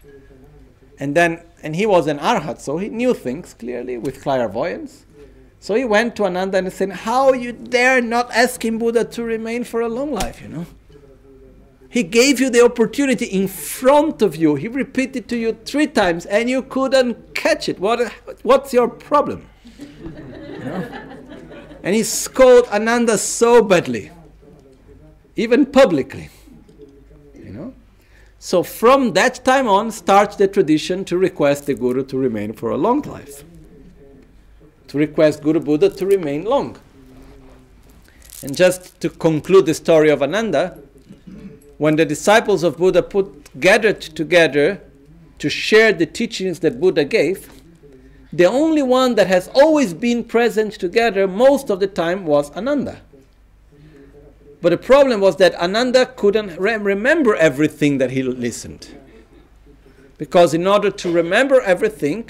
And 0.99 1.15
then, 1.15 1.41
and 1.61 1.75
he 1.75 1.85
was 1.85 2.07
an 2.07 2.19
arhat, 2.19 2.59
so 2.59 2.77
he 2.77 2.89
knew 2.89 3.13
things 3.13 3.53
clearly 3.53 3.97
with 3.97 4.21
clairvoyance. 4.21 5.05
So 5.59 5.73
he 5.75 5.83
went 5.83 6.15
to 6.17 6.25
Ananda 6.25 6.59
and 6.59 6.71
said, 6.71 6.91
How 6.91 7.33
you 7.33 7.51
dare 7.51 8.01
not 8.01 8.29
ask 8.31 8.63
him 8.63 8.77
Buddha 8.77 9.03
to 9.05 9.23
remain 9.23 9.63
for 9.63 9.81
a 9.81 9.89
long 9.89 10.11
life, 10.11 10.41
you 10.41 10.47
know? 10.47 10.65
He 11.89 12.03
gave 12.03 12.41
you 12.41 12.49
the 12.49 12.61
opportunity 12.61 13.25
in 13.25 13.47
front 13.47 14.21
of 14.21 14.35
you. 14.35 14.55
He 14.55 14.67
repeated 14.67 15.29
to 15.29 15.37
you 15.37 15.57
three 15.65 15.87
times 15.87 16.25
and 16.25 16.49
you 16.49 16.61
couldn't 16.61 17.33
catch 17.33 17.69
it. 17.69 17.79
What, 17.79 18.11
what's 18.43 18.73
your 18.73 18.89
problem? 18.89 19.47
You 19.79 20.59
know? 20.59 20.89
And 21.83 21.95
he 21.95 22.03
scolded 22.03 22.69
Ananda 22.69 23.17
so 23.17 23.63
badly, 23.63 24.11
even 25.37 25.65
publicly. 25.65 26.29
You 27.33 27.51
know? 27.51 27.73
So 28.45 28.61
from 28.61 29.13
that 29.13 29.43
time 29.43 29.67
on 29.67 29.89
starts 29.89 30.35
the 30.35 30.47
tradition 30.47 31.03
to 31.05 31.17
request 31.17 31.65
the 31.65 31.73
Guru 31.73 32.05
to 32.05 32.15
remain 32.15 32.53
for 32.53 32.69
a 32.69 32.77
long 32.77 33.01
life. 33.01 33.43
To 34.89 34.99
request 34.99 35.41
Guru 35.41 35.59
Buddha 35.59 35.89
to 35.89 36.05
remain 36.05 36.45
long. 36.45 36.77
And 38.43 38.55
just 38.55 39.01
to 39.01 39.09
conclude 39.09 39.65
the 39.65 39.73
story 39.73 40.11
of 40.11 40.21
Ananda, 40.21 40.77
when 41.79 41.95
the 41.95 42.05
disciples 42.05 42.61
of 42.61 42.77
Buddha 42.77 43.01
put 43.01 43.59
gathered 43.59 43.99
together 43.99 44.79
to 45.39 45.49
share 45.49 45.91
the 45.91 46.05
teachings 46.05 46.59
that 46.59 46.79
Buddha 46.79 47.03
gave, 47.03 47.49
the 48.31 48.45
only 48.45 48.83
one 48.83 49.15
that 49.15 49.25
has 49.25 49.49
always 49.55 49.91
been 49.91 50.23
present 50.23 50.73
together 50.73 51.27
most 51.27 51.71
of 51.71 51.79
the 51.79 51.87
time 51.87 52.27
was 52.27 52.51
Ananda. 52.51 53.01
But 54.61 54.69
the 54.69 54.77
problem 54.77 55.21
was 55.21 55.35
that 55.37 55.55
Ananda 55.55 56.05
couldn't 56.05 56.57
re- 56.59 56.77
remember 56.77 57.35
everything 57.35 57.97
that 57.99 58.11
he 58.11 58.23
listened. 58.23 58.97
Because 60.17 60.53
in 60.53 60.65
order 60.65 60.89
to 60.91 61.11
remember 61.11 61.61
everything, 61.61 62.29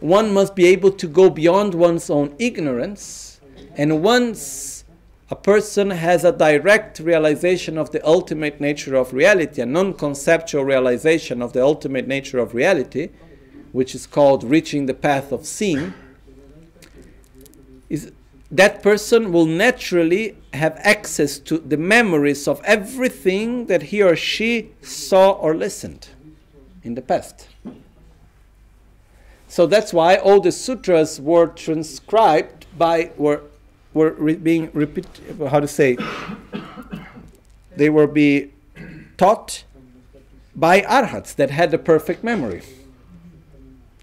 one 0.00 0.34
must 0.34 0.54
be 0.54 0.66
able 0.66 0.90
to 0.92 1.06
go 1.06 1.30
beyond 1.30 1.74
one's 1.74 2.10
own 2.10 2.34
ignorance. 2.38 3.40
And 3.76 4.02
once 4.02 4.84
a 5.30 5.36
person 5.36 5.90
has 5.90 6.24
a 6.24 6.32
direct 6.32 6.98
realization 6.98 7.78
of 7.78 7.90
the 7.90 8.06
ultimate 8.06 8.60
nature 8.60 8.94
of 8.96 9.12
reality, 9.12 9.62
a 9.62 9.66
non 9.66 9.94
conceptual 9.94 10.64
realization 10.64 11.40
of 11.40 11.52
the 11.52 11.62
ultimate 11.62 12.06
nature 12.06 12.38
of 12.38 12.54
reality, 12.54 13.10
which 13.72 13.94
is 13.94 14.06
called 14.06 14.44
reaching 14.44 14.86
the 14.86 14.94
path 14.94 15.32
of 15.32 15.46
seeing, 15.46 15.94
is 17.88 18.12
that 18.54 18.84
person 18.84 19.32
will 19.32 19.46
naturally 19.46 20.36
have 20.52 20.78
access 20.80 21.40
to 21.40 21.58
the 21.58 21.76
memories 21.76 22.46
of 22.46 22.60
everything 22.64 23.66
that 23.66 23.84
he 23.84 24.00
or 24.00 24.14
she 24.14 24.70
saw 24.80 25.32
or 25.32 25.56
listened 25.56 26.08
in 26.84 26.94
the 26.94 27.02
past. 27.02 27.48
So 29.48 29.66
that's 29.66 29.92
why 29.92 30.16
all 30.16 30.40
the 30.40 30.52
sutras 30.52 31.20
were 31.20 31.48
transcribed 31.48 32.66
by 32.78 33.10
were 33.16 33.42
were 33.92 34.10
re- 34.12 34.36
being 34.36 34.70
repeat 34.72 35.06
how 35.50 35.58
to 35.58 35.68
say 35.68 35.96
they 37.76 37.90
were 37.90 38.08
being 38.08 38.52
taught 39.16 39.64
by 40.54 40.82
arhats 40.82 41.32
that 41.34 41.50
had 41.50 41.72
a 41.72 41.78
perfect 41.78 42.24
memory 42.24 42.62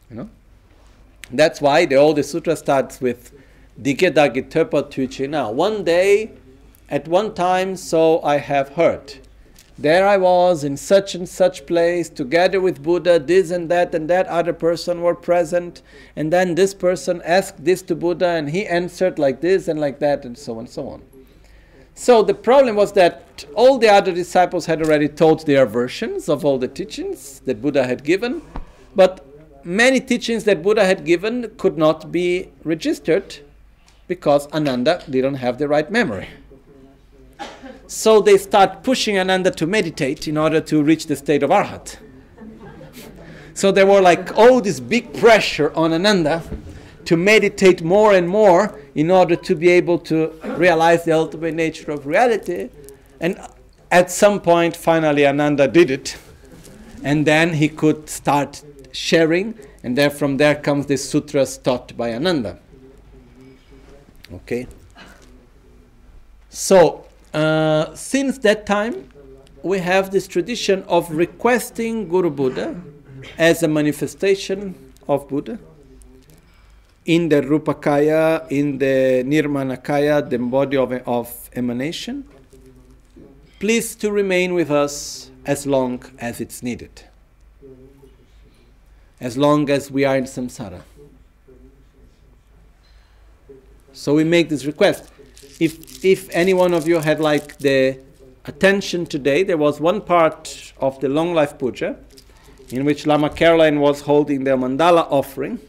you 0.10 0.16
know 0.16 0.30
that's 1.30 1.60
why 1.60 1.86
all 1.88 2.14
the 2.14 2.24
sutra 2.24 2.56
starts 2.56 3.02
with 3.02 3.34
digedagi 3.80 4.50
tepa 4.50 4.84
tuchi 4.84 5.30
now 5.30 5.52
one 5.52 5.84
day 5.84 6.32
at 6.90 7.08
one 7.08 7.34
time 7.34 7.76
so 7.76 8.22
i 8.24 8.38
have 8.38 8.70
heard 8.70 9.20
there 9.82 10.08
I 10.08 10.18
was 10.18 10.64
in 10.64 10.78
such 10.78 11.16
and 11.16 11.28
such 11.28 11.66
place 11.66 12.08
together 12.08 12.62
with 12.62 12.84
Buddha, 12.84 13.18
this 13.18 13.50
and 13.50 13.68
that 13.70 13.96
and 13.96 14.08
that 14.12 14.28
other 14.28 14.54
person 14.54 15.02
were 15.02 15.16
present. 15.16 15.82
And 16.16 16.32
then 16.32 16.54
this 16.54 16.76
person 16.76 17.20
asked 17.26 17.66
this 17.66 17.82
to 17.84 17.96
Buddha 17.96 18.28
and 18.28 18.52
he 18.52 18.68
answered 18.68 19.18
like 19.18 19.42
this 19.42 19.68
and 19.68 19.80
like 19.80 19.98
that 19.98 20.24
and 20.24 20.38
so 20.38 20.54
on 20.54 20.60
and 20.60 20.70
so 20.70 20.88
on. 20.88 21.02
So 21.96 22.22
the 22.22 22.36
problem 22.36 22.76
was 22.76 22.94
that 22.94 23.46
all 23.56 23.80
the 23.80 23.90
other 23.90 24.12
disciples 24.12 24.68
had 24.68 24.84
already 24.84 25.08
told 25.08 25.48
their 25.48 25.66
versions 25.66 26.30
of 26.30 26.46
all 26.46 26.60
the 26.60 26.68
teachings 26.68 27.40
that 27.42 27.60
Buddha 27.60 27.84
had 27.84 28.04
given, 28.04 28.44
but 28.96 29.26
many 29.64 30.00
teachings 30.00 30.44
that 30.44 30.62
Buddha 30.62 30.86
had 30.86 31.06
given 31.06 31.52
could 31.58 31.78
not 31.78 32.12
be 32.12 32.52
registered 32.64 33.40
because 34.12 34.46
Ananda 34.48 35.02
didn't 35.10 35.36
have 35.36 35.58
the 35.58 35.70
right 35.70 35.90
memory. 35.90 36.28
So 37.88 38.20
they 38.20 38.38
start 38.38 38.84
pushing 38.84 39.18
Ananda 39.18 39.52
to 39.52 39.66
meditate 39.66 40.28
in 40.28 40.38
order 40.38 40.60
to 40.60 40.84
reach 40.84 41.08
the 41.08 41.16
state 41.16 41.44
of 41.44 41.50
Arhat. 41.50 41.96
So 43.54 43.72
there 43.72 43.88
were 43.88 44.02
like 44.02 44.38
all 44.38 44.60
this 44.60 44.82
big 44.82 45.14
pressure 45.14 45.72
on 45.76 45.94
Ananda 45.94 46.44
to 47.06 47.16
meditate 47.16 47.82
more 47.84 48.14
and 48.14 48.28
more 48.28 48.78
in 48.96 49.10
order 49.10 49.38
to 49.38 49.56
be 49.56 49.70
able 49.70 50.00
to 50.00 50.18
realize 50.58 51.06
the 51.06 51.14
ultimate 51.14 51.54
nature 51.54 51.92
of 51.92 52.06
reality. 52.06 52.70
And 53.22 53.40
at 53.90 54.12
some 54.12 54.42
point, 54.42 54.76
finally, 54.76 55.26
Ananda 55.26 55.70
did 55.70 55.90
it. 55.90 56.18
And 57.02 57.26
then 57.26 57.54
he 57.54 57.70
could 57.70 58.10
start 58.10 58.62
sharing, 58.92 59.58
and 59.84 59.98
then 59.98 60.10
from 60.10 60.36
there 60.36 60.56
comes 60.56 60.88
the 60.88 60.98
sutras 60.98 61.58
taught 61.58 61.96
by 61.96 62.14
Ananda. 62.14 62.61
Okay? 64.34 64.68
So, 66.50 67.06
uh, 67.34 67.94
since 67.96 68.38
that 68.40 68.66
time, 68.66 69.10
we 69.64 69.80
have 69.80 70.12
this 70.12 70.28
tradition 70.28 70.84
of 70.84 71.12
requesting 71.12 72.08
Guru 72.08 72.30
Buddha 72.30 72.82
as 73.38 73.64
a 73.64 73.68
manifestation 73.68 74.94
of 75.08 75.28
Buddha 75.28 75.60
in 77.06 77.30
the 77.30 77.42
Rupakaya, 77.42 78.50
in 78.52 78.78
the 78.78 79.24
Nirmanakaya, 79.26 80.30
the 80.30 80.38
body 80.38 80.78
of, 80.78 80.92
of 81.08 81.50
emanation. 81.54 82.26
Please 83.60 83.96
to 83.96 84.12
remain 84.12 84.54
with 84.54 84.72
us 84.72 85.32
as 85.46 85.66
long 85.66 86.04
as 86.20 86.42
it's 86.42 86.62
needed, 86.64 87.04
as 89.20 89.38
long 89.38 89.70
as 89.70 89.92
we 89.92 90.04
are 90.06 90.18
in 90.18 90.26
samsara. 90.26 90.82
So 93.94 94.16
we 94.16 94.24
make 94.24 94.50
this 94.50 94.66
request. 94.66 95.12
If 95.60 96.04
if 96.04 96.30
any 96.32 96.54
one 96.54 96.74
of 96.74 96.88
you 96.88 97.00
had 97.00 97.20
like 97.20 97.58
the 97.58 98.00
attention 98.46 99.06
today, 99.06 99.44
there 99.44 99.58
was 99.58 99.80
one 99.80 100.02
part 100.02 100.74
of 100.80 101.00
the 101.02 101.10
long 101.10 101.34
life 101.34 101.58
puja 101.58 101.98
in 102.70 102.86
which 102.86 103.06
Lama 103.06 103.30
Caroline 103.30 103.80
was 103.80 104.02
holding 104.02 104.44
the 104.46 104.52
mandala 104.52 105.06
offering, 105.12 105.60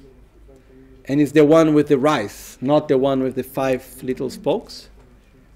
and 1.06 1.20
it's 1.20 1.32
the 1.32 1.44
one 1.44 1.74
with 1.74 1.88
the 1.88 1.98
rice, 1.98 2.56
not 2.60 2.88
the 2.88 2.96
one 2.96 3.22
with 3.22 3.34
the 3.34 3.42
five 3.42 3.84
little 4.02 4.30
spokes. 4.30 4.88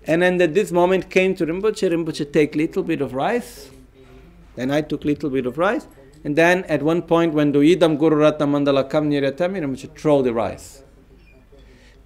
And 0.09 0.23
then 0.23 0.41
at 0.41 0.55
this 0.55 0.73
moment 0.73 1.09
came 1.09 1.35
to 1.37 1.47
Rinpoche, 1.47 1.91
Rinpoche 1.91 2.33
take 2.33 2.55
little 2.55 2.83
bit 2.83 3.01
of 3.01 3.15
rice, 3.15 3.71
then 4.57 4.71
I 4.71 4.81
took 4.81 5.05
little 5.05 5.31
bit 5.31 5.47
of 5.47 5.57
rice, 5.57 5.87
and 6.25 6.35
then 6.35 6.65
at 6.65 6.83
one 6.83 7.03
point 7.03 7.33
when 7.33 7.53
the 7.53 7.61
Idam 7.61 7.99
Guru 7.99 8.17
Ratna 8.17 8.47
Mandalakam 8.47 9.09
Niryatayami, 9.09 9.61
Rinpoche 9.63 9.97
throw 9.97 10.23
the 10.23 10.33
rice. 10.33 10.83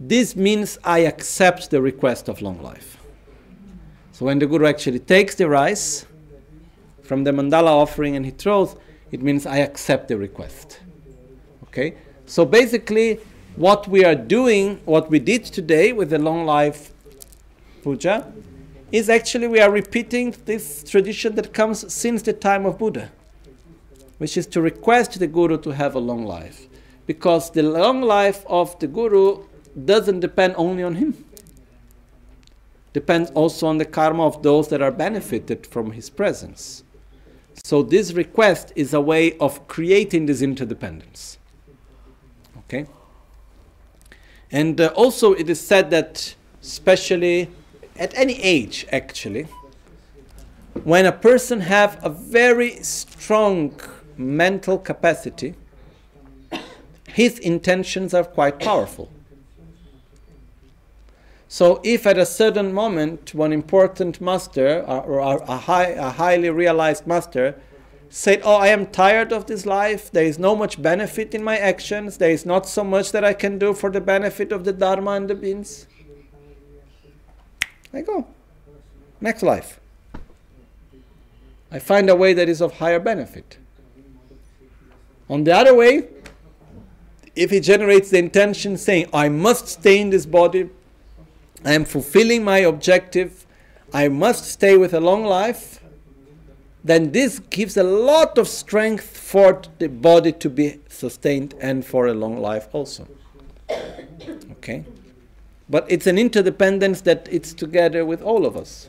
This 0.02 0.34
means 0.34 0.78
I 0.82 1.00
accept 1.00 1.70
the 1.70 1.82
request 1.82 2.28
of 2.28 2.40
long 2.40 2.62
life. 2.62 2.96
So 4.12 4.24
when 4.24 4.38
the 4.38 4.46
Guru 4.46 4.66
actually 4.66 4.98
takes 4.98 5.34
the 5.34 5.46
rice 5.46 6.06
from 7.02 7.24
the 7.24 7.32
mandala 7.32 7.68
offering 7.68 8.16
and 8.16 8.24
he 8.24 8.30
throws, 8.30 8.76
it 9.12 9.20
means 9.20 9.44
I 9.44 9.58
accept 9.58 10.08
the 10.08 10.16
request. 10.16 10.80
Okay? 11.64 11.96
So 12.24 12.46
basically, 12.46 13.20
what 13.56 13.88
we 13.88 14.02
are 14.04 14.14
doing, 14.14 14.80
what 14.86 15.10
we 15.10 15.18
did 15.18 15.44
today 15.44 15.92
with 15.92 16.08
the 16.08 16.18
long 16.18 16.46
life 16.46 16.92
puja, 17.82 18.32
is 18.90 19.10
actually 19.10 19.48
we 19.48 19.60
are 19.60 19.70
repeating 19.70 20.34
this 20.46 20.82
tradition 20.82 21.34
that 21.34 21.52
comes 21.52 21.92
since 21.92 22.22
the 22.22 22.32
time 22.32 22.64
of 22.64 22.78
Buddha, 22.78 23.10
which 24.16 24.38
is 24.38 24.46
to 24.46 24.62
request 24.62 25.18
the 25.18 25.26
Guru 25.26 25.58
to 25.58 25.70
have 25.70 25.94
a 25.94 25.98
long 25.98 26.24
life. 26.24 26.68
Because 27.06 27.50
the 27.50 27.62
long 27.62 28.00
life 28.00 28.44
of 28.46 28.78
the 28.78 28.86
Guru 28.86 29.44
doesn't 29.84 30.20
depend 30.20 30.54
only 30.56 30.82
on 30.82 30.96
him. 30.96 31.24
Depends 32.92 33.30
also 33.32 33.66
on 33.66 33.78
the 33.78 33.84
karma 33.84 34.26
of 34.26 34.42
those 34.42 34.68
that 34.68 34.82
are 34.82 34.90
benefited 34.90 35.66
from 35.66 35.92
his 35.92 36.10
presence. 36.10 36.82
So 37.62 37.82
this 37.82 38.12
request 38.12 38.72
is 38.74 38.94
a 38.94 39.00
way 39.00 39.36
of 39.38 39.68
creating 39.68 40.26
this 40.26 40.42
interdependence. 40.42 41.38
Okay? 42.58 42.86
And 44.50 44.80
uh, 44.80 44.88
also 44.96 45.32
it 45.34 45.48
is 45.48 45.60
said 45.60 45.90
that 45.90 46.34
especially 46.62 47.48
at 47.96 48.16
any 48.16 48.40
age 48.42 48.86
actually 48.92 49.46
when 50.84 51.06
a 51.06 51.12
person 51.12 51.60
have 51.60 51.98
a 52.02 52.08
very 52.08 52.82
strong 52.82 53.78
mental 54.16 54.78
capacity 54.78 55.54
his 57.08 57.38
intentions 57.38 58.14
are 58.14 58.24
quite 58.24 58.58
powerful 58.58 59.10
so 61.52 61.80
if 61.82 62.06
at 62.06 62.16
a 62.16 62.24
certain 62.24 62.72
moment 62.72 63.34
one 63.34 63.52
important 63.52 64.20
master 64.20 64.84
uh, 64.86 65.00
or, 65.00 65.20
or 65.20 65.42
a, 65.48 65.56
high, 65.56 65.88
a 65.88 66.10
highly 66.10 66.48
realized 66.48 67.06
master 67.06 67.60
said 68.08 68.40
oh 68.44 68.56
i 68.56 68.68
am 68.68 68.86
tired 68.86 69.32
of 69.32 69.46
this 69.46 69.66
life 69.66 70.10
there 70.12 70.24
is 70.24 70.38
no 70.38 70.54
much 70.54 70.80
benefit 70.80 71.34
in 71.34 71.42
my 71.42 71.56
actions 71.58 72.18
there 72.18 72.30
is 72.30 72.46
not 72.46 72.66
so 72.66 72.84
much 72.84 73.12
that 73.12 73.24
i 73.24 73.32
can 73.32 73.58
do 73.58 73.74
for 73.74 73.90
the 73.90 74.00
benefit 74.00 74.52
of 74.52 74.64
the 74.64 74.72
dharma 74.72 75.12
and 75.12 75.28
the 75.28 75.34
beings 75.34 75.86
I 77.92 78.02
go. 78.02 78.26
Next 79.20 79.42
life. 79.42 79.80
I 81.70 81.78
find 81.78 82.08
a 82.10 82.16
way 82.16 82.32
that 82.34 82.48
is 82.48 82.60
of 82.60 82.78
higher 82.78 82.98
benefit. 82.98 83.58
On 85.28 85.44
the 85.44 85.54
other 85.54 85.74
way, 85.74 86.08
if 87.36 87.50
he 87.50 87.60
generates 87.60 88.10
the 88.10 88.18
intention 88.18 88.76
saying, 88.76 89.08
I 89.12 89.28
must 89.28 89.68
stay 89.68 90.00
in 90.00 90.10
this 90.10 90.26
body, 90.26 90.68
I 91.64 91.74
am 91.74 91.84
fulfilling 91.84 92.44
my 92.44 92.58
objective, 92.58 93.46
I 93.92 94.08
must 94.08 94.44
stay 94.44 94.76
with 94.76 94.94
a 94.94 95.00
long 95.00 95.24
life, 95.24 95.80
then 96.82 97.12
this 97.12 97.40
gives 97.50 97.76
a 97.76 97.82
lot 97.82 98.38
of 98.38 98.48
strength 98.48 99.16
for 99.16 99.60
the 99.78 99.88
body 99.88 100.32
to 100.32 100.48
be 100.48 100.80
sustained 100.88 101.54
and 101.60 101.84
for 101.84 102.06
a 102.06 102.14
long 102.14 102.40
life 102.40 102.68
also. 102.72 103.06
Okay? 104.52 104.84
But 105.68 105.84
it's 105.88 106.06
an 106.06 106.18
interdependence 106.18 107.02
that 107.02 107.28
it's 107.30 107.52
together 107.52 108.04
with 108.04 108.22
all 108.22 108.46
of 108.46 108.56
us. 108.56 108.88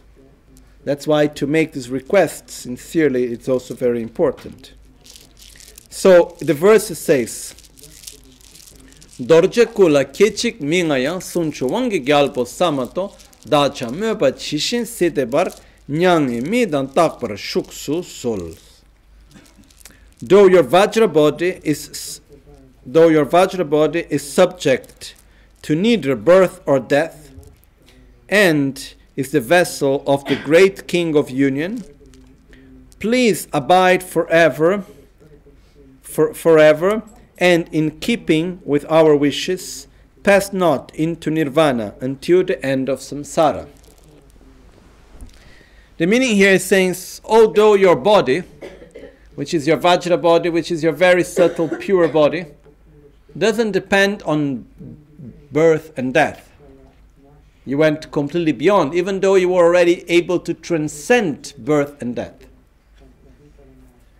That's 0.83 1.05
why 1.05 1.27
to 1.27 1.45
make 1.45 1.73
this 1.73 1.89
request 1.89 2.49
sincerely, 2.49 3.25
it's 3.25 3.47
also 3.47 3.75
very 3.75 4.01
important. 4.01 4.73
So 5.89 6.37
the 6.39 6.53
verse 6.53 6.87
says, 6.97 7.53
Dorje 9.27 9.65
kula 9.65 10.03
kechik 10.03 10.61
mingaya 10.61 11.21
sunchu 11.21 11.67
wangi 11.67 11.99
gyalpo 11.99 12.45
samato 12.45 13.11
dacha 13.45 13.91
möba 13.91 14.31
chishin 14.31 14.85
setebar 14.85 15.53
nyangi 15.89 16.41
midan 16.41 16.87
takpar 16.87 17.37
shuksu 17.37 18.03
sol. 18.03 18.55
Though 20.21 20.47
your 20.47 20.63
Vajra 20.63 21.07
body 21.13 21.59
is 21.63 22.19
though 22.83 23.09
your 23.09 23.25
Vajra 23.25 23.69
body 23.69 24.05
is 24.09 24.23
subject 24.27 25.13
to 25.61 25.75
neither 25.75 26.15
birth 26.15 26.59
or 26.65 26.79
death, 26.79 27.31
and 28.27 28.95
is 29.15 29.31
the 29.31 29.41
vessel 29.41 30.03
of 30.07 30.25
the 30.25 30.35
great 30.35 30.87
King 30.87 31.15
of 31.15 31.29
Union. 31.29 31.83
Please 32.99 33.47
abide 33.53 34.01
forever, 34.01 34.83
for, 36.01 36.33
forever, 36.33 37.03
and 37.41 37.67
in 37.71 37.99
keeping 37.99 38.61
with 38.63 38.85
our 38.89 39.15
wishes, 39.15 39.87
pass 40.21 40.53
not 40.53 40.93
into 40.93 41.31
nirvana 41.31 41.95
until 41.99 42.43
the 42.43 42.63
end 42.63 42.87
of 42.87 42.99
samsara. 42.99 43.67
The 45.97 46.05
meaning 46.05 46.35
here 46.35 46.51
is 46.51 46.63
saying, 46.63 46.95
although 47.25 47.73
your 47.73 47.95
body, 47.95 48.43
which 49.33 49.55
is 49.55 49.65
your 49.65 49.77
Vajra 49.77 50.21
body, 50.21 50.49
which 50.49 50.71
is 50.71 50.83
your 50.83 50.93
very 50.93 51.23
subtle, 51.23 51.67
pure 51.67 52.07
body, 52.07 52.45
doesn't 53.35 53.71
depend 53.71 54.21
on 54.23 54.67
birth 55.51 55.97
and 55.97 56.13
death. 56.13 56.51
You 57.65 57.79
went 57.79 58.11
completely 58.11 58.51
beyond, 58.51 58.93
even 58.93 59.19
though 59.19 59.35
you 59.35 59.49
were 59.49 59.65
already 59.65 60.07
able 60.09 60.39
to 60.39 60.53
transcend 60.53 61.53
birth 61.57 61.99
and 62.01 62.15
death. 62.15 62.45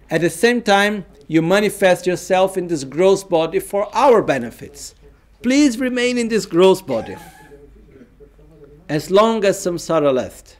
At 0.10 0.22
the 0.22 0.30
same 0.30 0.62
time, 0.64 1.06
you 1.32 1.42
manifest 1.42 2.06
yourself 2.06 2.58
in 2.58 2.68
this 2.68 2.84
gross 2.84 3.24
body 3.24 3.58
for 3.58 3.88
our 3.96 4.22
benefits. 4.22 4.94
Please 5.42 5.80
remain 5.80 6.18
in 6.18 6.28
this 6.28 6.46
gross 6.46 6.82
body 6.82 7.16
as 8.90 9.10
long 9.10 9.46
as 9.46 9.58
samsara 9.58 10.14
lasts. 10.14 10.58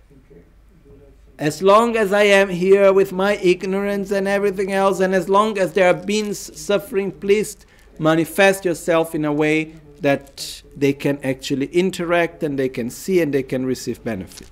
As 1.38 1.62
long 1.62 1.98
as 1.98 2.14
I 2.14 2.24
am 2.24 2.48
here 2.48 2.94
with 2.94 3.12
my 3.12 3.36
ignorance 3.36 4.12
and 4.12 4.30
everything 4.30 4.72
else, 4.72 5.02
and 5.02 5.14
as 5.14 5.28
long 5.28 5.58
as 5.58 5.74
there 5.74 5.90
are 5.90 5.94
beings 5.94 6.40
suffering, 6.58 7.12
please 7.12 7.58
manifest 8.00 8.64
yourself 8.64 9.14
in 9.14 9.26
a 9.26 9.34
way 9.34 9.74
that 10.00 10.62
they 10.74 10.94
can 10.94 11.20
actually 11.22 11.66
interact 11.66 12.44
and 12.44 12.58
they 12.58 12.70
can 12.70 12.90
see 12.90 13.20
and 13.20 13.34
they 13.34 13.44
can 13.44 13.66
receive 13.66 14.02
benefit. 14.06 14.50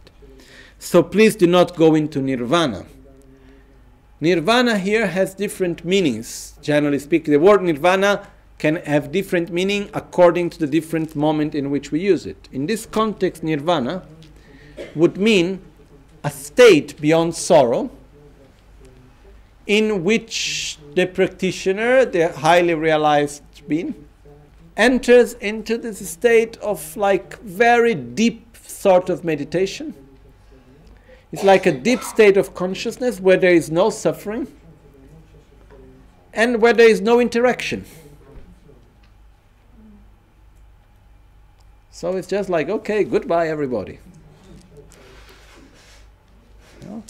So 0.79 1.01
please 1.01 1.37
do 1.37 1.47
not 1.47 1.77
go 1.77 1.95
into 1.95 2.19
nirvana. 2.21 2.87
Nirvana 4.21 4.77
here 4.77 5.07
has 5.07 5.33
different 5.33 5.85
meanings. 5.85 6.57
Generally 6.61 6.99
speaking, 6.99 7.31
the 7.31 7.39
word 7.39 7.63
nirvana 7.63 8.27
can 8.57 8.75
have 8.77 9.13
different 9.13 9.49
meaning 9.49 9.89
according 9.93 10.49
to 10.49 10.59
the 10.59 10.67
different 10.67 11.15
moment 11.15 11.55
in 11.55 11.71
which 11.71 11.91
we 11.91 12.01
use 12.01 12.25
it. 12.25 12.49
In 12.51 12.65
this 12.65 12.85
context, 12.85 13.43
nirvana 13.43 14.05
would 14.93 15.17
mean 15.17 15.61
a 16.23 16.29
state 16.29 16.99
beyond 16.99 17.33
sorrow 17.35 17.89
in 19.65 20.03
which 20.03 20.77
the 20.95 21.05
practitioner, 21.05 22.03
the 22.03 22.33
highly 22.33 22.73
realized 22.73 23.43
being, 23.69 23.95
enters 24.75 25.33
into 25.35 25.77
this 25.77 26.09
state 26.09 26.57
of 26.57 26.97
like 26.97 27.39
very 27.39 27.95
deep 27.95 28.57
sort 28.57 29.09
of 29.09 29.23
meditation. 29.23 29.93
It's 31.31 31.43
like 31.43 31.65
a 31.65 31.71
deep 31.71 32.01
state 32.03 32.37
of 32.37 32.55
consciousness 32.55 33.19
where 33.19 33.37
there 33.37 33.53
is 33.53 33.69
no 33.69 33.89
suffering 33.89 34.47
and 36.33 36.61
where 36.61 36.73
there 36.73 36.89
is 36.89 37.01
no 37.01 37.19
interaction. 37.19 37.85
So 41.91 42.15
it's 42.15 42.27
just 42.27 42.49
like, 42.49 42.69
okay, 42.69 43.03
goodbye, 43.03 43.49
everybody. 43.49 43.99
You 46.81 46.87
know, 46.87 47.03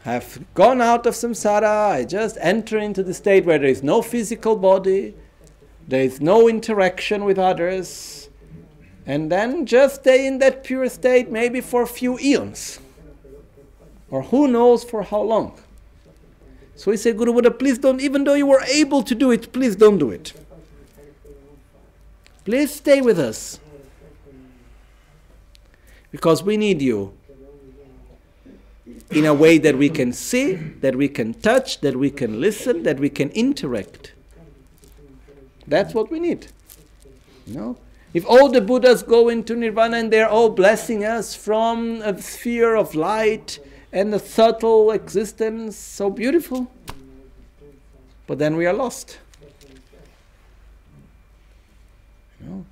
have 0.00 0.44
gone 0.54 0.80
out 0.80 1.06
of 1.06 1.14
samsara, 1.14 1.90
I 1.90 2.04
just 2.04 2.36
enter 2.40 2.78
into 2.78 3.02
the 3.02 3.14
state 3.14 3.46
where 3.46 3.58
there 3.58 3.70
is 3.70 3.82
no 3.82 4.02
physical 4.02 4.54
body, 4.56 5.14
there 5.86 6.02
is 6.02 6.20
no 6.20 6.46
interaction 6.48 7.24
with 7.24 7.38
others, 7.38 8.28
and 9.06 9.32
then 9.32 9.64
just 9.64 10.02
stay 10.02 10.26
in 10.26 10.38
that 10.40 10.62
pure 10.62 10.88
state 10.90 11.30
maybe 11.30 11.62
for 11.62 11.82
a 11.82 11.86
few 11.86 12.18
eons, 12.18 12.80
or 14.10 14.22
who 14.22 14.48
knows 14.48 14.84
for 14.84 15.02
how 15.02 15.22
long. 15.22 15.58
So 16.76 16.92
we 16.92 16.96
say, 16.96 17.12
Guru 17.12 17.32
Buddha, 17.32 17.50
please 17.50 17.78
don't, 17.78 18.00
even 18.00 18.24
though 18.24 18.34
you 18.34 18.46
were 18.46 18.62
able 18.62 19.02
to 19.02 19.14
do 19.14 19.30
it, 19.30 19.52
please 19.52 19.74
don't 19.74 19.98
do 19.98 20.10
it. 20.10 20.32
Please 22.44 22.74
stay 22.74 23.00
with 23.00 23.18
us. 23.18 23.58
Because 26.10 26.42
we 26.42 26.56
need 26.56 26.80
you 26.80 27.12
in 29.10 29.26
a 29.26 29.34
way 29.34 29.58
that 29.58 29.76
we 29.76 29.88
can 29.88 30.12
see, 30.12 30.54
that 30.54 30.94
we 30.94 31.08
can 31.08 31.34
touch, 31.34 31.80
that 31.80 31.96
we 31.96 32.10
can 32.10 32.40
listen, 32.40 32.84
that 32.84 32.98
we 32.98 33.10
can 33.10 33.30
interact. 33.30 34.12
That's 35.66 35.94
what 35.94 36.10
we 36.10 36.20
need. 36.20 36.46
You 37.46 37.54
know? 37.54 37.76
If 38.14 38.24
all 38.26 38.48
the 38.48 38.60
Buddhas 38.60 39.02
go 39.02 39.28
into 39.28 39.54
nirvana 39.54 39.98
and 39.98 40.12
they're 40.12 40.28
all 40.28 40.48
blessing 40.48 41.04
us 41.04 41.34
from 41.34 42.00
a 42.02 42.20
sphere 42.20 42.74
of 42.74 42.94
light 42.94 43.58
and 43.92 44.14
a 44.14 44.18
subtle 44.18 44.90
existence, 44.90 45.76
so 45.76 46.10
beautiful. 46.10 46.70
But 48.26 48.38
then 48.38 48.56
we 48.56 48.66
are 48.66 48.74
lost. 48.74 49.18
You 52.40 52.46
know? 52.48 52.66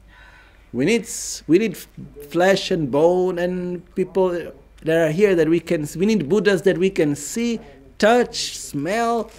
We 0.73 0.85
need 0.85 1.09
we 1.47 1.59
need 1.59 1.77
flesh 2.29 2.71
and 2.71 2.91
bone 2.91 3.39
and 3.39 3.95
people 3.95 4.53
that 4.83 5.09
are 5.09 5.11
here 5.11 5.35
that 5.35 5.49
we 5.49 5.61
can 5.61 5.89
we 5.97 6.05
need 6.05 6.29
Buddhas 6.29 6.63
that 6.63 6.77
we 6.77 6.91
can 6.91 7.17
see, 7.17 7.61
touch, 7.99 8.59
smell, 8.59 9.31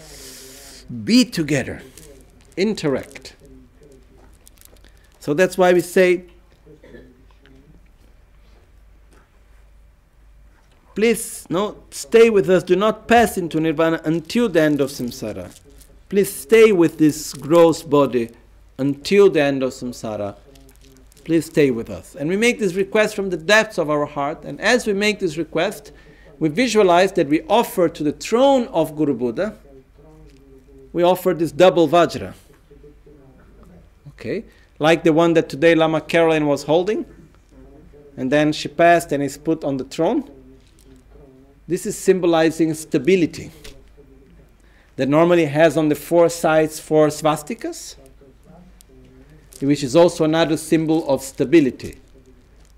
be 1.03 1.23
together, 1.25 1.83
interact. 2.55 3.35
So 5.19 5.35
that's 5.35 5.57
why 5.57 5.73
we 5.73 5.81
say 5.81 6.23
Please, 10.97 11.45
no, 11.47 11.77
stay 11.91 12.31
with 12.31 12.49
us. 12.49 12.63
Do 12.63 12.75
not 12.75 13.07
pass 13.07 13.37
into 13.37 13.59
nirvana 13.59 14.01
until 14.03 14.49
the 14.49 14.61
end 14.61 14.81
of 14.81 14.89
samsara. 14.89 15.55
Please 16.09 16.33
stay 16.33 16.71
with 16.71 16.97
this 16.97 17.35
gross 17.35 17.83
body 17.83 18.31
until 18.79 19.29
the 19.29 19.39
end 19.39 19.61
of 19.61 19.73
samsara. 19.73 20.35
Please 21.23 21.45
stay 21.45 21.69
with 21.69 21.91
us. 21.91 22.15
And 22.15 22.27
we 22.27 22.35
make 22.35 22.57
this 22.57 22.73
request 22.73 23.15
from 23.15 23.29
the 23.29 23.37
depths 23.37 23.77
of 23.77 23.91
our 23.91 24.07
heart. 24.07 24.43
And 24.43 24.59
as 24.59 24.87
we 24.87 24.93
make 24.93 25.19
this 25.19 25.37
request, 25.37 25.91
we 26.39 26.49
visualize 26.49 27.11
that 27.11 27.27
we 27.27 27.43
offer 27.43 27.87
to 27.87 28.03
the 28.03 28.13
throne 28.13 28.67
of 28.69 28.95
Guru 28.95 29.13
Buddha, 29.13 29.55
we 30.93 31.03
offer 31.03 31.35
this 31.35 31.51
double 31.51 31.87
Vajra. 31.87 32.33
Okay? 34.13 34.45
Like 34.79 35.03
the 35.03 35.13
one 35.13 35.35
that 35.35 35.47
today 35.47 35.75
Lama 35.75 36.01
Caroline 36.01 36.47
was 36.47 36.63
holding. 36.63 37.05
And 38.17 38.31
then 38.31 38.51
she 38.51 38.67
passed 38.67 39.11
and 39.11 39.21
is 39.21 39.37
put 39.37 39.63
on 39.63 39.77
the 39.77 39.83
throne. 39.83 40.31
This 41.67 41.85
is 41.85 41.97
symbolizing 41.97 42.73
stability. 42.73 43.51
That 44.95 45.09
normally 45.09 45.45
has 45.45 45.77
on 45.77 45.89
the 45.89 45.95
four 45.95 46.29
sides 46.29 46.79
four 46.79 47.07
swastikas, 47.07 47.95
which 49.61 49.83
is 49.83 49.95
also 49.95 50.23
another 50.23 50.57
symbol 50.57 51.07
of 51.09 51.21
stability. 51.21 51.97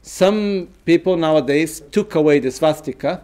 Some 0.01 0.69
people 0.85 1.15
nowadays 1.17 1.81
took 1.91 2.15
away 2.15 2.39
the 2.39 2.51
swastika 2.51 3.21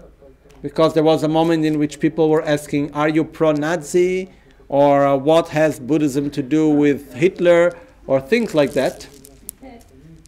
because 0.62 0.94
there 0.94 1.04
was 1.04 1.24
a 1.24 1.28
moment 1.28 1.66
in 1.66 1.80
which 1.80 2.00
people 2.00 2.30
were 2.30 2.44
asking, 2.44 2.94
Are 2.94 3.10
you 3.10 3.24
pro 3.24 3.52
Nazi? 3.52 4.30
Or 4.68 5.18
what 5.18 5.50
has 5.50 5.80
Buddhism 5.80 6.30
to 6.32 6.42
do 6.42 6.70
with 6.70 7.14
Hitler? 7.14 7.78
Or 8.08 8.22
things 8.22 8.54
like 8.54 8.74
that. 8.74 9.08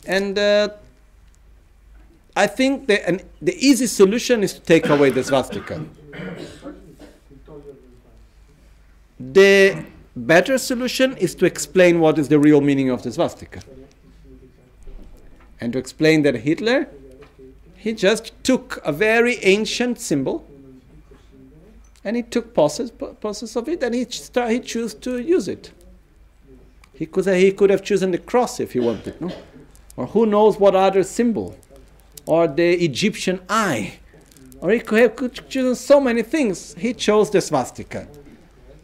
And 0.07 0.38
uh, 0.38 0.69
I 2.38 2.45
think 2.45 2.85
the, 2.85 3.05
an, 3.09 3.22
the 3.41 3.55
easy 3.57 3.88
solution 3.88 4.43
is 4.43 4.53
to 4.53 4.61
take 4.61 4.88
away 4.89 5.09
the 5.09 5.23
swastika. 5.23 5.84
The 9.19 9.84
better 10.15 10.59
solution 10.59 11.18
is 11.18 11.34
to 11.35 11.45
explain 11.45 11.99
what 11.99 12.19
is 12.19 12.27
the 12.30 12.38
real 12.38 12.61
meaning 12.61 12.91
of 12.91 13.01
the 13.01 13.11
swastika. 13.11 13.61
And 15.59 15.73
to 15.73 15.80
explain 15.80 16.22
that 16.22 16.35
Hitler, 16.35 16.88
he 17.76 17.93
just 17.93 18.31
took 18.43 18.80
a 18.85 18.91
very 18.91 19.38
ancient 19.43 19.99
symbol 19.99 20.45
and 22.03 22.15
he 22.15 22.22
took 22.22 22.53
process, 22.53 22.91
process 22.91 23.55
of 23.55 23.68
it 23.68 23.81
and 23.81 23.95
he, 23.95 24.05
start, 24.05 24.51
he 24.51 24.59
chose 24.59 24.93
to 24.93 25.18
use 25.18 25.47
it. 25.47 25.72
He 26.93 27.07
could, 27.07 27.26
he 27.26 27.51
could 27.51 27.72
have 27.72 27.84
chosen 27.84 28.11
the 28.11 28.19
cross 28.19 28.59
if 28.59 28.73
he 28.73 28.80
wanted, 28.80 29.19
no? 29.19 29.31
Or 29.95 30.05
who 30.05 30.27
knows 30.27 30.59
what 30.59 30.76
other 30.76 31.01
symbol? 31.01 31.57
Or 32.28 32.48
the 32.48 32.74
Egyptian 32.84 33.40
eye. 33.49 33.94
Or 34.60 34.72
he 34.72 34.80
could 34.80 34.99
have 34.99 35.49
chosen 35.49 35.76
so 35.76 35.99
many 35.99 36.22
things. 36.22 36.76
He 36.78 36.94
chose 36.94 37.30
the 37.32 37.41
swastika, 37.41 38.08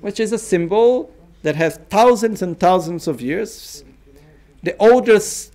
which 0.02 0.20
is 0.20 0.32
a 0.32 0.38
symbol 0.38 1.12
that 1.42 1.56
has 1.56 1.78
thousands 1.90 2.42
and 2.42 2.60
thousands 2.60 3.08
of 3.08 3.22
years. 3.22 3.84
The 4.64 4.76
oldest 4.78 5.52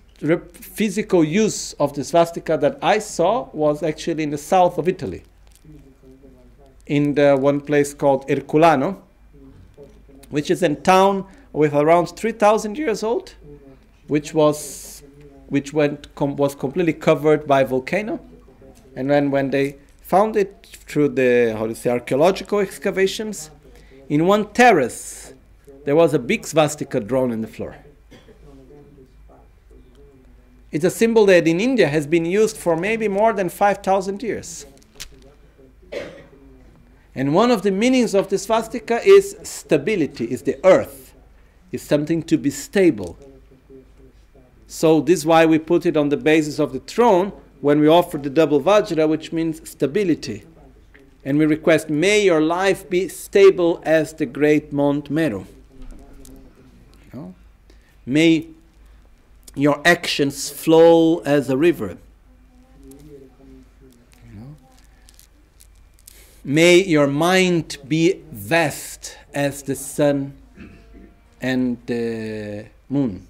physical 0.53 1.23
use 1.23 1.73
of 1.73 1.93
the 1.93 2.03
swastika 2.03 2.57
that 2.57 2.77
I 2.81 2.99
saw 2.99 3.49
was 3.53 3.81
actually 3.81 4.23
in 4.23 4.29
the 4.29 4.37
south 4.37 4.77
of 4.77 4.87
Italy, 4.87 5.23
in 6.85 7.15
the 7.15 7.37
one 7.37 7.61
place 7.61 7.93
called 7.93 8.27
Ercolano, 8.27 8.97
which 10.29 10.51
is 10.51 10.61
a 10.61 10.75
town 10.75 11.25
with 11.53 11.73
around 11.73 12.07
3,000 12.07 12.77
years 12.77 13.01
old, 13.01 13.33
which 14.07 14.33
was 14.33 14.88
which 15.49 15.73
went 15.73 16.13
com- 16.15 16.35
was 16.35 16.55
completely 16.55 16.93
covered 16.93 17.45
by 17.45 17.63
volcano, 17.63 18.19
and 18.95 19.09
then 19.09 19.29
when 19.31 19.49
they 19.49 19.75
found 20.01 20.35
it 20.35 20.67
through 20.87 21.09
the 21.09 21.55
how 21.57 21.67
to 21.67 21.75
say 21.75 21.89
archaeological 21.89 22.59
excavations, 22.59 23.51
in 24.07 24.25
one 24.25 24.51
terrace 24.53 25.33
there 25.85 25.95
was 25.95 26.13
a 26.13 26.19
big 26.19 26.45
swastika 26.45 26.99
drawn 26.99 27.31
in 27.31 27.41
the 27.41 27.47
floor. 27.47 27.75
It's 30.71 30.85
a 30.85 30.91
symbol 30.91 31.25
that 31.25 31.47
in 31.47 31.59
India 31.59 31.87
has 31.87 32.05
been 32.05 32.25
used 32.25 32.55
for 32.55 32.77
maybe 32.77 33.07
more 33.07 33.33
than 33.33 33.49
5,000 33.49 34.21
years. 34.21 34.67
And 37.15 37.33
one 37.33 37.49
of 37.49 37.63
the 37.63 37.71
meanings 37.71 38.13
of 38.13 38.29
the 38.29 38.37
swastika 38.37 39.01
is 39.03 39.35
stability, 39.41 40.25
is 40.25 40.43
the 40.43 40.63
earth, 40.63 41.15
is 41.71 41.81
something 41.81 42.21
to 42.23 42.37
be 42.37 42.51
stable. 42.51 43.17
So 44.71 45.01
this 45.01 45.21
is 45.21 45.25
why 45.25 45.47
we 45.47 45.57
put 45.57 45.87
it 45.87 45.97
on 45.97 46.09
the 46.09 46.15
basis 46.15 46.59
of 46.59 46.73
the 46.73 46.79
throne 46.79 47.33
when 47.59 47.79
we 47.79 47.87
offer 47.87 48.19
the 48.19 48.29
double 48.29 48.61
vajra, 48.61 49.09
which 49.09 49.33
means 49.33 49.67
stability. 49.67 50.43
And 51.25 51.39
we 51.39 51.47
request, 51.47 51.89
may 51.89 52.23
your 52.23 52.39
life 52.39 52.87
be 52.87 53.07
stable 53.07 53.81
as 53.83 54.13
the 54.13 54.27
great 54.27 54.71
Mount 54.71 55.09
Meru. 55.09 55.45
Know? 57.11 57.33
May 58.05 58.49
your 59.55 59.81
actions 59.83 60.51
flow 60.51 61.17
as 61.21 61.49
a 61.49 61.57
river. 61.57 61.97
May 66.43 66.83
your 66.83 67.07
mind 67.07 67.77
be 67.87 68.21
vast 68.31 69.17
as 69.33 69.63
the 69.63 69.75
sun 69.75 70.37
and 71.41 71.79
the 71.87 72.67
moon. 72.87 73.28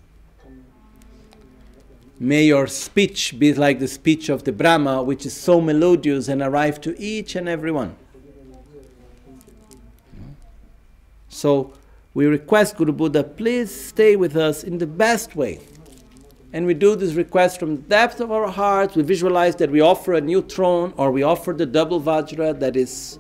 May 2.21 2.43
your 2.43 2.67
speech 2.67 3.39
be 3.39 3.53
like 3.53 3.79
the 3.79 3.87
speech 3.87 4.27
of 4.27 4.43
the 4.43 4.51
Brahma, 4.51 5.01
which 5.01 5.25
is 5.25 5.33
so 5.33 5.61
melodious 5.61 6.27
and 6.27 6.41
arrive 6.41 6.81
to 6.81 6.99
each 7.01 7.37
and 7.37 7.47
every 7.47 7.71
one. 7.71 7.95
So 11.29 11.71
we 12.13 12.25
request 12.25 12.75
Guru 12.75 12.91
Buddha, 12.91 13.23
please 13.23 13.73
stay 13.73 14.17
with 14.17 14.35
us 14.35 14.65
in 14.65 14.79
the 14.79 14.87
best 14.87 15.37
way 15.37 15.61
and 16.51 16.65
we 16.65 16.73
do 16.73 16.95
this 16.95 17.13
request 17.13 17.59
from 17.59 17.77
the 17.77 17.81
depth 17.83 18.19
of 18.19 18.31
our 18.31 18.47
hearts. 18.47 18.95
We 18.95 19.03
visualize 19.03 19.55
that 19.57 19.71
we 19.71 19.79
offer 19.79 20.15
a 20.15 20.21
new 20.21 20.41
throne 20.41 20.93
or 20.97 21.11
we 21.11 21.23
offer 21.23 21.53
the 21.53 21.65
double 21.65 22.01
Vajra 22.01 22.59
that 22.59 22.75
is 22.75 23.19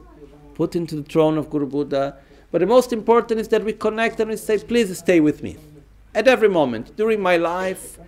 put 0.55 0.75
into 0.75 0.95
the 0.95 1.03
throne 1.03 1.37
of 1.37 1.49
Guru 1.49 1.67
Buddha. 1.67 2.17
But 2.51 2.59
the 2.59 2.67
most 2.67 2.91
important 2.91 3.39
is 3.39 3.47
that 3.49 3.63
we 3.63 3.71
connect 3.71 4.19
and 4.19 4.29
we 4.31 4.35
say, 4.35 4.57
please 4.57 4.97
stay 4.97 5.19
with 5.19 5.41
me 5.41 5.57
at 6.15 6.27
every 6.27 6.49
moment, 6.49 6.95
during 6.97 7.21
my 7.21 7.37
life, 7.37 7.99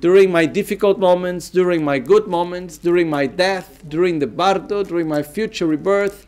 during 0.00 0.32
my 0.32 0.46
difficult 0.46 0.98
moments, 0.98 1.50
during 1.50 1.84
my 1.84 1.98
good 1.98 2.26
moments, 2.26 2.78
during 2.78 3.08
my 3.08 3.26
death, 3.26 3.82
during 3.88 4.18
the 4.18 4.26
bardo, 4.26 4.82
during 4.82 5.06
my 5.06 5.22
future 5.22 5.66
rebirth. 5.66 6.26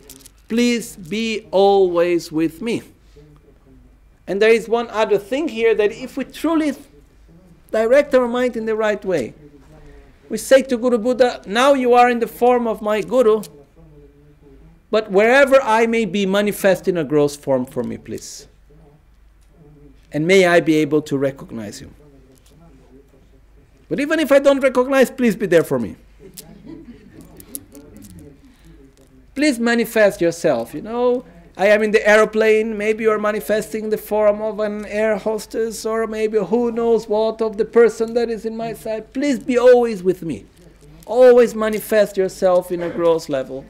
Please 0.48 0.96
be 0.96 1.48
always 1.50 2.30
with 2.30 2.60
me. 2.60 2.82
And 4.26 4.40
there 4.40 4.50
is 4.50 4.68
one 4.68 4.88
other 4.90 5.18
thing 5.18 5.48
here 5.48 5.74
that 5.74 5.90
if 5.90 6.16
we 6.16 6.24
truly 6.24 6.74
direct 7.70 8.14
our 8.14 8.28
mind 8.28 8.56
in 8.56 8.66
the 8.66 8.76
right 8.76 9.02
way. 9.04 9.32
We 10.28 10.38
say 10.38 10.62
to 10.62 10.76
Guru 10.76 10.98
Buddha, 10.98 11.42
now 11.46 11.72
you 11.72 11.94
are 11.94 12.08
in 12.08 12.20
the 12.20 12.26
form 12.26 12.66
of 12.66 12.80
my 12.80 13.00
Guru, 13.00 13.42
but 14.90 15.10
wherever 15.10 15.60
I 15.62 15.86
may 15.86 16.04
be, 16.04 16.26
manifest 16.26 16.86
in 16.86 16.98
a 16.98 17.04
gross 17.04 17.34
form 17.34 17.64
for 17.64 17.82
me, 17.82 17.96
please. 17.96 18.46
And 20.12 20.26
may 20.26 20.46
I 20.46 20.60
be 20.60 20.76
able 20.76 21.00
to 21.02 21.16
recognize 21.16 21.80
you. 21.80 21.90
But 23.92 24.00
even 24.00 24.20
if 24.20 24.32
I 24.32 24.38
don't 24.38 24.60
recognize, 24.60 25.10
please 25.10 25.36
be 25.36 25.44
there 25.44 25.62
for 25.62 25.78
me. 25.78 25.96
please 29.34 29.58
manifest 29.58 30.18
yourself, 30.18 30.72
you 30.72 30.80
know. 30.80 31.26
I 31.58 31.66
am 31.66 31.82
in 31.82 31.90
the 31.90 32.08
aeroplane, 32.08 32.78
maybe 32.78 33.04
you're 33.04 33.18
manifesting 33.18 33.90
the 33.90 33.98
form 33.98 34.40
of 34.40 34.60
an 34.60 34.86
air 34.86 35.18
hostess, 35.18 35.84
or 35.84 36.06
maybe 36.06 36.38
who 36.38 36.72
knows 36.72 37.06
what 37.06 37.42
of 37.42 37.58
the 37.58 37.66
person 37.66 38.14
that 38.14 38.30
is 38.30 38.46
in 38.46 38.56
my 38.56 38.72
side. 38.72 39.12
Please 39.12 39.38
be 39.38 39.58
always 39.58 40.02
with 40.02 40.22
me. 40.22 40.46
Always 41.04 41.54
manifest 41.54 42.16
yourself 42.16 42.72
in 42.72 42.82
a 42.82 42.88
gross 42.88 43.28
level. 43.28 43.66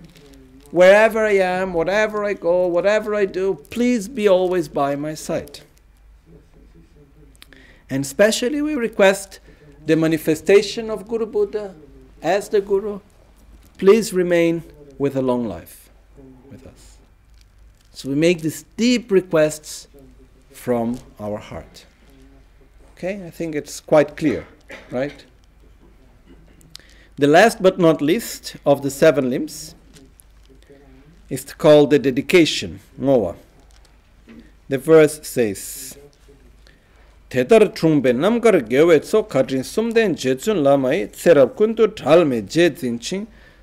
Wherever 0.71 1.27
I 1.27 1.39
am, 1.39 1.75
whatever 1.75 2.25
I 2.25 2.35
go, 2.35 2.69
whatever 2.69 3.17
I 3.17 3.25
do, 3.25 3.57
please 3.71 4.07
be 4.07 4.29
always 4.29 4.69
by 4.69 4.95
my 4.95 5.15
side. 5.15 5.63
And 7.91 8.05
especially 8.05 8.63
we 8.63 8.77
request 8.77 9.41
the 9.87 9.97
manifestation 9.97 10.91
of 10.91 11.09
Guru 11.09 11.27
Buddha 11.27 11.75
as 12.23 12.49
the 12.49 12.61
Guru. 12.61 13.01
Please 13.79 14.13
remain 14.13 14.63
with 14.99 15.17
a 15.17 15.23
long 15.23 15.47
life 15.47 15.91
with 16.51 16.67
us. 16.67 16.99
So 17.93 18.09
we 18.09 18.15
make 18.15 18.43
these 18.43 18.65
deep 18.77 19.11
requests 19.11 19.89
from 20.53 20.99
our 21.19 21.39
heart. 21.39 21.85
Okay, 22.97 23.27
I 23.27 23.31
think 23.31 23.55
it's 23.57 23.81
quite 23.81 24.17
clear, 24.17 24.47
right? 24.91 25.25
The 27.17 27.27
last 27.27 27.63
but 27.63 27.79
not 27.79 28.01
least 28.01 28.57
of 28.65 28.83
the 28.83 28.91
seven 28.91 29.29
limbs 29.29 29.75
is 31.29 31.53
called 31.53 31.91
the 31.91 31.99
dedication, 31.99 32.81
Ngoa. 33.01 33.37
The 34.69 34.79
verse 34.79 35.27
says, 35.27 35.99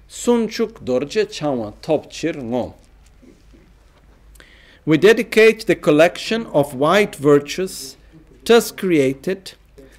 Sunchuk 0.09 0.83
dorje 0.83 1.25
topchir. 1.81 2.73
We 4.85 4.97
dedicate 4.97 5.67
the 5.67 5.75
collection 5.75 6.47
of 6.47 6.73
white 6.73 7.15
virtues 7.15 7.95
thus 8.43 8.71
created 8.71 9.53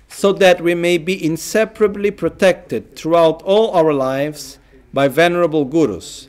so 0.09 0.33
that 0.33 0.61
we 0.61 0.75
may 0.75 0.99
be 0.99 1.25
inseparably 1.25 2.11
protected 2.11 2.97
throughout 2.97 3.41
all 3.43 3.71
our 3.71 3.93
lives 3.93 4.59
by 4.93 5.07
venerable 5.07 5.65
gurus, 5.65 6.29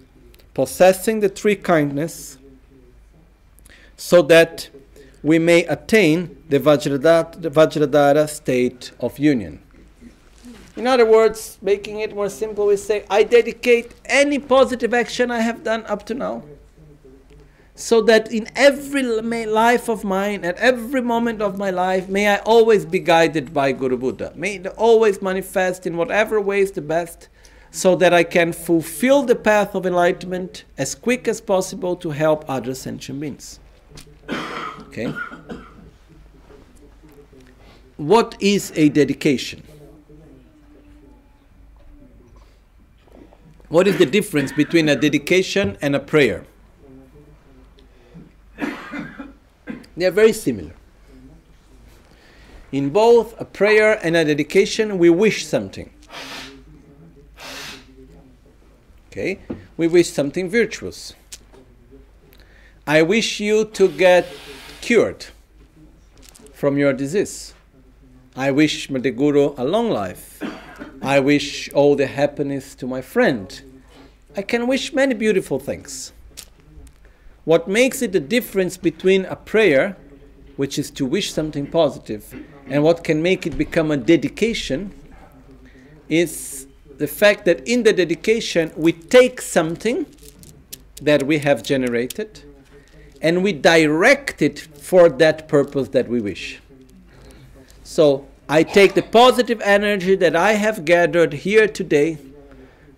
possessing 0.53 1.22
the 1.22 1.30
three 1.30 1.55
kindness, 1.55 2.38
so 3.97 4.22
that 4.22 4.69
we 5.23 5.39
may 5.39 5.65
attain 5.65 6.43
the 6.49 6.60
Vajradhara, 6.60 8.27
state 8.27 8.91
of 8.99 9.19
union. 9.19 9.61
In 10.76 10.88
other 10.88 11.06
words, 11.06 11.57
making 11.61 11.99
it 11.99 12.15
more 12.15 12.30
simple, 12.30 12.68
we 12.68 12.77
say, 12.77 13.06
I 13.10 13.23
dedicate 13.23 13.93
any 14.06 14.39
positive 14.39 14.93
action 14.93 15.30
I 15.30 15.41
have 15.41 15.64
done 15.64 15.85
up 15.85 16.06
to 16.07 16.14
now 16.14 16.43
so 17.81 18.02
that 18.02 18.31
in 18.31 18.48
every 18.56 19.02
life 19.02 19.89
of 19.89 20.03
mine, 20.03 20.45
at 20.45 20.57
every 20.57 21.02
moment 21.02 21.41
of 21.41 21.57
my 21.57 21.72
life, 21.72 22.07
may 22.07 22.27
I 22.27 22.38
always 22.38 22.85
be 22.85 22.99
guided 22.99 23.53
by 23.53 23.72
Guru 23.72 23.98
Buddha. 23.98 24.34
May 24.35 24.56
it 24.56 24.68
always 24.68 25.22
manifest 25.22 25.88
in 25.88 25.98
whatever 25.98 26.39
way 26.39 26.60
is 26.60 26.72
the 26.73 26.81
best, 26.81 27.27
so 27.72 27.95
that 27.95 28.14
I 28.14 28.23
can 28.23 28.52
fulfill 28.52 29.23
the 29.23 29.35
path 29.35 29.73
of 29.73 29.85
enlightenment 29.85 30.65
as 30.77 30.93
quick 30.93 31.27
as 31.27 31.39
possible 31.39 31.95
to 31.95 32.10
help 32.11 32.43
other 32.48 32.76
sentient 32.76 33.19
beings. 33.22 33.60
Okay? 34.30 35.14
What 37.98 38.35
is 38.39 38.72
a 38.76 38.89
dedication? 38.89 39.64
What 43.69 43.88
is 43.88 43.98
the 43.98 44.06
difference 44.06 44.52
between 44.52 44.89
a 44.89 44.95
dedication 44.95 45.77
and 45.81 45.95
a 45.95 45.99
prayer? 45.99 46.45
They 49.95 50.06
are 50.06 50.11
very 50.11 50.34
similar. 50.34 50.73
In 52.72 52.89
both 52.89 53.39
a 53.39 53.45
prayer 53.45 53.99
and 54.03 54.15
a 54.15 54.26
dedication, 54.26 54.98
we 54.98 55.10
wish 55.10 55.45
something. 55.45 55.89
Okay? 59.11 59.39
We 59.77 59.88
wish 59.88 60.10
something 60.10 60.49
virtuous. 60.49 61.14
I 62.97 63.03
wish 63.03 63.39
you 63.39 63.63
to 63.80 63.88
get 63.88 64.27
cured 64.81 65.27
from 66.53 66.77
your 66.77 66.91
disease. 66.91 67.53
I 68.35 68.51
wish 68.51 68.89
the 68.89 69.11
Guru 69.11 69.53
a 69.57 69.63
long 69.63 69.89
life. 69.89 70.43
I 71.01 71.22
wish 71.22 71.72
all 71.72 71.95
the 71.95 72.07
happiness 72.07 72.76
to 72.76 72.85
my 72.85 73.01
friend. 73.01 73.47
I 74.35 74.41
can 74.41 74.68
wish 74.68 74.91
many 74.91 75.13
beautiful 75.13 75.57
things. 75.57 76.11
What 77.45 77.65
makes 77.69 78.01
it 78.01 78.11
the 78.11 78.19
difference 78.19 78.76
between 78.76 79.23
a 79.23 79.38
prayer, 79.38 79.95
which 80.57 80.77
is 80.77 80.91
to 80.91 81.05
wish 81.05 81.31
something 81.31 81.68
positive, 81.68 82.35
and 82.68 82.84
what 82.84 83.05
can 83.05 83.22
make 83.22 83.47
it 83.47 83.57
become 83.57 83.89
a 83.91 83.95
dedication 83.95 84.91
is 86.09 86.68
the 86.97 87.07
fact 87.07 87.45
that 87.45 87.65
in 87.65 87.84
the 87.84 87.93
dedication 87.93 88.73
we 88.76 88.91
take 88.91 89.39
something 89.39 90.05
that 91.01 91.23
we 91.23 91.38
have 91.38 91.63
generated 91.63 92.50
and 93.22 93.43
we 93.43 93.53
direct 93.53 94.41
it 94.41 94.60
for 94.60 95.10
that 95.10 95.48
purpose 95.48 95.89
that 95.89 96.07
we 96.07 96.19
wish. 96.19 96.60
So 97.84 98.26
I 98.49 98.64
take 98.64 98.95
the 98.95 99.03
positive 99.03 99.61
energy 99.61 100.15
that 100.15 100.35
I 100.35 100.53
have 100.53 100.85
gathered 100.85 101.34
here 101.34 101.68
today 101.68 102.18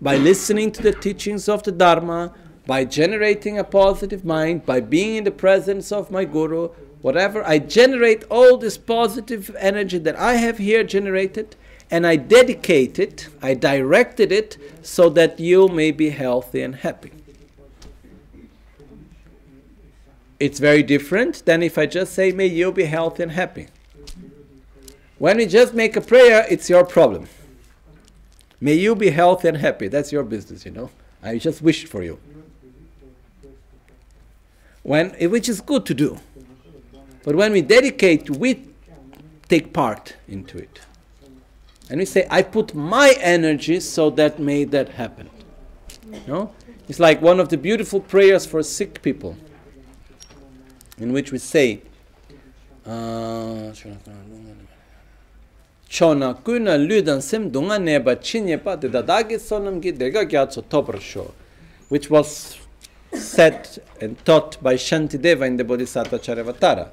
by 0.00 0.16
listening 0.16 0.72
to 0.72 0.82
the 0.82 0.92
teachings 0.92 1.48
of 1.48 1.62
the 1.62 1.72
Dharma, 1.72 2.34
by 2.66 2.84
generating 2.84 3.58
a 3.58 3.64
positive 3.64 4.24
mind, 4.24 4.66
by 4.66 4.80
being 4.80 5.16
in 5.16 5.24
the 5.24 5.30
presence 5.30 5.92
of 5.92 6.10
my 6.10 6.24
Guru, 6.24 6.68
whatever, 7.02 7.44
I 7.46 7.58
generate 7.58 8.24
all 8.24 8.56
this 8.56 8.78
positive 8.78 9.54
energy 9.58 9.98
that 9.98 10.16
I 10.16 10.34
have 10.34 10.58
here 10.58 10.82
generated 10.82 11.56
and 11.90 12.06
I 12.06 12.16
dedicate 12.16 12.98
it, 12.98 13.28
I 13.42 13.54
directed 13.54 14.32
it 14.32 14.56
so 14.82 15.08
that 15.10 15.38
you 15.38 15.68
may 15.68 15.90
be 15.90 16.08
healthy 16.08 16.62
and 16.62 16.74
happy. 16.74 17.12
It's 20.40 20.58
very 20.58 20.82
different 20.82 21.44
than 21.44 21.62
if 21.62 21.78
I 21.78 21.86
just 21.86 22.12
say, 22.12 22.32
May 22.32 22.46
you 22.46 22.72
be 22.72 22.84
healthy 22.84 23.22
and 23.22 23.32
happy. 23.32 23.68
When 25.18 25.36
we 25.36 25.46
just 25.46 25.74
make 25.74 25.96
a 25.96 26.00
prayer, 26.00 26.44
it's 26.50 26.68
your 26.68 26.84
problem. 26.84 27.28
May 28.60 28.74
you 28.74 28.94
be 28.94 29.10
healthy 29.10 29.48
and 29.48 29.56
happy. 29.56 29.88
That's 29.88 30.10
your 30.10 30.24
business, 30.24 30.64
you 30.64 30.70
know. 30.70 30.90
I 31.22 31.38
just 31.38 31.62
wished 31.62 31.88
for 31.88 32.02
you 32.02 32.18
when, 34.84 35.10
which 35.30 35.48
is 35.48 35.60
good 35.60 35.84
to 35.86 35.94
do. 35.94 36.20
But 37.24 37.34
when 37.34 37.52
we 37.52 37.62
dedicate, 37.62 38.30
we 38.30 38.68
take 39.48 39.72
part 39.72 40.14
into 40.28 40.58
it. 40.58 40.80
And 41.90 41.98
we 41.98 42.04
say, 42.04 42.26
I 42.30 42.42
put 42.42 42.74
my 42.74 43.14
energy 43.18 43.80
so 43.80 44.10
that 44.10 44.38
made 44.38 44.70
that 44.70 44.90
happen. 44.90 45.28
No? 46.26 46.52
It's 46.88 47.00
like 47.00 47.20
one 47.20 47.40
of 47.40 47.48
the 47.48 47.56
beautiful 47.56 47.98
prayers 47.98 48.46
for 48.46 48.62
sick 48.62 49.02
people, 49.02 49.36
in 50.98 51.12
which 51.12 51.32
we 51.32 51.38
say, 51.38 51.80
uh, 52.86 53.72
chona 55.88 56.34
kuna 56.44 56.76
ludan 56.76 57.22
sim 57.22 57.50
dunga 57.50 57.78
neba 57.78 58.16
chinyepa 58.16 58.80
de 58.80 58.88
dadagi 58.88 59.38
sonam 59.38 59.80
gi 59.80 59.92
dega 59.92 60.24
gyatso 60.28 60.62
tobrasho, 60.62 61.32
which 61.88 62.10
was 62.10 62.58
said 63.12 63.68
and 64.00 64.22
taught 64.24 64.60
by 64.62 64.74
Shantideva 64.74 65.46
in 65.46 65.56
the 65.56 65.64
Bodhisattva 65.64 66.18
Charyavatara, 66.18 66.88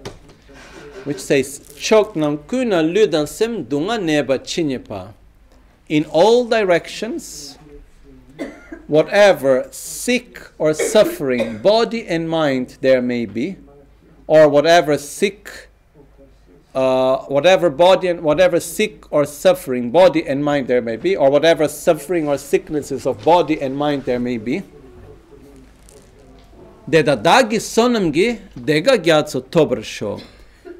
which 1.03 1.19
says, 1.19 1.73
Chok 1.78 2.15
nam 2.15 2.40
kuna 2.48 2.84
ludan 2.84 3.28
sem 3.28 3.65
dunga 3.65 3.99
neba 3.99 4.40
chinyepa. 4.40 5.14
In 5.90 6.06
all 6.06 6.45
directions, 6.45 7.57
whatever 8.88 9.68
sick 9.72 10.41
or 10.57 10.73
suffering, 10.73 11.57
body 11.57 12.07
and 12.07 12.30
mind 12.30 12.78
there 12.82 13.02
may 13.02 13.26
be, 13.26 13.57
or 14.32 14.48
whatever 14.48 14.98
sick, 14.98 15.68
uh, 16.74 17.18
whatever 17.24 17.70
body 17.70 18.08
and 18.08 18.22
whatever 18.22 18.62
sick 18.62 19.12
or 19.12 19.26
suffering, 19.26 19.91
body 19.91 20.26
and 20.26 20.41
mind 20.41 20.70
there 20.70 20.82
may 20.82 20.95
be, 20.95 21.18
or 21.18 21.30
whatever 21.30 21.68
suffering 21.68 22.30
or 22.30 22.38
sicknesses 22.38 23.06
of 23.06 23.22
body 23.26 23.62
and 23.62 23.76
mind 23.76 24.06
there 24.06 24.22
may 24.22 24.38
be. 24.38 24.64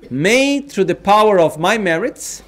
May, 0.10 0.62
through 0.62 0.86
the 0.86 0.96
power 0.96 1.38
of 1.38 1.60
my 1.60 1.78
merits, 1.78 2.44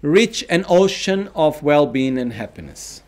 reach 0.00 0.42
an 0.48 0.64
ocean 0.70 1.28
of 1.34 1.62
well 1.62 1.84
being 1.84 2.16
and 2.16 2.32
happiness. 2.32 3.02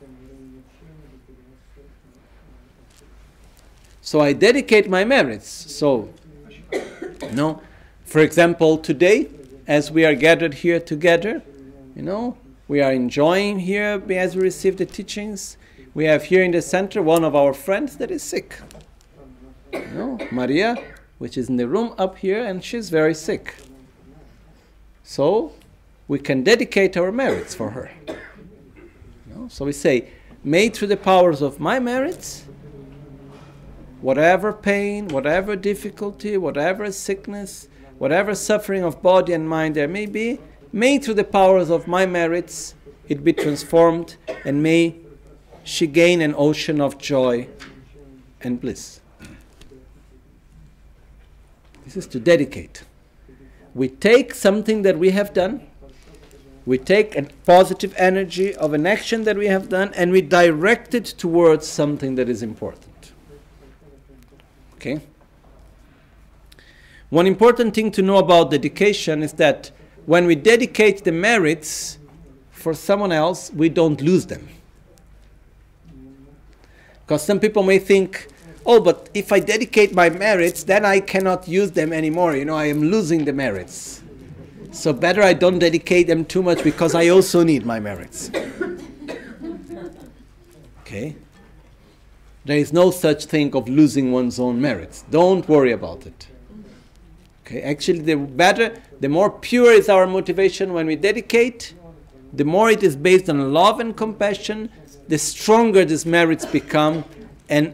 So 4.11 4.19
I 4.19 4.33
dedicate 4.33 4.91
my 4.91 5.05
merits. 5.05 5.49
So, 5.49 6.09
you 6.73 7.31
know, 7.31 7.63
for 8.05 8.19
example, 8.19 8.77
today, 8.77 9.29
as 9.69 9.93
we 9.93 10.05
are 10.05 10.17
gathered 10.17 10.53
here 10.53 10.81
together, 10.81 11.43
you 11.95 12.03
know, 12.03 12.37
we 12.67 12.81
are 12.81 12.93
enjoying 12.93 13.61
here 13.61 14.03
as 14.11 14.35
we 14.35 14.43
receive 14.43 14.79
the 14.79 14.85
teachings 14.85 15.57
we 15.95 16.07
have 16.07 16.25
here 16.25 16.43
in 16.43 16.51
the 16.51 16.61
center 16.61 17.01
one 17.01 17.23
of 17.23 17.37
our 17.37 17.55
friends 17.55 17.99
that 17.99 18.11
is 18.11 18.21
sick. 18.21 18.59
You 19.73 19.87
know, 19.95 20.19
Maria, 20.33 20.75
which 21.19 21.39
is 21.39 21.49
in 21.49 21.55
the 21.55 21.69
room 21.69 21.95
up 21.97 22.19
here, 22.19 22.45
and 22.45 22.65
she's 22.65 22.91
very 22.91 23.15
sick. 23.15 23.55
So 25.05 25.53
we 26.09 26.19
can 26.19 26.43
dedicate 26.43 26.97
our 26.97 27.13
merits 27.13 27.55
for 27.55 27.71
her. 27.71 27.93
You 28.09 29.35
know? 29.37 29.47
So 29.47 29.67
we 29.67 29.73
say, 29.73 30.09
made 30.43 30.75
through 30.75 30.89
the 30.89 30.97
powers 30.97 31.43
of 31.43 31.61
my 31.61 31.79
merits, 31.79 32.47
whatever 34.01 34.53
pain, 34.53 35.09
whatever 35.09 35.57
difficulty, 35.57 36.37
whatever 36.37 36.91
sickness, 36.91 37.69
whatever 37.99 38.35
suffering 38.35 38.83
of 38.83 39.03
body 39.03 39.33
and 39.33 39.49
mind 39.49 39.75
there 39.77 39.89
may 39.89 40.07
be, 40.07 40.39
may 40.73 40.99
through 40.99 41.15
the 41.15 41.25
powers 41.25 41.71
of 41.71 41.87
my 41.87 42.07
merits 42.07 42.75
it 43.09 43.23
be 43.25 43.33
transformed 43.33 44.17
and 44.45 44.63
may 44.63 44.95
she 45.65 45.87
gain 45.87 46.21
an 46.21 46.35
ocean 46.37 46.81
of 46.81 46.97
joy 46.99 47.47
and 48.41 48.61
bliss. 48.61 49.01
This 51.85 51.97
is 51.97 52.07
to 52.09 52.21
dedicate. 52.21 52.85
We 53.75 53.89
take 53.89 54.33
something 54.35 54.83
that 54.83 54.99
we 54.99 55.11
have 55.11 55.35
done, 55.35 55.67
we 56.67 56.79
take 56.79 57.17
a 57.17 57.27
positive 57.47 57.95
energy 57.97 58.55
of 58.55 58.75
an 58.75 58.87
action 58.87 59.25
that 59.25 59.37
we 59.37 59.47
have 59.47 59.69
done, 59.69 59.93
and 59.95 60.13
we 60.13 60.21
direct 60.21 60.95
it 60.95 61.05
towards 61.05 61.67
something 61.67 62.15
that 62.15 62.29
is 62.29 62.43
important. 62.43 62.90
Okay? 64.81 64.99
One 67.11 67.27
important 67.27 67.75
thing 67.75 67.91
to 67.91 68.03
know 68.03 68.17
about 68.17 68.51
dedication 68.51 69.23
is 69.23 69.35
that 69.35 69.71
when 70.07 70.25
we 70.25 70.35
dedicate 70.35 71.05
the 71.05 71.13
merits 71.13 71.99
for 72.51 72.73
someone 72.73 73.13
else, 73.13 73.53
we 73.53 73.69
don't 73.69 74.01
lose 74.01 74.27
them 74.27 74.49
Because 77.03 77.23
some 77.23 77.41
people 77.41 77.63
may 77.63 77.79
think, 77.79 78.29
oh, 78.65 78.81
but 78.81 79.11
if 79.13 79.33
I 79.33 79.41
dedicate 79.41 79.93
my 79.93 80.09
merits, 80.09 80.65
then 80.65 80.85
I 80.85 81.01
cannot 81.01 81.49
use 81.49 81.73
them 81.73 81.93
anymore. 81.93 82.37
You 82.37 82.45
know, 82.45 82.57
I 82.57 82.67
am 82.67 82.83
losing 82.85 83.25
the 83.25 83.33
merits. 83.33 84.03
So 84.71 84.93
better 84.93 85.21
I 85.21 85.35
don't 85.35 85.59
dedicate 85.59 86.07
them 86.07 86.25
too 86.25 86.43
much 86.43 86.63
because 86.63 86.95
I 86.95 87.09
also 87.09 87.43
need 87.43 87.67
my 87.67 87.81
merits. 87.81 88.31
Okay? 90.83 91.15
There 92.51 92.59
is 92.59 92.73
no 92.73 92.91
such 92.91 93.27
thing 93.27 93.55
of 93.55 93.69
losing 93.69 94.11
one's 94.11 94.41
own 94.41 94.61
merits. 94.61 95.05
Don't 95.09 95.49
worry 95.49 95.71
about 95.71 96.05
it. 96.05 96.27
Okay? 97.47 97.63
Actually, 97.63 98.01
the 98.01 98.17
better, 98.17 98.77
the 98.99 99.09
more 99.09 99.31
pure 99.31 99.71
is 99.71 99.89
our 99.89 100.05
motivation 100.05 100.73
when 100.73 100.89
we 100.89 100.97
dedicate, 100.97 101.75
the 102.33 102.45
more 102.45 102.69
it 102.69 102.83
is 102.83 102.97
based 102.97 103.31
on 103.31 103.53
love 103.53 103.79
and 103.79 103.97
compassion, 103.97 104.69
the 105.07 105.17
stronger 105.17 105.85
these 105.85 106.05
merits 106.05 106.45
become, 106.45 107.05
and 107.49 107.73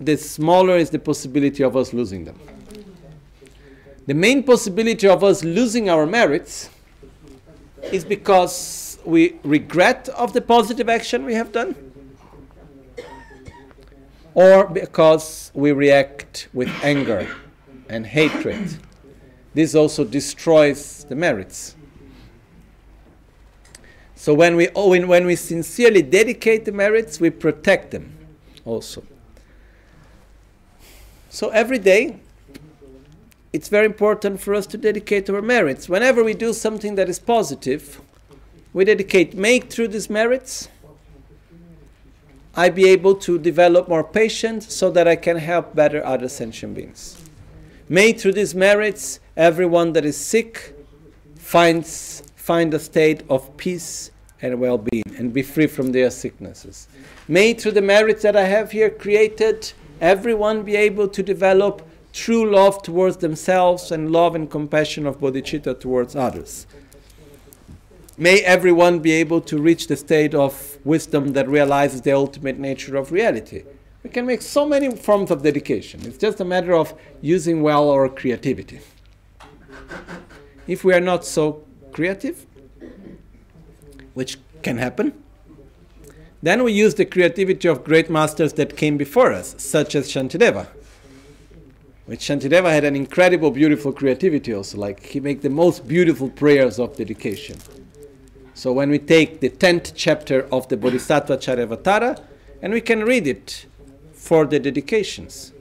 the 0.00 0.16
smaller 0.16 0.78
is 0.78 0.88
the 0.88 0.98
possibility 0.98 1.62
of 1.62 1.76
us 1.76 1.92
losing 1.92 2.24
them. 2.24 2.40
The 4.06 4.14
main 4.14 4.42
possibility 4.42 5.06
of 5.06 5.22
us 5.22 5.44
losing 5.44 5.90
our 5.90 6.06
merits 6.06 6.70
is 7.92 8.06
because 8.06 8.98
we 9.04 9.38
regret 9.42 10.08
of 10.08 10.32
the 10.32 10.40
positive 10.40 10.88
action 10.88 11.26
we 11.26 11.34
have 11.34 11.52
done 11.52 11.87
or 14.38 14.68
because 14.68 15.50
we 15.52 15.72
react 15.72 16.46
with 16.54 16.68
anger 16.84 17.26
and 17.88 18.06
hatred. 18.06 18.78
This 19.52 19.74
also 19.74 20.04
destroys 20.04 21.02
the 21.08 21.16
merits. 21.16 21.74
So 24.14 24.32
when 24.34 24.54
we, 24.54 24.68
oh, 24.76 24.90
when, 24.90 25.26
we 25.26 25.34
sincerely 25.34 26.02
dedicate 26.02 26.64
the 26.66 26.70
merits, 26.70 27.18
we 27.18 27.30
protect 27.30 27.90
them 27.90 28.16
also. 28.64 29.02
So 31.30 31.48
every 31.48 31.80
day, 31.80 32.20
it's 33.52 33.68
very 33.68 33.86
important 33.86 34.40
for 34.40 34.54
us 34.54 34.68
to 34.68 34.78
dedicate 34.78 35.28
our 35.28 35.42
merits. 35.42 35.88
Whenever 35.88 36.22
we 36.22 36.34
do 36.34 36.52
something 36.52 36.94
that 36.94 37.08
is 37.08 37.18
positive, 37.18 38.00
we 38.72 38.84
dedicate, 38.84 39.34
make 39.34 39.68
through 39.68 39.88
these 39.88 40.08
merits, 40.08 40.68
I 42.58 42.70
be 42.70 42.88
able 42.88 43.14
to 43.14 43.38
develop 43.38 43.88
more 43.88 44.02
patience 44.02 44.74
so 44.74 44.90
that 44.90 45.06
I 45.06 45.14
can 45.14 45.36
help 45.36 45.76
better 45.76 46.04
other 46.04 46.28
sentient 46.28 46.74
beings. 46.74 47.16
May 47.88 48.12
through 48.12 48.32
these 48.32 48.52
merits, 48.52 49.20
everyone 49.36 49.92
that 49.92 50.04
is 50.04 50.16
sick 50.16 50.74
finds 51.36 52.24
find 52.34 52.74
a 52.74 52.80
state 52.80 53.22
of 53.30 53.56
peace 53.56 54.10
and 54.42 54.58
well-being 54.58 55.04
and 55.16 55.32
be 55.32 55.42
free 55.42 55.68
from 55.68 55.92
their 55.92 56.10
sicknesses. 56.10 56.88
May 57.28 57.54
through 57.54 57.76
the 57.78 57.88
merits 57.96 58.24
that 58.24 58.34
I 58.34 58.46
have 58.46 58.72
here 58.72 58.90
created, 58.90 59.72
everyone 60.00 60.64
be 60.64 60.74
able 60.74 61.06
to 61.06 61.22
develop 61.22 61.88
true 62.12 62.50
love 62.50 62.82
towards 62.82 63.18
themselves 63.18 63.92
and 63.92 64.10
love 64.10 64.34
and 64.34 64.50
compassion 64.50 65.06
of 65.06 65.20
bodhicitta 65.20 65.78
towards 65.78 66.16
others. 66.16 66.66
May 68.20 68.40
everyone 68.40 68.98
be 68.98 69.12
able 69.12 69.40
to 69.42 69.58
reach 69.58 69.86
the 69.86 69.96
state 69.96 70.34
of 70.34 70.78
wisdom 70.84 71.34
that 71.34 71.48
realizes 71.48 72.02
the 72.02 72.10
ultimate 72.10 72.58
nature 72.58 72.96
of 72.96 73.12
reality. 73.12 73.62
We 74.02 74.10
can 74.10 74.26
make 74.26 74.42
so 74.42 74.66
many 74.66 74.90
forms 74.96 75.30
of 75.30 75.44
dedication. 75.44 76.00
It's 76.04 76.18
just 76.18 76.40
a 76.40 76.44
matter 76.44 76.74
of 76.74 76.94
using 77.20 77.62
well 77.62 77.88
our 77.88 78.08
creativity. 78.08 78.80
If 80.66 80.82
we 80.82 80.94
are 80.94 81.00
not 81.00 81.24
so 81.24 81.64
creative, 81.92 82.44
which 84.14 84.36
can 84.62 84.78
happen, 84.78 85.12
then 86.42 86.64
we 86.64 86.72
use 86.72 86.96
the 86.96 87.04
creativity 87.04 87.68
of 87.68 87.84
great 87.84 88.10
masters 88.10 88.52
that 88.54 88.76
came 88.76 88.96
before 88.96 89.32
us, 89.32 89.54
such 89.58 89.94
as 89.94 90.08
Shantideva. 90.08 90.66
Which 92.06 92.22
Shantideva 92.22 92.70
had 92.70 92.82
an 92.82 92.96
incredible, 92.96 93.52
beautiful 93.52 93.92
creativity 93.92 94.52
also. 94.52 94.76
Like 94.76 95.06
he 95.06 95.20
made 95.20 95.42
the 95.42 95.50
most 95.50 95.86
beautiful 95.86 96.28
prayers 96.30 96.80
of 96.80 96.96
dedication. 96.96 97.58
So 98.58 98.72
when 98.72 98.90
we 98.90 98.98
take 98.98 99.38
the 99.38 99.50
10th 99.50 99.92
chapter 99.94 100.48
of 100.50 100.66
the 100.66 100.76
Bodhisattva 100.76 101.36
Charyavatara 101.36 102.20
and 102.60 102.72
we 102.72 102.80
can 102.80 103.04
read 103.04 103.28
it 103.28 103.66
for 104.12 104.46
the 104.46 104.58
dedications. 104.58 105.52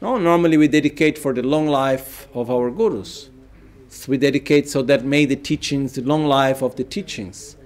No, 0.00 0.16
normally 0.16 0.56
we 0.56 0.68
dedicate 0.68 1.18
for 1.18 1.32
the 1.32 1.42
long 1.42 1.66
life 1.66 2.28
of 2.32 2.52
our 2.52 2.70
gurus. 2.70 3.30
So 3.88 4.12
we 4.12 4.18
dedicate 4.18 4.68
so 4.68 4.80
that 4.82 5.04
may 5.04 5.24
the 5.24 5.34
teachings, 5.34 5.94
the 5.94 6.02
long 6.02 6.24
life 6.24 6.62
of 6.62 6.76
the 6.76 6.84
teachings, 6.84 7.56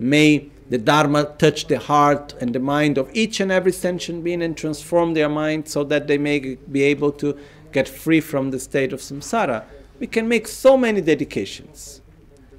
may 0.00 0.48
the 0.70 0.78
Dharma 0.78 1.34
touch 1.36 1.66
the 1.66 1.78
heart 1.78 2.34
and 2.40 2.54
the 2.54 2.60
mind 2.60 2.96
of 2.96 3.14
each 3.14 3.40
and 3.40 3.52
every 3.52 3.72
sentient 3.72 4.24
being 4.24 4.40
and 4.40 4.56
transform 4.56 5.12
their 5.12 5.28
mind 5.28 5.68
so 5.68 5.84
that 5.84 6.06
they 6.06 6.16
may 6.16 6.54
be 6.54 6.82
able 6.82 7.12
to 7.12 7.38
get 7.72 7.86
free 7.86 8.22
from 8.22 8.52
the 8.52 8.58
state 8.58 8.94
of 8.94 9.00
samsara. 9.00 9.66
We 10.00 10.06
can 10.06 10.26
make 10.26 10.48
so 10.48 10.78
many 10.78 11.02
dedications. 11.02 11.97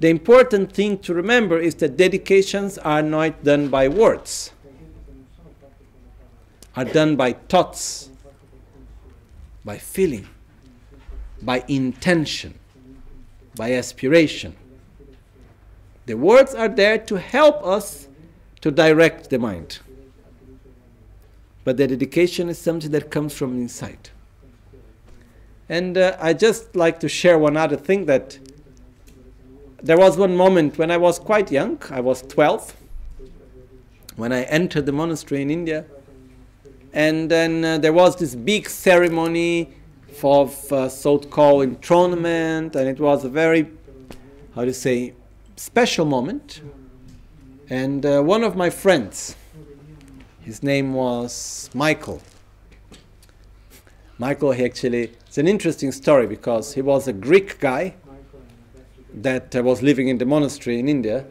The 0.00 0.08
important 0.08 0.72
thing 0.72 0.98
to 1.00 1.12
remember 1.12 1.58
is 1.58 1.74
that 1.76 1.98
dedications 1.98 2.78
are 2.78 3.02
not 3.02 3.44
done 3.44 3.68
by 3.68 3.86
words, 3.86 4.50
are 6.74 6.86
done 6.86 7.16
by 7.16 7.34
thoughts, 7.34 8.08
by 9.62 9.76
feeling, 9.76 10.26
by 11.42 11.62
intention, 11.68 12.54
by 13.54 13.74
aspiration. 13.74 14.56
The 16.06 16.14
words 16.14 16.54
are 16.54 16.68
there 16.68 16.96
to 16.96 17.16
help 17.16 17.62
us 17.64 18.08
to 18.62 18.70
direct 18.70 19.28
the 19.28 19.38
mind. 19.38 19.80
But 21.62 21.76
the 21.76 21.86
dedication 21.86 22.48
is 22.48 22.56
something 22.56 22.90
that 22.92 23.10
comes 23.10 23.34
from 23.34 23.54
inside. 23.54 24.08
And 25.68 25.98
uh, 25.98 26.16
I 26.18 26.32
just 26.32 26.74
like 26.74 27.00
to 27.00 27.08
share 27.08 27.38
one 27.38 27.58
other 27.58 27.76
thing 27.76 28.06
that 28.06 28.38
there 29.82 29.96
was 29.96 30.16
one 30.16 30.36
moment 30.36 30.78
when 30.78 30.90
I 30.90 30.96
was 30.96 31.18
quite 31.18 31.50
young, 31.50 31.80
I 31.90 32.00
was 32.00 32.22
12, 32.22 32.76
when 34.16 34.32
I 34.32 34.42
entered 34.44 34.86
the 34.86 34.92
monastery 34.92 35.42
in 35.42 35.50
India. 35.50 35.86
And 36.92 37.30
then 37.30 37.64
uh, 37.64 37.78
there 37.78 37.92
was 37.92 38.16
this 38.16 38.34
big 38.34 38.68
ceremony 38.68 39.70
of 40.22 40.72
uh, 40.72 40.88
so 40.88 41.18
called 41.18 41.62
enthronement, 41.62 42.76
and 42.76 42.88
it 42.88 43.00
was 43.00 43.24
a 43.24 43.28
very, 43.28 43.70
how 44.54 44.64
to 44.64 44.74
say, 44.74 45.14
special 45.56 46.04
moment. 46.04 46.60
And 47.70 48.04
uh, 48.04 48.20
one 48.22 48.42
of 48.42 48.56
my 48.56 48.68
friends, 48.68 49.36
his 50.40 50.62
name 50.62 50.92
was 50.92 51.70
Michael. 51.72 52.20
Michael, 54.18 54.52
he 54.52 54.64
actually, 54.64 55.12
it's 55.26 55.38
an 55.38 55.48
interesting 55.48 55.92
story 55.92 56.26
because 56.26 56.74
he 56.74 56.82
was 56.82 57.08
a 57.08 57.12
Greek 57.12 57.58
guy 57.60 57.94
that 59.14 59.54
uh, 59.56 59.62
was 59.62 59.82
living 59.82 60.08
in 60.08 60.18
the 60.18 60.26
monastery 60.26 60.78
in 60.78 60.88
India. 60.88 61.26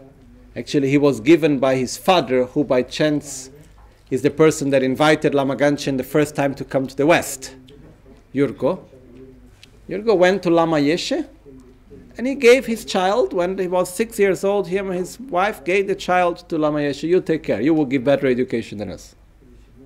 Actually, 0.56 0.90
he 0.90 0.98
was 0.98 1.20
given 1.20 1.60
by 1.60 1.76
his 1.76 1.98
father, 1.98 2.46
who 2.46 2.64
by 2.64 2.82
chance 2.82 3.50
is 4.10 4.22
the 4.22 4.32
person 4.32 4.72
that 4.72 4.84
invited 4.84 5.36
Lama 5.36 5.56
Gangchen 5.56 5.98
the 5.98 6.04
first 6.04 6.36
time 6.36 6.56
to 6.56 6.66
come 6.66 6.88
to 6.88 6.96
the 6.96 7.06
West, 7.06 7.56
Yurko. 8.34 8.84
Yurko 9.88 10.18
went 10.18 10.44
to 10.44 10.50
Lama 10.50 10.78
Yeshe 10.78 11.28
and 12.20 12.28
he 12.28 12.36
gave 12.36 12.66
his 12.66 12.84
child, 12.84 13.32
when 13.32 13.58
he 13.58 13.68
was 13.68 13.94
six 13.94 14.20
years 14.20 14.44
old, 14.44 14.68
him 14.68 14.90
and 14.90 15.00
his 15.00 15.18
wife 15.20 15.64
gave 15.64 15.88
the 15.88 15.96
child 15.96 16.40
to 16.50 16.58
Lama 16.58 16.80
Yeshe. 16.80 17.08
You 17.08 17.22
take 17.22 17.44
care, 17.44 17.62
you 17.62 17.74
will 17.74 17.86
give 17.86 18.04
better 18.04 18.28
education 18.28 18.78
than 18.78 18.90
us. 18.90 19.16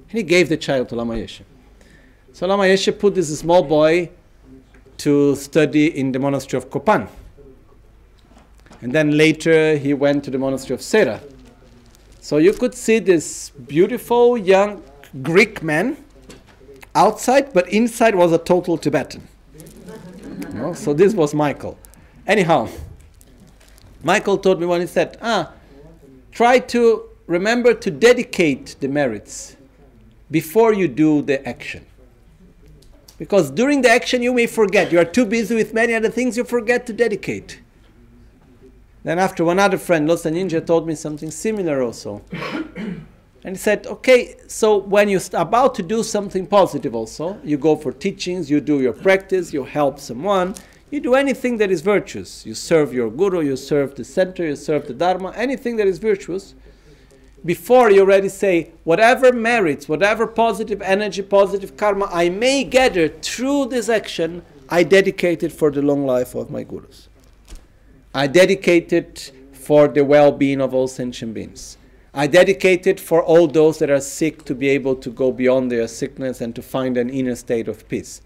And 0.10 0.18
he 0.18 0.24
gave 0.24 0.50
the 0.50 0.58
child 0.58 0.90
to 0.90 0.96
Lama 0.96 1.14
Yeshe. 1.14 1.42
So 2.32 2.48
Lama 2.48 2.64
Yeshe 2.64 2.98
put 2.98 3.14
this 3.14 3.38
small 3.38 3.62
boy 3.62 4.10
to 4.98 5.36
study 5.36 5.96
in 5.96 6.12
the 6.12 6.18
monastery 6.18 6.58
of 6.58 6.72
Kopan. 6.72 7.08
And 8.84 8.92
then 8.92 9.18
later 9.18 9.78
he 9.78 9.94
went 9.94 10.26
to 10.26 10.30
the 10.30 10.38
monastery 10.38 10.76
of 10.76 10.82
Sera. 10.82 11.22
So 12.20 12.38
you 12.38 12.52
could 12.52 12.76
see 12.76 13.00
this 13.00 13.50
beautiful 13.50 14.38
young 14.38 14.84
Greek 15.22 15.64
man 15.64 15.96
outside, 16.94 17.54
but 17.54 17.70
inside 17.70 18.14
was 18.14 18.34
a 18.34 18.38
total 18.38 18.78
Tibetan. 18.78 19.26
So 20.76 20.94
this 20.94 21.14
was 21.14 21.34
Michael. 21.34 21.78
Anyhow, 22.28 22.68
Michael 24.04 24.38
told 24.38 24.60
me 24.60 24.66
when 24.66 24.82
he 24.82 24.88
said, 24.88 25.18
ah, 25.22 25.54
try 26.34 26.60
to 26.60 27.04
remember 27.26 27.74
to 27.74 27.90
dedicate 27.90 28.76
the 28.82 28.90
merits 28.90 29.56
before 30.30 30.74
you 30.74 30.90
do 30.90 31.22
the 31.22 31.48
action. 31.48 31.86
Because 33.18 33.50
during 33.50 33.82
the 33.82 33.90
action 33.90 34.22
you 34.22 34.34
may 34.34 34.48
forget. 34.48 34.92
You 34.92 35.00
are 35.00 35.06
too 35.06 35.26
busy 35.26 35.56
with 35.56 35.74
many 35.74 35.94
other 35.94 36.10
things, 36.10 36.36
you 36.36 36.44
forget 36.44 36.86
to 36.88 36.94
dedicate. 36.94 37.62
Then 39.04 39.20
after 39.20 39.44
one 39.44 39.60
other 39.60 39.78
friend, 39.78 40.10
Losa 40.10 40.32
Ninja, 40.32 40.66
told 40.66 40.88
me 40.88 40.96
something 40.96 41.30
similar 41.30 41.82
also. 41.82 42.22
and 42.32 43.56
he 43.56 43.56
said, 43.56 43.86
okay, 43.86 44.36
so 44.48 44.78
when 44.78 45.10
you're 45.10 45.22
about 45.34 45.76
to 45.76 45.84
do 45.84 46.04
something 46.04 46.48
positive 46.48 46.96
also, 46.96 47.40
you 47.44 47.58
go 47.58 47.76
for 47.76 47.92
teachings, 47.92 48.50
you 48.50 48.62
do 48.62 48.82
your 48.82 48.94
practice, 48.94 49.52
you 49.52 49.66
help 49.66 50.00
someone, 50.00 50.56
you 50.90 51.00
do 51.00 51.16
anything 51.16 51.58
that 51.58 51.70
is 51.72 51.82
virtuous. 51.82 52.46
You 52.46 52.54
serve 52.54 52.94
your 52.94 53.10
guru, 53.10 53.42
you 53.42 53.58
serve 53.58 53.96
the 53.96 54.04
center, 54.04 54.46
you 54.46 54.56
serve 54.56 54.88
the 54.88 54.94
dharma, 54.94 55.34
anything 55.36 55.76
that 55.78 55.88
is 55.88 56.00
virtuous. 56.00 56.56
before 57.46 57.92
you 57.92 58.02
already 58.02 58.30
say, 58.30 58.72
whatever 58.84 59.34
merits, 59.34 59.90
whatever 59.90 60.26
positive 60.26 60.82
energy, 60.82 61.22
positive 61.22 61.76
karma 61.76 62.08
I 62.12 62.30
may 62.30 62.64
gather 62.64 63.10
through 63.10 63.68
this 63.68 63.90
action, 63.90 64.44
I 64.70 64.84
dedicate 64.84 65.44
it 65.44 65.52
for 65.52 65.70
the 65.70 65.82
long 65.82 66.06
life 66.06 66.36
of 66.36 66.50
my 66.50 66.64
gurus. 66.64 67.10
I 68.16 68.28
dedicate 68.28 68.94
it 68.94 69.32
for 69.54 69.88
the 69.88 70.06
well 70.06 70.32
being 70.32 70.62
of 70.62 70.74
all 70.74 70.88
sentient 70.88 71.34
beings. 71.34 71.78
I 72.14 72.28
dedicate 72.28 72.86
it 72.86 73.00
for 73.00 73.24
all 73.24 73.48
those 73.48 73.80
that 73.80 73.90
are 73.90 74.00
sick 74.00 74.46
to 74.46 74.54
be 74.54 74.70
able 74.70 74.96
to 74.98 75.10
go 75.10 75.32
beyond 75.32 75.72
their 75.72 75.88
sickness 75.88 76.40
and 76.40 76.54
to 76.54 76.62
find 76.62 76.96
an 76.96 77.10
inner 77.10 77.36
state 77.36 77.68
of 77.68 77.88
peace. 77.90 78.22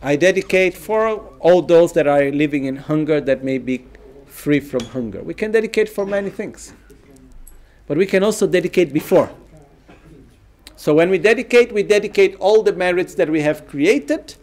I 0.00 0.16
dedicate 0.16 0.74
for 0.74 1.18
all 1.40 1.60
those 1.60 1.92
that 1.92 2.06
are 2.06 2.30
living 2.30 2.64
in 2.64 2.76
hunger 2.76 3.20
that 3.20 3.44
may 3.44 3.58
be 3.58 3.84
free 4.24 4.60
from 4.60 4.86
hunger. 4.86 5.22
We 5.22 5.34
can 5.34 5.52
dedicate 5.52 5.90
for 5.90 6.06
many 6.06 6.30
things. 6.30 6.72
But 7.86 7.98
we 7.98 8.06
can 8.06 8.22
also 8.22 8.46
dedicate 8.46 8.90
before. 8.90 9.30
So 10.76 10.94
when 10.94 11.10
we 11.10 11.18
dedicate, 11.18 11.72
we 11.72 11.82
dedicate 11.82 12.36
all 12.36 12.62
the 12.62 12.72
merits 12.72 13.14
that 13.16 13.28
we 13.28 13.42
have 13.42 13.66
created, 13.66 14.34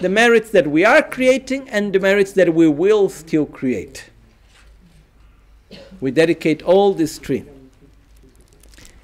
the 0.00 0.08
merits 0.08 0.50
that 0.50 0.66
we 0.66 0.84
are 0.84 1.02
creating, 1.02 1.68
and 1.68 1.92
the 1.92 2.00
merits 2.00 2.32
that 2.32 2.52
we 2.52 2.68
will 2.68 3.08
still 3.08 3.46
create. 3.46 4.10
We 6.02 6.10
dedicate 6.10 6.62
all 6.64 6.92
these 6.94 7.16
three. 7.18 7.44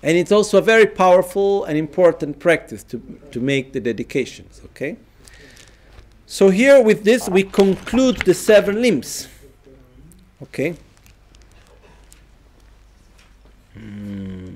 And 0.03 0.17
it's 0.19 0.33
also 0.33 0.59
a 0.59 0.63
very 0.63 0.87
powerful 0.87 1.65
and 1.65 1.79
important 1.79 2.41
practice 2.41 2.83
to, 2.85 3.01
to 3.31 3.39
make 3.41 3.73
the 3.73 3.79
dedications, 3.79 4.61
okay? 4.65 4.97
So 6.27 6.51
here 6.51 6.83
with 6.83 7.05
this 7.05 7.29
we 7.29 7.45
conclude 7.45 8.17
the 8.23 8.35
seven 8.35 8.83
limbs. 8.83 9.29
Okay? 10.43 10.75
Hmm. 13.75 14.48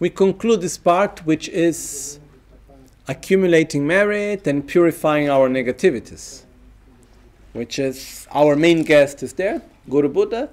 We 0.00 0.10
conclude 0.10 0.60
this 0.60 0.78
part, 0.78 1.26
which 1.26 1.48
is 1.48 2.20
accumulating 3.08 3.86
merit 3.86 4.46
and 4.46 4.66
purifying 4.66 5.28
our 5.28 5.48
negativities, 5.48 6.42
which 7.52 7.78
is 7.78 8.26
our 8.30 8.54
main 8.54 8.84
guest 8.84 9.22
is 9.22 9.32
there, 9.32 9.62
Guru 9.88 10.08
Buddha. 10.08 10.50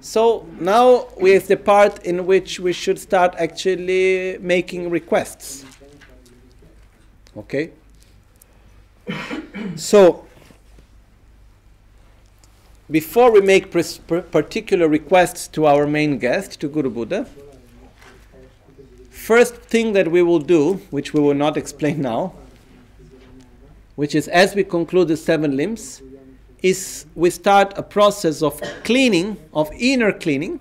So 0.00 0.46
now 0.58 1.08
we 1.20 1.32
have 1.32 1.46
the 1.46 1.58
part 1.58 2.04
in 2.04 2.26
which 2.26 2.58
we 2.58 2.72
should 2.72 2.98
start 2.98 3.34
actually 3.38 4.38
making 4.40 4.90
requests. 4.90 5.64
Okay? 7.36 7.70
So, 9.76 10.26
before 12.90 13.30
we 13.30 13.40
make 13.40 13.70
particular 13.70 14.88
requests 14.88 15.48
to 15.48 15.66
our 15.66 15.86
main 15.86 16.18
guest, 16.18 16.60
to 16.60 16.68
Guru 16.68 16.90
Buddha, 16.90 17.26
first 19.30 19.54
thing 19.54 19.92
that 19.92 20.10
we 20.10 20.24
will 20.24 20.40
do, 20.40 20.74
which 20.90 21.14
we 21.14 21.20
will 21.20 21.38
not 21.46 21.56
explain 21.56 22.02
now, 22.12 22.32
which 23.94 24.12
is 24.12 24.26
as 24.26 24.56
we 24.56 24.64
conclude 24.64 25.06
the 25.06 25.16
seven 25.16 25.56
limbs, 25.56 26.02
is 26.64 27.06
we 27.14 27.30
start 27.30 27.72
a 27.76 27.82
process 27.96 28.42
of 28.42 28.60
cleaning, 28.82 29.36
of 29.54 29.70
inner 29.72 30.12
cleaning, 30.12 30.58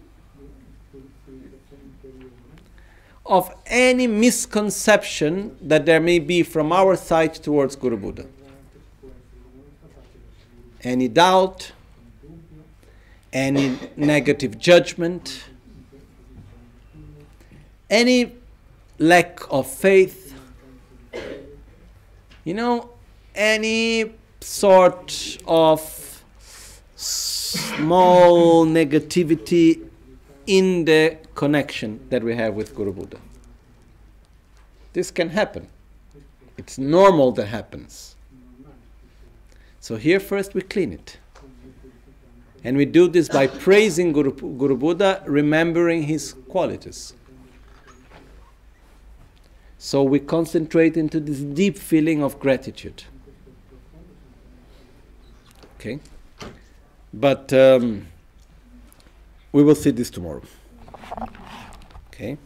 of 3.26 3.52
any 3.66 4.06
misconception 4.06 5.58
that 5.62 5.88
there 5.88 6.00
may 6.00 6.20
be 6.20 6.44
from 6.44 6.72
our 6.72 6.96
side 6.96 7.34
towards 7.34 7.76
Guru 7.76 7.98
Buddha. 7.98 8.28
Any 10.84 11.08
doubt, 11.08 11.72
any 13.34 13.80
negative 13.98 14.60
judgment, 14.60 15.44
any 17.90 18.39
lack 19.00 19.40
of 19.50 19.66
faith, 19.66 20.36
you 22.44 22.54
know, 22.54 22.92
any 23.34 24.14
sort 24.42 25.38
of 25.48 26.24
small 26.96 28.66
negativity 28.66 29.88
in 30.46 30.86
the 30.86 31.18
connection 31.34 32.00
that 32.10 32.24
we 32.24 32.36
have 32.36 32.54
with 32.54 32.76
Guru 32.76 32.92
Buddha. 32.92 33.18
This 34.94 35.12
can 35.12 35.30
happen. 35.30 35.68
It's 36.58 36.78
normal 36.78 37.32
that 37.34 37.46
happens. 37.46 38.16
So 39.80 39.96
here 39.96 40.20
first 40.20 40.54
we 40.54 40.62
clean 40.62 40.92
it. 40.92 41.18
And 42.66 42.76
we 42.76 42.84
do 42.84 43.08
this 43.08 43.30
by 43.30 43.48
praising 43.48 44.12
Guru, 44.12 44.34
Guru 44.34 44.76
Buddha, 44.76 45.24
remembering 45.26 46.04
his 46.04 46.34
qualities. 46.50 47.14
So 49.82 50.04
we 50.04 50.20
concentrate 50.20 50.98
into 50.98 51.22
this 51.22 51.40
deep 51.40 51.78
feeling 51.78 52.22
of 52.22 52.38
gratitude. 52.38 53.06
Okay? 55.76 56.02
But 57.14 57.54
um, 57.54 58.08
we 59.54 59.64
will 59.64 59.76
see 59.76 59.92
this 59.92 60.10
tomorrow. 60.10 60.42
Okay? 62.08 62.38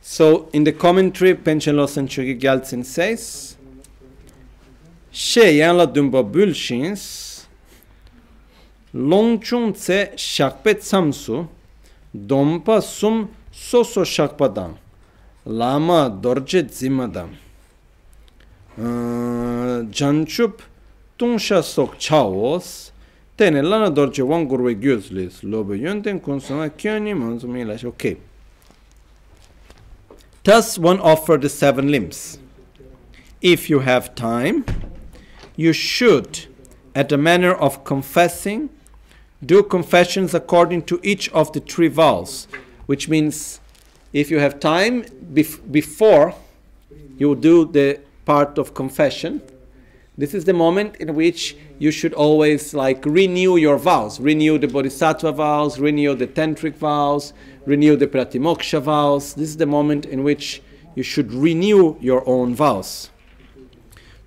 So 0.00 0.48
in 0.54 0.64
the 0.64 0.72
commentary, 0.72 1.34
Panchen 1.34 1.74
Losang 1.74 2.08
Chogi 2.08 2.40
Gyaltsen 2.40 2.82
says, 2.82 3.58
la 5.12 5.84
dumba 5.84 6.24
bulshins, 6.24 7.44
longchung 8.94 9.74
tse 9.74 10.12
shakpet 10.16 10.80
samsu, 10.80 11.46
dompa 12.16 12.82
sum 12.82 13.28
soso 13.52 14.02
shakpadam, 14.02 14.78
lama 15.46 16.10
dorje 16.22 16.62
zimadam, 16.68 17.30
uh, 18.78 19.84
janchup 19.90 20.62
tungsha 21.18 21.62
sok 21.62 21.98
chaos. 21.98 22.92
Tene 23.36 23.62
lana 23.62 23.90
dorche 23.90 24.22
wang 24.26 24.46
gurwe 24.48 24.74
gyus 24.74 25.10
lis. 25.10 25.42
Lobe 25.42 25.78
yonten 25.78 26.20
konsona 26.20 26.68
kyoni 26.70 27.14
manzumi 27.14 27.66
lash 27.66 27.84
okay 27.84 28.16
thus 30.44 30.78
one 30.78 30.98
offer 31.00 31.36
the 31.36 31.48
seven 31.48 31.90
limbs. 31.90 32.38
If 33.40 33.70
you 33.70 33.80
have 33.80 34.14
time 34.14 34.64
you 35.56 35.72
should 35.72 36.46
at 36.94 37.08
the 37.08 37.16
manner 37.16 37.52
of 37.52 37.84
confessing 37.84 38.70
do 39.44 39.62
confessions 39.62 40.34
according 40.34 40.82
to 40.82 41.00
each 41.02 41.28
of 41.30 41.52
the 41.52 41.60
three 41.60 41.88
vows 41.88 42.46
which 42.86 43.08
means 43.08 43.59
if 44.12 44.30
you 44.30 44.38
have 44.38 44.60
time 44.60 45.02
bef- 45.32 45.60
before 45.70 46.34
you 47.18 47.34
do 47.34 47.64
the 47.66 48.00
part 48.24 48.58
of 48.58 48.74
confession 48.74 49.40
this 50.20 50.34
is 50.34 50.44
the 50.44 50.52
moment 50.52 50.96
in 50.96 51.14
which 51.14 51.56
you 51.78 51.90
should 51.90 52.12
always 52.12 52.74
like 52.74 53.06
renew 53.06 53.56
your 53.56 53.78
vows, 53.78 54.20
renew 54.20 54.58
the 54.58 54.68
bodhisattva 54.68 55.32
vows, 55.32 55.80
renew 55.80 56.14
the 56.14 56.26
tantric 56.26 56.74
vows, 56.74 57.32
renew 57.64 57.96
the 57.96 58.06
pratimoksha 58.06 58.82
vows. 58.82 59.32
This 59.32 59.48
is 59.48 59.56
the 59.56 59.64
moment 59.64 60.04
in 60.04 60.22
which 60.22 60.60
you 60.94 61.02
should 61.02 61.32
renew 61.32 61.96
your 62.00 62.22
own 62.28 62.54
vows. 62.54 63.08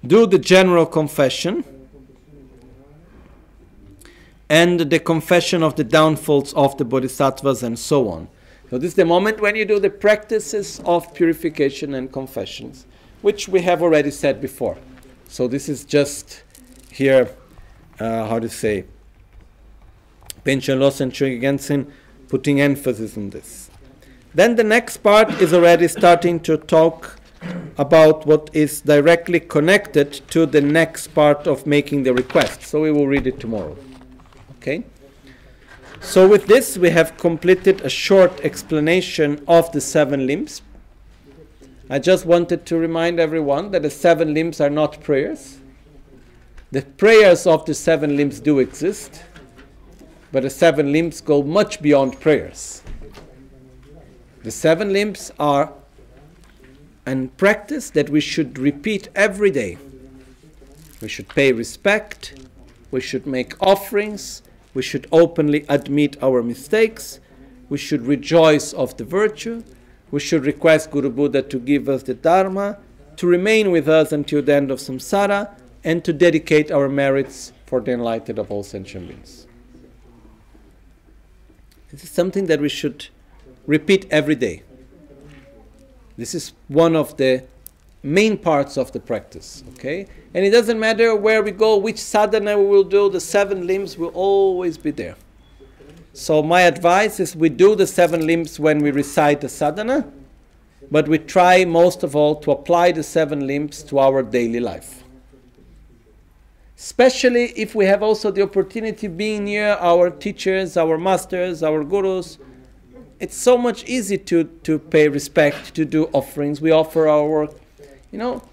Do 0.04 0.26
the 0.26 0.40
general 0.40 0.88
confession 0.88 1.64
and 4.50 4.80
the 4.80 5.00
confession 5.00 5.62
of 5.62 5.76
the 5.76 5.84
downfalls 5.84 6.54
of 6.54 6.76
the 6.80 6.86
bodhisattvas 6.86 7.62
and 7.62 7.78
so 7.78 8.10
on. 8.10 8.30
So, 8.74 8.80
this 8.80 8.94
is 8.94 8.96
the 8.96 9.06
moment 9.06 9.40
when 9.40 9.56
you 9.56 9.66
do 9.66 9.78
the 9.78 9.92
practices 9.92 10.82
of 10.84 11.14
purification 11.14 11.94
and 11.94 12.12
confessions, 12.12 12.88
which 13.22 13.48
we 13.48 13.62
have 13.62 13.84
already 13.84 14.10
said 14.10 14.42
before. 14.42 14.80
So 15.28 15.48
this 15.48 15.70
is 15.70 15.86
just 15.86 16.42
here, 16.92 17.30
uh, 18.00 18.26
how 18.26 18.40
to 18.40 18.50
say, 18.50 18.86
Panchen 20.44 20.80
Losang 20.80 21.12
Chogi 21.12 21.40
Gyaltsen 21.40 21.92
putting 22.30 22.62
emphasis 22.62 23.16
on 23.16 23.30
this. 23.30 23.70
Then 24.34 24.56
the 24.56 24.64
next 24.64 24.98
part 25.04 25.30
is 25.40 25.54
already 25.54 25.88
starting 25.88 26.40
to 26.40 26.58
talk 26.58 27.20
about 27.78 28.26
what 28.26 28.50
is 28.54 28.82
directly 28.82 29.40
connected 29.40 30.14
to 30.32 30.48
the 30.48 30.62
next 30.62 31.10
part 31.10 31.46
of 31.46 31.68
making 31.68 32.02
the 32.02 32.14
request. 32.16 32.64
So 32.64 32.82
we 32.82 32.92
will 32.92 33.06
read 33.06 33.28
it 33.28 33.40
tomorrow. 33.40 33.78
Okay? 34.58 34.84
So 36.04 36.28
with 36.28 36.46
this, 36.48 36.78
we 36.78 36.90
have 36.92 37.18
completed 37.18 37.82
a 37.82 37.90
short 37.90 38.42
explanation 38.42 39.44
of 39.48 39.72
the 39.72 39.82
seven 39.82 40.28
limbs. 40.28 40.62
I 41.90 41.98
just 41.98 42.26
wanted 42.26 42.66
to 42.68 42.78
remind 42.78 43.20
everyone 43.20 43.72
that 43.72 43.82
the 43.82 43.90
seven 43.90 44.34
limbs 44.34 44.62
are 44.62 44.70
not 44.70 45.02
prayers. 45.02 45.58
The 46.72 46.82
prayers 46.82 47.48
of 47.48 47.66
the 47.66 47.74
seven 47.74 48.18
limbs 48.18 48.40
do 48.42 48.60
exist, 48.60 49.24
but 50.32 50.44
the 50.44 50.50
seven 50.50 50.92
limbs 50.92 51.22
go 51.22 51.42
much 51.42 51.82
beyond 51.82 52.20
prayers. 52.20 52.84
The 54.44 54.52
seven 54.52 54.92
limbs 54.92 55.32
are 55.40 55.74
and 57.06 57.36
practice 57.38 57.90
that 57.92 58.10
we 58.10 58.20
should 58.20 58.60
repeat 58.60 59.10
every 59.16 59.52
day. 59.52 59.78
We 61.02 61.08
should 61.08 61.30
pay 61.30 61.54
respect, 61.54 62.36
we 62.92 63.02
should 63.02 63.26
make 63.26 63.56
offerings, 63.62 64.44
we 64.74 64.82
should 64.82 65.08
openly 65.12 65.66
admit 65.70 66.22
our 66.22 66.42
mistakes, 66.42 67.20
we 67.70 67.78
should 67.78 68.06
rejoice 68.06 68.74
of 68.74 68.98
the 68.98 69.04
virtue, 69.04 69.64
we 70.12 70.20
should 70.20 70.46
request 70.46 70.92
Guru 70.92 71.10
Buddha 71.10 71.42
to 71.42 71.60
give 71.60 71.90
us 71.90 72.04
the 72.04 72.14
Dharma, 72.14 72.78
to 73.18 73.28
remain 73.28 73.72
with 73.72 73.88
us 73.88 74.12
until 74.12 74.42
the 74.42 74.54
end 74.54 74.72
of 74.72 74.80
samsara, 74.80 75.56
and 75.84 76.04
to 76.06 76.14
dedicate 76.14 76.72
our 76.72 76.88
merits 76.88 77.52
for 77.66 77.82
the 77.82 77.92
enlightened 77.92 78.40
of 78.40 78.52
all 78.52 78.64
sentient 78.64 79.08
beings. 79.08 79.48
This 81.92 82.04
is 82.04 82.10
something 82.10 82.48
that 82.48 82.60
we 82.60 82.70
should 82.70 83.08
repeat 83.68 84.08
every 84.10 84.36
day. 84.36 84.64
This 86.18 86.34
is 86.34 86.54
one 86.68 86.96
of 86.96 87.18
the 87.18 87.44
main 88.04 88.38
parts 88.38 88.78
of 88.78 88.92
the 88.92 89.00
practice, 89.00 89.64
okay? 89.74 90.06
And 90.34 90.46
it 90.46 90.50
doesn't 90.50 90.80
matter 90.80 91.16
where 91.16 91.42
we 91.42 91.52
go, 91.52 91.78
which 91.78 91.98
sadhana 91.98 92.58
we 92.58 92.66
will 92.66 92.84
do, 92.84 93.10
the 93.10 93.22
seven 93.22 93.66
limbs 93.66 93.98
will 93.98 94.10
always 94.10 94.78
be 94.78 94.92
there. 94.92 95.16
So, 96.12 96.44
my 96.44 96.62
advice 96.62 97.20
is 97.20 97.36
we 97.36 97.50
do 97.50 97.76
the 97.76 97.88
seven 97.88 98.28
limbs 98.28 98.60
when 98.60 98.84
we 98.84 98.92
recite 98.92 99.42
the 99.42 99.50
sadhana, 99.50 100.12
but 100.92 101.08
we 101.08 101.18
try 101.18 101.66
most 101.66 102.04
of 102.04 102.16
all 102.16 102.36
to 102.42 102.52
apply 102.52 102.92
the 102.92 103.02
seven 103.02 103.48
limbs 103.48 103.82
to 103.84 103.98
our 103.98 104.22
daily 104.22 104.60
life. 104.60 105.04
Especially 106.78 107.46
if 107.56 107.74
we 107.74 107.86
have 107.86 108.04
also 108.04 108.30
the 108.30 108.44
opportunity 108.44 109.08
being 109.08 109.46
near 109.46 109.78
our 109.80 110.10
teachers, 110.10 110.76
our 110.76 110.98
masters, 110.98 111.64
our 111.64 111.84
gurus, 111.84 112.38
it's 113.20 113.38
so 113.38 113.58
much 113.58 113.86
easy 113.86 114.18
to, 114.18 114.44
to 114.44 114.78
pay 114.78 115.08
respect, 115.08 115.74
to 115.76 115.86
do 115.86 116.10
offerings. 116.12 116.60
We 116.60 116.72
offer 116.72 117.08
our 117.08 117.26
work. 117.26 117.63
You 118.14 118.20
know, 118.20 118.44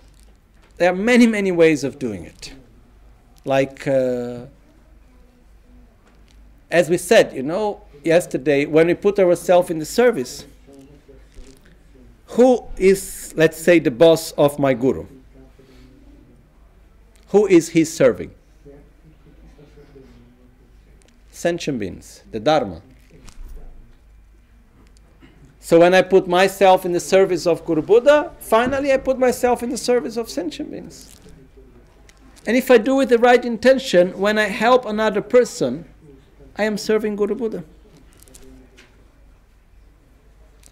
there 0.79 0.91
are 0.91 0.97
many, 0.97 1.27
many 1.27 1.53
ways 1.53 1.85
of 1.85 1.99
doing 1.99 2.25
it. 2.25 2.55
Like, 3.45 3.87
uh, 3.87 4.47
as 6.71 6.89
we 6.89 6.97
said, 6.97 7.35
you 7.35 7.43
know, 7.43 7.83
yesterday, 8.03 8.65
when 8.65 8.87
we 8.87 8.95
put 8.95 9.19
ourselves 9.19 9.69
in 9.69 9.79
the 9.79 9.85
service, 9.85 10.47
who 12.29 12.65
is, 12.79 13.35
let's 13.37 13.59
say, 13.59 13.79
the 13.79 13.91
boss 13.91 14.33
of 14.33 14.59
my 14.59 14.73
guru? 14.73 15.07
Who 17.29 17.47
is 17.47 17.69
he 17.69 17.85
serving? 17.85 18.31
Sentient 21.31 21.79
beings, 21.79 22.23
the 22.31 22.41
Dharma. 22.41 22.81
So 25.71 25.79
when 25.79 25.95
I 25.95 26.03
put 26.03 26.27
myself 26.27 26.85
in 26.85 26.91
the 26.91 26.99
service 26.99 27.47
of 27.47 27.65
Guru 27.65 27.81
Buddha, 27.81 28.33
finally 28.41 28.93
I 28.93 28.97
put 28.97 29.21
myself 29.21 29.63
in 29.63 29.71
the 29.71 29.77
service 29.77 30.17
of 30.17 30.29
sentient 30.29 30.73
beings. 30.73 31.17
And 32.45 32.57
if 32.57 32.73
I 32.73 32.77
do 32.77 32.97
with 32.97 33.09
the 33.09 33.19
right 33.19 33.45
intention, 33.45 34.19
when 34.19 34.37
I 34.37 34.47
help 34.47 34.85
another 34.85 35.23
person, 35.23 35.85
I 36.57 36.65
am 36.65 36.77
serving 36.77 37.15
Guru 37.15 37.37
Buddha. 37.37 37.63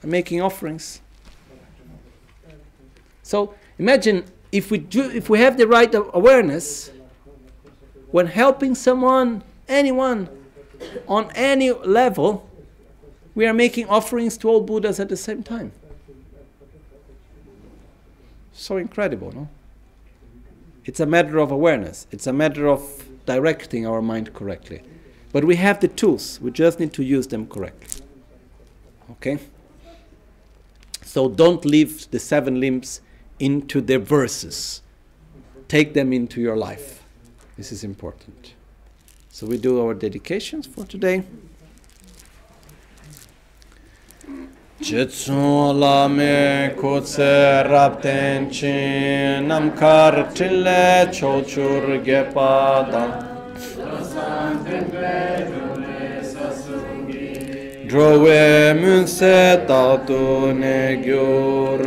I'm 0.03 0.11
making 0.11 0.43
offerings. 0.43 1.01
So 3.23 3.55
imagine 3.79 4.25
if 4.51 4.73
we 4.73 4.79
do, 4.79 5.09
if 5.11 5.31
we 5.31 5.39
have 5.39 5.59
the 5.59 5.69
right 5.69 5.95
awareness, 5.95 6.91
when 8.11 8.27
helping 8.27 8.75
someone, 8.75 9.45
anyone, 9.69 10.29
on 11.07 11.31
any 11.37 11.71
level, 11.71 12.48
we 13.39 13.47
are 13.47 13.55
making 13.55 13.87
offerings 13.89 14.37
to 14.37 14.49
all 14.49 14.61
Buddhas 14.61 14.99
at 14.99 15.09
the 15.09 15.17
same 15.17 15.45
time. 15.45 15.71
So 18.53 18.79
incredible, 18.79 19.31
no? 19.31 19.49
It's 20.85 20.99
a 20.99 21.07
matter 21.07 21.39
of 21.39 21.53
awareness, 21.53 22.09
it's 22.11 22.27
a 22.27 22.33
matter 22.33 22.67
of 22.67 23.05
directing 23.27 23.87
our 23.87 24.03
mind 24.03 24.35
correctly. 24.35 24.83
But 25.31 25.45
we 25.45 25.55
have 25.55 25.79
the 25.79 25.87
tools, 25.87 26.41
we 26.41 26.51
just 26.51 26.81
need 26.81 26.93
to 26.95 27.05
use 27.05 27.29
them 27.29 27.47
correctly. 27.47 28.05
Okay? 29.13 29.39
So 31.05 31.29
don't 31.29 31.65
leave 31.65 32.11
the 32.11 32.19
seven 32.19 32.59
limbs 32.59 33.03
into 33.39 33.81
the 33.81 34.01
verses, 34.01 34.83
take 35.69 35.95
them 35.95 36.13
into 36.13 36.41
your 36.41 36.57
life. 36.57 37.05
This 37.57 37.71
is 37.71 37.85
important. 37.85 38.55
So 39.31 39.47
we 39.47 39.59
do 39.59 39.81
our 39.81 39.95
dedications 39.95 40.67
for 40.67 40.85
today. 40.85 41.23
Cetsun 44.83 45.81
lame 45.81 46.75
kutse 46.81 47.65
rapten 47.71 48.51
çin 48.51 49.51
amkar 49.51 50.35
çille 50.35 51.13
çoçur 51.13 51.95
gepadan. 52.05 53.11
Drove 57.91 58.75
münse 58.75 59.61
tatu 59.69 60.61
ne 60.61 61.01
gyur. 61.05 61.81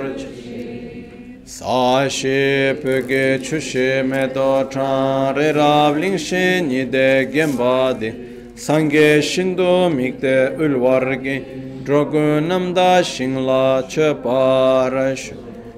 Sashi 1.46 2.76
pöge 2.84 3.40
çuşi 3.44 4.04
me 4.06 4.36
doçan 4.36 5.36
re 5.36 5.54
ravling 5.56 6.20
şi 6.20 6.70
nide 6.70 7.30
gembadi 7.34 8.16
Sange 8.56 9.22
şindu 9.22 9.90
mikte 9.90 10.54
ulvargi 10.60 11.44
drogun 11.92 12.48
namda 12.48 13.04
shingla 13.04 13.84
chaparash 13.92 15.26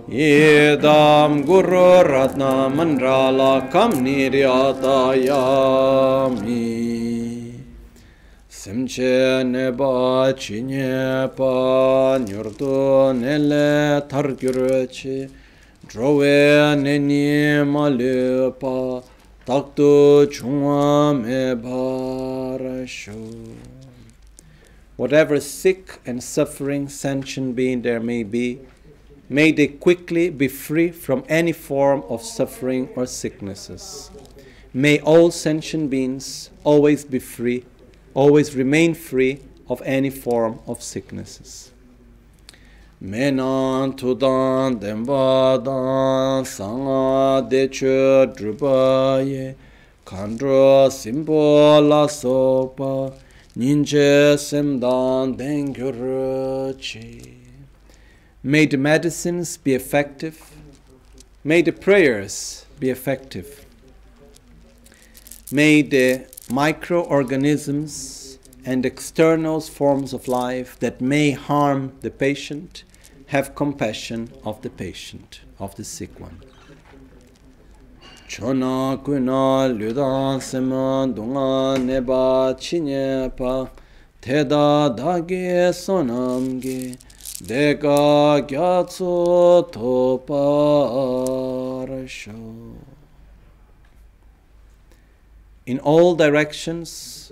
yedam 0.08 1.44
guru 1.44 2.06
ratna 2.08 2.70
mandrala 2.78 3.54
kam 3.72 3.92
niryata 4.06 5.00
yami 5.28 6.70
simche 8.48 9.18
neba 9.54 9.98
chinye 10.38 11.34
pa 11.36 12.20
nyurdu 12.28 12.78
nele 13.22 13.68
targyurchi 14.08 15.18
drowe 15.90 16.38
neni 16.84 17.66
malu 17.74 18.54
pa 18.62 18.78
takto 19.48 20.28
chungwa 20.30 21.18
me 21.24 21.44
barashu 21.64 23.22
whatever 24.96 25.40
sick 25.40 26.00
and 26.06 26.24
suffering 26.24 26.88
sentient 26.88 27.56
being 27.56 27.82
there 27.82 28.00
may 28.00 28.24
be, 28.24 28.60
may 29.30 29.52
they 29.52 29.68
quickly 29.68 30.30
be 30.30 30.48
free 30.48 30.92
from 30.92 31.24
any 31.28 31.52
form 31.52 32.04
of 32.10 32.22
suffering 32.22 32.90
or 32.96 33.06
sicknesses. 33.06 34.12
May 34.74 35.00
all 35.00 35.32
sentient 35.32 35.90
beings 35.90 36.50
always 36.64 37.06
be 37.06 37.20
free, 37.20 37.66
always 38.14 38.56
remain 38.56 38.94
free 38.94 39.40
of 39.68 39.82
any 39.86 40.10
form 40.10 40.60
of 40.68 40.82
sicknesses. 40.82 41.72
Menan 43.02 43.98
tudan 43.98 44.80
dembadan 44.80 46.46
sanga 46.48 47.46
deche 47.48 48.34
drubaye 48.34 49.56
kandra 50.06 50.90
simbo 50.90 51.86
la 51.86 52.08
sopa 52.08 53.14
Ninja 53.56 54.36
semdan 54.36 55.38
May 58.42 58.66
the 58.66 58.78
medicines 58.78 59.58
be 59.58 59.76
effective. 59.76 60.52
May 61.44 61.62
the 61.62 61.72
prayers 61.72 62.66
be 62.80 62.90
effective. 62.90 63.64
May 65.52 65.84
the 65.84 66.26
microorganisms 66.50 68.40
and 68.66 68.88
external 68.88 69.62
forms 69.62 70.14
of 70.14 70.28
life 70.28 70.80
that 70.80 71.00
may 71.00 71.30
harm 71.30 71.92
the 72.02 72.10
patient 72.10 72.84
have 73.28 73.54
compassion 73.54 74.32
of 74.44 74.64
the 74.64 74.72
patient, 74.72 75.42
of 75.60 75.76
the 75.76 75.84
sick 75.84 76.20
one. 76.20 76.42
Chona 78.34 78.98
kuna 79.04 79.70
ludan 79.70 80.42
sema 80.42 81.06
dunga 81.08 81.78
neba 81.78 82.56
chinye 82.58 83.30
pa. 83.38 83.70
Teda 84.20 84.90
dage 84.98 85.70
sonamge 85.72 86.98
deka 87.44 88.42
gyatso 88.50 89.70
topa 89.72 90.34
arasho 91.86 92.74
in 95.68 95.78
all 95.82 96.16
directions 96.16 97.32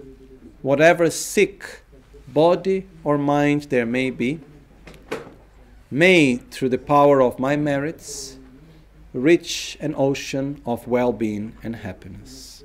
whatever 0.61 1.09
sick 1.09 1.81
body 2.27 2.85
or 3.03 3.17
mind 3.17 3.63
there 3.71 3.87
may 3.87 4.11
be 4.11 4.39
may 5.89 6.35
through 6.51 6.69
the 6.69 6.77
power 6.77 7.23
of 7.23 7.39
my 7.39 7.55
merits 7.55 8.37
rich 9.13 9.77
an 9.81 9.93
ocean 9.97 10.61
of 10.65 10.87
well 10.87 11.11
being 11.11 11.53
and 11.63 11.77
happiness. 11.77 12.63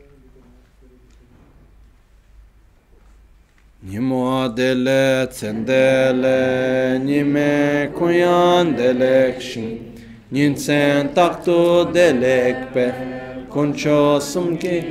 Nimo 3.85 4.48
dele 4.55 5.28
tsendele 5.28 6.98
nime 7.05 7.93
kuyan 7.94 8.74
delekshin 8.74 9.93
Nyinsen 10.32 11.14
takto 11.14 11.85
delekpe 11.93 13.47
Koncho 13.48 14.18
sumke 14.18 14.82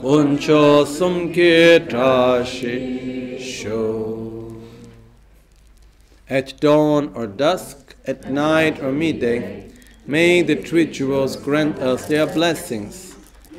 Koncho 0.00 0.84
sumke 0.84 1.88
tashi 1.88 3.38
sho 3.38 4.11
At 6.32 6.58
dawn 6.60 7.12
or 7.14 7.26
dusk, 7.26 7.94
at 8.06 8.30
night 8.30 8.82
or 8.82 8.90
midday, 8.90 9.70
may 10.06 10.40
the 10.40 10.54
rituals 10.54 11.36
grant 11.36 11.78
us 11.78 12.06
their 12.06 12.26
blessings. 12.26 13.14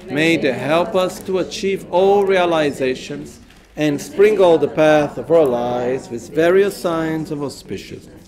May 0.10 0.38
they 0.38 0.54
help 0.54 0.96
us 0.96 1.20
to 1.28 1.38
achieve 1.38 1.86
all 1.92 2.26
realizations 2.26 3.40
and 3.76 4.02
sprinkle 4.02 4.58
the 4.58 4.68
path 4.68 5.20
of 5.20 5.30
our 5.30 5.46
lives 5.46 6.10
with 6.10 6.34
various 6.34 6.76
signs 6.76 7.30
of 7.30 7.44
auspiciousness. 7.44 8.23